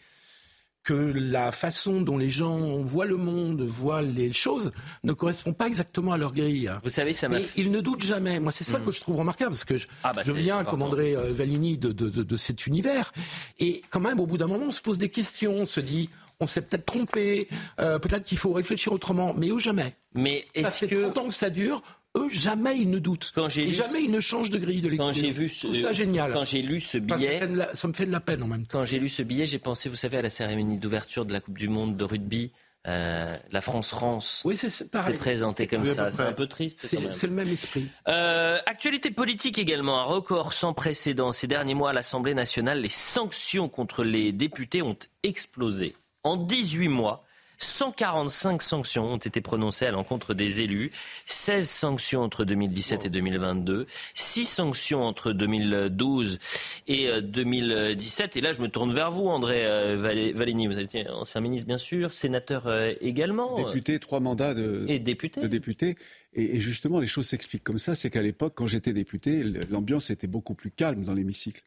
que 0.88 1.12
la 1.14 1.52
façon 1.52 2.00
dont 2.00 2.16
les 2.16 2.30
gens 2.30 2.78
voient 2.82 3.04
le 3.04 3.18
monde, 3.18 3.60
voient 3.60 4.00
les 4.00 4.32
choses, 4.32 4.72
ne 5.04 5.12
correspond 5.12 5.52
pas 5.52 5.66
exactement 5.66 6.12
à 6.12 6.16
leur 6.16 6.32
grille. 6.32 6.70
Vous 6.82 6.88
savez, 6.88 7.12
ça 7.12 7.28
m'a 7.28 7.40
Mais 7.40 7.44
ils 7.56 7.70
ne 7.70 7.82
doutent 7.82 8.02
jamais. 8.02 8.40
Moi, 8.40 8.52
c'est 8.52 8.64
ça 8.64 8.80
que 8.80 8.90
je 8.90 8.98
trouve 9.02 9.16
remarquable, 9.16 9.50
parce 9.50 9.66
que 9.66 9.76
je, 9.76 9.86
Ah 10.02 10.12
bah 10.14 10.22
je 10.24 10.32
viens, 10.32 10.64
comme 10.64 10.80
André 10.80 11.14
euh, 11.14 11.30
Valigny, 11.30 11.76
de, 11.76 11.92
de, 11.92 12.08
de, 12.08 12.22
de 12.22 12.36
cet 12.38 12.66
univers. 12.66 13.12
Et 13.58 13.82
quand 13.90 14.00
même, 14.00 14.18
au 14.18 14.24
bout 14.24 14.38
d'un 14.38 14.46
moment, 14.46 14.64
on 14.68 14.72
se 14.72 14.80
pose 14.80 14.96
des 14.96 15.10
questions, 15.10 15.52
on 15.52 15.66
se 15.66 15.80
dit, 15.80 16.08
on 16.40 16.46
s'est 16.46 16.62
peut-être 16.62 16.86
trompé, 16.86 17.48
euh, 17.80 17.98
peut-être 17.98 18.24
qu'il 18.24 18.38
faut 18.38 18.54
réfléchir 18.54 18.94
autrement, 18.94 19.34
mais 19.36 19.48
eux, 19.50 19.58
jamais. 19.58 19.94
Mais 20.14 20.46
Ça 20.54 20.68
est-ce 20.68 20.86
fait 20.86 20.88
que 20.88 21.02
30 21.10 21.18
ans 21.18 21.28
que 21.28 21.34
ça 21.34 21.50
dure. 21.50 21.82
Eux, 22.16 22.28
jamais 22.30 22.76
ils 22.78 22.90
ne 22.90 22.98
doutent. 22.98 23.30
Quand 23.34 23.48
et 23.56 23.70
jamais 23.72 24.02
ils 24.02 24.10
ne 24.10 24.20
changent 24.20 24.50
de 24.50 24.58
grille 24.58 24.80
de 24.80 24.88
lecture. 24.88 25.06
quand 25.06 25.12
j'ai 25.12 25.30
vu 25.30 25.48
ce, 25.48 25.72
ça 25.74 25.92
génial. 25.92 26.32
quand 26.32 26.44
j'ai 26.44 26.62
lu 26.62 26.80
ce 26.80 26.98
Enfin, 26.98 27.08
ça, 27.10 27.16
billet, 27.16 27.46
la- 27.46 27.74
ça 27.76 27.86
me 27.88 27.92
fait 27.92 28.06
de 28.06 28.12
la 28.12 28.20
peine 28.20 28.42
en 28.42 28.46
même 28.46 28.62
temps. 28.66 28.78
quand 28.78 28.84
j'ai 28.84 28.98
lu 28.98 29.08
ce 29.08 29.22
billet, 29.22 29.46
j'ai 29.46 29.58
pensé, 29.58 29.88
vous 29.88 29.96
savez, 29.96 30.18
à 30.18 30.22
la 30.22 30.30
cérémonie 30.30 30.78
d'ouverture 30.78 31.24
de 31.24 31.32
la 31.32 31.40
Coupe 31.40 31.58
du 31.58 31.68
Monde 31.68 31.96
de 31.96 32.04
rugby, 32.04 32.50
euh, 32.86 33.36
la 33.52 33.60
France-France. 33.60 34.42
Oui, 34.46 34.56
c'est 34.56 34.70
c'est 34.70 34.90
pareil. 34.90 35.12
C'est 35.14 35.18
présenté 35.18 35.66
comme 35.66 35.82
Oui, 35.82 35.88
ça, 35.88 36.10
c'est 36.10 36.22
un 36.22 36.32
peu 36.32 36.46
triste. 36.46 36.78
c'est 36.78 37.26
le 37.26 37.32
même 37.34 37.48
esprit. 37.48 37.86
Euh, 38.08 38.58
actualité 38.66 39.10
politique 39.10 39.58
également, 39.58 39.98
un 40.00 40.04
record 40.04 40.54
sans 40.54 40.72
précédent. 40.72 41.32
Ces 41.32 41.46
derniers 41.46 41.74
mois 41.74 41.90
à 41.90 41.92
l'Assemblée 41.92 42.34
nationale, 42.34 42.80
les 42.80 42.88
sanctions 42.90 43.68
contre 43.68 44.02
les 44.04 44.32
députés 44.32 44.80
ont 44.80 44.96
explosé. 45.22 45.94
En 46.24 46.36
18 46.36 46.88
mois, 46.88 47.24
145 47.58 48.62
sanctions 48.62 49.04
ont 49.04 49.16
été 49.16 49.40
prononcées 49.40 49.86
à 49.86 49.90
l'encontre 49.90 50.34
des 50.34 50.60
élus, 50.60 50.90
16 51.26 51.68
sanctions 51.68 52.22
entre 52.22 52.44
2017 52.44 53.04
et 53.06 53.10
2022, 53.10 53.86
6 54.14 54.44
sanctions 54.44 55.02
entre 55.04 55.32
2012 55.32 56.38
et 56.86 57.08
euh, 57.08 57.20
2017. 57.20 58.36
Et 58.36 58.40
là, 58.40 58.52
je 58.52 58.60
me 58.60 58.68
tourne 58.68 58.94
vers 58.94 59.10
vous, 59.10 59.26
André 59.26 59.66
euh, 59.66 59.96
Valigny. 60.34 60.66
Vous 60.66 60.78
êtes 60.78 60.94
ancien 61.10 61.40
ministre, 61.40 61.66
bien 61.66 61.78
sûr, 61.78 62.12
sénateur 62.12 62.66
euh, 62.66 62.92
également, 63.00 63.58
euh, 63.58 63.64
Député, 63.64 63.98
trois 63.98 64.20
mandats 64.20 64.54
de, 64.54 64.84
et 64.88 64.98
député. 64.98 65.40
de 65.40 65.46
député. 65.46 65.96
Et 66.34 66.60
justement, 66.60 67.00
les 67.00 67.06
choses 67.06 67.26
s'expliquent 67.26 67.64
comme 67.64 67.78
ça. 67.78 67.94
C'est 67.94 68.10
qu'à 68.10 68.22
l'époque, 68.22 68.52
quand 68.54 68.66
j'étais 68.66 68.92
député, 68.92 69.42
l'ambiance 69.70 70.10
était 70.10 70.26
beaucoup 70.26 70.54
plus 70.54 70.70
calme 70.70 71.02
dans 71.02 71.14
l'hémicycle. 71.14 71.62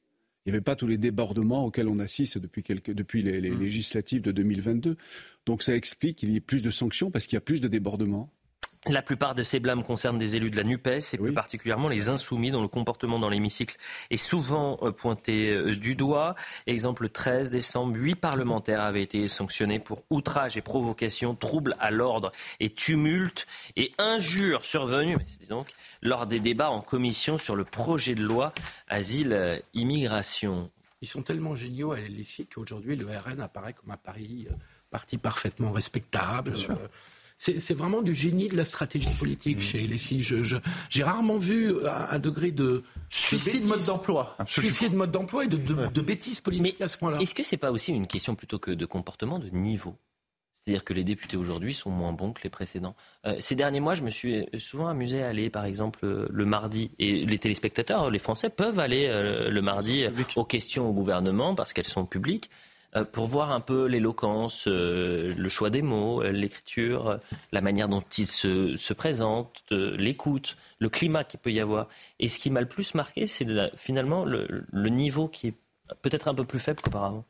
Il 0.45 0.49
n'y 0.51 0.55
avait 0.55 0.63
pas 0.63 0.75
tous 0.75 0.87
les 0.87 0.97
débordements 0.97 1.65
auxquels 1.65 1.87
on 1.87 1.99
assiste 1.99 2.37
depuis, 2.37 2.63
quelques, 2.63 2.91
depuis 2.91 3.21
les, 3.21 3.39
les 3.41 3.55
législatives 3.55 4.21
de 4.21 4.31
2022. 4.31 4.97
Donc 5.45 5.61
ça 5.61 5.75
explique 5.75 6.17
qu'il 6.17 6.31
y 6.31 6.35
ait 6.35 6.41
plus 6.41 6.63
de 6.63 6.71
sanctions 6.71 7.11
parce 7.11 7.25
qu'il 7.25 7.35
y 7.35 7.37
a 7.37 7.41
plus 7.41 7.61
de 7.61 7.67
débordements. 7.67 8.33
La 8.87 9.03
plupart 9.03 9.35
de 9.35 9.43
ces 9.43 9.59
blâmes 9.59 9.83
concernent 9.83 10.17
des 10.17 10.35
élus 10.35 10.49
de 10.49 10.57
la 10.57 10.63
NUPES 10.63 11.13
et 11.13 11.17
plus 11.17 11.33
particulièrement 11.33 11.87
les 11.87 12.09
insoumis 12.09 12.49
dont 12.49 12.63
le 12.63 12.67
comportement 12.67 13.19
dans 13.19 13.29
l'hémicycle 13.29 13.77
est 14.09 14.17
souvent 14.17 14.79
euh, 14.81 14.91
pointé 14.91 15.51
euh, 15.51 15.75
du 15.75 15.93
doigt. 15.93 16.33
Exemple 16.65 17.09
13 17.09 17.51
décembre, 17.51 17.95
huit 17.95 18.15
parlementaires 18.15 18.81
avaient 18.81 19.03
été 19.03 19.27
sanctionnés 19.27 19.77
pour 19.77 20.03
outrage 20.09 20.57
et 20.57 20.61
provocation, 20.61 21.35
trouble 21.35 21.75
à 21.79 21.91
l'ordre 21.91 22.31
et 22.59 22.71
tumulte 22.71 23.45
et 23.75 23.93
injures 23.99 24.65
survenues 24.65 25.15
mais 25.15 25.47
donc, 25.47 25.67
lors 26.01 26.25
des 26.25 26.39
débats 26.39 26.71
en 26.71 26.81
commission 26.81 27.37
sur 27.37 27.55
le 27.55 27.63
projet 27.63 28.15
de 28.15 28.23
loi 28.23 28.51
asile-immigration. 28.87 30.71
Ils 31.01 31.07
sont 31.07 31.21
tellement 31.21 31.55
géniaux 31.55 31.91
à 31.91 31.99
LFI 31.99 32.47
qu'aujourd'hui, 32.47 32.95
le 32.95 33.05
RN 33.05 33.41
apparaît 33.41 33.73
comme 33.73 33.91
un 33.91 33.97
pari, 33.97 34.47
euh, 34.49 34.53
parti 34.89 35.17
parfaitement 35.17 35.71
respectable. 35.71 36.53
Euh, 36.69 36.75
C'est 37.43 37.73
vraiment 37.73 38.03
du 38.03 38.13
génie 38.13 38.49
de 38.49 38.55
la 38.55 38.65
stratégie 38.65 39.09
politique 39.17 39.57
Mmh. 39.57 39.61
chez. 39.97 40.21
Je- 40.21 40.43
je- 40.43 40.57
J'ai 40.91 41.03
rarement 41.03 41.37
vu 41.37 41.73
un, 41.87 42.07
un 42.11 42.19
degré 42.19 42.51
de 42.51 42.83
Suicide 43.09 43.63
de 43.63 43.67
mode 43.69 43.83
d'emploi. 43.83 44.37
Suicide 44.45 44.93
mode 44.93 45.09
d'emploi 45.11 45.45
et 45.45 45.47
de, 45.47 45.57
de, 45.57 45.87
de 45.87 46.01
bêtises 46.01 46.39
politiques 46.39 46.79
à 46.81 46.87
ce 46.87 46.99
point-là. 46.99 47.19
Est-ce 47.19 47.33
que 47.33 47.41
c'est 47.41 47.57
pas 47.57 47.71
aussi 47.71 47.91
une 47.93 48.05
question 48.05 48.35
plutôt 48.35 48.59
que 48.59 48.69
de 48.69 48.85
comportement, 48.85 49.39
de 49.39 49.49
niveau? 49.49 49.95
C'est-à-dire 50.63 50.83
que 50.83 50.93
les 50.93 51.03
députés 51.03 51.35
aujourd'hui 51.35 51.73
sont 51.73 51.89
moins 51.89 52.13
bons 52.13 52.31
que 52.33 52.43
les 52.43 52.51
précédents. 52.51 52.95
Euh, 53.25 53.35
ces 53.39 53.55
derniers 53.55 53.79
mois, 53.79 53.95
je 53.95 54.03
me 54.03 54.11
suis 54.11 54.45
souvent 54.59 54.87
amusé 54.87 55.23
à 55.23 55.29
aller, 55.29 55.49
par 55.49 55.65
exemple, 55.65 56.01
euh, 56.03 56.27
le 56.29 56.45
mardi. 56.45 56.91
Et 56.99 57.25
les 57.25 57.39
téléspectateurs, 57.39 58.11
les 58.11 58.19
Français, 58.19 58.51
peuvent 58.51 58.77
aller 58.77 59.07
euh, 59.09 59.49
le 59.49 59.61
mardi 59.63 60.03
euh, 60.03 60.11
aux 60.35 60.45
questions 60.45 60.87
au 60.87 60.93
gouvernement 60.93 61.55
parce 61.55 61.73
qu'elles 61.73 61.87
sont 61.87 62.05
publiques. 62.05 62.51
Euh, 62.95 63.05
pour 63.05 63.27
voir 63.27 63.51
un 63.51 63.59
peu 63.61 63.85
l'éloquence, 63.85 64.65
euh, 64.67 65.33
le 65.37 65.49
choix 65.49 65.69
des 65.69 65.81
mots, 65.81 66.21
euh, 66.23 66.31
l'écriture, 66.31 67.17
la 67.51 67.61
manière 67.61 67.87
dont 67.89 68.03
ils 68.17 68.27
se, 68.27 68.75
se 68.75 68.93
présentent, 68.93 69.63
euh, 69.71 69.95
l'écoute, 69.97 70.57
le 70.79 70.89
climat 70.89 71.23
qu'il 71.23 71.39
peut 71.39 71.51
y 71.51 71.59
avoir. 71.59 71.87
Et 72.19 72.27
ce 72.27 72.39
qui 72.39 72.49
m'a 72.49 72.61
le 72.61 72.67
plus 72.67 72.93
marqué, 72.95 73.27
c'est 73.27 73.45
finalement 73.75 74.25
le, 74.25 74.65
le 74.71 74.89
niveau 74.89 75.27
qui 75.27 75.47
est 75.47 75.53
peut-être 76.01 76.27
un 76.27 76.33
peu 76.33 76.43
plus 76.45 76.59
faible 76.59 76.81
qu'auparavant. 76.81 77.25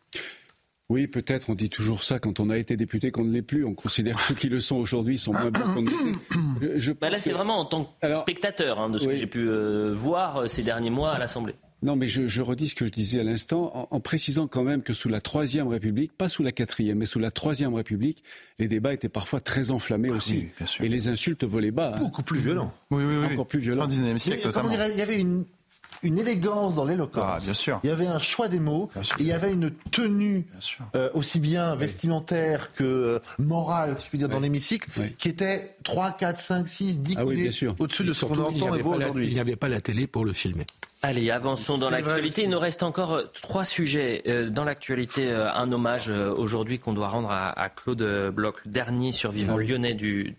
Oui, 0.90 1.08
peut-être, 1.08 1.50
on 1.50 1.56
dit 1.56 1.70
toujours 1.70 2.04
ça 2.04 2.20
quand 2.20 2.42
on 2.42 2.50
a 2.50 2.58
été 2.58 2.76
député 2.76 3.12
qu'on 3.12 3.24
ne 3.24 3.32
l'est 3.32 3.42
plus. 3.42 3.64
On 3.64 3.74
considère 3.74 4.18
que 4.18 4.24
ceux 4.24 4.36
qui 4.36 4.50
le 4.50 4.60
sont 4.60 4.76
aujourd'hui 4.76 5.18
sont 5.18 5.32
moins 5.32 5.50
bons 5.50 5.74
qu'on 5.74 5.82
ne 5.84 5.90
l'était. 5.90 6.94
Bah 7.00 7.10
là, 7.10 7.18
c'est 7.18 7.30
que- 7.30 7.36
vraiment 7.38 7.60
en 7.60 7.66
tant 7.66 7.86
que 7.86 8.06
Alors- 8.06 8.24
spectateur 8.24 8.78
hein, 8.78 8.90
de 8.90 8.98
ce 8.98 9.06
que 9.08 9.16
j'ai 9.16 9.26
pu 9.26 9.48
euh, 9.48 9.92
voir 9.94 10.50
ces 10.50 10.64
derniers 10.64 10.90
mois 10.90 11.12
à 11.12 11.18
l'Assemblée. 11.18 11.56
Non, 11.84 11.96
mais 11.96 12.08
je, 12.08 12.28
je 12.28 12.42
redis 12.44 12.70
ce 12.70 12.76
que 12.76 12.86
je 12.86 12.92
disais 12.92 13.20
à 13.20 13.24
l'instant, 13.24 13.72
en, 13.76 13.96
en 13.96 14.00
précisant 14.00 14.48
quand 14.48 14.64
même 14.64 14.84
que 14.84 14.94
sous 14.94 15.10
la 15.10 15.20
Troisième 15.20 15.68
République, 15.68 16.14
pas 16.16 16.30
sous 16.30 16.44
la 16.44 16.52
Quatrième, 16.52 17.00
mais 17.00 17.08
sous 17.08 17.18
la 17.20 17.32
Troisième 17.32 17.74
République, 17.74 18.24
les 18.60 18.68
débats 18.68 18.94
étaient 18.94 19.10
parfois 19.10 19.40
très 19.40 19.72
enflammés 19.72 20.12
aussi. 20.12 20.50
bien 20.58 20.66
sûr. 20.68 20.86
Et 20.86 20.90
les 20.90 21.08
insultes 21.08 21.44
volaient 21.44 21.72
bas. 21.72 21.96
hein. 21.96 22.00
Beaucoup 22.00 22.22
plus 22.24 22.40
violent. 22.40 22.72
Oui, 22.92 23.04
oui, 23.04 23.16
oui. 23.22 23.34
Encore 23.34 23.48
plus 23.48 23.60
violents. 23.60 23.90
Fin 23.90 23.96
19e 23.96 24.14
Mais 24.14 24.20
siècle, 24.20 24.46
notamment. 24.46 24.70
il 24.72 24.98
y 24.98 25.02
avait 25.02 25.18
une, 25.20 25.46
une 26.04 26.18
élégance 26.20 26.76
dans 26.76 26.86
l'éloquence. 26.86 27.24
Ah, 27.26 27.40
bien 27.42 27.54
sûr. 27.54 27.80
Il 27.84 27.90
y 27.90 27.94
avait 27.94 28.08
un 28.08 28.20
choix 28.20 28.48
des 28.48 28.60
mots. 28.60 28.90
Et 28.96 29.00
il 29.22 29.28
y 29.28 29.32
avait 29.34 29.52
une 29.52 29.72
tenue 29.92 30.46
euh, 30.96 31.10
aussi 31.14 31.40
bien 31.40 31.76
vestimentaire 31.76 32.72
que 32.74 32.84
euh, 32.84 33.20
morale, 33.40 33.96
si 33.98 34.06
je 34.06 34.10
puis 34.10 34.18
dire, 34.18 34.30
dans 34.30 34.40
l'hémicycle, 34.40 34.90
Oui. 34.98 35.14
qui 35.18 35.30
était 35.30 35.76
3, 35.84 36.12
4, 36.12 36.40
5, 36.40 36.68
6, 36.68 37.00
10 37.00 37.16
Ah 37.18 37.26
au-dessus 37.26 38.04
de 38.04 38.14
ce 38.14 38.26
qu'on 38.26 38.36
surtout, 38.36 38.52
il 38.52 38.58
n'y 38.58 38.64
entend 38.64 38.74
et 38.74 38.74
avait, 38.76 38.82
voit 38.84 38.94
pas 38.94 39.00
la- 39.00 39.06
aujourd'hui. 39.06 39.28
il 39.28 39.34
n'y 39.34 39.40
avait 39.40 39.56
pas 39.56 39.68
la 39.70 39.82
télé 39.82 40.08
pour 40.08 40.26
le 40.26 40.34
filmer. 40.34 40.66
Allez, 41.04 41.32
avançons 41.32 41.78
dans 41.80 41.90
l'actualité. 41.90 42.44
Il 42.44 42.50
nous 42.52 42.60
reste 42.60 42.84
encore 42.84 43.14
euh, 43.14 43.24
trois 43.42 43.66
sujets. 43.66 44.24
Dans 44.52 44.64
l'actualité, 44.64 45.32
un 45.32 45.72
hommage 45.72 46.10
aujourd'hui 46.10 46.80
qu'on 46.80 46.94
doit 46.94 47.08
rendre 47.10 47.32
à, 47.32 47.70
Claude 47.70 48.32
Bloch, 48.34 48.56
le 48.66 48.72
dernier 48.72 49.12
survivant 49.12 49.58
lyonnais 49.58 49.94
du 49.94 50.36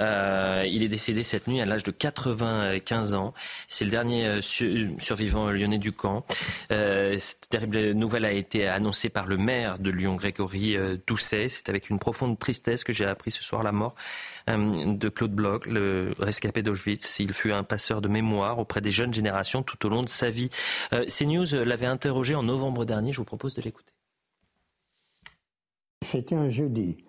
d'Auschwitz. 0.00 0.72
il 0.72 0.82
est 0.82 0.88
décédé 0.88 1.22
cette 1.22 1.46
nuit 1.46 1.60
à 1.60 1.66
l'âge 1.66 1.82
de 1.82 1.90
95 1.90 3.14
ans. 3.14 3.34
C'est 3.68 3.84
le 3.84 3.90
dernier 3.90 4.40
survivant 4.40 5.50
lyonnais 5.50 5.78
du 5.78 5.92
camp. 5.92 6.24
cette 6.68 7.48
terrible 7.48 7.92
nouvelle 7.92 8.24
a 8.24 8.32
été 8.32 8.66
annoncée 8.68 9.08
par 9.08 9.26
le 9.26 9.36
maire 9.36 9.78
de 9.78 9.90
Lyon, 9.90 10.14
Grégory 10.14 10.76
Doucet. 11.06 11.48
C'est 11.48 11.68
avec 11.68 11.90
une 11.90 11.98
profonde 11.98 12.38
tristesse 12.38 12.84
que 12.84 12.92
j'ai 12.92 13.04
appris 13.04 13.30
ce 13.30 13.42
soir 13.42 13.62
la 13.62 13.72
mort 13.72 13.94
euh, 14.48 14.94
de 14.94 15.08
Claude 15.08 15.32
Bloch, 15.32 15.66
le 15.66 16.12
rescapé 16.18 16.62
d'Auschwitz. 16.62 17.20
Il 17.20 17.32
fut 17.32 17.52
un 17.52 17.62
passeur 17.62 18.00
de 18.00 18.08
mémoire 18.08 18.58
auprès 18.58 18.80
des 18.80 18.90
jeunes 18.90 19.14
générations 19.14 19.62
tout 19.62 19.84
au 19.86 19.88
long 19.88 20.02
de 20.02 20.08
sa 20.08 20.30
vie. 20.30 20.48
Euh, 20.92 21.06
CNews 21.06 21.64
l'avait 21.64 21.86
interrogé 21.86 22.34
en 22.34 22.42
novembre 22.42 22.84
dernier. 22.84 23.12
Je 23.12 23.18
vous 23.18 23.24
propose 23.24 23.54
de 23.54 23.62
l'écouter. 23.62 23.92
C'était 26.02 26.34
un 26.34 26.50
jeudi. 26.50 27.04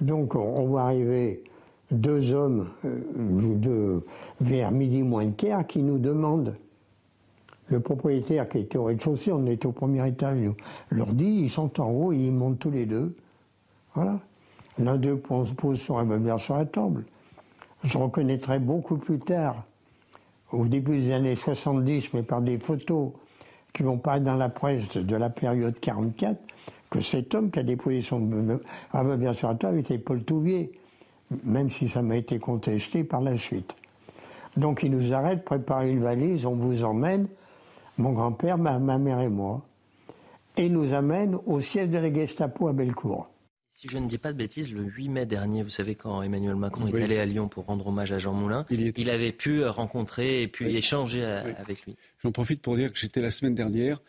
Donc 0.00 0.34
on 0.34 0.66
voit 0.66 0.82
arriver 0.82 1.44
deux 1.90 2.32
hommes 2.32 2.68
euh, 2.84 4.00
vers 4.40 4.70
midi 4.70 5.02
moins 5.02 5.26
de 5.26 5.32
quart 5.32 5.66
qui 5.66 5.82
nous 5.82 5.98
demandent. 5.98 6.54
Le 7.68 7.80
propriétaire 7.80 8.48
qui 8.48 8.58
était 8.58 8.78
au 8.78 8.84
rez-de-chaussée, 8.84 9.32
on 9.32 9.46
était 9.46 9.66
au 9.66 9.72
premier 9.72 10.06
étage, 10.08 10.38
nous 10.40 10.56
leur 10.90 11.08
dit, 11.08 11.42
ils 11.42 11.50
sont 11.50 11.80
en 11.80 11.90
haut, 11.90 12.12
ils 12.12 12.32
montent 12.32 12.58
tous 12.58 12.70
les 12.70 12.84
deux. 12.84 13.14
Voilà. 13.94 14.18
L'un 14.78 14.96
d'eux 14.96 15.16
pose 15.18 15.54
son 15.78 15.94
revolver 15.94 16.40
sur 16.40 16.56
la 16.56 16.64
table. 16.64 17.04
Je 17.84 17.96
reconnaîtrai 17.96 18.58
beaucoup 18.58 18.96
plus 18.96 19.18
tard, 19.18 19.64
au 20.52 20.66
début 20.66 20.98
des 20.98 21.12
années 21.12 21.36
70, 21.36 22.12
mais 22.12 22.22
par 22.22 22.42
des 22.42 22.58
photos 22.58 23.12
qui 23.72 23.82
vont 23.84 23.98
pas 23.98 24.18
dans 24.18 24.34
la 24.34 24.48
presse 24.48 24.96
de 24.96 25.16
la 25.16 25.30
période 25.30 25.78
44, 25.78 26.38
que 26.90 27.00
cet 27.00 27.34
homme 27.34 27.50
qui 27.50 27.60
a 27.60 27.62
déposé 27.62 28.02
son 28.02 28.28
revolver 28.92 29.34
sur 29.34 29.48
la 29.48 29.54
table 29.54 29.78
était 29.78 29.98
Paul 29.98 30.24
Touvier, 30.24 30.72
même 31.44 31.70
si 31.70 31.88
ça 31.88 32.02
m'a 32.02 32.16
été 32.16 32.38
contesté 32.38 33.04
par 33.04 33.20
la 33.20 33.36
suite. 33.36 33.74
Donc 34.56 34.82
il 34.82 34.90
nous 34.90 35.12
arrête, 35.14 35.44
prépare 35.44 35.82
une 35.82 36.00
valise, 36.00 36.44
on 36.44 36.54
vous 36.54 36.84
emmène, 36.84 37.28
mon 37.98 38.12
grand-père, 38.12 38.58
ma, 38.58 38.78
ma 38.78 38.98
mère 38.98 39.20
et 39.20 39.28
moi, 39.28 39.64
et 40.56 40.68
nous 40.68 40.92
amène 40.92 41.36
au 41.46 41.60
siège 41.60 41.88
de 41.90 41.98
la 41.98 42.12
Gestapo 42.12 42.68
à 42.68 42.72
Bellecour. 42.72 43.30
Si 43.70 43.86
je 43.88 43.98
ne 43.98 44.08
dis 44.08 44.18
pas 44.18 44.32
de 44.32 44.36
bêtises, 44.36 44.72
le 44.72 44.82
8 44.82 45.08
mai 45.08 45.26
dernier, 45.26 45.62
vous 45.62 45.70
savez, 45.70 45.94
quand 45.94 46.20
Emmanuel 46.22 46.56
Macron 46.56 46.88
est 46.88 47.02
allé 47.02 47.18
à 47.18 47.24
Lyon 47.24 47.48
pour 47.48 47.66
rendre 47.66 47.86
hommage 47.86 48.10
à 48.10 48.18
Jean 48.18 48.34
Moulin, 48.34 48.66
il, 48.68 49.08
avait 49.08 49.32
pu 49.32 49.64
rencontrer 49.64 50.42
et 50.42 50.48
puis 50.48 50.76
échanger 50.76 51.24
avec 51.24 51.86
lui. 51.86 51.96
J'en 52.22 52.32
profite 52.32 52.60
pour 52.60 52.76
dire 52.76 52.92
que 52.92 52.98
j'étais 52.98 53.22
la 53.22 53.30
semaine 53.30 53.54
dernière 53.54 54.02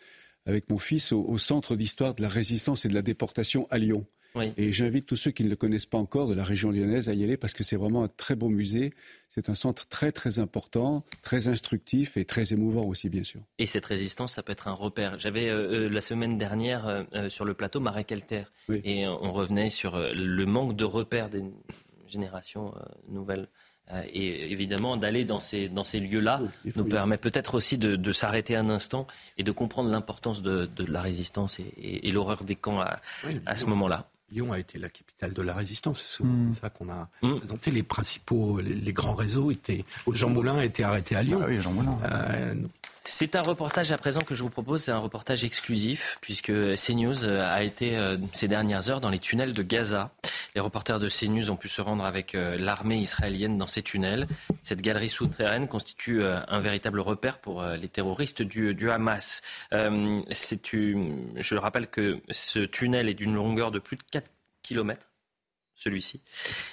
avec 0.46 0.68
mon 0.68 0.78
fils 0.78 1.12
au 1.12 1.38
Centre 1.38 1.76
d'histoire 1.76 2.14
de 2.14 2.22
la 2.22 2.28
résistance 2.28 2.84
et 2.84 2.88
de 2.88 2.94
la 2.94 3.02
déportation 3.02 3.68
à 3.70 3.78
Lyon. 3.78 4.04
Et 4.56 4.72
j'invite 4.72 5.06
tous 5.06 5.16
ceux 5.16 5.30
qui 5.30 5.44
ne 5.44 5.50
le 5.50 5.56
connaissent 5.56 5.86
pas 5.86 5.98
encore 5.98 6.28
de 6.28 6.34
la 6.34 6.44
région 6.44 6.70
lyonnaise 6.70 7.08
à 7.08 7.14
y 7.14 7.22
aller 7.22 7.36
parce 7.36 7.52
que 7.52 7.62
c'est 7.62 7.76
vraiment 7.76 8.04
un 8.04 8.08
très 8.08 8.34
beau 8.34 8.48
musée. 8.48 8.94
C'est 9.28 9.48
un 9.48 9.54
centre 9.54 9.86
très 9.88 10.12
très 10.12 10.38
important, 10.38 11.04
très 11.22 11.48
instructif 11.48 12.16
et 12.16 12.24
très 12.24 12.52
émouvant 12.52 12.84
aussi 12.84 13.08
bien 13.08 13.24
sûr. 13.24 13.40
Et 13.58 13.66
cette 13.66 13.84
résistance, 13.84 14.34
ça 14.34 14.42
peut 14.42 14.52
être 14.52 14.68
un 14.68 14.72
repère. 14.72 15.18
J'avais 15.18 15.48
euh, 15.48 15.86
euh, 15.86 15.90
la 15.90 16.00
semaine 16.00 16.38
dernière 16.38 16.86
euh, 17.12 17.28
sur 17.28 17.44
le 17.44 17.54
plateau 17.54 17.80
Marek 17.80 18.12
Alter 18.12 18.44
et 18.84 19.06
on 19.06 19.32
revenait 19.32 19.70
sur 19.70 19.98
le 19.98 20.46
manque 20.46 20.76
de 20.76 20.84
repères 20.84 21.28
des 21.28 21.42
générations 22.06 22.74
nouvelles. 23.08 23.48
Et 24.14 24.50
évidemment, 24.50 24.96
d'aller 24.96 25.26
dans 25.26 25.40
ces, 25.40 25.68
dans 25.68 25.84
ces 25.84 26.00
lieux-là 26.00 26.40
nous 26.76 26.84
permet 26.84 27.18
peut-être 27.18 27.54
aussi 27.54 27.76
de, 27.76 28.12
s'arrêter 28.12 28.56
un 28.56 28.70
instant 28.70 29.06
et 29.36 29.42
de 29.42 29.52
comprendre 29.52 29.90
l'importance 29.90 30.40
de, 30.40 30.68
la 30.88 31.02
résistance 31.02 31.60
et, 31.60 32.10
l'horreur 32.10 32.44
des 32.44 32.56
camps 32.56 32.80
à, 32.80 33.00
à 33.44 33.56
ce 33.56 33.66
moment-là. 33.66 34.11
Lyon 34.32 34.52
a 34.52 34.58
été 34.58 34.78
la 34.78 34.88
capitale 34.88 35.32
de 35.32 35.42
la 35.42 35.54
résistance. 35.54 36.16
C'est 36.18 36.24
mm. 36.24 36.54
ça 36.54 36.70
qu'on 36.70 36.88
a 36.88 37.08
mm. 37.22 37.38
présenté. 37.38 37.70
Les 37.70 37.82
principaux, 37.82 38.60
les, 38.60 38.92
grands 38.92 39.14
réseaux 39.14 39.50
étaient. 39.50 39.84
Jean 40.10 40.30
Moulin 40.30 40.56
a 40.56 40.64
été 40.64 40.84
arrêté 40.84 41.14
à 41.16 41.22
Lyon. 41.22 41.40
Ah 41.42 41.46
oui, 41.48 41.60
Jean 41.60 41.72
Moulin. 41.72 41.98
Euh, 42.04 42.54
c'est 43.04 43.34
un 43.34 43.42
reportage 43.42 43.90
à 43.90 43.98
présent 43.98 44.20
que 44.20 44.34
je 44.34 44.42
vous 44.44 44.50
propose, 44.50 44.84
c'est 44.84 44.92
un 44.92 44.98
reportage 44.98 45.44
exclusif 45.44 46.18
puisque 46.20 46.52
CNews 46.52 47.24
a 47.24 47.62
été 47.64 47.96
euh, 47.96 48.16
ces 48.32 48.46
dernières 48.46 48.90
heures 48.90 49.00
dans 49.00 49.10
les 49.10 49.18
tunnels 49.18 49.54
de 49.54 49.62
Gaza. 49.62 50.12
Les 50.54 50.60
reporters 50.60 51.00
de 51.00 51.08
CNews 51.08 51.50
ont 51.50 51.56
pu 51.56 51.68
se 51.68 51.80
rendre 51.80 52.04
avec 52.04 52.34
euh, 52.34 52.56
l'armée 52.58 52.98
israélienne 52.98 53.56
dans 53.58 53.66
ces 53.66 53.82
tunnels. 53.82 54.26
Cette 54.62 54.80
galerie 54.80 55.08
souterraine 55.08 55.68
constitue 55.68 56.22
euh, 56.22 56.40
un 56.48 56.60
véritable 56.60 57.00
repère 57.00 57.38
pour 57.38 57.62
les 57.62 57.88
terroristes 57.88 58.42
du, 58.42 58.74
du 58.74 58.90
Hamas. 58.90 59.40
je 59.72 61.54
rappelle 61.56 61.86
que 61.86 62.20
ce 62.30 62.58
tunnel 62.60 63.08
est 63.08 63.14
d'une 63.14 63.34
longueur 63.34 63.70
de 63.70 63.78
plus 63.78 63.96
de 63.96 64.02
4 64.10 64.30
kilomètres 64.62 65.11
celui-ci, 65.82 66.20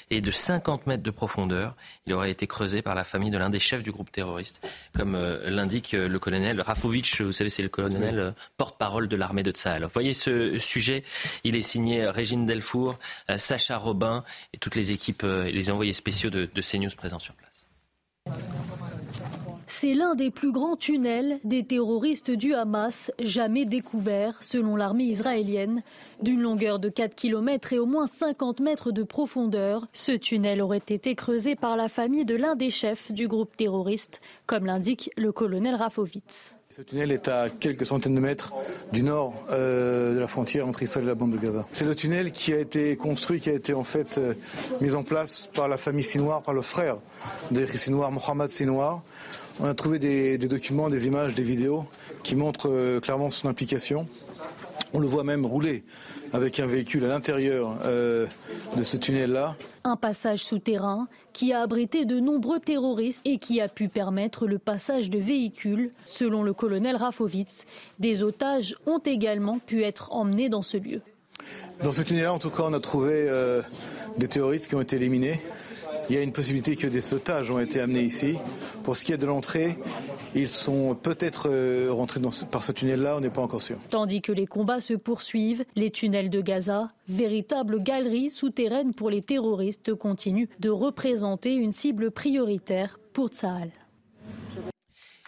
et 0.09 0.21
de 0.21 0.31
50 0.31 0.87
mètres 0.87 1.03
de 1.03 1.11
profondeur. 1.11 1.75
Il 2.05 2.13
aurait 2.13 2.31
été 2.31 2.47
creusé 2.47 2.81
par 2.81 2.95
la 2.95 3.03
famille 3.03 3.31
de 3.31 3.37
l'un 3.37 3.49
des 3.49 3.59
chefs 3.59 3.83
du 3.83 3.91
groupe 3.91 4.11
terroriste, 4.11 4.65
comme 4.95 5.15
euh, 5.15 5.49
l'indique 5.49 5.93
euh, 5.93 6.07
le 6.07 6.19
colonel 6.19 6.61
Rafovitch, 6.61 7.21
vous 7.21 7.33
savez, 7.33 7.49
c'est 7.49 7.63
le 7.63 7.69
colonel 7.69 8.19
euh, 8.19 8.31
porte-parole 8.57 9.07
de 9.07 9.15
l'armée 9.15 9.43
de 9.43 9.51
Tsahal. 9.51 9.83
Vous 9.83 9.89
voyez 9.93 10.13
ce 10.13 10.57
sujet, 10.57 11.03
il 11.43 11.55
est 11.55 11.61
signé 11.61 12.07
Régine 12.07 12.45
Delfour, 12.45 12.97
Sacha 13.37 13.77
Robin 13.77 14.23
et 14.53 14.57
toutes 14.57 14.75
les 14.75 14.91
équipes 14.91 15.23
et 15.23 15.51
les 15.51 15.71
envoyés 15.71 15.93
spéciaux 15.93 16.29
de, 16.29 16.49
de 16.53 16.61
CNews 16.61 16.89
présents 16.95 17.19
sur 17.19 17.33
place. 17.33 17.65
C'est 19.71 19.93
l'un 19.93 20.15
des 20.15 20.31
plus 20.31 20.51
grands 20.51 20.75
tunnels 20.75 21.39
des 21.43 21.63
terroristes 21.63 22.31
du 22.31 22.55
Hamas 22.55 23.11
jamais 23.19 23.65
découvert, 23.65 24.41
selon 24.41 24.75
l'armée 24.75 25.03
israélienne. 25.03 25.83
D'une 26.23 26.41
longueur 26.41 26.79
de 26.79 26.89
4 26.89 27.13
km 27.13 27.73
et 27.73 27.77
au 27.77 27.85
moins 27.85 28.07
50 28.07 28.61
mètres 28.61 28.91
de 28.91 29.03
profondeur, 29.03 29.87
ce 29.93 30.11
tunnel 30.11 30.63
aurait 30.63 30.81
été 30.89 31.13
creusé 31.13 31.55
par 31.55 31.77
la 31.77 31.87
famille 31.87 32.25
de 32.25 32.35
l'un 32.35 32.55
des 32.55 32.71
chefs 32.71 33.11
du 33.11 33.27
groupe 33.27 33.55
terroriste, 33.55 34.21
comme 34.47 34.65
l'indique 34.65 35.11
le 35.15 35.31
colonel 35.31 35.75
Rafovitz. 35.75 36.57
Ce 36.71 36.81
tunnel 36.81 37.11
est 37.11 37.27
à 37.27 37.49
quelques 37.49 37.85
centaines 37.85 38.15
de 38.15 38.19
mètres 38.19 38.53
du 38.91 39.03
nord 39.03 39.35
euh, 39.51 40.15
de 40.15 40.19
la 40.19 40.27
frontière 40.27 40.67
entre 40.67 40.81
Israël 40.81 41.05
et 41.05 41.09
la 41.09 41.15
bande 41.15 41.33
de 41.33 41.37
Gaza. 41.37 41.67
C'est 41.73 41.85
le 41.85 41.93
tunnel 41.93 42.31
qui 42.31 42.53
a 42.53 42.59
été 42.59 42.95
construit, 42.95 43.39
qui 43.39 43.51
a 43.51 43.53
été 43.53 43.75
en 43.75 43.83
fait 43.83 44.17
euh, 44.17 44.33
mis 44.81 44.95
en 44.95 45.03
place 45.03 45.47
par 45.53 45.67
la 45.67 45.77
famille 45.77 46.03
Sinoir, 46.03 46.41
par 46.41 46.55
le 46.55 46.63
frère 46.63 46.97
de 47.51 47.65
Sinoir, 47.67 48.11
Mohamed 48.11 48.49
Sinoir, 48.49 49.03
on 49.59 49.65
a 49.65 49.73
trouvé 49.73 49.99
des, 49.99 50.37
documents, 50.37 50.89
des 50.89 51.07
images, 51.07 51.35
des 51.35 51.43
vidéos 51.43 51.85
qui 52.23 52.35
montrent 52.35 52.69
euh, 52.69 52.99
clairement 52.99 53.29
son 53.29 53.47
implication. 53.47 54.07
On 54.93 54.99
le 54.99 55.07
voit 55.07 55.23
même 55.23 55.45
rouler 55.45 55.83
avec 56.33 56.59
un 56.59 56.65
véhicule 56.65 57.05
à 57.05 57.09
l'intérieur 57.09 57.77
euh, 57.85 58.25
de 58.75 58.83
ce 58.83 58.97
tunnel-là. 58.97 59.55
Un 59.83 59.95
passage 59.95 60.43
souterrain 60.43 61.07
qui 61.33 61.53
a 61.53 61.61
abrité 61.61 62.05
de 62.05 62.19
nombreux 62.19 62.59
terroristes 62.59 63.21
et 63.25 63.37
qui 63.37 63.61
a 63.61 63.67
pu 63.67 63.87
permettre 63.87 64.47
le 64.47 64.57
passage 64.57 65.09
de 65.09 65.19
véhicules. 65.19 65.91
Selon 66.05 66.43
le 66.43 66.53
colonel 66.53 66.95
Rafovitz, 66.95 67.65
des 67.99 68.23
otages 68.23 68.75
ont 68.87 68.99
également 68.99 69.59
pu 69.59 69.83
être 69.83 70.11
emmenés 70.11 70.49
dans 70.49 70.61
ce 70.61 70.77
lieu. 70.77 71.01
Dans 71.83 71.91
ce 71.91 72.01
tunnel-là, 72.01 72.33
en 72.33 72.39
tout 72.39 72.49
cas, 72.49 72.63
on 72.65 72.73
a 72.73 72.79
trouvé 72.79 73.25
euh, 73.29 73.61
des 74.17 74.27
terroristes 74.27 74.67
qui 74.67 74.75
ont 74.75 74.81
été 74.81 74.95
éliminés. 74.97 75.41
Il 76.09 76.15
y 76.15 76.17
a 76.17 76.23
une 76.23 76.31
possibilité 76.31 76.75
que 76.75 76.87
des 76.87 77.01
sautages 77.01 77.51
ont 77.51 77.59
été 77.59 77.79
amenés 77.79 78.01
ici. 78.01 78.35
Pour 78.83 78.97
ce 78.97 79.05
qui 79.05 79.13
est 79.13 79.17
de 79.17 79.27
l'entrée, 79.27 79.77
ils 80.33 80.49
sont 80.49 80.95
peut-être 80.95 81.47
euh, 81.47 81.89
rentrés 81.91 82.19
par 82.51 82.63
ce 82.63 82.71
tunnel-là, 82.71 83.17
on 83.17 83.19
n'est 83.19 83.29
pas 83.29 83.43
encore 83.43 83.61
sûr. 83.61 83.77
Tandis 83.91 84.23
que 84.23 84.31
les 84.31 84.47
combats 84.47 84.79
se 84.79 84.95
poursuivent, 84.95 85.65
les 85.75 85.91
tunnels 85.91 86.31
de 86.31 86.41
Gaza, 86.41 86.87
véritable 87.07 87.83
galerie 87.83 88.31
souterraine 88.31 88.95
pour 88.95 89.11
les 89.11 89.21
terroristes, 89.21 89.93
continuent 89.93 90.47
de 90.59 90.69
représenter 90.69 91.53
une 91.53 91.73
cible 91.73 92.09
prioritaire 92.09 92.99
pour 93.13 93.27
Tsahal. 93.27 93.69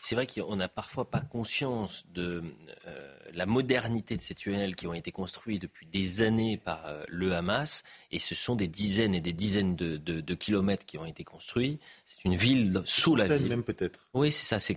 C'est 0.01 0.15
vrai 0.15 0.25
qu'on 0.25 0.55
n'a 0.55 0.67
parfois 0.67 1.05
pas 1.05 1.21
conscience 1.21 2.05
de 2.15 2.43
euh, 2.87 3.15
la 3.33 3.45
modernité 3.45 4.15
de 4.15 4.21
ces 4.21 4.35
tunnels 4.35 4.75
qui 4.75 4.87
ont 4.87 4.93
été 4.93 5.11
construits 5.11 5.59
depuis 5.59 5.85
des 5.85 6.21
années 6.21 6.57
par 6.57 6.85
euh, 6.85 7.03
le 7.07 7.33
Hamas, 7.33 7.83
et 8.11 8.19
ce 8.19 8.35
sont 8.35 8.55
des 8.55 8.67
dizaines 8.67 9.15
et 9.15 9.21
des 9.21 9.33
dizaines 9.33 9.75
de, 9.75 10.35
kilomètres 10.35 10.85
qui 10.85 10.97
ont 10.97 11.05
été 11.05 11.23
construits. 11.23 11.79
C'est 12.05 12.23
une 12.25 12.35
ville 12.35 12.81
sous 12.85 13.15
la 13.15 13.27
ville. 13.27 13.47
même 13.47 13.63
peut-être. 13.63 14.07
Oui, 14.13 14.31
c'est 14.31 14.45
ça. 14.45 14.59
C'est 14.59 14.75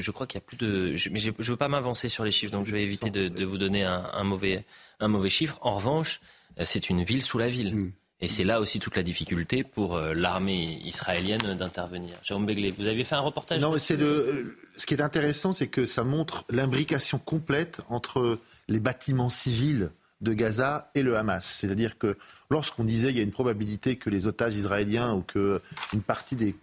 je 0.00 0.10
crois 0.10 0.26
qu'il 0.26 0.38
y 0.38 0.42
a 0.42 0.46
plus 0.46 0.56
de. 0.56 0.96
Je, 0.96 1.10
mais 1.10 1.18
je 1.18 1.30
ne 1.30 1.42
veux 1.42 1.56
pas 1.56 1.68
m'avancer 1.68 2.08
sur 2.08 2.24
les 2.24 2.30
chiffres, 2.30 2.52
donc 2.52 2.66
je 2.66 2.72
vais 2.72 2.82
éviter 2.82 3.10
de, 3.10 3.44
vous 3.44 3.58
donner 3.58 3.84
un, 3.84 4.24
mauvais, 4.24 4.64
un 5.00 5.08
mauvais 5.08 5.30
chiffre. 5.30 5.58
En 5.62 5.76
revanche, 5.76 6.20
euh, 6.58 6.62
c'est 6.64 6.90
une 6.90 7.02
ville 7.02 7.22
sous 7.22 7.38
la 7.38 7.48
ville. 7.48 7.74
Hmm. 7.74 7.92
Et 8.20 8.28
c'est 8.28 8.44
là 8.44 8.60
aussi 8.60 8.78
toute 8.78 8.96
la 8.96 9.02
difficulté 9.02 9.62
pour 9.62 9.96
euh, 9.96 10.14
l'armée 10.14 10.80
israélienne 10.84 11.54
d'intervenir. 11.54 12.16
Jérôme 12.22 12.46
Begley, 12.46 12.70
vous 12.70 12.86
avez 12.86 13.04
fait 13.04 13.14
un 13.14 13.20
reportage 13.20 13.60
Non, 13.60 13.72
mais 13.72 13.78
c'est 13.78 13.96
le. 13.96 14.56
Ce 14.78 14.86
qui 14.86 14.94
est 14.94 15.02
intéressant, 15.02 15.52
c'est 15.52 15.66
que 15.66 15.84
ça 15.84 16.02
montre 16.02 16.44
l'imbrication 16.48 17.18
complète 17.18 17.80
entre 17.88 18.38
les 18.68 18.80
bâtiments 18.80 19.28
civils 19.28 19.90
de 20.22 20.32
Gaza 20.32 20.90
et 20.94 21.02
le 21.02 21.18
Hamas. 21.18 21.44
C'est-à-dire 21.44 21.98
que 21.98 22.16
lorsqu'on 22.50 22.84
disait 22.84 23.08
qu'il 23.08 23.18
y 23.18 23.20
a 23.20 23.24
une 23.24 23.32
probabilité 23.32 23.96
que 23.96 24.08
les 24.08 24.26
otages 24.26 24.54
israéliens 24.54 25.14
ou 25.14 25.20
qu'une 25.20 26.02
partie 26.06 26.36
des 26.36 26.56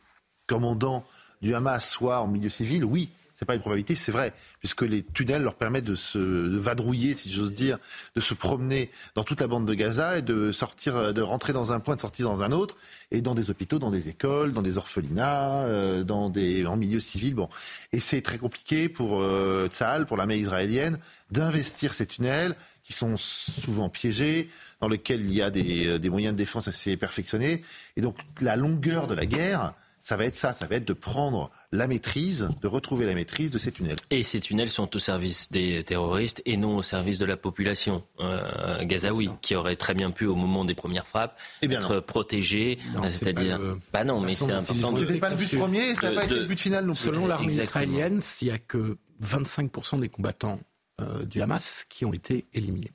commandants 0.47 1.06
du 1.41 1.54
Hamas 1.54 1.88
soient 1.88 2.22
en 2.22 2.28
milieu 2.28 2.49
civil, 2.49 2.84
oui, 2.84 3.10
c'est 3.44 3.48
pas 3.48 3.56
une 3.56 3.60
probabilité, 3.60 3.96
c'est 3.96 4.14
vrai, 4.14 4.32
puisque 4.60 4.84
les 4.84 5.04
tunnels 5.04 5.44
leur 5.44 5.56
permettent 5.56 5.84
de 5.84 5.96
se 5.96 6.18
vadrouiller, 6.18 7.14
si 7.14 7.30
j'ose 7.30 7.54
dire, 7.54 7.78
de 8.16 8.22
se 8.22 8.34
promener 8.34 8.89
dans 9.16 9.26
toute 9.26 9.41
la 9.41 9.48
bande 9.48 9.68
de 9.68 9.74
Gaza 9.74 10.18
et 10.18 10.22
de 10.22 10.54
sortir, 10.54 11.14
de 11.14 11.22
rentrer 11.22 11.52
dans 11.52 11.74
un 11.74 11.82
point, 11.82 11.98
de 11.98 12.02
sortir 12.02 12.30
dans 12.30 12.41
un 12.41 12.54
autre, 12.54 12.78
et 13.12 13.22
dans 13.22 13.36
des 13.36 13.50
hôpitaux, 13.50 13.80
dans 13.80 13.91
des 13.91 14.08
écoles, 14.08 14.54
dans 14.54 14.62
des 14.62 14.78
orphelinats, 14.78 15.64
euh, 15.66 16.06
dans 16.06 16.30
des 16.30 16.66
en 16.66 16.78
milieu 16.78 17.02
civil. 17.02 17.36
Bon, 17.36 17.50
et 17.91 18.00
c'est 18.00 18.22
très 18.22 18.38
compliqué 18.38 18.88
pour 18.88 19.22
euh, 19.22 19.68
Tzahal, 19.68 20.06
pour 20.06 20.16
l'armée 20.16 20.38
israélienne, 20.38 20.98
d'investir 21.30 21.94
ces 21.94 22.06
tunnels 22.06 22.56
qui 22.82 22.94
sont 22.94 23.18
souvent 23.18 23.89
piégés, 23.89 24.48
dans 24.80 24.88
lesquels 24.88 25.20
il 25.20 25.34
y 25.34 25.41
a 25.41 25.50
des, 25.50 25.88
euh, 25.88 26.00
des 26.00 26.10
moyens 26.10 26.34
de 26.34 26.38
défense 26.38 26.70
assez 26.70 26.96
perfectionnés, 26.96 27.62
et 27.98 28.02
donc 28.02 28.16
la 28.39 28.56
longueur 28.56 29.08
de 29.08 29.16
la 29.16 29.26
guerre 29.26 29.74
ça 30.04 30.18
va 30.18 30.26
être 30.26 30.36
ça, 30.36 30.51
ça 30.51 30.68
va 30.68 30.76
être 30.76 30.86
de 30.86 30.93
prendre 30.93 31.49
la 31.72 31.88
maîtrise, 31.88 32.49
de 32.62 32.68
retrouver 32.68 33.06
la 33.06 33.16
maîtrise 33.16 33.51
de 33.51 33.58
ces 33.58 33.72
tunnels. 33.72 33.95
Et 34.12 34.22
ces 34.22 34.41
tunnels 34.41 34.70
sont 34.70 34.93
au 34.95 34.99
service 34.99 35.49
des 35.49 35.82
terroristes 35.86 36.41
et 36.45 36.58
non 36.58 36.76
au 36.76 36.84
service 36.84 37.20
de 37.20 37.26
la 37.26 37.38
population 37.38 38.04
euh, 38.20 38.84
gazaoui, 38.84 39.30
qui 39.41 39.56
aurait 39.56 39.78
très 39.78 39.93
bien 39.93 40.12
pu, 40.12 40.26
au 40.26 40.36
moment 40.36 40.66
des 40.66 40.76
premières 40.76 41.08
frappes, 41.08 41.39
eh 41.62 41.72
être 41.72 42.01
protégée. 42.01 42.78
C'est-à-dire, 43.08 43.60
bah 43.93 44.04
non, 44.04 44.20
mais 44.20 44.36
c'est 44.36 44.51
important. 44.51 44.95
C'était 44.97 45.20
pas 45.20 45.30
le 45.30 45.38
but 45.38 45.58
premier, 45.58 45.95
ça 45.95 46.10
n'a 46.10 46.16
pas 46.16 46.26
été 46.26 46.36
le 46.36 46.45
but 46.45 46.60
final 46.60 46.86
non 46.86 46.93
plus. 46.93 47.01
Selon 47.01 47.26
l'armée 47.26 47.54
israélienne, 47.54 48.20
il 48.41 48.45
n'y 48.45 48.54
a 48.54 48.60
que 48.60 48.97
25% 49.24 50.01
des 50.01 50.10
combattants 50.10 50.60
euh, 51.01 51.24
du 51.24 51.41
Hamas 51.41 51.86
qui 51.88 52.04
ont 52.04 52.14
été 52.14 52.45
éliminés. 52.54 52.91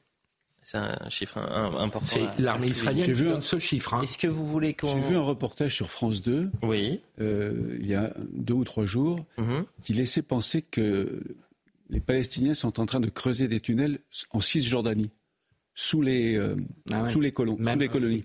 C'est 0.70 0.76
un 0.76 1.08
chiffre 1.08 1.38
important. 1.38 2.04
C'est 2.04 2.26
l'armée 2.38 2.66
israélienne 2.66 3.06
J'ai 3.06 3.14
vu 3.14 3.30
un 3.30 3.40
seul 3.40 3.58
chiffre. 3.58 3.94
Hein. 3.94 4.02
Est-ce 4.02 4.18
que 4.18 4.26
vous 4.26 4.44
voulez 4.44 4.74
qu'on... 4.74 4.88
J'ai 4.88 5.00
vu 5.00 5.16
un 5.16 5.22
reportage 5.22 5.74
sur 5.74 5.90
France 5.90 6.20
2, 6.20 6.50
oui. 6.62 7.00
Euh, 7.22 7.78
il 7.80 7.86
y 7.86 7.94
a 7.94 8.12
deux 8.34 8.52
ou 8.52 8.64
trois 8.64 8.84
jours, 8.84 9.24
mhm. 9.38 9.64
qui 9.82 9.94
laissait 9.94 10.20
penser 10.20 10.60
que 10.60 11.22
les 11.88 12.00
Palestiniens 12.00 12.52
sont 12.52 12.80
en 12.80 12.84
train 12.84 13.00
de 13.00 13.08
creuser 13.08 13.48
des 13.48 13.60
tunnels 13.60 14.00
en 14.30 14.42
Cisjordanie 14.42 15.10
sous 15.78 16.02
les, 16.02 16.36
euh, 16.36 16.56
ah 16.92 17.08
sous 17.08 17.20
les, 17.20 17.30
colons, 17.30 17.56
sous 17.56 17.78
les 17.78 17.88
colonies. 17.88 18.24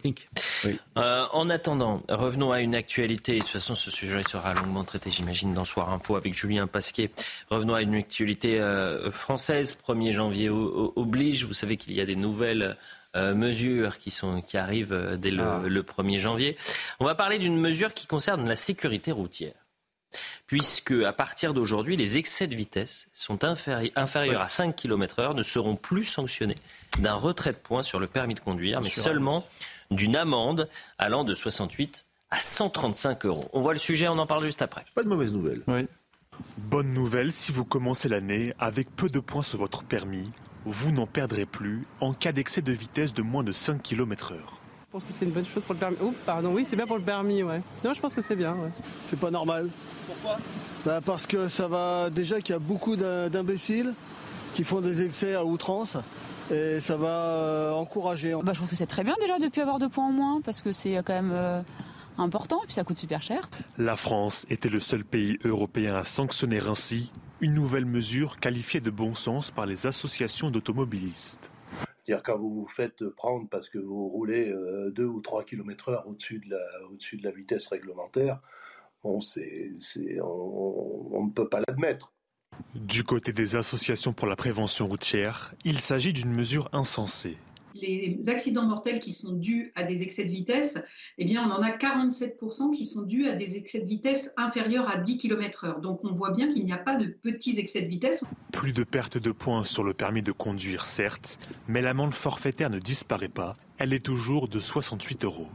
Euh, 0.97 1.25
en 1.33 1.51
attendant, 1.51 2.01
revenons 2.09 2.51
à 2.51 2.61
une 2.61 2.73
actualité. 2.73 3.35
De 3.35 3.39
toute 3.41 3.49
façon, 3.49 3.75
ce 3.75 3.91
sujet 3.91 4.23
sera 4.23 4.55
longuement 4.55 4.83
traité, 4.83 5.11
j'imagine, 5.11 5.53
dans 5.53 5.63
Soir 5.63 5.93
Info 5.93 6.15
avec 6.15 6.33
Julien 6.33 6.65
Pasquet. 6.65 7.11
Revenons 7.51 7.75
à 7.75 7.83
une 7.83 7.93
actualité 7.93 8.59
euh, 8.59 9.11
française. 9.11 9.77
1er 9.87 10.13
janvier 10.13 10.49
oblige. 10.49 11.45
Vous 11.45 11.53
savez 11.53 11.77
qu'il 11.77 11.93
y 11.93 12.01
a 12.01 12.05
des 12.05 12.15
nouvelles 12.15 12.75
mesures 13.15 13.99
qui, 13.99 14.09
sont, 14.09 14.41
qui 14.41 14.57
arrivent 14.57 15.19
dès 15.19 15.29
le, 15.29 15.43
ah. 15.43 15.61
le 15.63 15.83
1er 15.83 16.17
janvier. 16.17 16.57
On 16.99 17.05
va 17.05 17.13
parler 17.13 17.37
d'une 17.37 17.59
mesure 17.59 17.93
qui 17.93 18.07
concerne 18.07 18.47
la 18.47 18.55
sécurité 18.55 19.11
routière 19.11 19.53
puisque 20.45 20.91
à 20.91 21.13
partir 21.13 21.53
d'aujourd'hui, 21.53 21.95
les 21.95 22.17
excès 22.19 22.45
de 22.45 22.55
vitesse 22.55 23.07
sont 23.13 23.43
inférieurs 23.43 24.41
à 24.41 24.49
5 24.49 24.75
km 24.75 25.19
heure 25.19 25.33
ne 25.33 25.41
seront 25.41 25.75
plus 25.75 26.03
sanctionnés 26.03 26.57
d'un 26.99 27.15
retrait 27.15 27.51
de 27.51 27.57
points 27.57 27.83
sur 27.83 27.99
le 27.99 28.07
permis 28.07 28.33
de 28.33 28.39
conduire, 28.39 28.81
mais 28.81 28.89
seulement 28.89 29.45
d'une 29.91 30.15
amende 30.15 30.69
allant 30.97 31.23
de 31.23 31.33
68 31.33 32.05
à 32.31 32.37
135 32.37 33.25
euros. 33.25 33.45
On 33.53 33.61
voit 33.61 33.73
le 33.73 33.79
sujet, 33.79 34.07
on 34.07 34.17
en 34.17 34.25
parle 34.25 34.43
juste 34.43 34.61
après. 34.61 34.85
Pas 34.95 35.03
de 35.03 35.09
mauvaise 35.09 35.33
nouvelle. 35.33 35.61
Bonne 36.57 36.93
nouvelle, 36.93 37.31
si 37.31 37.51
vous 37.51 37.63
commencez 37.63 38.09
l'année 38.09 38.53
avec 38.59 38.95
peu 38.95 39.09
de 39.09 39.19
points 39.19 39.43
sur 39.43 39.59
votre 39.59 39.83
permis, 39.83 40.31
vous 40.65 40.91
n'en 40.91 41.05
perdrez 41.05 41.45
plus 41.45 41.85
en 41.99 42.13
cas 42.13 42.31
d'excès 42.31 42.61
de 42.61 42.71
vitesse 42.71 43.13
de 43.13 43.21
moins 43.21 43.43
de 43.43 43.51
5 43.51 43.81
km 43.81 44.33
heure. 44.33 44.59
Je 44.87 44.91
pense 44.91 45.03
que 45.03 45.13
c'est 45.13 45.25
une 45.25 45.31
bonne 45.31 45.45
chose 45.45 45.63
pour 45.63 45.73
le 45.73 45.79
permis. 45.79 45.97
Oh, 46.01 46.13
pardon, 46.25 46.53
oui, 46.53 46.65
c'est 46.67 46.75
bien 46.75 46.85
pour 46.85 46.97
le 46.97 47.03
permis, 47.03 47.43
ouais. 47.43 47.61
Non, 47.83 47.93
je 47.93 47.99
pense 47.99 48.13
que 48.13 48.21
c'est 48.21 48.35
bien, 48.35 48.53
ouais. 48.53 48.69
C'est 49.01 49.19
pas 49.19 49.31
normal. 49.31 49.69
Pourquoi? 50.07 50.37
Bah 50.85 51.01
Parce 51.03 51.25
que 51.25 51.47
ça 51.47 51.67
va 51.67 52.09
déjà 52.09 52.41
qu'il 52.41 52.53
y 52.53 52.55
a 52.55 52.59
beaucoup 52.59 52.95
d'imbéciles 52.95 53.93
qui 54.53 54.63
font 54.63 54.81
des 54.81 55.03
excès 55.03 55.33
à 55.33 55.43
outrance 55.43 55.97
et 56.51 56.79
ça 56.79 56.97
va 56.97 57.37
euh, 57.37 57.71
encourager. 57.71 58.33
Bah, 58.43 58.53
je 58.53 58.59
trouve 58.59 58.69
que 58.69 58.75
c'est 58.75 58.87
très 58.87 59.03
bien 59.03 59.15
déjà 59.19 59.39
de 59.39 59.47
plus 59.47 59.61
avoir 59.61 59.79
deux 59.79 59.89
points 59.89 60.07
en 60.07 60.11
moins 60.11 60.41
parce 60.41 60.61
que 60.61 60.71
c'est 60.71 60.95
quand 60.97 61.13
même 61.13 61.31
euh, 61.33 61.61
important 62.17 62.61
et 62.63 62.65
puis 62.65 62.73
ça 62.73 62.83
coûte 62.83 62.97
super 62.97 63.21
cher. 63.21 63.49
La 63.77 63.95
France 63.95 64.45
était 64.49 64.69
le 64.69 64.79
seul 64.79 65.03
pays 65.03 65.37
européen 65.43 65.95
à 65.95 66.03
sanctionner 66.03 66.59
ainsi 66.59 67.11
une 67.41 67.53
nouvelle 67.53 67.85
mesure 67.85 68.39
qualifiée 68.39 68.79
de 68.79 68.91
bon 68.91 69.15
sens 69.15 69.51
par 69.51 69.65
les 69.65 69.87
associations 69.87 70.49
d'automobilistes. 70.49 71.51
C'est-à-dire 72.03 72.23
quand 72.23 72.37
vous 72.37 72.53
vous 72.53 72.67
faites 72.67 73.07
prendre 73.09 73.47
parce 73.49 73.69
que 73.69 73.77
vous 73.77 74.09
roulez 74.09 74.45
2 74.45 75.03
euh, 75.03 75.07
ou 75.07 75.21
3 75.21 75.45
km 75.45 75.89
heure 75.89 76.07
au-dessus 76.07 76.39
de, 76.39 76.49
la, 76.49 76.87
au-dessus 76.89 77.17
de 77.17 77.23
la 77.23 77.31
vitesse 77.31 77.67
réglementaire, 77.67 78.39
bon, 79.03 79.19
c'est, 79.19 79.71
on, 80.21 81.25
ne 81.25 81.31
peut 81.31 81.47
pas 81.47 81.61
l'admettre. 81.67 82.13
Du 82.75 83.03
côté 83.03 83.33
des 83.33 83.55
associations 83.55 84.13
pour 84.13 84.27
la 84.27 84.35
prévention 84.35 84.87
routière, 84.87 85.53
il 85.63 85.79
s'agit 85.79 86.13
d'une 86.13 86.33
mesure 86.33 86.69
insensée 86.73 87.37
les 87.81 88.29
accidents 88.29 88.65
mortels 88.65 88.99
qui 88.99 89.11
sont 89.11 89.33
dus 89.33 89.71
à 89.75 89.83
des 89.83 90.03
excès 90.03 90.25
de 90.25 90.31
vitesse, 90.31 90.81
eh 91.17 91.25
bien, 91.25 91.47
on 91.47 91.51
en 91.51 91.61
a 91.61 91.71
47% 91.71 92.75
qui 92.75 92.85
sont 92.85 93.01
dus 93.01 93.27
à 93.27 93.33
des 93.33 93.57
excès 93.57 93.79
de 93.79 93.85
vitesse 93.85 94.33
inférieurs 94.37 94.89
à 94.89 94.97
10 94.97 95.17
km/h. 95.17 95.81
Donc, 95.81 96.03
on 96.03 96.11
voit 96.11 96.31
bien 96.31 96.49
qu'il 96.51 96.65
n'y 96.65 96.71
a 96.71 96.77
pas 96.77 96.95
de 96.95 97.05
petits 97.05 97.59
excès 97.59 97.81
de 97.81 97.87
vitesse. 97.87 98.23
Plus 98.51 98.73
de 98.73 98.83
perte 98.83 99.17
de 99.17 99.31
points 99.31 99.63
sur 99.63 99.83
le 99.83 99.93
permis 99.93 100.21
de 100.21 100.31
conduire, 100.31 100.85
certes, 100.85 101.39
mais 101.67 101.81
l'amende 101.81 102.13
forfaitaire 102.13 102.69
ne 102.69 102.79
disparaît 102.79 103.29
pas. 103.29 103.55
Elle 103.77 103.93
est 103.93 104.03
toujours 104.03 104.47
de 104.47 104.59
68 104.59 105.25
euros. 105.25 105.47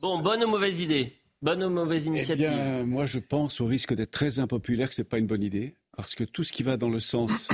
Bon, 0.00 0.18
bonne 0.20 0.42
ou 0.44 0.48
mauvaise 0.48 0.80
idée? 0.80 1.12
Bonne 1.42 1.64
ou 1.64 1.70
mauvaise 1.70 2.06
initiative 2.06 2.48
eh 2.48 2.54
bien, 2.54 2.84
moi, 2.84 3.06
je 3.06 3.18
pense 3.18 3.60
au 3.60 3.66
risque 3.66 3.94
d'être 3.94 4.12
très 4.12 4.38
impopulaire 4.38 4.88
que 4.88 4.94
ce 4.94 5.02
n'est 5.02 5.08
pas 5.08 5.18
une 5.18 5.26
bonne 5.26 5.42
idée 5.42 5.74
parce 5.96 6.14
que 6.14 6.24
tout 6.24 6.44
ce 6.44 6.52
qui 6.52 6.62
va 6.62 6.76
dans 6.76 6.88
le 6.88 7.00
sens 7.00 7.48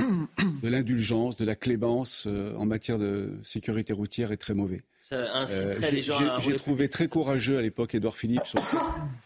de 0.63 0.69
l'indulgence, 0.69 1.35
de 1.37 1.45
la 1.45 1.55
clémence 1.55 2.25
euh, 2.27 2.55
en 2.55 2.65
matière 2.65 2.97
de 2.97 3.39
sécurité 3.43 3.93
routière 3.93 4.31
est 4.31 4.37
très 4.37 4.53
mauvais. 4.53 4.83
Euh, 5.11 6.39
j'ai 6.39 6.55
trouvé 6.55 6.87
très 6.87 7.07
courageux 7.07 7.57
à 7.57 7.61
l'époque 7.61 7.95
Édouard 7.95 8.15
Philippe 8.15 8.43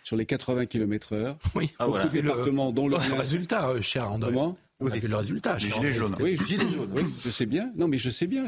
sur, 0.03 0.15
les 0.15 0.25
80 0.25 0.65
km/h. 0.65 1.35
Oui, 1.55 1.71
ah, 1.77 1.87
voilà. 1.87 2.05
départements 2.05 2.71
dont 2.71 2.87
le, 2.87 2.95
résultat, 2.95 3.69
euh, 3.69 3.81
cher 3.81 4.09
André. 4.09 4.33
On 4.79 4.87
a 4.87 4.95
vu 4.95 5.07
le 5.07 5.15
résultat. 5.15 5.57
Gilets 5.57 5.93
jaunes. 5.93 6.15
Oui, 6.19 6.35
je, 6.35 6.43
oui, 6.43 7.03
je 7.23 7.29
sais 7.29 7.45
bien. 7.45 7.71
Non, 7.75 7.87
mais 7.87 7.97
je 7.97 8.09
sais 8.09 8.27
bien. 8.27 8.45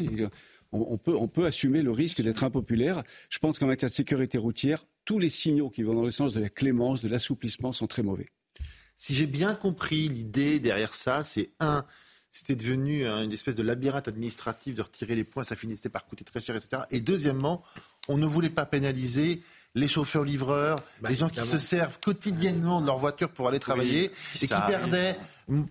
On, 0.72 0.98
peut, 0.98 1.16
on 1.16 1.28
peut 1.28 1.46
assumer 1.46 1.82
le 1.82 1.92
risque 1.92 2.22
d'être 2.22 2.44
impopulaire. 2.44 3.04
Je 3.30 3.40
pense 3.40 3.60
qu'en 3.60 3.68
matière 3.68 3.90
de 3.90 3.96
sécurité 3.96 4.38
routière, 4.38 4.86
tous 5.06 5.20
les 5.20 5.30
signaux 5.30 5.70
qui 5.70 5.84
vont 5.84 5.94
dans 5.94 6.04
le 6.04 6.12
sens 6.12 6.34
de 6.34 6.40
la 6.40 6.50
clémence, 6.50 7.04
de 7.04 7.10
l'assouplissement 7.10 7.72
sont 7.74 7.88
très 7.88 8.04
mauvais. 8.04 8.28
Si 8.96 9.14
j'ai 9.14 9.28
bien 9.28 9.54
compris 9.56 10.08
l'idée 10.08 10.60
derrière 10.60 10.94
ça, 10.94 11.24
c'est 11.24 11.50
un, 11.60 11.86
c'était 12.30 12.56
devenu 12.56 13.06
une 13.06 13.32
espèce 13.32 13.56
de 13.56 13.64
labyrinthe 13.64 14.08
administratif 14.08 14.76
de 14.76 14.82
retirer 14.82 15.16
les 15.16 15.24
points, 15.24 15.44
ça 15.44 15.56
finissait 15.56 15.90
par 15.90 16.06
coûter 16.06 16.24
très 16.26 16.42
cher, 16.42 16.56
etc. 16.56 16.84
Et 16.92 17.00
deuxièmement, 17.00 17.64
on 18.10 18.18
ne 18.18 18.26
voulait 18.26 18.50
pas 18.50 18.66
pénaliser 18.66 19.42
les 19.74 19.88
chauffeurs-livreurs, 19.88 20.80
bah, 21.02 21.10
les 21.10 21.16
gens 21.16 21.30
qui 21.30 21.44
se 21.46 21.60
servent 21.60 22.00
quotidiennement 22.00 22.82
de 22.82 22.86
leur 22.86 22.98
voiture 22.98 23.30
pour 23.30 23.48
aller 23.48 23.60
travailler 23.60 24.12
et 24.36 24.40
qui 24.40 24.48
perdaient 24.48 25.18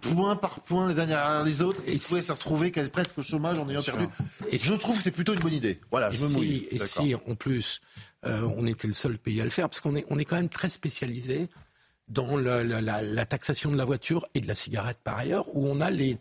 point 0.01 0.37
par 0.37 0.61
point 0.61 0.89
les 0.89 0.95
dernières 0.95 1.43
les 1.45 1.63
autres 1.63 1.81
et 1.87 1.99
qui 1.99 2.09
pouvaient 2.09 2.23
se 2.23 2.33
retrouver 2.33 2.71
presque 2.71 3.19
au 3.19 3.23
chômage 3.23 3.59
en 3.59 3.69
ayant 3.69 3.83
perdu. 3.83 4.07
Et 4.51 4.59
je 4.59 4.75
trouve 4.75 4.99
que 4.99 5.03
c'est 5.03 5.11
plutôt 5.11 5.35
une 5.35 5.41
bonne 5.41 5.55
idée. 5.55 5.81
Voilà, 5.91 6.13
et 6.13 6.17
je 6.17 6.25
me 6.25 6.29
si, 6.29 6.67
Et 6.71 6.79
si, 6.79 7.15
en 7.15 7.35
plus, 7.35 7.81
euh, 8.27 8.49
on 8.57 8.67
était 8.67 8.89
le 8.89 8.95
seul 8.95 9.19
pays 9.19 9.41
à 9.41 9.45
le 9.45 9.51
faire, 9.51 9.69
parce 9.69 9.81
qu'on 9.81 9.97
est, 9.97 10.05
on 10.11 10.19
est 10.19 10.25
quand 10.25 10.37
même 10.37 10.49
très 10.49 10.69
spécialisé 10.69 11.49
dans 12.09 12.37
la, 12.37 13.27
taxation 13.27 13.71
de 13.71 13.77
la 13.77 13.85
voiture 13.85 14.27
et 14.35 14.41
de 14.41 14.49
la 14.49 14.55
cigarette 14.55 15.01
par 15.03 15.19
ailleurs, 15.19 15.47
où 15.57 15.67
on 15.67 15.81
a 15.81 15.91
les 15.91 16.17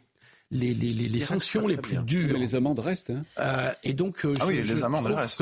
les, 0.52 0.74
les, 0.76 0.94
les, 0.94 1.20
sanctions 1.20 1.68
les 1.68 1.78
plus 1.78 1.98
dures. 1.98 2.34
Mais 2.34 2.40
les 2.40 2.54
amendes 2.54 2.78
restent. 2.78 3.10
Hein. 3.10 3.24
Euh, 3.40 3.72
et 3.84 3.94
donc, 3.94 4.24
euh, 4.24 4.36
ah 4.40 4.46
je, 4.46 4.74
les 4.74 4.84
amendes 4.84 5.08
restent. 5.08 5.42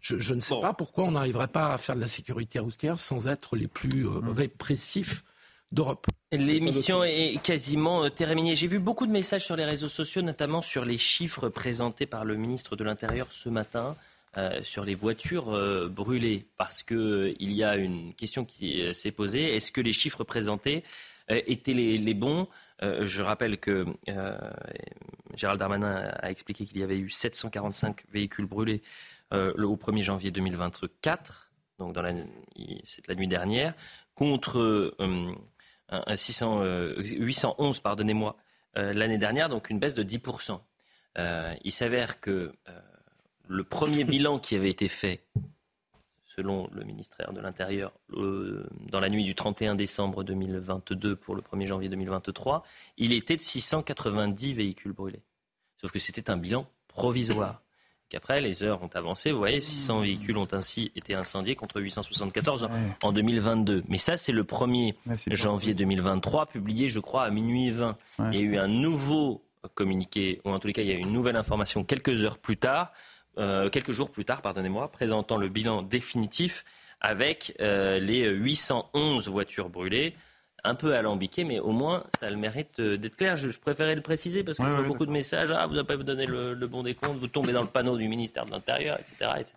je, 0.00 0.34
ne 0.34 0.40
sais 0.40 0.60
pas 0.60 0.74
pourquoi 0.74 1.04
on 1.04 1.12
n'arriverait 1.12 1.48
pas 1.48 1.72
à 1.72 1.78
faire 1.78 1.96
de 1.96 2.02
la 2.02 2.08
sécurité 2.08 2.58
routière 2.58 2.98
sans 2.98 3.26
être 3.26 3.56
les 3.56 3.68
plus 3.68 4.06
euh, 4.06 4.20
mmh. 4.20 4.28
répressifs 4.28 5.24
d'Europe. 5.72 6.06
L'émission 6.30 7.02
est 7.04 7.40
quasiment 7.42 8.08
terminée. 8.10 8.54
J'ai 8.54 8.66
vu 8.66 8.80
beaucoup 8.80 9.06
de 9.06 9.12
messages 9.12 9.46
sur 9.46 9.56
les 9.56 9.64
réseaux 9.64 9.88
sociaux, 9.88 10.20
notamment 10.20 10.60
sur 10.60 10.84
les 10.84 10.98
chiffres 10.98 11.48
présentés 11.48 12.06
par 12.06 12.26
le 12.26 12.36
ministre 12.36 12.76
de 12.76 12.84
l'Intérieur 12.84 13.28
ce 13.30 13.48
matin. 13.48 13.96
Euh, 14.36 14.62
sur 14.62 14.84
les 14.84 14.94
voitures 14.94 15.54
euh, 15.54 15.88
brûlées, 15.88 16.46
parce 16.58 16.82
qu'il 16.82 16.96
euh, 16.98 17.34
il 17.40 17.52
y 17.52 17.64
a 17.64 17.76
une 17.76 18.14
question 18.14 18.44
qui 18.44 18.94
s'est 18.94 19.10
posée. 19.10 19.56
Est-ce 19.56 19.72
que 19.72 19.80
les 19.80 19.92
chiffres 19.92 20.22
présentés 20.22 20.84
étaient 21.28 21.74
les, 21.74 22.14
bons? 22.14 22.48
Je 22.80 23.22
rappelle 23.22 23.58
que 23.58 23.86
Gérald 25.34 25.58
Darmanin 25.58 26.10
a 26.20 26.30
expliqué 26.30 26.64
qu'il 26.64 26.78
y 26.78 26.82
avait 26.82 26.98
eu 26.98 27.10
745 27.10 28.04
véhicules 28.10 28.46
brûlés 28.46 28.82
au 29.32 29.76
1er 29.76 30.02
janvier 30.02 30.30
2024, 30.30 31.52
donc 31.78 31.92
dans 31.94 32.00
la, 32.00 32.14
c'est 32.84 33.06
la 33.08 33.14
nuit 33.14 33.28
dernière, 33.28 33.74
contre 34.14 34.96
600, 36.14 36.62
811 36.96 37.80
pardonnez-moi, 37.80 38.36
l'année 38.74 39.18
dernière, 39.18 39.50
donc 39.50 39.68
une 39.68 39.78
baisse 39.78 39.94
de 39.94 40.02
10%. 40.02 40.58
il 41.62 41.72
s'avère 41.72 42.20
que 42.20 42.54
le 43.48 43.64
premier 43.64 44.04
bilan 44.04 44.38
qui 44.38 44.54
avait 44.54 44.70
été 44.70 44.88
fait, 44.88 45.24
selon 46.24 46.68
le 46.72 46.84
ministère 46.84 47.32
de 47.32 47.40
l'Intérieur, 47.40 47.92
dans 48.10 49.00
la 49.00 49.08
nuit 49.08 49.24
du 49.24 49.34
31 49.34 49.74
décembre 49.74 50.22
2022 50.22 51.16
pour 51.16 51.34
le 51.34 51.42
1er 51.42 51.66
janvier 51.66 51.88
2023, 51.88 52.62
il 52.96 53.12
était 53.12 53.36
de 53.36 53.42
690 53.42 54.54
véhicules 54.54 54.92
brûlés. 54.92 55.22
Sauf 55.80 55.90
que 55.90 55.98
c'était 55.98 56.30
un 56.30 56.36
bilan 56.36 56.68
provisoire. 56.86 57.62
Qu'après, 58.08 58.40
les 58.40 58.62
heures 58.62 58.82
ont 58.82 58.90
avancé. 58.94 59.32
Vous 59.32 59.38
voyez, 59.38 59.60
600 59.60 60.00
véhicules 60.00 60.38
ont 60.38 60.48
ainsi 60.52 60.90
été 60.96 61.14
incendiés 61.14 61.54
contre 61.56 61.78
874 61.80 62.70
en 63.02 63.12
2022. 63.12 63.84
Mais 63.86 63.98
ça, 63.98 64.16
c'est 64.16 64.32
le 64.32 64.44
1er 64.44 64.94
janvier 65.30 65.74
2023, 65.74 66.46
publié, 66.46 66.88
je 66.88 67.00
crois, 67.00 67.24
à 67.24 67.30
minuit 67.30 67.70
20. 67.70 67.98
Il 68.32 68.34
y 68.34 68.38
a 68.38 68.40
eu 68.40 68.56
un 68.56 68.68
nouveau 68.68 69.44
communiqué, 69.74 70.40
ou 70.44 70.50
en 70.50 70.58
tous 70.58 70.68
les 70.68 70.72
cas, 70.72 70.82
il 70.82 70.88
y 70.88 70.92
a 70.92 70.94
eu 70.94 71.00
une 71.00 71.12
nouvelle 71.12 71.36
information 71.36 71.84
quelques 71.84 72.24
heures 72.24 72.38
plus 72.38 72.56
tard, 72.56 72.92
euh, 73.38 73.68
quelques 73.68 73.92
jours 73.92 74.10
plus 74.10 74.24
tard, 74.24 74.42
pardonnez-moi, 74.42 74.88
présentant 74.90 75.36
le 75.36 75.48
bilan 75.48 75.82
définitif 75.82 76.64
avec 77.00 77.54
euh, 77.60 77.98
les 77.98 78.28
811 78.28 79.28
voitures 79.28 79.68
brûlées 79.68 80.14
un 80.64 80.74
peu 80.74 80.94
alambiqué, 80.94 81.44
mais 81.44 81.60
au 81.60 81.70
moins 81.70 82.04
ça 82.18 82.26
a 82.26 82.30
le 82.30 82.36
mérite 82.36 82.80
euh, 82.80 82.96
d'être 82.96 83.16
clair. 83.16 83.36
Je, 83.36 83.56
préférais 83.58 83.94
le 83.94 84.02
préciser 84.02 84.42
parce 84.42 84.58
qu'il 84.58 84.66
y 84.66 84.70
a 84.70 84.82
beaucoup 84.82 85.06
de 85.06 85.12
messages. 85.12 85.50
Ah, 85.52 85.66
vous 85.66 85.74
n'avez 85.74 85.86
pas 85.86 85.96
donné 85.96 86.26
le, 86.26 86.54
le, 86.54 86.66
bon 86.66 86.82
décompte, 86.82 87.18
vous 87.18 87.28
tombez 87.28 87.52
dans 87.52 87.62
le 87.62 87.68
panneau 87.68 87.96
du 87.96 88.08
ministère 88.08 88.44
de 88.44 88.50
l'Intérieur, 88.50 88.98
etc., 88.98 89.30
etc. 89.38 89.54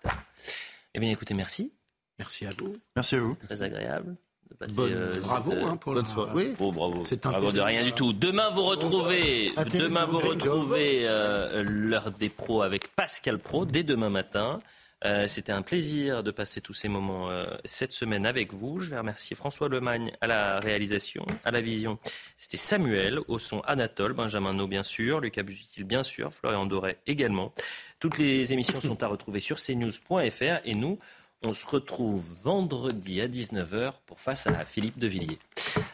Eh 0.94 1.00
bien, 1.00 1.10
écoutez, 1.10 1.34
merci. 1.34 1.74
Merci 2.20 2.46
à 2.46 2.50
vous. 2.58 2.78
Merci 2.96 3.16
à 3.16 3.20
vous. 3.20 3.36
Très 3.36 3.62
agréable. 3.64 4.16
De 4.52 4.56
passer, 4.56 4.76
euh, 4.80 5.14
bravo 5.22 5.54
hein, 5.54 5.78
pour 5.78 5.94
bonne 5.94 6.06
soirée. 6.06 6.32
Oui. 6.36 6.54
Oh, 6.60 6.74
bravo. 6.74 7.06
C'est 7.06 7.24
bravo 7.24 7.54
de 7.54 7.62
rien 7.62 7.84
du 7.84 7.94
tout. 7.94 8.12
Demain 8.12 8.50
vous 8.50 8.66
retrouvez, 8.66 9.54
demain 9.74 10.04
vous 10.04 10.20
retrouvez 10.20 11.08
euh, 11.08 11.64
l'heure 11.64 12.12
des 12.12 12.28
pros 12.28 12.62
avec 12.62 12.94
Pascal 12.94 13.40
Pro 13.40 13.66
dès 13.66 13.84
demain 13.84 14.10
matin. 14.10 14.60
Euh, 15.04 15.28
c'était 15.28 15.52
un 15.52 15.64
plaisir 15.64 16.22
de 16.22 16.30
passer 16.30 16.62
tous 16.62 16.76
ces 16.76 16.88
moments 16.88 17.32
euh, 17.32 17.46
cette 17.66 17.92
semaine 17.92 18.26
avec 18.26 18.54
vous. 18.54 18.80
Je 18.80 18.90
vais 18.90 18.98
remercier 18.98 19.36
François 19.36 19.68
Lemagne 19.68 20.12
à 20.22 20.28
la 20.28 20.60
réalisation, 20.60 21.26
à 21.44 21.50
la 21.50 21.62
vision. 21.62 21.98
C'était 22.38 22.58
Samuel, 22.58 23.20
au 23.28 23.40
son 23.40 23.62
Anatole, 23.62 24.14
Benjamin 24.14 24.54
No 24.54 24.68
bien 24.68 24.84
sûr, 24.84 25.20
Lucas 25.20 25.42
Busutil 25.42 25.86
bien 25.86 26.04
sûr, 26.04 26.32
Florian 26.34 26.68
Doré 26.68 26.98
également. 27.08 27.52
Toutes 28.00 28.20
les 28.20 28.54
émissions 28.54 28.80
sont 28.80 29.02
à 29.02 29.08
retrouver 29.08 29.40
sur 29.40 29.58
cnews.fr 29.58 30.60
et 30.66 30.76
nous, 30.76 31.00
on 31.44 31.54
se 31.54 31.66
retrouve 31.66 32.24
vendredi 32.44 33.22
à 33.22 33.28
19h 33.28 33.94
pour 34.06 34.20
face 34.20 34.48
à 34.48 34.64
Philippe 34.64 35.00
de 35.00 35.08
Villiers. 35.08 35.40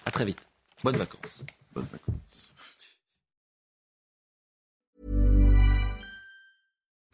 À 0.06 0.12
très 0.12 0.26
vite. 0.26 0.40
Bonnes 0.84 0.98
vacances. 0.98 1.44
Bonnes 1.74 1.88
vacances. 1.92 2.18